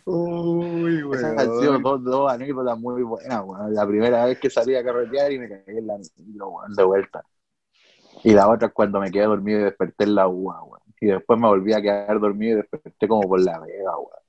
Uy, 0.04 1.04
Esas 1.14 1.38
han 1.38 1.60
sido 1.60 1.78
dos, 1.78 2.04
dos 2.04 2.32
anécdotas 2.32 2.78
muy 2.78 3.02
buenas, 3.02 3.42
weón. 3.44 3.72
La 3.72 3.86
primera 3.86 4.24
vez 4.24 4.38
que 4.38 4.50
salí 4.50 4.74
a 4.74 4.84
carretear 4.84 5.30
y 5.32 5.38
me 5.38 5.48
caí 5.48 5.78
en 5.78 5.86
la 5.86 5.96
micro, 5.96 6.48
weón, 6.48 6.74
de 6.74 6.84
vuelta. 6.84 7.24
Y 8.24 8.32
la 8.34 8.48
otra 8.48 8.68
es 8.68 8.74
cuando 8.74 9.00
me 9.00 9.10
quedé 9.10 9.24
dormido 9.24 9.60
y 9.60 9.64
desperté 9.64 10.04
en 10.04 10.16
la 10.16 10.26
UA, 10.26 10.62
weón. 10.64 10.82
Y 11.00 11.06
después 11.06 11.38
me 11.38 11.48
volví 11.48 11.72
a 11.72 11.80
quedar 11.80 12.18
dormido 12.20 12.58
y 12.58 12.62
desperté 12.62 13.08
como 13.08 13.28
por 13.28 13.40
la 13.40 13.60
vega, 13.60 13.96
weón. 13.96 14.21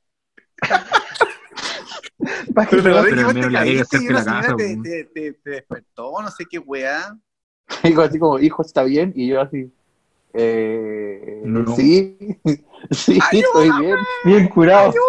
Pero, 2.55 2.83
Pero 2.83 3.03
pero, 3.03 3.49
la 3.49 3.65
llega 3.65 3.83
cerca 3.83 4.07
de 4.07 4.13
la 4.13 4.23
casa, 4.23 4.55
te, 4.55 4.77
te, 4.77 5.03
te, 5.05 5.33
te 5.33 5.49
despertó, 5.49 6.21
no 6.21 6.29
sé 6.31 6.45
qué 6.49 6.59
weá. 6.59 7.17
Digo 7.83 8.01
así 8.01 8.19
como, 8.19 8.39
hijo, 8.39 8.61
¿está 8.61 8.83
bien? 8.83 9.11
Y 9.15 9.27
yo 9.27 9.41
así, 9.41 9.71
eh, 10.33 11.41
No. 11.45 11.75
sí, 11.75 12.17
sí, 12.91 13.19
estoy 13.31 13.71
bien. 13.79 13.97
Bien 14.25 14.47
curado. 14.47 14.93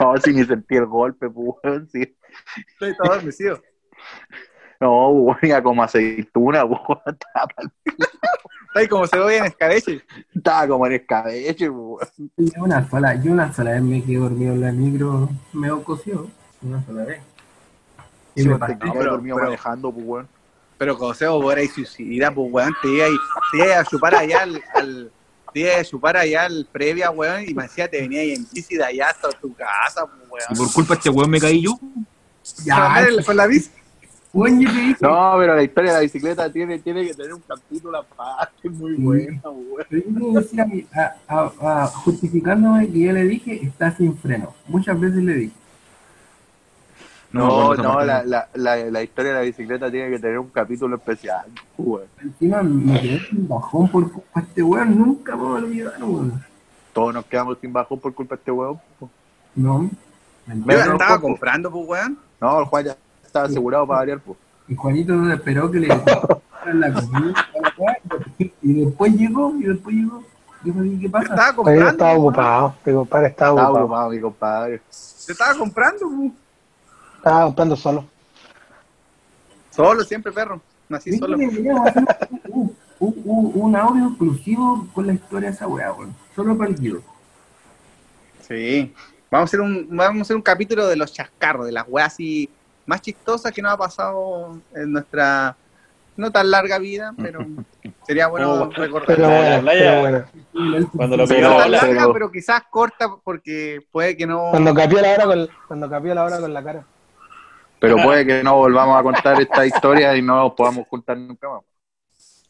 No, 0.00 0.16
si 0.16 0.32
ni 0.32 0.44
sentí 0.44 0.74
el 0.74 0.86
golpe, 0.86 1.30
pues, 1.30 1.58
weón, 1.62 1.88
sí. 1.88 2.16
Estoy 2.72 2.96
todo 2.96 3.12
adormecido. 3.12 3.62
No, 4.80 5.08
weón, 5.10 5.38
iba 5.42 5.62
como 5.62 5.82
aceituna, 5.82 6.64
pues, 6.68 6.80
weón, 6.88 7.00
estaba, 7.06 7.48
Está 7.84 8.10
ahí 8.80 8.88
como 8.88 9.06
se 9.06 9.18
ve 9.18 9.38
en 9.38 9.44
escabeche. 9.46 10.02
estaba 10.34 10.68
como 10.68 10.86
en 10.86 10.92
escabeche, 10.94 11.70
pues, 11.70 12.12
weón. 12.18 12.30
Yo 12.36 12.62
una 12.64 12.88
sola, 12.88 13.14
yo 13.22 13.32
una 13.32 13.52
sola 13.52 13.72
vez 13.72 13.82
me 13.82 14.02
quedé 14.02 14.16
dormido 14.18 14.52
en 14.52 14.60
la 14.60 14.72
micro, 14.72 15.28
me 15.52 15.68
coció, 15.82 16.28
una 16.62 16.84
sola 16.84 17.04
vez. 17.04 17.20
Y 18.34 18.42
Sí, 18.42 18.48
me 18.48 18.58
pasó. 18.58 18.78
quedé 18.78 18.92
pero- 18.92 19.12
dormido 19.12 19.36
pero- 19.36 19.46
manejando, 19.48 19.92
pues, 19.92 20.06
weón. 20.06 20.28
Pero 20.78 20.94
José, 20.94 21.26
vos 21.26 21.50
eras 21.56 21.70
suicida, 21.72 22.30
pues 22.30 22.52
weón, 22.52 22.74
te 22.82 22.88
iba, 22.88 23.06
ahí- 23.06 23.16
te 23.50 23.56
iba 23.64 23.78
a 23.80 23.84
chupar 23.84 24.14
allá 24.14 24.42
al, 24.42 24.62
al- 24.74 25.10
te 25.54 25.60
iba 25.60 25.76
a 25.78 25.84
chupar 25.84 26.18
allá 26.18 26.44
al 26.44 26.68
previa, 26.70 27.10
weón, 27.10 27.44
y 27.48 27.54
me 27.54 27.62
decía 27.62 27.88
te 27.88 28.02
venía 28.02 28.20
ahí 28.20 28.32
en 28.34 28.46
bici 28.52 28.76
de 28.76 28.84
allá 28.84 29.08
hasta 29.08 29.30
tu 29.30 29.54
casa, 29.54 30.04
pues 30.28 30.44
Y 30.50 30.52
weón. 30.52 30.66
por 30.66 30.74
culpa 30.74 30.92
de 30.94 30.98
este 30.98 31.08
weón 31.08 31.30
me 31.30 31.40
caí 31.40 31.62
yo. 31.62 31.78
Ya, 32.62 33.06
con 33.24 33.36
la 33.38 33.46
bici. 33.46 33.70
No, 35.00 35.34
pero 35.38 35.54
la 35.56 35.62
historia 35.62 35.90
de 35.92 35.96
la 35.96 36.02
bicicleta 36.02 36.52
tiene, 36.52 36.78
tiene 36.78 37.06
que 37.06 37.14
tener 37.14 37.32
un 37.34 37.40
capítulo 37.40 37.98
aparte 37.98 38.68
muy 38.68 38.94
buena, 38.94 39.40
decía 40.34 40.62
a 40.62 40.66
mi- 40.66 40.86
a- 40.94 41.14
a- 41.28 41.82
a- 41.82 41.86
justificándome 41.86 42.88
que 42.90 43.00
yo 43.00 43.12
le 43.12 43.24
dije, 43.24 43.64
está 43.64 43.90
sin 43.96 44.16
freno. 44.16 44.52
Muchas 44.68 44.98
veces 45.00 45.22
le 45.22 45.34
dije. 45.34 45.54
No, 47.32 47.48
No, 47.48 47.66
bueno, 47.68 48.04
la, 48.04 48.22
la, 48.24 48.48
la, 48.54 48.76
la 48.76 49.02
historia 49.02 49.32
de 49.32 49.38
la 49.38 49.44
bicicleta 49.44 49.90
tiene 49.90 50.10
que 50.10 50.18
tener 50.18 50.38
un 50.38 50.48
capítulo 50.48 50.96
especial, 50.96 51.44
weón. 51.76 52.04
Encima 52.22 52.62
me 52.62 53.00
quedé 53.00 53.20
sin 53.28 53.46
bajón 53.48 53.88
por 53.88 54.10
culpa 54.10 54.40
de 54.40 54.46
este 54.46 54.62
weón, 54.62 54.96
nunca 54.98 55.34
me 55.36 55.42
voy 55.42 55.60
a 55.60 55.64
olvidar, 55.64 55.94
weón. 56.02 56.44
Todos 56.92 57.12
nos 57.12 57.26
quedamos 57.26 57.58
sin 57.60 57.72
bajón 57.72 57.98
por 58.00 58.14
culpa 58.14 58.36
de 58.36 58.38
este 58.40 58.50
weón. 58.52 58.78
No. 59.54 59.90
Me- 60.46 60.76
la 60.76 60.86
no, 60.86 60.92
estaba 60.92 61.20
comprando, 61.20 61.70
pues 61.70 61.88
weón. 61.88 62.18
No, 62.40 62.60
el 62.60 62.64
Juan 62.66 62.84
ya 62.84 62.96
estaba 63.38 63.46
asegurado 63.46 63.86
para 63.86 64.00
variar, 64.00 64.20
pues. 64.20 64.38
Y 64.68 64.74
Juanito 64.74 65.12
no 65.14 65.32
esperó 65.32 65.70
que 65.70 65.78
le 65.78 65.86
dieran 65.86 66.02
la 66.80 66.92
comida 66.92 67.34
y 68.38 68.72
después 68.84 69.12
llegó, 69.14 69.54
y 69.56 69.62
después 69.64 69.94
llegó. 69.96 70.22
Dijo, 70.62 70.84
¿y 70.84 70.98
qué 70.98 71.04
Yo 71.04 71.10
pasa? 71.12 71.24
estaba 71.34 71.46
Pero 71.48 71.52
yo 71.52 71.56
comprando. 71.64 71.90
estaba 71.90 72.14
ocupado. 72.18 72.74
Mi 72.84 72.92
compadre 72.94 73.26
estaba 73.28 73.50
Estaba 73.50 73.68
ocupado. 73.68 73.84
ocupado, 73.84 74.10
mi 74.10 74.20
compadre. 74.20 74.82
Yo 75.26 75.32
estaba 75.32 75.54
comprando, 75.58 76.08
pues. 76.16 76.32
Estaba 77.18 77.44
comprando 77.44 77.76
solo. 77.76 78.04
Solo, 79.70 80.04
siempre, 80.04 80.32
perro. 80.32 80.60
Nací 80.88 81.16
solo. 81.18 81.36
deberíamos 81.36 81.86
hacer 81.88 82.04
un, 82.48 82.76
un- 82.98 83.22
un- 83.24 83.52
un 83.54 83.76
audio 83.76 84.08
exclusivo 84.08 84.88
con 84.94 85.06
la 85.06 85.12
historia 85.12 85.50
de 85.50 85.54
esa 85.54 85.66
weá, 85.68 85.92
weón. 85.92 86.14
Solo 86.34 86.56
para 86.56 86.70
el 86.70 86.76
Guido. 86.76 87.00
Sí. 88.48 88.94
Vamos 89.30 89.48
a 89.48 89.50
hacer 89.50 89.60
un, 89.60 89.86
vamos 89.90 90.18
a 90.18 90.22
hacer 90.22 90.36
un 90.36 90.42
capítulo 90.42 90.86
de 90.86 90.96
los 90.96 91.12
chascarros, 91.12 91.66
de 91.66 91.72
las 91.72 91.84
weas 91.88 92.12
así 92.12 92.48
más 92.86 93.00
chistosas 93.02 93.52
que 93.52 93.60
nos 93.62 93.72
ha 93.72 93.76
pasado 93.76 94.58
en 94.74 94.92
nuestra 94.92 95.56
no 96.16 96.30
tan 96.32 96.50
larga 96.50 96.78
vida, 96.78 97.12
pero 97.16 97.40
sería 98.06 98.28
bueno 98.28 98.50
Oh, 98.52 98.70
recordar. 98.70 99.06
Pero 99.16 99.28
La- 99.28 99.60
playa. 99.60 100.00
pero 100.02 100.30
bueno. 100.52 100.88
Cuando 100.96 101.16
lo 101.18 101.26
Pero- 101.26 101.50
no 101.50 101.56
tan 101.58 101.70
la- 101.70 101.78
larga, 101.82 102.00
pero- 102.02 102.12
pero 102.14 102.32
quizás 102.32 102.62
corta 102.70 103.08
porque 103.22 103.80
puede 103.92 104.16
que 104.16 104.26
no. 104.26 104.48
Cuando 104.50 104.72
capió 104.74 105.00
la 105.02 105.12
hora 105.12 105.24
con, 105.26 105.48
cuando 105.68 105.90
capió 105.90 106.14
la 106.14 106.24
hora 106.24 106.40
con 106.40 106.54
la 106.54 106.62
cara. 106.64 106.84
Pero 107.78 107.96
puede 107.98 108.24
que 108.24 108.42
no 108.42 108.56
volvamos 108.56 108.98
a 108.98 109.02
contar 109.02 109.38
esta 109.40 109.66
historia 109.66 110.16
y 110.16 110.22
no 110.22 110.36
nos 110.44 110.54
podamos 110.54 110.88
juntar 110.88 111.18
nunca 111.18 111.48
más. 111.50 111.60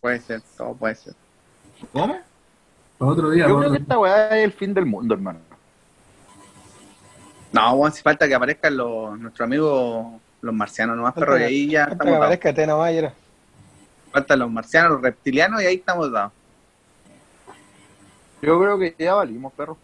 Puede 0.00 0.20
ser, 0.20 0.40
todo 0.56 0.74
puede 0.74 0.94
ser. 0.94 1.14
¿Cómo? 1.92 2.16
Otro 2.98 3.30
día, 3.30 3.48
Yo 3.48 3.56
otro 3.56 3.58
creo 3.68 3.72
que 3.72 3.78
esta 3.82 3.98
weá 3.98 4.38
es 4.38 4.44
el 4.44 4.52
fin 4.52 4.72
del 4.72 4.86
mundo, 4.86 5.14
hermano. 5.14 5.40
No, 7.52 7.76
bueno, 7.76 7.94
si 7.94 8.02
falta 8.02 8.28
que 8.28 8.34
aparezcan 8.34 8.76
los, 8.76 9.18
nuestros 9.18 9.44
amigos 9.46 10.06
los 10.42 10.54
marcianos 10.54 10.96
nomás, 10.96 11.14
pero 11.14 11.36
y 11.36 11.40
que- 11.40 11.44
ahí 11.46 11.68
ya 11.70 11.86
que 11.86 11.92
estamos 11.92 12.12
dados. 12.12 12.24
aparezca 12.26 12.54
Tena 12.54 12.76
Mayer. 12.76 13.12
Faltan 14.12 14.38
los 14.38 14.50
marcianos, 14.50 14.92
los 14.92 15.02
reptilianos 15.02 15.62
y 15.62 15.66
ahí 15.66 15.74
estamos 15.76 16.10
dados. 16.10 16.32
Yo 18.42 18.60
creo 18.60 18.78
que 18.78 18.94
ya 18.98 19.14
valimos, 19.14 19.52
perro. 19.54 19.76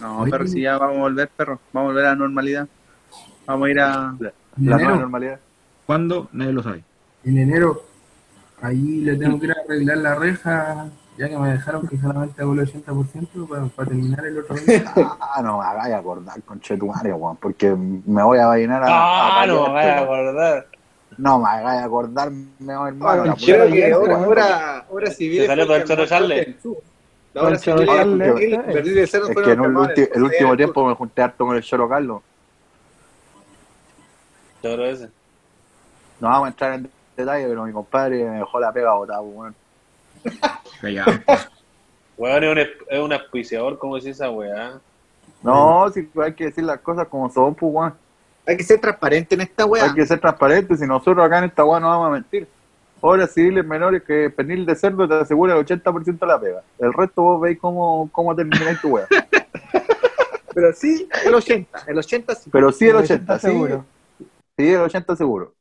No, 0.00 0.20
Oye. 0.20 0.30
pero 0.30 0.46
si 0.46 0.62
ya 0.62 0.78
vamos 0.78 0.96
a 0.98 1.00
volver, 1.00 1.28
perro. 1.28 1.60
Vamos 1.72 1.88
a 1.88 1.92
volver 1.92 2.06
a 2.06 2.08
la 2.10 2.14
normalidad. 2.16 2.68
Vamos 3.46 3.66
a 3.66 3.70
ir 3.70 3.80
a. 3.80 3.88
La 3.88 4.32
nueva 4.56 4.80
enero, 4.80 4.96
normalidad. 4.96 5.40
¿Cuándo? 5.86 6.28
Nadie 6.32 6.52
lo 6.52 6.62
sabe. 6.62 6.84
en 7.24 7.36
enero, 7.38 7.82
ahí 8.62 9.00
le 9.02 9.16
tengo 9.16 9.38
que 9.38 9.46
ir 9.46 9.52
a 9.52 9.56
arreglar 9.64 9.98
la 9.98 10.14
reja 10.14 10.86
Ya 11.18 11.28
que 11.28 11.36
me 11.36 11.48
dejaron 11.50 11.84
que 11.88 11.98
solamente 11.98 12.40
hago 12.40 12.52
el 12.52 12.60
80% 12.60 13.48
para, 13.48 13.64
para 13.66 13.88
terminar 13.88 14.24
el 14.24 14.38
otro 14.38 14.54
20%. 14.54 15.16
Ah, 15.20 15.42
no 15.42 15.58
me 15.58 15.64
hagáis 15.64 15.94
acordar 15.94 16.40
con 16.42 16.60
Chetumario, 16.60 17.16
weón, 17.16 17.36
porque 17.36 17.74
me 17.74 18.22
voy 18.22 18.38
a 18.38 18.46
bailar 18.46 18.84
a. 18.84 18.86
Ah, 18.88 19.42
a 19.42 19.46
no, 19.46 19.64
payar, 19.64 19.72
vaya 19.72 19.98
a 19.98 20.02
acordar. 20.02 20.66
No 21.16 21.38
me 21.40 21.48
hagáis 21.48 21.82
acordar, 21.84 22.30
me 22.30 22.76
voy 22.76 22.88
hermano. 22.88 23.24
la 23.24 23.34
Chero, 23.34 23.64
puta- 23.64 23.66
Creo 23.66 23.66
que 23.66 23.72
bien, 23.72 23.92
ahora, 23.92 24.16
ahora, 24.16 24.86
ahora 24.88 25.10
civil 25.10 25.40
Se 25.40 25.46
salió 25.48 25.66
todo 25.66 25.76
el 25.76 25.84
Choro 25.84 26.06
Charles. 26.06 26.56
La 27.34 27.42
hora 27.42 27.54
El 27.54 27.60
Choro 27.60 27.78
civil 27.78 27.96
Charles, 27.96 28.42
y. 28.42 28.72
Berlín 28.72 28.94
de 28.94 29.06
Cerdo 29.08 29.28
Es 29.28 29.36
que 29.36 29.50
en 29.50 29.64
el, 29.64 30.22
último 30.22 30.56
tiempo 30.56 30.86
me 30.86 30.94
junté 30.94 31.22
harto 31.22 31.44
con 31.44 31.56
el 31.56 31.62
Choro 31.64 31.88
Carlos. 31.88 32.22
Choro 34.62 34.86
ese. 34.86 35.08
No 36.20 36.28
vamos 36.28 36.46
a 36.46 36.48
entrar 36.50 36.74
en 36.74 36.90
detalle, 37.16 37.48
pero 37.48 37.64
mi 37.64 37.72
compadre 37.72 38.24
me 38.24 38.38
dejó 38.38 38.60
la 38.60 38.72
pega 38.72 38.92
botada, 38.94 39.20
weón. 39.20 39.54
Callado. 40.80 41.12
Weón 42.16 42.44
es 42.44 42.50
un, 42.50 42.58
es- 42.58 43.00
un 43.00 43.12
auspiciador, 43.12 43.78
como 43.78 43.96
decía 43.96 44.10
esa 44.12 44.30
weá. 44.30 44.80
No, 45.42 45.88
si 45.90 46.08
hay 46.22 46.32
que 46.34 46.46
decir 46.46 46.64
las 46.64 46.80
cosas 46.80 47.06
como 47.08 47.30
son, 47.30 47.54
pues, 47.54 47.72
weón. 47.72 47.94
Hay 48.46 48.56
que 48.56 48.64
ser 48.64 48.80
transparente 48.80 49.34
en 49.34 49.42
esta 49.42 49.66
weá. 49.66 49.84
Hay 49.84 49.94
que 49.94 50.06
ser 50.06 50.18
transparentes, 50.18 50.80
si 50.80 50.86
nosotros 50.86 51.24
acá 51.24 51.38
en 51.38 51.44
esta 51.44 51.64
weá 51.64 51.78
no 51.80 51.88
vamos 51.88 52.08
a 52.08 52.10
mentir. 52.10 52.48
Obras 53.00 53.32
civiles 53.32 53.64
menores 53.64 54.02
que 54.02 54.28
pernil 54.30 54.66
de 54.66 54.74
cerdo 54.74 55.06
te 55.06 55.14
asegura 55.14 55.56
el 55.56 55.64
80% 55.64 56.18
de 56.18 56.26
la 56.26 56.40
pega. 56.40 56.62
El 56.80 56.92
resto 56.92 57.22
vos 57.22 57.40
veis 57.40 57.58
cómo, 57.60 58.08
cómo 58.10 58.34
termináis 58.34 58.80
tu 58.80 58.88
weá. 58.88 59.06
Pero 60.54 60.72
sí, 60.72 61.08
el 61.24 61.34
80. 61.34 61.84
El 61.86 61.98
80 61.98 62.34
sí. 62.34 62.50
Pero 62.50 62.72
sí 62.72 62.84
el 62.86 62.90
El 62.96 62.96
80, 63.04 63.34
80 63.34 63.38
sí. 63.38 63.46
seguro. 63.46 63.84
Sí, 64.56 64.72
el 64.72 64.80
80 64.80 65.16
seguro. 65.16 65.52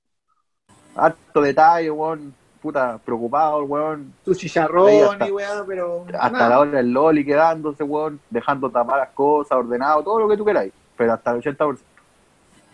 Harto 0.96 1.42
detalle, 1.42 1.92
weón. 1.92 2.34
Puta, 2.62 2.98
preocupado, 3.04 3.60
el 3.62 3.66
weón. 3.70 4.14
Su 4.26 4.34
chicharrón 4.34 4.90
hasta- 5.12 5.28
y 5.28 5.32
weá, 5.32 5.64
pero. 5.68 6.06
Hasta 6.08 6.30
nada. 6.30 6.50
la 6.50 6.60
hora 6.60 6.72
del 6.72 6.92
loli 6.92 7.24
quedándose, 7.26 7.84
weón. 7.84 8.20
Dejando 8.30 8.70
tapar 8.70 9.00
las 9.00 9.10
cosas, 9.10 9.58
ordenado, 9.58 10.04
todo 10.04 10.20
lo 10.20 10.28
que 10.28 10.38
tú 10.38 10.44
queráis. 10.46 10.74
Pero 10.98 11.14
hasta 11.14 11.32
el 11.32 11.38
80%. 11.42 11.80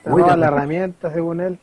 Te 0.03 0.09
roban 0.09 0.39
la 0.39 0.47
herramienta, 0.47 1.11
según 1.11 1.41
él. 1.41 1.59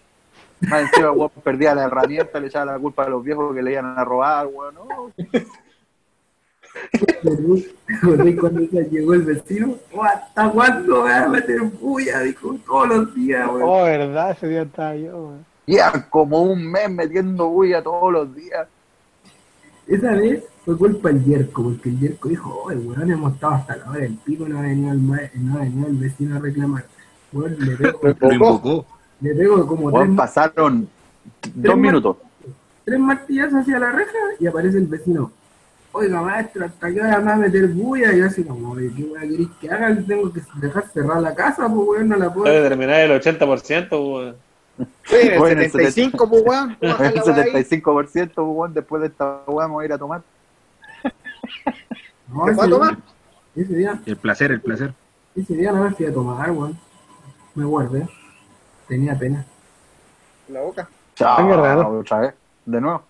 Más 0.60 0.82
encima, 0.82 1.10
weón 1.12 1.30
perdía 1.42 1.74
la 1.74 1.84
herramienta, 1.84 2.38
le 2.38 2.48
echaba 2.48 2.72
la 2.72 2.78
culpa 2.78 3.05
a 3.05 3.09
los 3.09 3.24
viejos 3.24 3.55
que 3.55 3.62
le 3.62 3.72
iban 3.72 3.98
a 3.98 4.05
robar, 4.05 4.47
weón. 4.47 4.74
No, 4.74 5.10
¿Te 6.92 7.97
acordás 7.97 8.34
cuando 8.38 8.60
ya 8.62 8.80
llegó 8.82 9.14
el 9.14 9.22
vecino? 9.22 9.74
Oh, 9.92 10.05
¿Hasta 10.05 10.48
cuándo 10.51 11.02
me 11.02 11.10
va 11.10 11.24
a 11.24 11.28
meter 11.28 11.60
bulla? 11.62 12.20
Dijo, 12.20 12.55
todos 12.64 12.88
los 12.88 13.14
días, 13.14 13.48
weón. 13.48 13.62
Oh, 13.64 13.82
verdad, 13.84 14.30
ese 14.32 14.48
día 14.48 14.62
estaba 14.62 14.94
yo, 14.94 15.16
weón. 15.16 15.49
Llevan 15.70 16.06
como 16.10 16.42
un 16.42 16.66
mes 16.70 16.90
metiendo 16.90 17.48
bulla 17.48 17.80
todos 17.82 18.12
los 18.12 18.34
días. 18.34 18.66
Esa 19.86 20.12
vez 20.12 20.42
fue 20.64 20.76
culpa 20.76 21.09
del 21.10 21.24
Yerko, 21.24 21.62
porque 21.62 21.88
el 21.90 21.98
Yerko 22.01 22.28
dijo, 22.28 22.70
el 22.72 22.78
weón 22.78 23.10
hemos 23.10 23.34
estado 23.34 23.55
hasta 23.55 23.76
la 23.76 23.90
hora 23.90 24.01
del 24.01 24.14
pico, 24.16 24.48
no 24.48 24.59
ha 24.59 24.62
venido 24.62 24.92
el, 24.92 25.06
no 25.06 25.14
ha 25.55 25.59
venido 25.60 25.86
el 25.88 25.97
vecino 25.97 26.36
a 26.36 26.38
reclamar. 26.40 26.84
Weón, 27.32 27.56
le 27.60 27.76
pego, 27.76 28.01
Lo 28.20 28.32
invocó. 28.32 28.86
le 29.20 29.34
pego 29.34 29.66
como 29.66 29.92
tres, 29.92 30.10
pasaron 30.16 30.88
dos 31.55 31.76
minutos. 31.76 32.16
tres 32.84 32.98
martillazos 32.98 33.60
hacia 33.60 33.78
la 33.78 33.92
reja 33.92 34.18
y 34.40 34.47
aparece 34.48 34.78
el 34.78 34.86
vecino. 34.86 35.30
Oiga, 35.92 36.20
maestro, 36.22 36.66
¿hasta 36.66 36.92
qué 36.92 37.01
hora 37.01 37.18
me 37.18 37.24
va 37.26 37.32
a 37.34 37.36
meter 37.36 37.68
bulla? 37.68 38.12
Y 38.12 38.18
yo 38.18 38.26
así 38.26 38.42
como, 38.44 38.72
"Oye, 38.72 38.90
¿qué 38.97 39.05
weón 39.05 39.28
queréis 39.28 39.48
que 39.60 39.70
haga? 39.70 39.97
Tengo 40.06 40.32
que 40.32 40.40
dejar 40.60 40.88
cerrar 40.88 41.20
la 41.22 41.34
casa, 41.34 41.68
pues 41.68 41.88
weón, 41.88 42.09
no 42.09 42.16
la 42.16 42.32
puedo. 42.32 42.52
Debe 42.52 42.68
terminar 42.68 43.01
el 43.01 43.10
80%, 43.20 43.90
weón. 43.92 44.36
Sí, 45.05 45.16
en 45.20 45.32
el 45.32 45.39
Bueno, 45.39 45.61
el 45.62 45.70
75, 45.70 46.28
pues 46.28 46.43
weón. 46.47 46.77
El 46.81 46.89
la 46.89 46.97
weá 46.97 47.09
ahí. 47.11 47.65
75%, 47.65 48.32
weón, 48.36 48.74
después 48.74 49.01
de 49.02 49.09
esta 49.09 49.43
me 49.48 49.55
voy 49.66 49.82
a 49.82 49.86
ir 49.86 49.93
a 49.93 49.98
tomar. 49.98 50.23
No, 52.28 52.44
¿Te 52.44 52.51
ese 52.52 52.55
fue 52.57 52.65
a 52.65 52.66
día- 52.69 52.78
tomar? 52.78 52.98
Ese 53.57 53.74
día, 53.74 54.01
El 54.07 54.16
placer, 54.16 54.52
el 54.52 54.61
placer. 54.61 54.94
ese 55.35 55.55
día 55.55 55.73
no 55.73 55.82
me 55.85 55.90
fui 55.90 56.07
a 56.07 56.12
tomar, 56.15 56.51
weón. 56.51 56.78
Me 57.55 57.65
guardé. 57.65 58.07
Tenía 58.86 59.19
pena. 59.19 59.44
La 60.48 60.61
boca. 60.61 60.89
Chao, 61.16 61.98
otra 62.01 62.20
vez. 62.20 62.35
De 62.65 62.81
nuevo. 62.81 63.02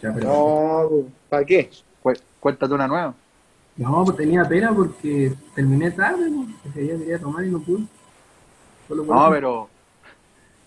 Ya, 0.00 0.12
pero- 0.14 0.26
No, 0.28 0.88
¿para 1.28 1.44
qué? 1.44 1.70
Cu- 2.02 2.12
Cuéntate 2.40 2.74
una 2.74 2.86
nueva. 2.86 3.14
No, 3.76 4.04
pues 4.04 4.16
tenía 4.16 4.44
pena 4.44 4.72
porque 4.72 5.32
terminé 5.54 5.90
tarde, 5.90 6.30
pues. 6.30 6.48
Ese 6.72 6.80
día 6.82 6.96
quería 6.98 7.18
tomar 7.18 7.44
y 7.44 7.50
no 7.50 7.58
pude. 7.60 7.84
No, 8.88 9.30
pero 9.30 9.68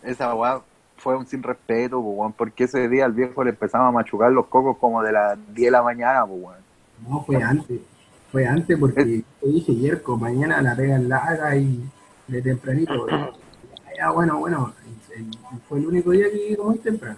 esa 0.03 0.34
weá 0.34 0.61
fue 0.98 1.15
un 1.15 1.28
sin 1.28 1.44
respeto, 1.44 2.02
porque 2.36 2.64
ese 2.65 2.88
día 2.90 3.06
al 3.06 3.14
viejo 3.14 3.44
le 3.44 3.52
empezaba 3.52 3.88
a 3.88 3.91
machucar 3.91 4.32
los 4.32 4.48
cocos 4.48 4.78
como 4.78 5.02
de 5.03 5.11
las 5.11 5.38
10 5.53 5.68
de 5.68 5.72
la 5.72 5.84
mañana, 5.84 6.24
weón. 6.26 6.56
No, 7.07 7.24
fue 7.24 7.36
antes. 7.41 7.80
Fue 8.32 8.45
antes 8.45 8.78
porque 8.78 9.24
te 9.40 9.48
dije, 9.48 9.76
Yerko, 9.76 10.18
mañana 10.18 10.61
la 10.61 10.76
pega 10.76 10.98
larga 10.98 11.56
y 11.56 11.82
de 12.28 12.41
tempranito. 12.41 13.07
Ya, 13.98 14.11
bueno, 14.11 14.38
bueno. 14.40 14.74
y- 14.86 15.22
y 15.22 15.30
Fue 15.68 15.80
el 15.80 15.88
único 15.88 16.11
día 16.11 16.26
que 16.32 16.57
muy 16.61 16.78
temprano. 16.80 17.18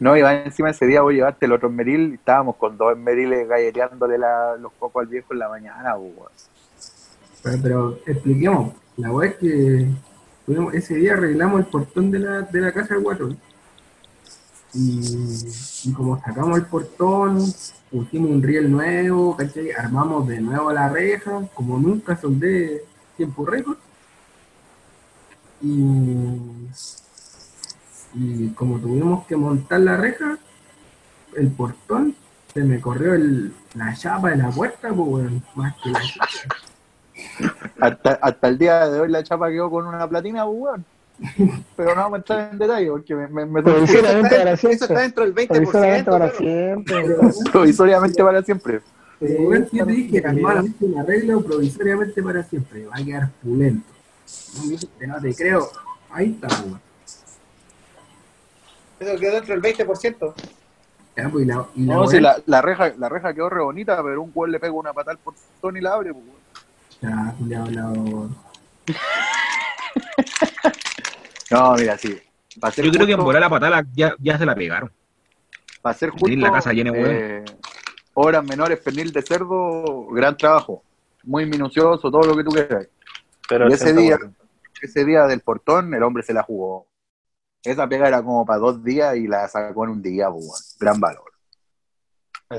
No, 0.00 0.16
iba 0.16 0.32
encima 0.34 0.70
ese 0.70 0.86
día 0.86 1.02
voy 1.02 1.14
a 1.14 1.16
llevarte 1.18 1.46
el 1.46 1.52
otro 1.52 1.68
esmeril 1.68 2.10
y 2.10 2.14
estábamos 2.14 2.56
con 2.56 2.76
dos 2.76 2.92
esmeriles 2.92 3.46
galleteándole 3.46 4.18
la- 4.18 4.56
los 4.56 4.72
cocos 4.72 5.02
al 5.02 5.06
viejo 5.08 5.32
en 5.32 5.38
la 5.38 5.48
mañana, 5.48 5.94
pero 7.62 7.98
expliquemos. 8.06 8.72
La 8.96 9.12
weá 9.12 9.30
es 9.30 9.36
que 9.36 9.86
ese 10.72 10.94
día 10.94 11.14
arreglamos 11.14 11.60
el 11.60 11.66
portón 11.66 12.10
de 12.10 12.18
la, 12.18 12.42
de 12.42 12.60
la 12.60 12.72
casa 12.72 12.94
del 12.94 13.02
guatón. 13.02 13.38
Y, 14.74 15.92
como 15.92 16.20
sacamos 16.20 16.58
el 16.58 16.64
portón, 16.66 17.38
pusimos 17.90 18.30
un 18.30 18.42
riel 18.42 18.70
nuevo, 18.70 19.36
¿cachai? 19.36 19.70
Armamos 19.72 20.26
de 20.26 20.40
nuevo 20.40 20.72
la 20.72 20.88
reja, 20.88 21.42
como 21.54 21.78
nunca 21.78 22.16
soldé 22.16 22.82
tiempo 23.16 23.44
récord. 23.44 23.76
Y, 25.60 26.38
como 28.54 28.78
tuvimos 28.78 29.26
que 29.26 29.36
montar 29.36 29.80
la 29.80 29.96
reja, 29.96 30.38
el 31.36 31.50
portón, 31.50 32.14
se 32.52 32.62
me 32.64 32.80
corrió 32.80 33.14
el, 33.14 33.54
la 33.74 33.94
chapa 33.94 34.30
de 34.30 34.36
la 34.36 34.50
puerta, 34.50 34.88
pues, 34.88 34.98
weón, 34.98 35.42
más 35.54 35.74
que 35.82 35.90
la 35.90 36.00
chapa. 36.00 36.71
Hasta, 37.80 38.12
hasta 38.22 38.48
el 38.48 38.58
día 38.58 38.88
de 38.88 39.00
hoy 39.00 39.08
la 39.08 39.22
chapa 39.22 39.48
quedó 39.48 39.70
con 39.70 39.86
una 39.86 40.08
platina, 40.08 40.44
pues, 40.44 40.58
weón. 40.58 40.84
Pero 41.76 41.94
no 41.94 42.02
vamos 42.02 42.14
a 42.14 42.16
entrar 42.18 42.48
en 42.52 42.58
detalle 42.58 42.90
porque 42.90 43.14
me, 43.14 43.28
me, 43.28 43.46
me 43.46 43.62
que 43.62 43.70
Provisoriamente 43.70 44.36
para 44.36 44.52
Eso 44.52 44.68
está 44.68 44.86
siempre. 44.86 45.02
dentro 45.02 45.24
del 45.24 45.34
20%. 45.34 45.50
Provisoriamente 45.52 46.10
para 46.10 46.30
siempre. 46.32 47.04
provisoriamente 47.52 48.24
para 48.24 48.42
siempre. 48.42 48.80
Yo 49.20 49.48
claro, 49.48 49.86
te 49.86 49.92
dije, 49.92 50.18
hice 50.18 50.84
un 50.84 50.98
arreglo 50.98 51.42
provisoriamente 51.42 52.22
para 52.22 52.42
siempre, 52.42 52.86
va 52.86 52.96
a 52.96 53.04
quedar 53.04 53.30
pulento. 53.42 53.86
No, 55.06 55.20
te 55.20 55.34
creo. 55.34 55.70
Ahí 56.10 56.30
está, 56.30 56.48
weón. 56.64 56.80
Eso 58.98 59.18
quedó 59.20 59.34
dentro 59.34 59.60
del 59.60 59.62
20%. 59.62 60.34
Ya, 61.16 61.28
pues, 61.28 61.44
y 61.44 61.46
la, 61.46 61.66
y 61.74 61.84
la 61.84 61.94
No, 61.94 62.06
si 62.06 62.20
la, 62.20 62.42
la 62.46 62.62
reja, 62.62 62.92
la 62.98 63.08
reja 63.08 63.34
quedó 63.34 63.48
re 63.50 63.62
bonita, 63.62 64.02
pero 64.02 64.22
un 64.22 64.32
weón 64.34 64.50
le 64.50 64.58
pega 64.58 64.72
una 64.72 64.92
patada 64.92 65.12
al 65.12 65.18
portón 65.18 65.76
y 65.76 65.80
la 65.80 65.94
abre, 65.94 66.12
pues. 66.12 66.24
Ya, 67.02 67.34
No, 71.50 71.74
mira, 71.74 71.98
sí. 71.98 72.16
Yo 72.76 72.92
creo 72.92 73.06
que 73.06 73.12
en 73.12 73.24
volar 73.24 73.42
la 73.42 73.50
patada 73.50 73.84
ya, 73.92 74.14
ya 74.20 74.38
se 74.38 74.46
la 74.46 74.54
pegaron. 74.54 74.90
Para 75.80 75.98
ser 75.98 76.10
justo, 76.10 76.28
la 76.28 76.52
casa 76.52 76.72
llena 76.72 76.92
eh, 76.94 77.44
horas 78.14 78.44
menores, 78.44 78.78
pernil 78.78 79.12
de 79.12 79.22
cerdo, 79.22 80.06
gran 80.12 80.36
trabajo. 80.36 80.84
Muy 81.24 81.44
minucioso, 81.46 82.10
todo 82.10 82.22
lo 82.22 82.36
que 82.36 82.44
tú 82.44 82.50
quieras. 82.50 82.86
Pero 83.48 83.68
Y 83.68 83.72
ese 83.72 83.92
80%. 83.92 83.96
día, 83.96 84.18
ese 84.80 85.04
día 85.04 85.26
del 85.26 85.40
portón, 85.40 85.92
el 85.94 86.02
hombre 86.04 86.22
se 86.22 86.32
la 86.32 86.44
jugó. 86.44 86.86
Esa 87.64 87.88
pega 87.88 88.06
era 88.06 88.22
como 88.22 88.46
para 88.46 88.60
dos 88.60 88.82
días 88.84 89.16
y 89.16 89.26
la 89.26 89.48
sacó 89.48 89.84
en 89.84 89.90
un 89.90 90.02
día, 90.02 90.30
pues, 90.30 90.44
weón. 90.44 90.60
Gran 90.78 91.00
valor. 91.00 91.32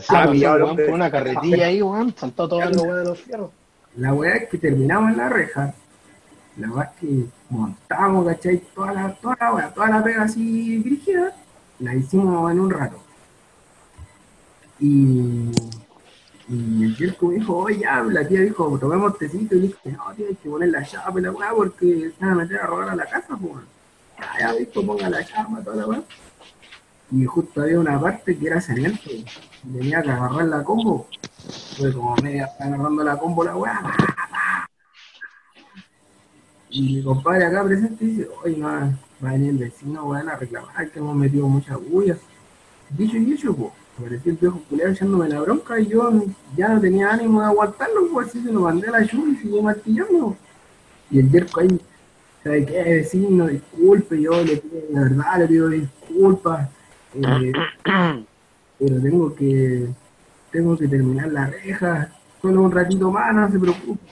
Ah, 0.09 0.23
el 0.23 0.41
weón, 0.41 0.75
con 0.75 0.93
una 0.93 1.09
carretilla 1.09 1.67
ahí, 1.67 1.81
weón. 1.81 2.13
Saltó 2.17 2.49
todo 2.49 2.61
el 2.61 2.77
weón 2.77 2.97
de 2.97 3.05
los 3.05 3.21
fierros. 3.21 3.51
La 3.95 4.13
weá 4.13 4.35
es 4.35 4.49
que 4.49 4.57
terminamos 4.57 5.11
en 5.11 5.17
la 5.17 5.29
reja. 5.29 5.73
La 6.57 6.71
weá 6.71 6.85
es 6.85 6.99
que 6.99 7.25
montamos, 7.49 8.25
¿cachai? 8.25 8.57
Toda 8.73 8.93
la, 8.93 9.13
toda 9.15 9.37
la 9.39 9.53
weá, 9.53 9.73
toda 9.73 9.89
la 9.89 10.03
pega 10.03 10.23
así 10.23 10.77
dirigida, 10.77 11.35
la 11.79 11.95
hicimos 11.95 12.51
en 12.51 12.59
un 12.59 12.69
rato. 12.69 12.97
Y, 14.79 15.51
el 16.49 17.17
me 17.21 17.35
dijo, 17.35 17.55
oye, 17.55 17.85
la 18.09 18.27
tía 18.27 18.41
dijo, 18.41 18.77
tomemos 18.77 19.17
tecito, 19.17 19.55
y 19.55 19.59
le 19.59 19.67
dije, 19.67 19.91
no, 19.91 20.13
tía, 20.15 20.27
hay 20.27 20.35
que 20.35 20.49
poner 20.49 20.69
la 20.69 20.81
y 20.81 21.21
la 21.21 21.31
weá 21.31 21.51
porque 21.55 22.11
se 22.11 22.25
van 22.25 22.31
a 22.31 22.35
meter 22.35 22.59
a 22.59 22.67
robar 22.67 22.89
a 22.89 22.95
la 22.95 23.05
casa, 23.05 23.37
pues. 23.37 23.63
Ya, 24.19 24.39
ya, 24.39 24.53
dijo, 24.53 24.85
ponga 24.85 25.09
la 25.09 25.23
chapa, 25.23 25.61
toda 25.63 25.75
la 25.77 25.87
weá. 25.87 26.03
Y 27.13 27.25
justo 27.25 27.61
había 27.61 27.79
una 27.79 27.99
parte 28.01 28.35
que 28.35 28.47
era 28.47 28.59
cemento, 28.59 29.09
tenía 29.71 30.01
que 30.01 30.09
agarrar 30.09 30.47
la 30.47 30.63
combo. 30.63 31.07
Fue 31.77 31.93
como 31.93 32.15
media 32.15 32.49
agarrando 32.59 33.03
la 33.03 33.15
combo 33.17 33.43
la 33.43 33.55
weá. 33.55 33.81
Y 36.71 36.95
mi 36.95 37.03
compadre 37.03 37.45
acá 37.45 37.63
presente 37.63 38.03
dice, 38.03 38.27
oye, 38.43 38.57
no, 38.57 38.67
va 38.67 39.29
a 39.29 39.31
venir 39.33 39.51
el 39.51 39.57
vecino, 39.59 40.05
weón, 40.05 40.27
a 40.27 40.37
reclamar 40.37 40.89
que 40.89 40.97
hemos 40.97 41.15
metido 41.15 41.47
mucha 41.47 41.77
bulla. 41.77 42.17
Dicho 42.89 43.17
y 43.17 43.33
hecho, 43.33 43.55
po. 43.55 43.71
Apareció 43.95 44.31
el 44.31 44.37
viejo 44.39 44.59
culiado 44.67 44.91
echándome 44.91 45.29
la 45.29 45.41
bronca 45.41 45.79
y 45.79 45.85
yo 45.85 46.11
ya 46.57 46.69
no 46.69 46.81
tenía 46.81 47.11
ánimo 47.11 47.41
de 47.41 47.45
aguantarlo, 47.45 48.07
pues 48.11 48.29
así 48.29 48.41
se 48.41 48.51
lo 48.51 48.61
mandé 48.61 48.87
a 48.87 48.91
la 48.91 49.03
Yu 49.03 49.27
y 49.27 49.35
siguió 49.35 49.61
martillando. 49.61 50.35
Y 51.11 51.19
el 51.19 51.29
Jerko 51.29 51.59
ahí, 51.59 51.79
¿sabe 52.43 52.65
qué? 52.65 52.83
Vecino, 52.83 53.45
disculpe, 53.45 54.19
yo 54.19 54.43
le 54.43 54.57
pido, 54.57 54.81
la 54.89 55.01
verdad 55.01 55.37
le 55.37 55.47
pido 55.47 55.69
disculpas, 55.69 56.69
eh, 57.15 57.51
pero 58.79 59.01
tengo 59.01 59.35
que, 59.35 59.87
tengo 60.51 60.77
que 60.77 60.87
terminar 60.87 61.27
la 61.29 61.47
reja, 61.47 62.09
solo 62.41 62.61
un 62.61 62.71
ratito 62.71 63.11
más, 63.11 63.33
no 63.33 63.51
se 63.51 63.59
preocupe. 63.59 64.03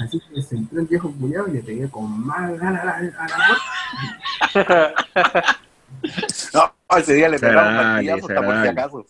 Así 0.00 0.20
que 0.32 0.42
se 0.42 0.56
entró 0.56 0.80
el 0.80 0.86
viejo 0.86 1.12
culiado 1.12 1.48
y 1.48 1.52
le 1.52 1.62
pegué 1.62 1.88
con 1.88 2.24
más 2.24 2.56
ganas 2.58 2.82
a 2.82 2.84
la, 2.84 2.92
a 2.96 3.28
la 3.28 3.36
puerta. 4.54 5.58
No, 6.54 6.72
ese 6.98 7.14
día 7.14 7.28
le 7.28 7.38
pegaba 7.38 7.68
un 7.68 7.76
martillazo 7.76 8.28
hasta 8.28 8.42
por 8.42 8.62
si 8.62 8.68
acaso. 8.68 9.06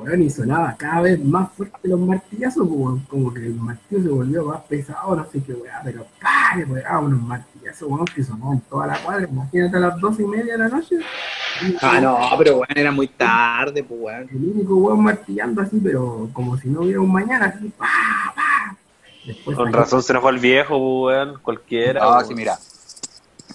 Weón, 0.00 0.22
y 0.22 0.30
sonaba 0.30 0.74
cada 0.78 1.02
vez 1.02 1.22
más 1.22 1.52
fuerte 1.52 1.76
los 1.82 2.00
martillazos, 2.00 2.66
como, 2.66 3.00
como 3.06 3.34
que 3.34 3.40
el 3.40 3.54
martillo 3.54 4.02
se 4.02 4.08
volvió 4.08 4.44
más 4.44 4.60
pesado, 4.62 5.14
no 5.14 5.26
sé 5.30 5.42
qué 5.42 5.52
weá, 5.52 5.80
pero 5.84 6.06
¡pah! 6.20 6.56
le 6.56 6.66
pegaba 6.66 7.00
unos 7.00 7.20
martillazos, 7.22 7.88
weón, 7.88 8.06
que 8.06 8.24
sonaban 8.24 8.60
toda 8.60 8.86
la 8.86 8.98
cuadra, 8.98 9.28
imagínate 9.30 9.76
a 9.76 9.80
las 9.80 10.00
doce 10.00 10.22
y 10.22 10.26
media 10.26 10.52
de 10.52 10.58
la 10.58 10.68
noche. 10.68 10.96
Ah, 11.82 12.00
no, 12.00 12.18
pero 12.38 12.54
weón, 12.54 12.66
era 12.74 12.90
muy 12.90 13.08
tarde, 13.08 13.84
pues 13.84 14.00
weón. 14.00 14.28
El 14.30 14.36
único 14.36 14.76
weón 14.76 15.02
martillando 15.02 15.60
así, 15.60 15.78
pero 15.82 16.28
como 16.32 16.56
si 16.56 16.68
no 16.68 16.80
hubiera 16.80 17.00
un 17.00 17.12
mañana, 17.12 17.46
así, 17.46 17.70
¡pah! 17.76 17.86
¡pah! 18.34 18.76
Después 19.26 19.56
Con 19.56 19.72
razón 19.72 20.02
se 20.02 20.14
nos 20.14 20.22
fue 20.22 20.32
el 20.32 20.38
viejo, 20.38 21.04
weón. 21.04 21.38
Cualquiera. 21.42 22.00
No, 22.00 22.10
weón. 22.10 22.26
sí, 22.26 22.34
mira, 22.34 22.58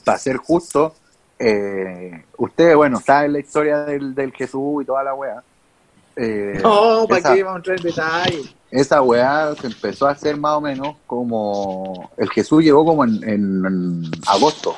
para 0.04 0.18
ser 0.20 0.38
justo, 0.38 0.94
eh, 1.40 2.24
ustedes, 2.38 2.76
bueno, 2.76 3.00
saben 3.02 3.34
la 3.34 3.40
historia 3.40 3.80
del, 3.80 4.14
del 4.14 4.32
Jesús 4.32 4.84
y 4.84 4.86
toda 4.86 5.04
la 5.04 5.14
weá. 5.14 5.44
Eh, 6.18 6.60
No, 6.64 7.06
¿para 7.08 7.20
esa- 7.20 7.36
qué 7.36 7.44
vamos 7.44 7.56
a 7.56 7.58
entrar 7.60 7.78
en 7.78 7.84
detalle? 7.84 8.56
esa 8.72 9.02
weá 9.02 9.54
se 9.60 9.68
empezó 9.68 10.08
a 10.08 10.12
hacer 10.12 10.38
más 10.38 10.54
o 10.54 10.62
menos 10.62 10.96
como 11.08 12.12
el 12.18 12.30
Jesús 12.30 12.64
llegó 12.64 12.84
como 12.86 13.04
en, 13.04 13.16
en- 13.24 13.66
en 13.66 14.12
agosto. 14.28 14.76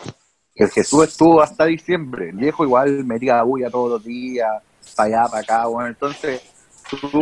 El 0.55 0.69
Jesús 0.69 1.03
estuvo 1.07 1.39
hasta 1.41 1.65
diciembre. 1.65 2.29
El 2.29 2.37
viejo 2.37 2.63
igual 2.63 3.03
metía 3.05 3.41
bulla 3.43 3.69
todos 3.69 3.91
los 3.91 4.03
días, 4.03 4.49
para 4.95 5.07
allá, 5.23 5.29
para 5.29 5.41
acá, 5.43 5.65
bueno, 5.67 5.89
entonces 5.89 6.41
tú, 6.89 7.21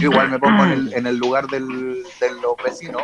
yo 0.00 0.10
igual 0.10 0.28
me 0.30 0.38
pongo 0.38 0.64
en 0.64 0.70
el, 0.72 0.92
en 0.92 1.06
el 1.06 1.16
lugar 1.16 1.46
del, 1.46 1.68
de 2.20 2.32
los 2.42 2.54
vecinos 2.62 3.02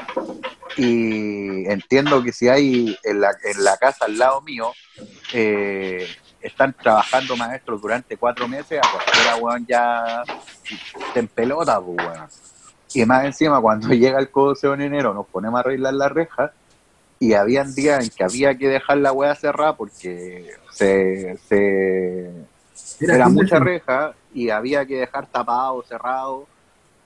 y 0.77 1.67
entiendo 1.71 2.23
que 2.23 2.33
si 2.33 2.49
hay 2.49 2.97
en 3.05 3.21
la, 3.21 3.31
en 3.45 3.63
la 3.65 3.77
casa 3.77 4.07
al 4.07 4.19
lado 4.19 4.41
mío 4.43 4.73
eh, 5.33 6.07
están 6.45 6.75
trabajando 6.75 7.37
maestros 7.37 7.81
durante 7.81 8.17
cuatro 8.17 8.47
meses, 8.47 8.79
a 8.83 8.91
cualquiera 8.91 9.37
weón 9.37 9.67
ya 9.67 10.23
te 11.13 11.21
en 11.21 11.29
pelota, 11.29 11.81
pues, 11.81 11.97
weón. 11.97 12.29
Y 12.93 13.05
más 13.05 13.25
encima, 13.25 13.61
cuando 13.61 13.89
llega 13.95 14.19
el 14.19 14.31
codoseo 14.31 14.75
en 14.75 14.83
enero, 14.83 15.15
nos 15.15 15.27
ponemos 15.27 15.59
a 15.59 15.61
arreglar 15.61 15.95
la 15.95 16.09
reja 16.09 16.53
y 17.19 17.33
habían 17.33 17.75
días 17.75 18.05
en 18.05 18.11
que 18.11 18.25
había 18.25 18.57
que 18.57 18.69
dejar 18.69 18.99
la 18.99 19.13
weá 19.13 19.35
cerrada 19.35 19.75
porque 19.77 20.55
se, 20.71 21.39
se 21.49 22.31
era 23.01 23.29
mucha 23.29 23.59
reja 23.59 24.15
y 24.33 24.51
había 24.51 24.85
que 24.85 24.97
dejar 24.97 25.27
tapado, 25.27 25.83
cerrado. 25.83 26.47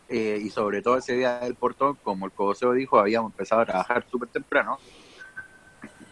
eh, 0.08 0.40
y 0.42 0.48
sobre 0.50 0.80
todo 0.80 0.96
ese 0.96 1.14
día 1.14 1.38
del 1.40 1.54
portón, 1.54 1.96
como 2.02 2.26
el 2.26 2.32
codoseo 2.32 2.72
dijo, 2.72 2.98
habíamos 2.98 3.32
empezado 3.32 3.60
a 3.60 3.66
trabajar 3.66 4.04
súper 4.10 4.28
temprano. 4.30 4.78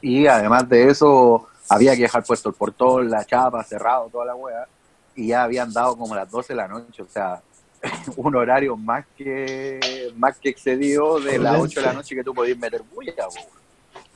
Y 0.02 0.26
además 0.26 0.68
de 0.68 0.90
eso, 0.90 1.48
había 1.68 1.94
que 1.96 2.02
dejar 2.02 2.24
puesto 2.24 2.48
el 2.48 2.54
portón, 2.54 3.10
la 3.10 3.24
chapa, 3.24 3.62
cerrado, 3.64 4.08
toda 4.10 4.26
la 4.26 4.34
wea. 4.34 4.66
Y 5.14 5.28
ya 5.28 5.44
habían 5.44 5.72
dado 5.72 5.96
como 5.96 6.14
las 6.14 6.30
12 6.30 6.52
de 6.52 6.56
la 6.56 6.68
noche, 6.68 7.02
o 7.02 7.08
sea, 7.08 7.40
un 8.16 8.34
horario 8.36 8.76
más 8.76 9.04
que 9.16 10.12
más 10.16 10.36
que 10.38 10.50
excedido 10.50 11.18
de 11.20 11.38
las 11.38 11.58
8 11.58 11.80
de 11.80 11.86
la 11.86 11.92
noche 11.92 12.14
que 12.14 12.24
tú 12.24 12.34
podías 12.34 12.58
meter 12.58 12.82
bulla. 12.82 13.14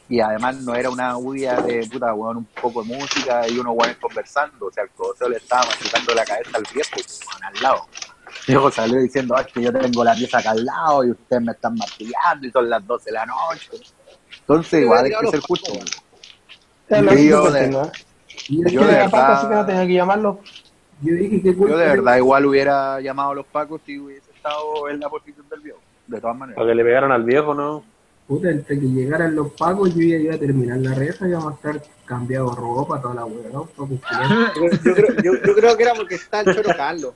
Y 0.09 0.21
además 0.21 0.57
no 0.57 0.75
era 0.75 0.91
una 0.91 1.15
bulla 1.15 1.61
de 1.61 1.87
puta, 1.87 2.13
weón, 2.13 2.39
un 2.39 2.45
poco 2.47 2.83
de 2.83 2.97
música 2.97 3.47
y 3.49 3.59
unos 3.59 3.75
weones 3.77 3.97
conversando. 3.99 4.67
O 4.67 4.73
sea, 4.73 4.83
el 4.85 4.91
codoseo 4.91 5.29
le 5.29 5.37
estaba 5.37 5.63
machucando 5.67 6.15
la 6.15 6.25
cabeza 6.25 6.51
al 6.55 6.65
viejo, 6.75 6.91
weón, 6.97 7.45
al 7.45 7.63
lado. 7.63 7.87
El 8.49 8.55
viejo 8.55 8.71
salió 8.73 9.01
diciendo, 9.01 9.35
"Ah, 9.37 9.43
es 9.43 9.53
que 9.53 9.63
yo 9.63 9.73
tengo 9.73 10.03
la 10.03 10.15
pieza 10.15 10.39
acá 10.39 10.51
al 10.51 10.65
lado 10.65 11.05
y 11.05 11.11
ustedes 11.13 11.43
me 11.43 11.53
están 11.53 11.75
martillando 11.77 12.47
y 12.47 12.51
son 12.51 12.69
las 12.69 12.85
12 12.87 13.05
de 13.07 13.13
la 13.13 13.27
noche. 13.27 13.71
Entonces, 14.41 14.83
igual 14.83 15.05
hay 15.05 15.13
que 15.13 15.31
ser 15.31 15.41
justo. 15.41 15.73
weón. 15.73 15.87
Es 15.87 15.93
lo 15.93 15.97
Sí, 15.97 16.01
que 16.79 16.80
yo 17.33 18.81
de- 18.81 18.87
verdad- 18.87 19.11
paco, 19.11 19.33
así 19.33 19.47
que 19.49 19.55
no 19.55 19.67
tenía 19.67 19.87
que 19.87 19.93
llamarlo. 19.95 20.41
yo 21.03 21.15
dije 21.15 21.43
que 21.43 21.55
Yo 21.55 21.67
de 21.77 21.87
verdad 21.87 22.17
igual 22.17 22.47
hubiera 22.47 23.01
llamado 23.01 23.31
a 23.31 23.35
los 23.37 23.47
pacos 23.47 23.81
si 23.87 23.99
hubiese 23.99 24.31
estado 24.35 24.89
en 24.89 25.01
la 25.01 25.09
posición 25.09 25.49
del 25.49 25.61
viejo. 25.61 25.79
De 26.07 26.21
todas 26.21 26.37
maneras. 26.37 26.57
Para 26.57 26.69
que 26.71 26.75
le 26.75 26.85
pegaron 26.85 27.13
al 27.13 27.23
viejo, 27.25 27.55
¿no? 27.55 27.85
Puta, 28.27 28.51
entre 28.51 28.79
que 28.79 28.87
llegaran 28.87 29.35
los 29.35 29.53
pagos, 29.53 29.95
yo 29.95 30.03
ya 30.03 30.17
iba 30.17 30.35
a 30.35 30.39
terminar 30.39 30.79
la 30.79 30.95
reja 30.95 31.27
y 31.29 31.33
vamos 31.33 31.53
a 31.53 31.57
estar 31.57 31.83
cambiado 32.05 32.55
ropa, 32.55 33.01
toda 33.01 33.15
la 33.15 33.25
weá, 33.25 33.49
¿no? 33.53 33.69
Yo, 33.77 33.89
yo 34.85 34.95
creo, 34.95 35.17
yo- 35.23 35.43
yo 35.47 35.55
creo 35.55 35.77
que 35.77 35.83
era 35.83 35.95
porque 35.95 36.15
está 36.17 36.41
el 36.41 36.55
Choro 36.55 36.71
Carlos. 36.77 37.15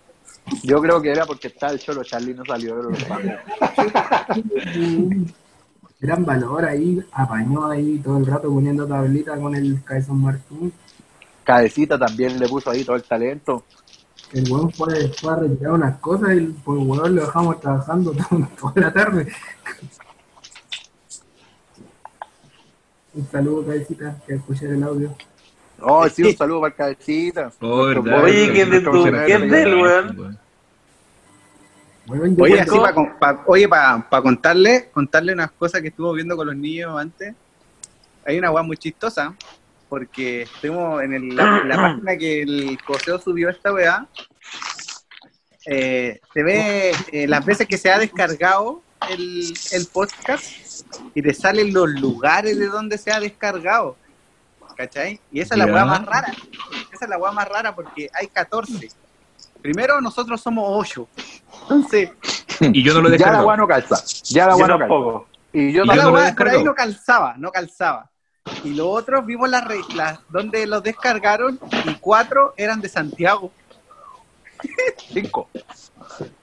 Yo 0.62 0.80
creo 0.80 1.00
que 1.00 1.10
era 1.10 1.24
porque 1.24 1.48
está 1.48 1.68
el 1.70 1.78
Cholo 1.78 2.02
Charlie 2.04 2.34
no 2.34 2.44
salió 2.44 2.76
de 2.76 2.82
los 2.90 3.04
pacos. 3.04 3.30
gran 6.04 6.24
valor 6.24 6.64
ahí, 6.64 7.02
apañó 7.12 7.70
ahí 7.70 7.98
todo 8.04 8.18
el 8.18 8.26
rato 8.26 8.48
poniendo 8.50 8.86
tablita 8.86 9.36
con 9.36 9.54
el 9.54 9.82
Caizón 9.84 10.20
Martín. 10.20 10.72
Cabecita 11.44 11.98
también 11.98 12.38
le 12.38 12.46
puso 12.48 12.70
ahí 12.70 12.84
todo 12.84 12.96
el 12.96 13.02
talento. 13.02 13.64
El 14.32 14.50
weón 14.50 14.70
fue, 14.72 15.08
fue 15.20 15.32
a 15.32 15.36
retirar 15.36 15.72
unas 15.72 15.98
cosas 15.98 16.34
y 16.34 16.40
por 16.64 16.78
el 16.78 16.86
weón 16.86 17.14
lo 17.14 17.22
dejamos 17.22 17.60
trabajando 17.60 18.12
toda, 18.12 18.48
toda 18.60 18.72
la 18.76 18.92
tarde. 18.92 19.32
Un 23.14 23.28
saludo, 23.30 23.64
Cabecita, 23.66 24.16
que 24.26 24.34
escuché 24.34 24.66
el 24.66 24.82
audio. 24.82 25.14
Oh, 25.80 26.08
sí, 26.08 26.22
un 26.22 26.36
saludo 26.36 26.60
para 26.62 26.70
el 26.72 26.76
Cabecita. 26.76 27.52
Oh, 27.60 27.82
Oye, 28.22 28.50
¿quién 28.52 28.70
de 28.70 28.80
tu- 28.80 29.04
quién 29.26 29.48
del 29.48 29.74
weón? 29.74 30.38
Oye, 32.42 32.54
así 32.60 32.70
para 33.18 33.42
oye, 33.46 33.68
para 33.68 34.22
contarle, 34.22 34.90
contarle 34.92 35.32
unas 35.32 35.50
cosas 35.52 35.80
que 35.80 35.88
estuvo 35.88 36.12
viendo 36.12 36.36
con 36.36 36.46
los 36.46 36.56
niños 36.56 36.98
antes. 36.98 37.34
Hay 38.26 38.38
una 38.38 38.50
weá 38.50 38.62
muy 38.62 38.76
chistosa, 38.76 39.34
porque 39.88 40.42
estuvimos 40.42 41.02
en 41.02 41.14
el- 41.14 41.36
la, 41.36 41.62
la 41.64 41.76
página 41.76 42.16
que 42.16 42.42
el 42.42 42.78
Coseo 42.86 43.18
subió 43.18 43.48
esta 43.48 43.72
weá. 43.72 44.06
eh, 45.66 46.20
se 46.32 46.42
ve 46.42 46.92
eh, 47.12 47.26
las 47.26 47.44
veces 47.44 47.66
que 47.66 47.78
se 47.78 47.90
ha 47.90 47.98
descargado 47.98 48.82
el, 49.08 49.54
el 49.72 49.86
podcast 49.86 50.44
y 51.14 51.22
te 51.22 51.32
salen 51.32 51.72
los 51.72 51.88
lugares 51.88 52.58
de 52.58 52.66
donde 52.66 52.98
se 52.98 53.12
ha 53.12 53.20
descargado. 53.20 53.96
¿Cachai? 54.76 55.20
Y 55.30 55.40
esa 55.40 55.54
es 55.54 55.58
la 55.58 55.66
weá 55.72 55.84
más 55.86 56.04
rara. 56.06 56.32
Esa 56.92 57.04
es 57.04 57.08
la 57.08 57.16
weá 57.16 57.32
más 57.32 57.48
rara 57.48 57.74
porque 57.74 58.10
hay 58.12 58.26
14. 58.26 58.88
Primero 59.64 59.98
nosotros 60.02 60.42
somos 60.42 60.66
8. 60.68 61.08
Entonces, 61.62 62.10
Y 62.60 62.82
yo 62.82 62.92
no 62.92 63.00
lo 63.00 63.08
he 63.08 63.12
Ya 63.12 63.32
la 63.32 63.38
descargado. 63.40 63.46
weá 63.46 63.56
no 63.56 63.66
calza. 63.66 63.96
Ya 64.24 64.46
la 64.46 64.52
Yo 64.52 64.58
weá 64.58 64.68
no 64.68 64.78
calza. 64.78 64.94
Y 65.54 65.58
yo 65.58 65.68
Y 65.68 65.72
yo 65.72 65.84
la 65.86 65.94
no 65.96 66.10
lo 66.10 66.34
por 66.36 66.48
ahí 66.50 66.62
no 66.62 66.74
calzaba, 66.74 67.34
no 67.38 67.50
calzaba. 67.50 68.10
Y 68.62 68.74
los 68.74 68.86
otros 68.88 69.24
vimos 69.24 69.48
las 69.48 69.64
reglas 69.66 70.20
donde 70.28 70.66
los 70.66 70.82
descargaron 70.82 71.58
y 71.86 71.94
cuatro 71.94 72.52
eran 72.58 72.82
de 72.82 72.90
Santiago. 72.90 73.50
Cinco. 75.10 75.48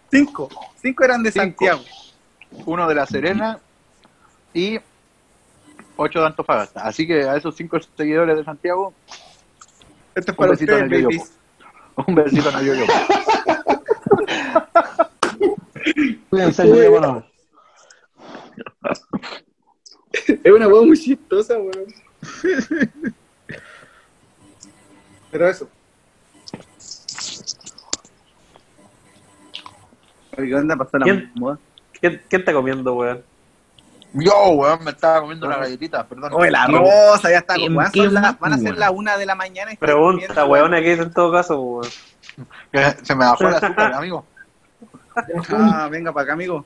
Cinco. 0.10 0.50
Cinco 0.82 1.04
eran 1.04 1.22
de 1.22 1.32
Cinco. 1.32 1.44
Santiago. 1.46 1.82
Uno 2.66 2.88
de 2.88 2.96
La 2.96 3.06
Serena 3.06 3.60
y 4.52 4.80
ocho 5.96 6.22
de 6.22 6.26
Antofagasta. 6.26 6.82
Así 6.82 7.06
que 7.06 7.22
a 7.30 7.36
esos 7.36 7.56
cinco 7.56 7.78
seguidores 7.96 8.36
de 8.36 8.44
Santiago, 8.44 8.96
Esto 10.16 10.32
es 10.32 10.38
para 10.38 10.54
ustedes, 10.54 10.90
babies. 10.90 11.38
Un 12.08 12.16
besito 12.16 12.50
en 12.50 12.56
el 12.58 12.66
yoyopo. 12.66 12.94
Cuídense, 16.30 16.68
yo. 16.68 17.24
Es 20.44 20.52
una 20.52 20.68
hueá 20.68 20.86
muy 20.86 20.98
chistosa, 20.98 21.58
weón. 21.58 21.94
Pero 25.32 25.50
eso. 25.50 25.68
Oye, 30.38 30.48
¿Qué 30.48 30.56
onda? 30.56 30.76
Pasó 30.76 30.98
la 30.98 31.06
¿Quién? 31.06 31.32
moda. 31.36 31.60
¿Quién, 32.00 32.22
quién 32.30 32.42
está 32.42 32.54
comiendo, 32.54 32.94
weón? 32.94 33.24
Yo, 34.14 34.50
weón, 34.50 34.84
me 34.84 34.92
estaba 34.92 35.22
comiendo 35.22 35.48
una 35.48 35.58
galletita, 35.58 36.06
perdón. 36.06 36.34
Oye, 36.34 36.52
la 36.52 36.68
rosa, 36.68 37.30
ya 37.30 37.38
está. 37.40 37.56
¿En 37.56 37.76
weón, 37.76 37.92
qué 37.92 38.04
son 38.04 38.14
las- 38.14 38.24
más, 38.24 38.40
van 38.40 38.54
a 38.54 38.58
ser 38.58 38.78
las 38.78 38.92
una 38.92 39.18
de 39.18 39.26
la 39.26 39.36
mañana. 39.36 39.72
y 39.74 39.78
Pregunta, 39.78 40.46
weón, 40.46 40.72
¿qué 40.72 40.82
dice 40.82 41.04
en 41.04 41.14
todo 41.14 41.32
caso, 41.32 41.62
weón? 41.62 41.90
Se 43.04 43.16
me 43.16 43.26
bajó 43.26 43.48
el 43.48 43.56
azúcar, 43.56 43.94
amigo. 43.94 44.26
Ah, 45.54 45.88
venga 45.92 46.12
para 46.12 46.24
acá, 46.26 46.34
amigo. 46.34 46.66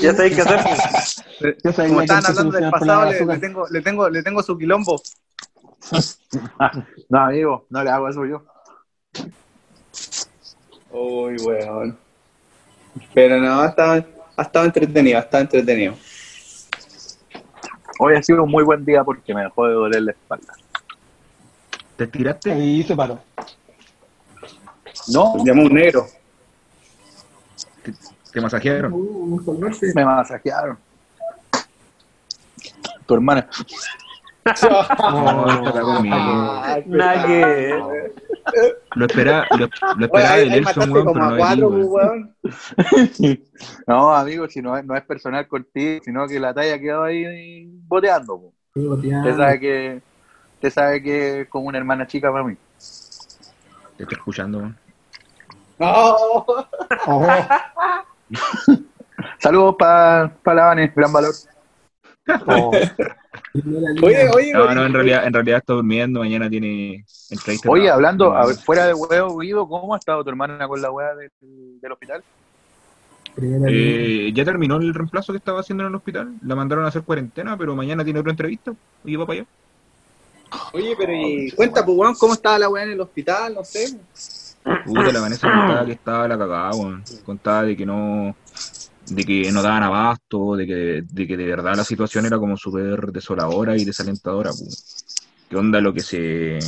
Ya 0.00 0.12
sabéis 0.14 0.34
qué 0.34 0.42
hacer. 0.42 1.86
Como 1.88 2.00
estaban 2.02 2.26
hablando 2.26 2.58
del 2.58 2.70
pasado, 2.70 3.10
le, 3.10 3.38
tengo, 3.38 3.66
le, 3.68 3.80
tengo, 3.82 4.08
le 4.08 4.22
tengo 4.22 4.42
su 4.42 4.56
quilombo. 4.58 5.00
No, 7.08 7.20
amigo, 7.20 7.66
no 7.70 7.84
le 7.84 7.90
hago 7.90 8.08
eso 8.08 8.24
yo. 8.26 8.42
Uy, 10.90 11.36
weón. 11.36 11.96
Pero 13.14 13.38
no, 13.40 13.60
ha 13.60 13.66
estado, 13.66 14.04
ha 14.36 14.42
estado 14.42 14.64
entretenido, 14.64 15.18
ha 15.18 15.20
estado 15.20 15.42
entretenido. 15.42 15.94
Hoy 17.98 18.14
ha 18.14 18.22
sido 18.22 18.44
un 18.44 18.50
muy 18.50 18.64
buen 18.64 18.84
día 18.84 19.02
porque 19.04 19.34
me 19.34 19.42
dejó 19.42 19.66
de 19.66 19.74
doler 19.74 20.02
la 20.02 20.10
espalda. 20.12 20.52
¿Te 21.96 22.06
tiraste? 22.06 22.52
Ahí 22.52 22.82
se 22.82 22.94
paró. 22.94 23.18
No, 25.08 25.44
Llamó 25.44 25.62
un 25.62 25.74
negro. 25.74 26.06
¿Te 28.32 28.40
masajearon? 28.40 28.92
Uh, 28.92 29.40
me 29.94 30.04
masajearon. 30.04 30.78
Tu 33.06 33.14
hermana. 33.14 33.48
Lo 38.94 39.06
esperaba, 39.06 39.46
lo, 39.58 39.68
lo 39.96 40.04
esperaba 40.06 40.36
de 40.36 40.46
Nelson, 40.46 40.90
weón, 40.90 41.04
como 41.04 41.14
pero 41.14 41.26
a 41.26 41.30
no 41.30 41.36
cuatro, 41.36 41.68
weón. 41.68 42.34
weón. 42.42 43.40
No, 43.86 44.14
amigo, 44.14 44.48
si 44.48 44.62
no 44.62 44.76
es, 44.76 44.84
no 44.84 44.94
es 44.96 45.02
personal 45.04 45.48
contigo, 45.48 46.00
sino 46.04 46.26
que 46.28 46.38
la 46.38 46.54
talla 46.54 46.78
quedó 46.78 47.02
ahí 47.04 47.66
boteando. 47.88 48.52
Sí, 48.74 48.86
boteando. 48.86 49.28
Usted 49.28 49.42
sabe 49.42 49.60
que, 49.60 50.02
usted 50.54 50.70
sabe 50.70 51.02
que 51.02 51.40
es 51.40 51.48
como 51.48 51.66
una 51.66 51.78
hermana 51.78 52.06
chica 52.06 52.30
para 52.30 52.44
mí. 52.44 52.54
Te 53.96 54.02
estoy 54.04 54.16
escuchando, 54.16 54.58
weón. 54.58 54.76
No. 55.78 56.46
Saludos 59.38 59.76
para 59.78 60.32
pa 60.42 60.54
la 60.54 60.64
Vane, 60.66 60.92
gran 60.94 61.12
valor. 61.12 61.34
Oh. 62.46 62.70
Oye, 64.02 64.28
oye, 64.34 64.52
No, 64.52 64.74
no, 64.74 64.86
en 64.86 64.92
realidad, 64.92 65.26
en 65.26 65.32
realidad 65.32 65.58
está 65.58 65.72
durmiendo, 65.74 66.20
mañana 66.20 66.48
tiene 66.50 67.04
entrevista. 67.30 67.70
Oye, 67.70 67.90
hablando, 67.90 68.32
a 68.34 68.46
ver, 68.46 68.56
fuera 68.56 68.86
de 68.86 68.94
huevo, 68.94 69.38
Guido, 69.38 69.68
¿cómo 69.68 69.94
ha 69.94 69.98
estado 69.98 70.22
tu 70.22 70.30
hermana 70.30 70.66
con 70.68 70.80
la 70.80 70.90
weá 70.90 71.14
del, 71.14 71.30
del 71.80 71.92
hospital? 71.92 72.22
Eh, 73.38 74.32
ya 74.34 74.44
terminó 74.44 74.76
el 74.76 74.94
reemplazo 74.94 75.32
que 75.32 75.38
estaba 75.38 75.60
haciendo 75.60 75.84
en 75.84 75.90
el 75.90 75.94
hospital. 75.94 76.34
La 76.42 76.54
mandaron 76.54 76.84
a 76.84 76.88
hacer 76.88 77.02
cuarentena, 77.02 77.56
pero 77.56 77.76
mañana 77.76 78.04
tiene 78.04 78.20
otra 78.20 78.32
entrevista 78.32 78.72
y 79.04 79.16
va 79.16 79.26
para 79.26 79.40
allá. 79.40 79.48
Oye, 80.72 80.94
pero 80.96 81.12
y 81.12 81.50
cuenta, 81.50 81.84
pues, 81.84 81.98
weón, 81.98 82.14
¿cómo 82.14 82.34
estaba 82.34 82.58
la 82.58 82.68
weá 82.68 82.84
en 82.84 82.92
el 82.92 83.00
hospital? 83.00 83.54
No 83.54 83.64
sé. 83.64 83.98
Puta, 84.84 85.12
la 85.12 85.20
Vanessa 85.20 85.48
contaba 85.50 85.84
que 85.84 85.92
estaba 85.92 86.28
la 86.28 86.38
cagada, 86.38 86.70
weón. 86.70 87.02
Contaba 87.24 87.62
de 87.64 87.76
que 87.76 87.84
no, 87.86 88.34
de 89.08 89.24
que 89.24 89.52
no 89.52 89.62
daban 89.62 89.82
abasto, 89.82 90.56
de 90.56 90.66
que, 90.66 91.04
de 91.08 91.26
que 91.26 91.36
de 91.36 91.46
verdad 91.46 91.76
la 91.76 91.84
situación 91.84 92.26
era 92.26 92.38
como 92.38 92.56
súper 92.56 93.12
desoladora 93.12 93.76
y 93.76 93.84
desalentadora. 93.84 94.50
¿Qué 95.48 95.56
onda 95.56 95.80
lo 95.80 95.94
que 95.94 96.00
se, 96.00 96.58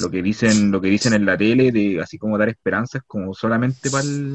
lo 0.00 0.10
que 0.10 0.22
dicen, 0.22 0.70
lo 0.70 0.80
que 0.80 0.88
dicen 0.88 1.12
en 1.14 1.26
la 1.26 1.36
tele 1.36 1.70
de 1.70 2.00
así 2.00 2.18
como 2.18 2.38
dar 2.38 2.48
esperanzas 2.48 3.02
como 3.06 3.34
solamente 3.34 3.90
para 3.90 4.04
el, 4.04 4.34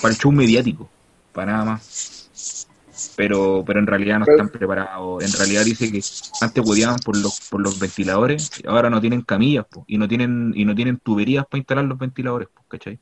para 0.00 0.12
el 0.12 0.18
show 0.18 0.32
mediático, 0.32 0.88
para 1.32 1.52
nada 1.52 1.64
más. 1.64 2.68
Pero, 3.16 3.64
pero 3.66 3.80
en 3.80 3.86
realidad 3.86 4.18
no 4.18 4.26
están 4.28 4.48
preparados. 4.48 5.24
En 5.24 5.32
realidad 5.32 5.64
dice 5.64 5.90
que 5.90 6.02
antes 6.40 6.64
podían 6.64 6.96
por 6.96 7.16
los, 7.16 7.40
por 7.50 7.60
los 7.60 7.78
ventiladores, 7.78 8.50
ahora 8.66 8.90
no 8.90 9.00
tienen 9.00 9.22
camillas, 9.22 9.66
po, 9.66 9.84
y 9.86 9.98
no 9.98 10.06
tienen, 10.08 10.52
y 10.54 10.64
no 10.64 10.74
tienen 10.74 10.98
tuberías 10.98 11.46
para 11.46 11.58
instalar 11.58 11.84
los 11.84 11.98
ventiladores, 11.98 12.48
po, 12.48 12.62
¿cachai? 12.68 12.98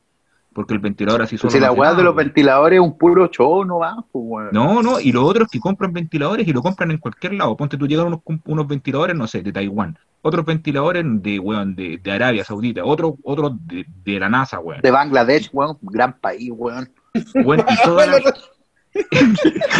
Porque 0.53 0.73
el 0.73 0.79
ventilador 0.79 1.21
así 1.21 1.37
solo 1.37 1.49
si 1.49 1.59
la 1.59 1.71
weá 1.71 1.93
de 1.93 2.03
los 2.03 2.13
ventiladores 2.13 2.77
es 2.77 2.83
un 2.83 2.97
puro 2.97 3.27
show, 3.27 3.63
no 3.63 3.79
va, 3.79 3.95
pues, 4.11 4.25
weón. 4.27 4.49
No, 4.51 4.83
no, 4.83 4.99
y 4.99 5.13
lo 5.13 5.25
otro 5.25 5.45
es 5.45 5.49
que 5.49 5.61
compran 5.61 5.93
ventiladores 5.93 6.45
y 6.45 6.51
lo 6.51 6.61
compran 6.61 6.91
en 6.91 6.97
cualquier 6.97 7.33
lado. 7.33 7.55
Ponte 7.55 7.77
tú 7.77 7.87
llegan 7.87 8.07
unos, 8.07 8.19
unos 8.45 8.67
ventiladores, 8.67 9.15
no 9.15 9.27
sé, 9.27 9.41
de 9.43 9.53
Taiwán, 9.53 9.97
otros 10.21 10.45
ventiladores 10.45 11.05
de, 11.05 11.39
weón, 11.39 11.73
de, 11.75 11.99
de 12.03 12.11
Arabia 12.11 12.43
Saudita, 12.43 12.83
otros 12.83 13.13
otros 13.23 13.53
de, 13.65 13.85
de 14.03 14.19
la 14.19 14.27
NASA, 14.27 14.59
weón. 14.59 14.81
De 14.81 14.91
Bangladesh, 14.91 15.49
weón, 15.53 15.77
gran 15.81 16.19
país, 16.19 16.51
weón. 16.53 16.91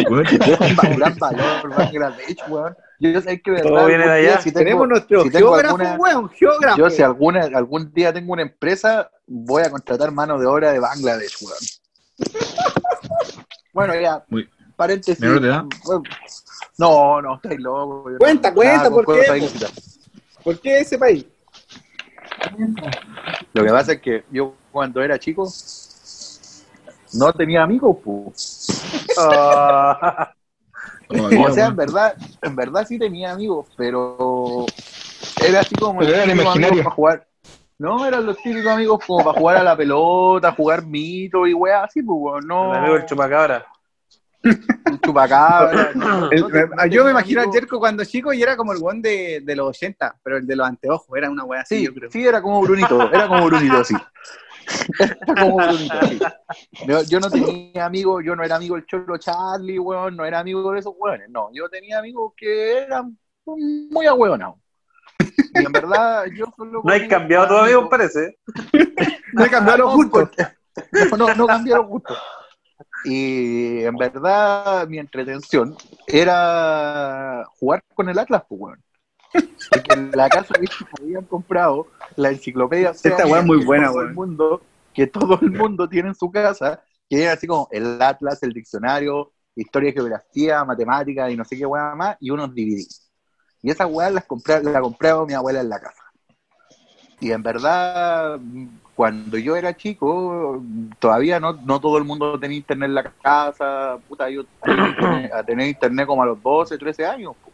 Weón, 0.10 0.26
y 0.31 0.95
gran 0.95 1.18
valor, 1.19 1.69
Bangladesh, 1.77 2.38
weón. 2.48 2.73
Yo 3.02 3.19
sé 3.19 3.41
que 3.41 3.49
de 3.52 3.61
Todo 3.64 3.73
verdad, 3.73 3.88
viene 3.88 4.03
de 4.03 4.10
algún 4.11 4.22
día, 4.22 4.32
allá. 4.34 4.41
si 4.41 4.52
tengo- 4.52 4.60
Tenemos 4.64 4.88
nuestro 4.88 5.23
si 5.23 5.30
geógrafo, 5.32 5.76
alguna- 5.76 5.95
weón, 5.98 6.30
geógrafo. 6.30 6.78
Yo 6.78 6.90
si 6.91 7.02
alguna, 7.02 7.41
algún 7.56 7.91
día 7.94 8.14
tengo 8.14 8.34
una 8.34 8.44
empresa, 8.44 9.10
voy 9.26 9.64
a 9.64 9.72
contratar 9.72 10.11
mano 10.11 10.38
de 10.38 10.45
obra 10.45 10.72
de 10.72 10.80
Bangladesh, 10.80 11.38
weón. 11.41 11.57
Bueno, 13.73 13.95
ya, 13.99 14.23
Muy- 14.30 14.48
paréntesis. 14.76 15.19
¿Menor 15.19 15.41
de 15.41 15.48
edad? 15.48 15.64
Bueno, 15.86 16.03
No, 16.78 17.22
no, 17.22 17.36
estáis 17.36 17.60
loco. 17.60 18.10
no- 18.10 18.18
Cuenta, 18.19 18.53
cuenta, 18.53 18.78
nada 18.78 18.90
con 18.91 19.06
¿por 19.06 19.15
qué. 19.19 19.49
¿Por 20.44 20.60
qué 20.60 20.80
ese 20.82 20.98
país? 20.99 21.26
Lo 23.53 23.64
que 23.64 23.69
pasa 23.72 23.94
es 23.94 24.02
que 24.02 24.26
yo 24.32 24.53
cuando 24.72 25.02
era 25.02 25.18
chico 25.18 25.48
no 27.14 27.34
tenía 27.34 27.64
amigos, 27.64 27.98
pues. 28.03 29.06
Todavía, 31.18 31.48
O 31.48 31.52
sea, 31.54 31.66
en 31.68 31.76
verdad, 31.76 32.16
en 32.42 32.56
verdad 32.56 32.86
sí 32.88 32.98
tenía 33.00 33.32
amigos, 33.32 33.68
pero 33.78 34.66
era 35.46 35.60
así 35.62 35.76
como 35.76 36.00
Pero 36.00 36.12
imaginarios. 36.12 36.56
amigos 36.56 36.78
para 36.84 36.96
jugar. 36.96 37.28
No, 37.80 38.06
eran 38.06 38.26
los 38.26 38.38
típicos 38.38 38.72
amigos 38.72 39.04
como 39.06 39.24
para 39.26 39.40
jugar 39.40 39.58
a 39.58 39.64
la 39.64 39.76
pelota, 39.76 40.52
jugar 40.52 40.86
mito 40.86 41.48
y 41.48 41.54
weá 41.54 41.84
así, 41.84 42.02
pues 42.04 42.18
weón, 42.22 42.48
no. 42.48 42.72
el 42.72 42.78
amigo 42.78 42.94
del 42.96 43.06
chupacabra. 43.06 43.66
chupacabra. 45.04 45.92
no, 45.96 46.30
El- 46.32 46.42
no 46.42 46.48
te- 46.50 46.68
no 46.68 46.86
yo 46.88 47.04
me 47.06 47.12
imagino 47.12 47.42
amigos. 47.42 47.56
Jerko 47.56 47.80
cuando 47.80 48.06
chico 48.06 48.34
y 48.34 48.42
era 48.44 48.56
como 48.56 48.74
el 48.74 48.80
weón 48.80 49.02
de, 49.02 49.42
de 49.44 49.56
los 49.56 49.68
80, 49.70 50.16
pero 50.24 50.38
el 50.38 50.46
de 50.48 50.56
los 50.56 50.68
anteojos, 50.68 51.08
era 51.18 51.30
una 51.30 51.44
weá 51.44 51.62
así, 51.62 51.78
Sí, 51.80 51.86
yo 51.86 51.94
creo. 51.94 52.12
sí, 52.12 52.26
era 52.26 52.42
como 52.42 52.62
Brunito, 52.62 53.12
era 53.12 53.28
como 53.28 53.46
Brunito, 53.46 53.84
sí. 53.84 53.96
Yo, 57.10 57.19
no 57.19 57.30
tenía 57.30 57.85
amigos, 57.85 58.23
yo 58.26 58.35
no 58.35 58.43
era 58.43 58.56
amigo 58.56 58.76
del 58.76 58.85
Cholo 58.85 59.18
Charlie, 59.18 59.80
weón, 59.80 60.15
no 60.15 60.26
era 60.26 60.39
amigo 60.39 60.72
de 60.72 60.80
esos 60.80 60.93
weones, 60.98 61.30
no. 61.30 61.49
Yo 61.53 61.69
tenía 61.69 61.99
amigos 61.99 62.34
que 62.35 62.80
eran 62.80 63.18
muy 63.45 64.06
ahueonados. 64.06 64.56
Y 65.53 65.65
en 65.65 65.72
verdad, 65.72 66.26
yo 66.35 66.45
solo. 66.56 66.81
No 66.84 66.91
hay 66.91 67.07
cambiado 67.07 67.60
amigo, 67.60 67.89
parece. 67.89 68.38
No 69.34 69.45
he 69.45 69.49
cambiado 69.49 69.80
los 69.80 69.95
gustos. 69.95 70.30
No, 70.91 71.18
no, 71.18 71.35
no 71.35 71.48
cambiaron 71.48 71.88
gustos. 71.88 72.18
Y 73.03 73.84
en 73.84 73.95
verdad, 73.95 74.88
mi 74.88 74.99
entretención 74.99 75.76
era 76.07 77.43
jugar 77.60 77.84
con 77.93 78.10
el 78.10 78.19
Atlas, 78.19 78.43
pues, 78.48 78.61
weón. 78.61 78.84
Porque 79.34 79.94
en 79.94 80.12
la 80.12 80.30
casa 80.30 80.53
de 80.60 80.68
habían 81.02 81.26
comprado 81.26 81.88
la 82.16 82.30
enciclopedia. 82.30 82.91
Esta 82.91 83.26
weá 83.26 83.40
es 83.40 83.45
muy 83.45 83.64
buena, 83.64 83.88
todo 83.88 84.02
el 84.02 84.06
weón. 84.08 84.16
mundo 84.16 84.62
Que 84.94 85.08
todo 85.08 85.40
el 85.41 85.52
mundo 85.52 85.88
tiene 85.88 86.10
en 86.10 86.16
su 86.16 86.30
casa, 86.32 86.84
que 87.10 87.24
era 87.24 87.34
así 87.34 87.48
como 87.48 87.68
el 87.72 88.02
Atlas, 88.02 88.44
el 88.44 88.52
diccionario, 88.52 89.32
historia, 89.56 89.94
geografía, 89.94 90.64
matemática 90.66 91.30
y 91.30 91.38
no 91.38 91.45
sé 91.45 91.58
qué 91.58 91.66
weá 91.66 91.95
más, 91.95 92.18
y 92.20 92.30
unos 92.30 92.53
DVD. 92.53 92.86
Y 93.64 93.70
esas 93.70 93.88
weas 93.90 94.12
las 94.12 94.26
compré, 94.26 94.62
la 94.64 94.82
compraba 94.82 95.26
mi 95.26 95.34
abuela 95.34 95.62
en 95.62 95.70
la 95.70 95.80
casa. 95.80 96.02
Y 97.20 97.32
en 97.32 97.44
verdad, 97.44 98.40
cuando 98.95 99.38
yo 99.38 99.56
era 99.56 99.78
chico, 99.78 100.62
todavía 100.99 101.40
no, 101.40 101.53
no 101.53 101.80
todo 101.80 101.99
el 101.99 102.03
mundo 102.03 102.40
tenía 102.40 102.58
internet 102.58 102.88
en 102.90 102.95
la 102.95 103.03
casa. 103.03 103.99
Puta, 104.10 104.28
yo 104.30 104.44
a 105.34 105.44
tener 105.44 105.68
internet 105.68 106.08
como 106.08 106.24
a 106.24 106.26
los 106.26 106.41
12, 106.41 106.78
13 106.78 107.06
años. 107.06 107.36
po. 107.44 107.51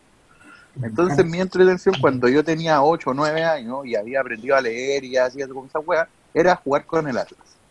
Entonces 0.81 1.25
mi 1.25 1.39
entretención 1.39 1.97
cuando 1.99 2.27
yo 2.29 2.43
tenía 2.43 2.81
8 2.83 3.11
o 3.11 3.13
9 3.13 3.43
años 3.43 3.85
y 3.85 3.95
había 3.95 4.21
aprendido 4.21 4.55
a 4.55 4.61
leer 4.61 5.03
y 5.03 5.17
hacía 5.17 5.47
con 5.47 5.67
esa 5.67 5.79
weá, 5.79 6.09
era 6.33 6.55
jugar 6.55 6.85
con 6.85 7.07
el 7.07 7.17
Atlas. 7.17 7.61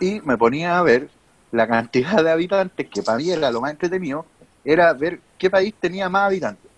Y 0.00 0.20
me 0.22 0.36
ponía 0.36 0.78
a 0.78 0.82
ver 0.82 1.10
la 1.50 1.66
cantidad 1.68 2.22
de 2.24 2.30
habitantes, 2.30 2.88
que 2.90 3.02
para 3.02 3.18
mí 3.18 3.30
era 3.30 3.50
lo 3.50 3.60
más 3.60 3.72
entretenido, 3.72 4.32
era 4.64 4.92
ver 4.94 5.22
qué 5.38 5.50
país 5.50 5.74
tenía 5.80 6.08
más 6.08 6.26
habitantes. 6.28 6.70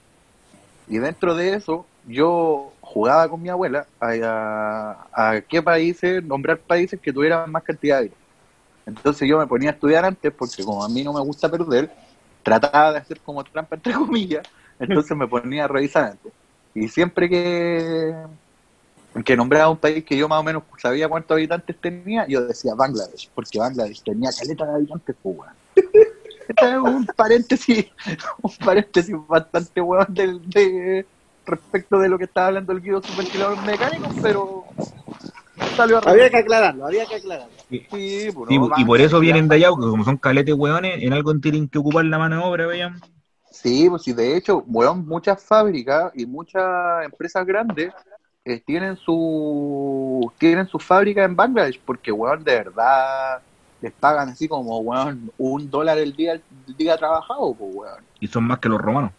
Y 0.86 0.98
dentro 0.98 1.34
de 1.36 1.54
eso, 1.54 1.90
yo 2.02 2.78
jugaba 2.80 3.28
con 3.30 3.42
mi 3.42 3.48
abuela 3.48 3.88
a, 4.00 4.10
a- 5.12 5.30
a 5.36 5.42
qué 5.42 5.62
países, 5.62 6.22
nombrar 6.24 6.62
países 6.66 7.00
que 7.02 7.12
tuvieran 7.12 7.50
más 7.50 7.62
cantidad 7.64 7.96
de 7.96 8.00
habitantes. 8.00 8.24
Entonces 8.86 9.28
yo 9.28 9.38
me 9.38 9.46
ponía 9.46 9.70
a 9.70 9.72
estudiar 9.74 10.04
antes, 10.04 10.32
porque 10.36 10.64
como 10.64 10.84
a 10.84 10.88
mí 10.88 11.04
no 11.04 11.12
me 11.14 11.20
gusta 11.22 11.50
perder, 11.50 11.92
trataba 12.42 12.92
de 12.92 12.98
hacer 12.98 13.22
como 13.22 13.44
trampa 13.44 13.76
entre 13.76 13.94
comillas, 13.94 14.46
entonces 14.78 15.16
me 15.16 15.26
ponía 15.26 15.64
a 15.64 15.68
revisar. 15.68 16.16
Y 16.74 16.88
siempre 16.88 17.28
que, 17.28 18.14
que 19.24 19.36
nombraba 19.36 19.70
un 19.70 19.76
país 19.76 20.04
que 20.04 20.16
yo 20.16 20.28
más 20.28 20.40
o 20.40 20.42
menos 20.42 20.62
sabía 20.78 21.08
cuántos 21.08 21.36
habitantes 21.36 21.76
tenía, 21.80 22.26
yo 22.26 22.44
decía 22.46 22.74
Bangladesh, 22.74 23.30
porque 23.34 23.58
Bangladesh 23.58 24.02
tenía 24.02 24.30
caleta 24.36 24.66
de 24.66 24.74
habitantes, 24.74 25.16
pues 25.22 25.38
weón. 25.38 25.54
Este 26.46 26.68
es 26.68 26.76
un 26.76 27.06
paréntesis, 27.06 27.86
un 28.42 28.52
paréntesis 28.64 29.14
bastante 29.26 29.80
weón 29.80 30.12
del, 30.12 30.50
de, 30.50 31.06
respecto 31.46 31.98
de 31.98 32.08
lo 32.08 32.18
que 32.18 32.24
estaba 32.24 32.48
hablando 32.48 32.72
el 32.72 32.80
Guido 32.80 33.02
ventiladores 33.16 33.62
mecánicos, 33.64 34.14
pero 34.22 34.64
salió 35.76 35.98
a 35.98 36.10
Había 36.10 36.30
que 36.30 36.38
aclararlo, 36.38 36.86
había 36.86 37.06
que 37.06 37.16
aclararlo. 37.16 37.52
Sí, 37.68 37.86
pues, 37.88 38.48
Sí, 38.48 38.58
no, 38.58 38.70
y 38.76 38.84
por 38.84 39.00
eso 39.00 39.20
vienen 39.20 39.48
de 39.48 39.56
allá, 39.56 39.70
porque 39.70 39.88
como 39.88 40.04
son 40.04 40.16
caletes 40.16 40.54
hueones, 40.54 41.02
en 41.02 41.12
algo 41.12 41.34
tienen 41.38 41.68
que 41.68 41.78
ocupar 41.78 42.04
la 42.04 42.18
mano 42.18 42.36
de 42.36 42.42
obra, 42.44 42.66
vean. 42.66 43.00
Sí, 43.54 43.88
pues 43.88 44.02
sí, 44.02 44.12
de 44.12 44.36
hecho, 44.36 44.64
weón, 44.66 45.06
muchas 45.06 45.42
fábricas 45.42 46.10
y 46.14 46.26
muchas 46.26 47.04
empresas 47.04 47.46
grandes 47.46 47.92
eh, 48.44 48.60
tienen 48.66 48.96
su 48.96 50.30
tienen 50.38 50.66
su 50.66 50.78
fábrica 50.80 51.22
en 51.24 51.36
Bangladesh, 51.36 51.80
porque, 51.86 52.10
weón, 52.10 52.42
de 52.42 52.56
verdad 52.56 53.40
les 53.80 53.92
pagan 53.92 54.30
así 54.30 54.48
como, 54.48 54.78
weón, 54.80 55.30
un 55.38 55.70
dólar 55.70 55.98
el 55.98 56.14
día, 56.16 56.32
el 56.32 56.76
día 56.76 56.96
trabajado, 56.96 57.54
pues, 57.54 57.70
weón. 57.74 58.02
Y 58.18 58.26
son 58.26 58.44
más 58.44 58.58
que 58.58 58.68
los 58.68 58.80
romanos. 58.80 59.12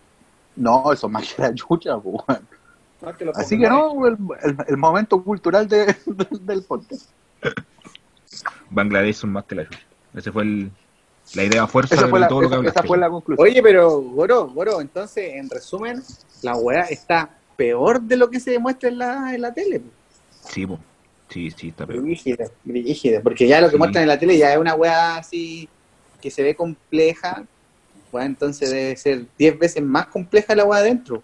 No, 0.55 0.91
eso 0.91 1.07
es 1.07 1.13
más 1.13 1.33
que 1.33 1.41
la 1.41 1.53
chucha, 1.55 1.97
pues, 1.97 2.15
weón. 2.27 2.47
Que 3.17 3.31
Así 3.35 3.57
que 3.59 3.69
no, 3.69 4.05
el, 4.07 4.17
el- 4.43 4.57
el 4.67 4.77
momento 4.77 5.23
cultural 5.23 5.67
de, 5.67 5.95
del 6.41 6.63
podcast. 6.63 7.09
Bangladesh 8.69 9.15
son 9.15 9.31
más 9.31 9.45
que 9.45 9.55
la 9.55 9.63
chucha. 9.65 9.79
Ese 10.13 10.31
fue 10.31 10.43
el, 10.43 10.71
la 11.33 11.43
idea 11.43 11.67
fuerza 11.67 11.95
Esa 11.95 12.07
fue 12.07 12.19
la, 12.19 12.27
todo 12.27 12.41
lo 12.41 12.47
que 12.49 12.53
esa, 12.53 12.57
hablaste. 12.57 12.79
esa 12.79 12.87
fue 12.87 12.97
la 12.97 13.09
conclusión. 13.09 13.47
Oye, 13.47 13.61
pero, 13.63 13.99
Goro, 14.01 14.47
Goro, 14.47 14.81
entonces, 14.81 15.33
en 15.35 15.49
resumen, 15.49 16.01
la 16.43 16.55
weá 16.55 16.81
está 16.83 17.29
peor 17.57 18.01
de 18.01 18.17
lo 18.17 18.29
que 18.29 18.39
se 18.39 18.51
demuestra 18.51 18.89
en 18.89 18.97
la, 18.97 19.33
en 19.33 19.41
la 19.41 19.53
tele. 19.53 19.81
Sí, 20.49 20.65
po. 20.67 20.79
sí, 21.29 21.49
sí, 21.51 21.69
está 21.69 21.85
peor. 21.87 22.01
Brígida, 22.03 22.45
brígida, 22.63 23.21
porque 23.21 23.47
ya 23.47 23.59
lo 23.59 23.67
que 23.67 23.73
Sí. 23.73 23.77
muestran 23.77 24.03
en 24.03 24.09
la 24.09 24.19
tele 24.19 24.37
ya 24.37 24.53
es 24.53 24.59
una 24.59 24.75
weá 24.75 25.17
así 25.17 25.67
que 26.21 26.29
se 26.31 26.43
ve 26.43 26.55
compleja, 26.55 27.43
entonces 28.13 28.71
debe 28.71 28.95
ser 28.95 29.25
10 29.37 29.59
veces 29.59 29.83
más 29.83 30.07
compleja 30.07 30.55
la 30.55 30.63
weá 30.65 30.79
adentro. 30.79 31.21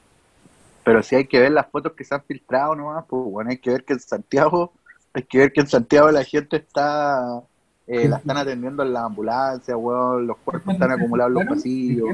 Pero 0.84 1.02
sí 1.03 1.15
hay 1.15 1.26
que 1.28 1.40
ver 1.40 1.52
las 1.52 1.68
fotos 1.69 1.94
que 1.94 2.03
se 2.03 2.14
han 2.15 2.23
filtrado 2.23 2.76
nomás, 2.76 3.06
pues 3.07 3.23
bueno, 3.23 3.49
hay 3.52 3.57
que 3.57 3.69
ver 3.69 3.86
que 3.86 3.94
en 3.94 3.99
Santiago, 3.99 4.73
hay 5.14 5.23
que 5.23 5.38
ver 5.38 5.53
que 5.53 5.61
en 5.61 5.68
Santiago 5.68 6.10
la 6.11 6.23
gente 6.23 6.57
está, 6.57 7.41
eh, 7.92 8.08
la 8.08 8.18
están 8.18 8.38
atendiendo 8.38 8.84
en 8.84 8.94
la 8.94 9.04
ambulancia, 9.04 9.76
weón, 9.76 10.26
los 10.26 10.38
cuerpos 10.38 10.76
están 10.76 10.92
acumulados 10.92 11.32
en 11.32 11.34
los 11.34 11.58
pasillos. 11.58 12.10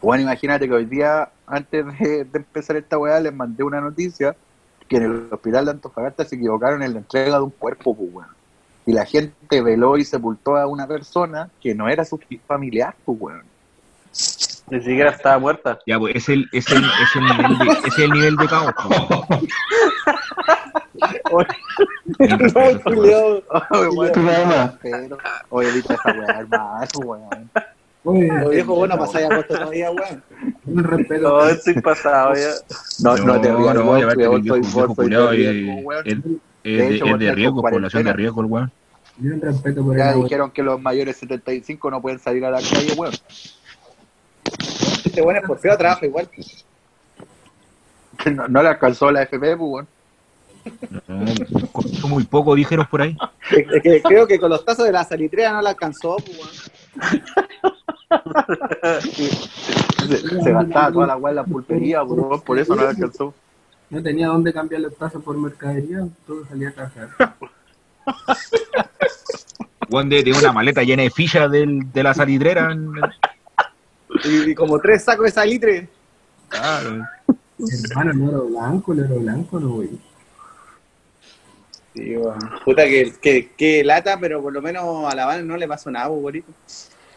Bueno, 0.00 0.22
imagínate 0.22 0.68
que 0.68 0.74
hoy 0.74 0.84
día, 0.84 1.28
antes 1.44 1.84
de, 1.98 2.24
de 2.24 2.38
empezar 2.38 2.76
esta 2.76 2.96
weá, 2.98 3.18
les 3.18 3.34
mandé 3.34 3.64
una 3.64 3.80
noticia 3.80 4.36
que 4.86 4.98
en 4.98 5.02
el 5.02 5.28
hospital 5.32 5.64
de 5.64 5.70
Antofagasta 5.72 6.24
se 6.24 6.36
equivocaron 6.36 6.84
en 6.84 6.92
la 6.92 6.98
entrega 7.00 7.36
de 7.36 7.42
un 7.42 7.50
cuerpo, 7.50 7.96
pues 7.96 8.08
weón. 8.12 8.28
Y 8.86 8.92
la 8.92 9.04
gente 9.04 9.60
veló 9.60 9.96
y 9.96 10.04
sepultó 10.04 10.56
a 10.56 10.68
una 10.68 10.86
persona 10.86 11.50
que 11.60 11.74
no 11.74 11.88
era 11.88 12.04
su 12.04 12.20
familiar, 12.46 12.94
pues 13.04 13.18
weón. 13.20 13.42
Ni 14.70 14.78
siquiera 14.80 15.10
estaba 15.10 15.38
muerta. 15.38 15.78
Ya, 15.86 15.98
pues 15.98 16.16
es 16.16 16.28
el, 16.28 16.48
es 16.52 16.70
el, 16.70 16.84
es 16.84 17.16
el 17.16 17.22
nivel 17.24 17.58
de, 17.58 17.64
ese 17.72 17.88
es 17.88 17.98
el 17.98 18.10
nivel 18.10 18.36
de 18.36 18.46
caos. 18.48 18.74
weá. 22.90 23.26
Oye, 23.70 23.88
weón, 23.88 24.12
Tu 24.12 24.20
mamá. 24.20 24.78
pero- 24.82 25.18
Oye, 25.50 25.70
viste 25.72 25.94
esa 25.94 26.12
weá, 26.12 26.40
hermano, 26.40 26.86
weón. 27.04 27.50
Oye, 28.04 28.28
Lo 28.40 28.48
viejo 28.50 28.74
bueno 28.74 28.96
pasáis 28.98 29.26
a 29.26 29.28
puesto 29.28 29.54
todavía, 29.54 29.90
weón. 29.90 30.22
un 30.66 30.84
respeto. 30.84 31.22
Todo 31.28 31.48
estoy 31.48 31.74
pasado 31.80 32.34
ya. 32.34 32.50
No, 33.02 33.16
no, 33.16 33.40
te 33.40 33.54
rías, 33.54 33.74
no, 33.74 33.82
weón, 33.84 33.98
y 33.98 34.02
aparte 34.02 34.22
que 34.22 34.28
vos 34.28 34.36
el 34.36 34.42
viejo, 34.42 34.56
sois- 34.56 34.62
viejo 34.62 34.86
vos 34.86 34.96
sois 34.96 34.96
culiao 34.96 35.30
de 35.30 35.38
es, 36.04 37.18
De 37.18 37.34
riesgo, 37.34 37.62
población 37.62 38.04
de 38.04 38.12
riesgo, 38.12 38.40
el 38.42 38.46
weón. 38.46 38.72
Ya 39.96 40.12
dijeron 40.14 40.50
que 40.52 40.62
los 40.62 40.80
mayores 40.80 41.16
de 41.16 41.20
75 41.20 41.90
no 41.90 42.00
pueden 42.00 42.18
salir 42.20 42.44
a 42.44 42.50
la 42.50 42.58
calle, 42.58 42.92
weón. 42.96 43.14
Este 45.18 45.26
weón 45.26 45.36
es 45.38 45.42
por 45.48 45.58
feo 45.58 45.76
trabaja 45.76 46.06
igual. 46.06 46.28
No, 48.34 48.48
no 48.48 48.62
le 48.64 48.68
alcanzó 48.68 49.12
la 49.12 49.22
FP, 49.22 49.56
pues, 49.56 49.70
weón. 49.70 49.86
No, 51.06 51.68
costó 51.70 52.08
muy 52.08 52.24
poco, 52.24 52.56
dijeron 52.56 52.84
por 52.90 53.00
ahí. 53.02 53.16
Es 53.52 53.64
es 53.72 53.80
que 53.82 54.02
creo 54.02 54.26
que 54.26 54.40
con 54.40 54.50
los 54.50 54.64
tazos 54.64 54.86
de 54.86 54.92
la 54.92 55.04
salitrea 55.04 55.52
no 55.52 55.62
la 55.62 55.70
alcanzó, 55.70 56.16
pues, 56.16 56.36
weón. 56.36 57.22
Se, 60.08 60.42
se 60.42 60.52
gastaba 60.52 60.90
toda 60.92 61.06
la 61.06 61.16
weá 61.16 61.30
en 61.30 61.36
la 61.36 61.44
pulpería, 61.44 62.02
pues, 62.04 62.18
weón, 62.20 62.40
por 62.40 62.58
eso 62.58 62.74
no 62.74 62.82
le 62.82 62.88
alcanzó. 62.88 63.32
No 63.90 64.02
tenía 64.02 64.26
dónde 64.28 64.52
cambiar 64.52 64.82
los 64.82 64.96
tazos 64.96 65.22
por 65.22 65.36
mercadería, 65.38 66.00
todo 66.26 66.44
salía 66.46 66.70
a 66.70 66.72
trabajar. 66.72 67.34
Juan 69.88 70.08
de 70.08 70.22
tiene 70.24 70.38
una 70.40 70.52
maleta 70.52 70.82
llena 70.82 71.04
de 71.04 71.10
fichas 71.10 71.48
del, 71.52 71.90
de 71.92 72.02
la 72.02 72.14
salitrera. 72.14 72.72
en- 72.72 72.92
Y, 74.24 74.50
y 74.50 74.54
como 74.54 74.78
tres 74.78 75.04
sacos 75.04 75.26
de 75.26 75.32
salitre. 75.32 75.88
Claro. 76.48 77.02
Hermano, 77.90 78.12
no 78.14 78.28
era 78.30 78.38
blanco, 78.38 78.94
no 78.94 79.04
era 79.04 79.14
blanco, 79.14 79.60
no, 79.60 79.68
güey. 79.70 79.90
Sí, 81.94 82.16
weón. 82.16 82.38
Puta 82.64 82.84
que, 82.84 83.12
que, 83.20 83.50
que 83.56 83.82
lata, 83.84 84.18
pero 84.20 84.40
por 84.42 84.52
lo 84.52 84.62
menos 84.62 85.10
a 85.12 85.14
la 85.16 85.26
Van 85.26 85.46
no 85.46 85.56
le 85.56 85.66
pasó 85.66 85.90
nada, 85.90 86.08
bonito. 86.08 86.46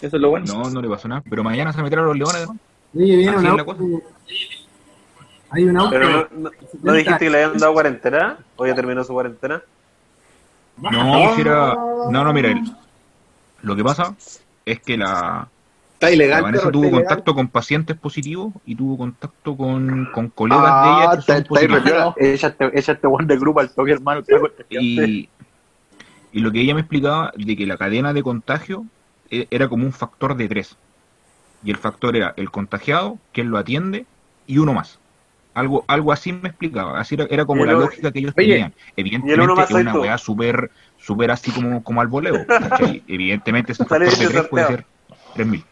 Eso 0.02 0.16
es 0.18 0.22
lo 0.22 0.30
bueno. 0.32 0.46
No, 0.48 0.70
no 0.70 0.82
le 0.82 0.90
pasó 0.90 1.08
nada. 1.08 1.24
Pero 1.30 1.44
mañana 1.44 1.72
se 1.72 1.82
metieron 1.84 2.06
los 2.08 2.18
leones, 2.18 2.48
¿no? 2.48 2.58
Oye, 2.96 3.16
viene 3.18 3.38
un 3.38 3.46
auto. 3.48 4.02
Hay 5.52 5.64
un 5.66 5.78
auto. 5.78 5.90
Pero 5.92 6.10
no, 6.10 6.28
no, 6.32 6.52
¿no 6.82 6.94
dijiste 6.94 7.20
que 7.26 7.30
le 7.30 7.44
habían 7.44 7.60
dado 7.60 7.74
cuarentena? 7.74 8.38
¿O 8.56 8.66
ya 8.66 8.74
terminó 8.74 9.04
su 9.04 9.14
cuarentena? 9.14 9.62
No, 10.78 11.36
si 11.36 11.42
era. 11.42 11.76
No, 11.76 12.24
no, 12.24 12.34
mira, 12.34 12.50
el- 12.50 12.64
lo 13.62 13.76
que 13.76 13.84
pasa 13.84 14.16
es 14.66 14.80
que 14.82 14.98
la, 14.98 15.48
Está 16.02 16.12
ilegal, 16.12 16.42
Vanessa 16.42 16.72
tuvo 16.72 16.86
ilegal. 16.86 17.04
contacto 17.04 17.36
con 17.36 17.48
pacientes 17.48 17.96
positivos 17.96 18.56
y 18.66 18.74
tuvo 18.74 18.98
contacto 18.98 19.56
con, 19.56 20.10
con 20.12 20.30
colegas 20.30 20.64
de 20.64 20.70
Ah, 20.72 20.98
ella 20.98 21.12
que 21.12 21.20
está, 21.20 21.46
son 21.46 21.76
está. 21.78 22.14
Ella 22.18 22.48
este, 22.48 22.66
ella 22.66 22.94
este 22.94 23.08
weón 23.08 23.28
del 23.28 23.40
grupo 23.40 23.60
al 23.60 23.70
toque, 23.70 23.92
hermano. 23.92 24.24
Y, 24.68 25.30
y 26.32 26.40
lo 26.40 26.52
que 26.52 26.60
ella 26.60 26.74
me 26.74 26.82
explicaba 26.82 27.32
de 27.38 27.56
que 27.56 27.68
la 27.68 27.78
cadena 27.78 28.14
de 28.14 28.24
contagio 28.24 28.84
eh, 29.30 29.46
era 29.52 29.70
como 29.70 29.86
un 29.86 29.94
factor 29.94 30.36
de 30.36 30.48
tres. 30.48 30.76
Y 31.64 31.70
el 31.70 31.78
factor 31.78 32.16
era 32.16 32.34
el 32.36 32.50
contagiado, 32.50 33.20
quien 33.32 33.52
lo 33.52 33.60
atiende 33.60 34.08
y 34.48 34.58
uno 34.58 34.74
más. 34.74 34.98
Algo, 35.54 35.86
algo 35.88 36.12
así 36.12 36.34
me 36.34 36.50
explicaba. 36.50 37.00
Así 37.00 37.14
era, 37.14 37.28
era 37.30 37.46
como 37.46 37.62
el 37.62 37.68
la 37.68 37.74
lógica 37.74 38.12
que 38.12 38.18
ellos 38.18 38.34
Oye, 38.36 38.48
tenían. 38.48 38.74
el 38.96 39.06
Evidentemente 39.06 39.62
es 39.62 39.72
una 39.72 39.94
weá 39.94 40.18
súper 40.18 40.72
súper 40.98 41.30
así 41.30 41.52
como, 41.52 41.84
como 41.84 42.02
al 42.02 42.08
voleo. 42.08 42.44
Evidentemente 43.08 43.74
ese 43.74 43.86
factor 43.86 44.10
de 44.18 44.28
tres 44.28 44.48
puede 44.48 44.66
ser 44.66 44.86
3.000. 45.36 45.64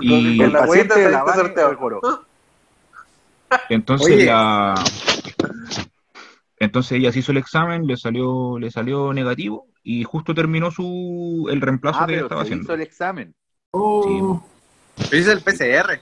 Y- 0.00 0.38
Con 0.38 0.52
la 0.52 0.60
El 0.64 0.68
huevita 0.68 0.94
paciente 0.94 1.00
de 1.00 1.10
la 1.10 1.24
sorteo. 1.34 1.70
mejoró. 1.70 2.00
Entonces 3.68 4.06
Oye. 4.14 4.26
la 4.26 4.74
entonces 6.58 6.92
ella 6.92 7.12
se 7.12 7.18
hizo 7.20 7.32
el 7.32 7.38
examen, 7.38 7.86
le 7.86 7.96
salió 7.96 8.58
le 8.58 8.70
salió 8.70 9.12
negativo 9.12 9.66
y 9.82 10.04
justo 10.04 10.34
terminó 10.34 10.70
su 10.70 11.46
el 11.50 11.60
reemplazo 11.60 12.00
Ah, 12.00 12.06
que 12.06 12.14
pero 12.14 12.26
estaba 12.26 12.42
se 12.42 12.46
haciendo. 12.48 12.64
hizo 12.64 12.74
el 12.74 12.80
examen. 12.80 13.34
Oh, 13.72 14.42
ese 14.98 15.18
es 15.18 15.28
el 15.28 15.40
PCR. 15.42 16.00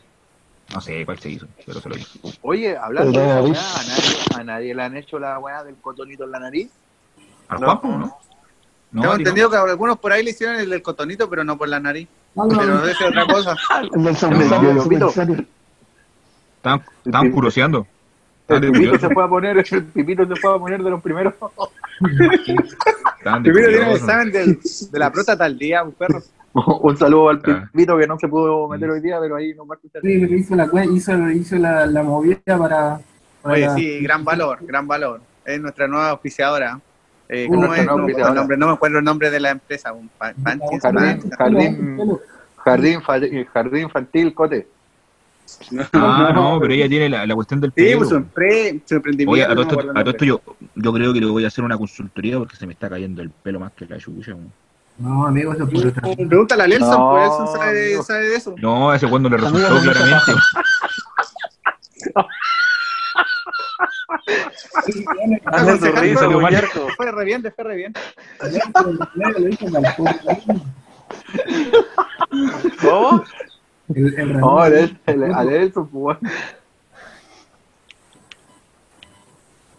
No 0.73 0.81
sé 0.81 1.05
cuál 1.05 1.19
se 1.19 1.31
hizo, 1.31 1.47
pero 1.67 1.81
se 1.81 1.89
lo 1.89 1.97
hizo. 1.99 2.19
Oye, 2.43 2.77
hablando 2.77 3.11
El 3.11 3.17
de 3.17 3.31
esa 3.31 3.43
weá, 3.43 3.75
¿a 3.75 3.83
nadie, 3.85 4.17
a 4.41 4.45
nadie 4.45 4.75
le 4.75 4.83
han 4.83 4.97
hecho 4.97 5.19
la 5.19 5.39
weá 5.39 5.63
del 5.65 5.77
cotonito 5.77 6.25
en 6.25 6.31
la 6.31 6.41
nariz. 6.41 6.71
¿Al 7.49 7.61
No. 7.61 7.67
Juanpo, 7.67 7.89
no? 7.89 7.99
No, 8.93 9.01
Tengo 9.03 9.13
no. 9.15 9.19
entendido 9.19 9.51
que 9.51 9.57
algunos 9.57 9.99
por 9.99 10.13
ahí 10.13 10.23
le 10.25 10.31
hicieron 10.31 10.57
el 10.57 10.71
del 10.71 10.81
cotonito, 10.83 11.29
pero 11.29 11.45
no 11.45 11.59
por 11.59 11.69
la 11.69 11.81
nariz. 11.81 12.09
No, 12.35 12.47
no, 12.47 12.59
Pero 12.59 12.74
no. 12.74 12.85
es 12.86 13.01
otra 13.02 13.27
cosa. 13.27 13.56
No, 16.65 16.82
estaban 17.05 17.31
curoseando. 17.31 17.86
El 18.48 18.61
pipito 18.73 18.98
se 18.98 19.09
fue 19.11 19.24
a 19.24 19.28
poner, 19.28 19.56
el 19.59 19.85
pipito 19.85 20.27
se 20.27 20.36
fue 20.36 20.55
a 20.55 20.59
poner 20.59 20.82
de 20.82 20.90
los 20.90 21.01
primeros. 21.02 21.35
Primero 21.98 23.69
tiene 23.69 23.90
el 23.90 23.97
examen 23.97 24.32
del- 24.32 24.59
de 24.90 24.98
la 24.98 25.11
próstata 25.11 25.44
al 25.44 25.59
día, 25.59 25.82
un 25.82 25.93
perro. 25.93 26.23
Un 26.55 26.97
saludo 26.97 27.31
al 27.31 27.43
Ah. 27.44 27.69
pipito 27.73 27.98
que 27.98 28.06
no 28.06 28.16
se 28.19 28.28
pudo 28.28 28.69
meter 28.69 28.89
hoy 28.89 29.01
día, 29.01 29.19
pero 29.20 29.35
ahí 29.36 29.52
nos 29.55 29.69
va 29.69 29.74
a 29.74 29.77
escuchar. 29.77 30.02
Sí, 30.02 30.19
pero 30.20 30.35
hizo 30.36 30.55
la, 30.55 30.85
hizo, 30.85 31.31
hizo 31.31 31.56
la, 31.56 31.85
la 31.86 32.02
movida 32.05 32.39
para. 32.47 33.01
para 33.43 33.55
Oye, 33.55 33.70
sí, 33.74 34.01
gran 34.01 34.24
valor, 34.24 34.59
gran 34.62 34.86
valor. 34.86 35.20
Es 35.44 35.61
nuestra 35.61 35.89
nueva 35.89 36.11
auspiciadora. 36.11 36.78
Eh, 37.29 37.47
¿Cómo 37.49 37.63
es? 37.65 37.69
No, 37.69 37.75
me 37.75 37.81
acuerdo 37.83 38.01
auspiciadora. 38.03 38.29
el 38.31 38.37
nombre, 38.37 38.57
no 38.57 38.67
me 38.67 38.73
acuerdo 38.75 38.99
el 38.99 39.05
nombre 39.05 39.31
de 39.31 39.41
la 39.41 39.51
empresa. 39.51 39.93
un 39.93 40.11
Jardín, 40.19 41.31
jardín, 41.39 42.19
jardín, 42.57 43.03
fa- 43.03 43.21
jardín 43.53 43.83
infantil, 43.83 44.35
cote. 44.35 44.67
Ah, 45.93 46.33
no, 46.35 46.59
pero 46.61 46.73
ella 46.73 46.89
tiene 46.89 47.09
la, 47.09 47.27
la 47.27 47.35
cuestión 47.35 47.61
del 47.61 47.71
Sí, 47.77 47.83
pelo. 47.85 47.99
pues 47.99 48.09
su, 48.09 48.25
su. 48.87 49.31
Oye, 49.31 49.45
a 49.45 49.49
no 49.49 49.67
todo, 49.67 49.81
esto, 49.81 49.93
a 49.99 50.05
todo 50.05 50.17
yo, 50.25 50.41
yo 50.75 50.93
creo 50.93 51.13
que 51.13 51.21
le 51.21 51.27
voy 51.27 51.45
a 51.45 51.49
hacer 51.49 51.65
una 51.65 51.77
consultoría 51.77 52.39
porque 52.39 52.57
se 52.57 52.67
me 52.67 52.73
está 52.73 52.89
cayendo 52.89 53.21
el 53.23 53.31
pelo 53.31 53.61
más 53.61 53.73
que 53.73 53.85
la 53.87 53.99
chucha. 53.99 54.35
No, 54.97 55.27
amigo, 55.27 55.53
eso 55.53 55.65
es. 55.71 55.93
Pregúntale 56.29 56.63
a 56.63 56.67
Nelson, 56.69 56.91
No, 56.91 57.11
pues 57.11 57.51
sabe, 57.53 58.03
sabe 58.03 58.29
de 58.29 58.37
eso. 58.37 58.55
No, 58.59 58.95
ese 58.95 59.09
cuando 59.09 59.29
le 59.29 59.37
resultó 59.37 59.69
no 59.69 59.81
Hazle 65.47 65.90
risa. 65.93 66.28
Fue 66.97 67.11
re 67.11 67.24
bien, 67.24 67.43
fue 67.55 67.65
re 67.65 67.77
bien. 67.77 67.93
¿Cómo? 72.81 73.24
El, 73.94 74.15
el 74.19 74.40
No, 74.40 74.59
a 74.61 74.69
su 75.73 75.89
pues. 75.89 76.19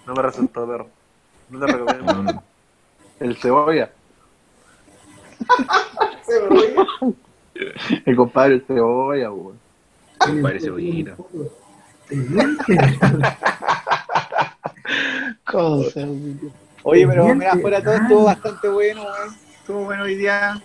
No 0.06 0.14
me 0.14 0.22
resultó, 0.22 0.68
perro. 0.68 0.88
No 1.50 1.60
te 1.60 1.72
recomiendo. 1.72 2.14
No, 2.14 2.24
no. 2.24 2.44
el 3.20 3.36
cebolla. 3.38 3.92
El 8.06 8.16
compadre 8.18 8.56
el 8.56 8.66
cebolla, 8.66 9.32
weón. 9.32 9.58
Parece 10.42 10.70
bonita. 10.70 11.16
Te 12.10 12.16
dije. 12.16 12.50
Cosa, 15.46 16.02
Oye, 16.84 17.08
pero 17.08 17.34
mira, 17.36 17.56
fuera 17.58 17.82
todo 17.84 17.94
estuvo 17.96 18.24
bastante 18.26 18.68
bueno, 18.70 19.04
weón. 19.04 19.36
Estuvo 19.60 19.84
bueno 19.86 20.04
hoy 20.04 20.16
día. 20.16 20.62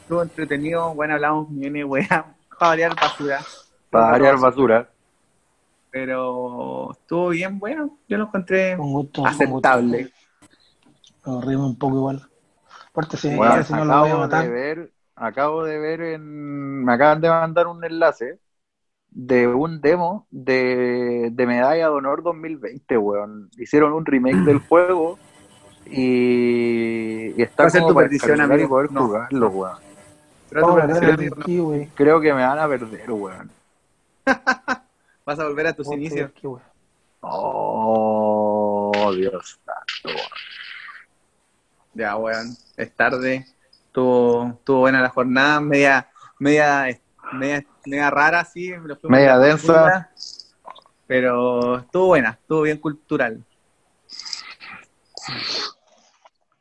Estuvo 0.00 0.22
entretenido. 0.22 0.94
Bueno, 0.94 1.14
hablamos 1.14 1.48
millones 1.50 1.84
weas. 1.84 2.08
Para 2.08 2.70
variar 2.70 2.94
basura. 2.96 3.40
Para 3.90 4.06
variar 4.10 4.38
basura. 4.38 4.88
Pero 5.90 6.92
estuvo 6.92 7.28
bien 7.28 7.58
bueno. 7.58 7.96
Yo 8.08 8.18
lo 8.18 8.24
encontré 8.24 8.76
Con 8.76 8.92
gusto. 8.92 9.22
con 9.22 9.30
aceptable. 9.30 10.02
gusto. 10.04 10.16
Nos 11.30 11.44
reímos 11.44 11.66
un 11.70 11.78
poco 11.78 11.96
igual. 11.96 12.28
Aparte, 12.90 13.16
si, 13.16 13.34
Bueno, 13.34 13.62
si 13.62 13.72
no 13.72 13.84
lo 13.84 14.00
voy 14.00 14.10
a 14.10 14.14
acabo 14.14 14.14
de 14.14 14.18
matar. 14.28 14.50
ver, 14.50 14.92
acabo 15.14 15.64
de 15.64 15.78
ver 15.78 16.00
en, 16.00 16.84
me 16.84 16.92
acaban 16.92 17.20
de 17.20 17.28
mandar 17.28 17.66
un 17.68 17.84
enlace 17.84 18.38
de 19.18 19.46
un 19.46 19.80
demo 19.80 20.26
de, 20.30 21.30
de 21.32 21.46
Medalla 21.46 21.86
de 21.86 21.90
Honor 21.90 22.22
2020, 22.22 22.98
weón. 22.98 23.50
Hicieron 23.56 23.94
un 23.94 24.04
remake 24.04 24.36
del 24.44 24.58
juego 24.68 25.18
y, 25.86 27.32
y 27.34 27.42
está 27.42 27.62
Va 27.64 27.66
a 27.68 27.70
ser 27.70 27.80
como 27.80 27.88
tu 27.88 27.94
para 27.94 28.04
perdición, 28.08 28.30
descargar 28.32 28.58
y 28.58 28.62
amigo. 28.62 28.68
poder 28.76 28.92
No. 28.92 29.06
jugarlo, 29.06 29.48
weón. 29.48 29.78
Vamos 30.52 30.82
a. 30.82 30.86
Creo 31.94 32.20
que 32.20 32.34
me 32.34 32.42
van 32.44 32.58
a 32.58 32.68
perder, 32.68 33.10
weón. 33.10 33.50
Vas 35.24 35.38
a 35.40 35.44
volver 35.44 35.66
a 35.68 35.72
tus 35.72 35.86
Vamos 35.86 35.98
a 35.98 36.00
inicios. 36.00 36.30
Oh, 37.20 39.12
Dios 39.16 39.58
santo. 39.64 40.18
Ya, 41.94 42.16
weón. 42.16 42.54
Es 42.76 42.92
tarde. 42.94 43.46
Estuvo, 43.86 44.48
estuvo 44.48 44.80
buena 44.80 45.00
la 45.00 45.08
jornada. 45.08 45.58
Media, 45.60 46.10
media, 46.38 46.86
media, 47.32 47.64
media 47.84 48.10
rara, 48.10 48.44
sí. 48.44 48.72
fuimos 48.72 48.98
Media 49.04 49.38
densa. 49.38 50.10
Pero 51.06 51.78
estuvo 51.78 52.06
buena. 52.06 52.30
Estuvo 52.40 52.62
bien 52.62 52.78
cultural. 52.78 53.44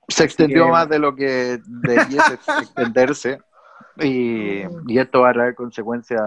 Se 0.08 0.24
extendió 0.24 0.66
que- 0.66 0.72
más 0.72 0.90
de 0.90 1.00
lo 1.00 1.16
que 1.16 1.60
debiese 1.66 2.34
extenderse 2.62 3.40
y, 3.98 4.62
y 4.88 5.00
esto 5.00 5.22
va 5.22 5.30
a 5.30 5.34
traer 5.34 5.56
consecuencias 5.56 6.22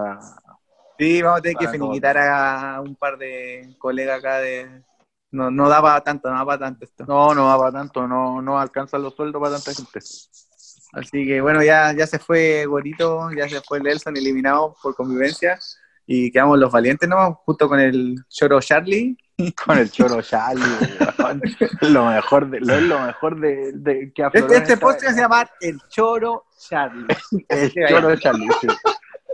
Sí, 0.97 1.21
vamos 1.21 1.39
a 1.39 1.41
tener 1.41 1.57
que 1.57 1.67
finiquitar 1.69 2.17
a 2.17 2.81
un 2.81 2.93
par 2.93 3.17
de 3.17 3.73
colegas 3.79 4.19
acá 4.19 4.39
de... 4.39 4.83
No, 5.31 5.49
no 5.49 5.69
da 5.69 5.81
para 5.81 6.01
tanto, 6.01 6.29
no 6.29 6.35
da 6.37 6.45
para 6.45 6.59
tanto 6.59 6.83
esto. 6.83 7.05
No, 7.07 7.33
no 7.33 7.45
va 7.45 7.57
para 7.57 7.71
tanto, 7.71 8.05
no, 8.05 8.41
no 8.41 8.59
alcanzan 8.59 9.03
los 9.03 9.15
sueldos 9.15 9.41
para 9.41 9.55
tanta 9.55 9.73
gente. 9.73 9.99
Así 10.93 11.25
que 11.25 11.39
bueno, 11.41 11.63
ya, 11.63 11.93
ya 11.93 12.07
se 12.07 12.19
fue 12.19 12.65
Gorito, 12.65 13.29
ya 13.31 13.47
se 13.47 13.61
fue 13.61 13.79
Nelson 13.79 14.17
eliminado 14.17 14.75
por 14.81 14.95
convivencia 14.95 15.59
y 16.07 16.31
quedamos 16.31 16.57
los 16.57 16.71
valientes, 16.71 17.07
¿no? 17.07 17.35
Junto 17.45 17.69
con 17.69 17.79
el 17.79 18.15
Choro 18.29 18.59
Charlie. 18.59 19.15
Con 19.65 19.77
el 19.77 19.89
choro 19.89 20.21
Charlie, 20.21 20.61
lo 21.79 22.05
mejor 22.07 22.49
de, 22.49 22.59
lo, 22.59 22.73
es 22.75 22.81
lo 22.83 22.99
mejor 22.99 23.39
de, 23.39 23.71
de 23.73 24.11
que 24.13 24.27
Este, 24.33 24.57
este 24.57 24.75
podcast 24.75 25.15
se 25.15 25.21
llama 25.21 25.49
El 25.61 25.79
Choro 25.87 26.43
Charlie. 26.59 27.07
el 27.47 27.59
ahí. 27.61 27.71
choro 27.87 28.15
Charlie. 28.17 28.49
sí. 28.59 28.67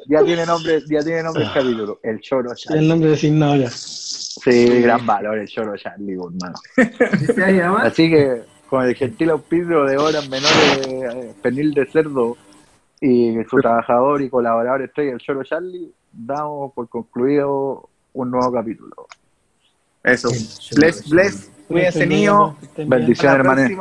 Ya 0.08 0.24
tiene 0.24 0.46
nombre, 0.46 0.84
ya 0.88 1.00
tiene 1.00 1.24
nombre 1.24 1.46
el 1.46 1.52
capítulo, 1.52 2.00
el 2.04 2.20
choro 2.20 2.52
El 2.52 2.56
Charlie. 2.56 2.88
nombre 2.88 3.10
designado 3.10 3.56
ya. 3.56 3.70
Sí, 3.72 4.80
gran 4.84 5.04
valor 5.08 5.40
el 5.40 5.48
choro 5.48 5.76
Charlie, 5.76 6.14
hermano. 6.14 7.80
Así 7.82 8.08
que 8.08 8.44
con 8.70 8.84
el 8.84 8.96
gentil 8.96 9.30
auspicio 9.30 9.86
de 9.86 9.98
horas 9.98 10.28
menores 10.30 10.88
eh, 10.88 11.34
Pernil 11.42 11.74
de 11.74 11.86
Cerdo 11.86 12.38
y 13.00 13.36
su 13.50 13.58
trabajador 13.58 14.22
y 14.22 14.30
colaborador 14.30 14.82
estrella, 14.82 15.14
el 15.14 15.20
Choro 15.20 15.44
Charlie, 15.44 15.92
damos 16.12 16.74
por 16.74 16.90
concluido 16.90 17.90
un 18.14 18.32
nuevo 18.32 18.52
capítulo. 18.52 19.08
Eso. 20.04 20.30
Bless, 20.76 21.10
bless. 21.10 21.52
Cuídense, 21.68 22.06
niños. 22.06 22.56
Bendiciones. 22.78 23.78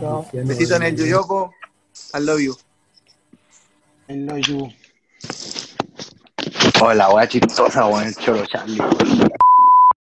Chao. 0.00 0.26
Besito 0.32 0.76
en 0.76 0.82
el 0.84 0.96
yoyoco. 0.96 1.52
I 2.14 2.20
love 2.20 2.40
you. 2.40 2.56
I 4.08 4.16
love 4.16 4.40
you. 4.40 4.68
Hola, 6.80 7.10
wea 7.10 7.28
chistosa, 7.28 7.86
weón, 7.86 8.04
el 8.04 8.14
Choro 8.14 8.44
Charlie. 8.46 8.80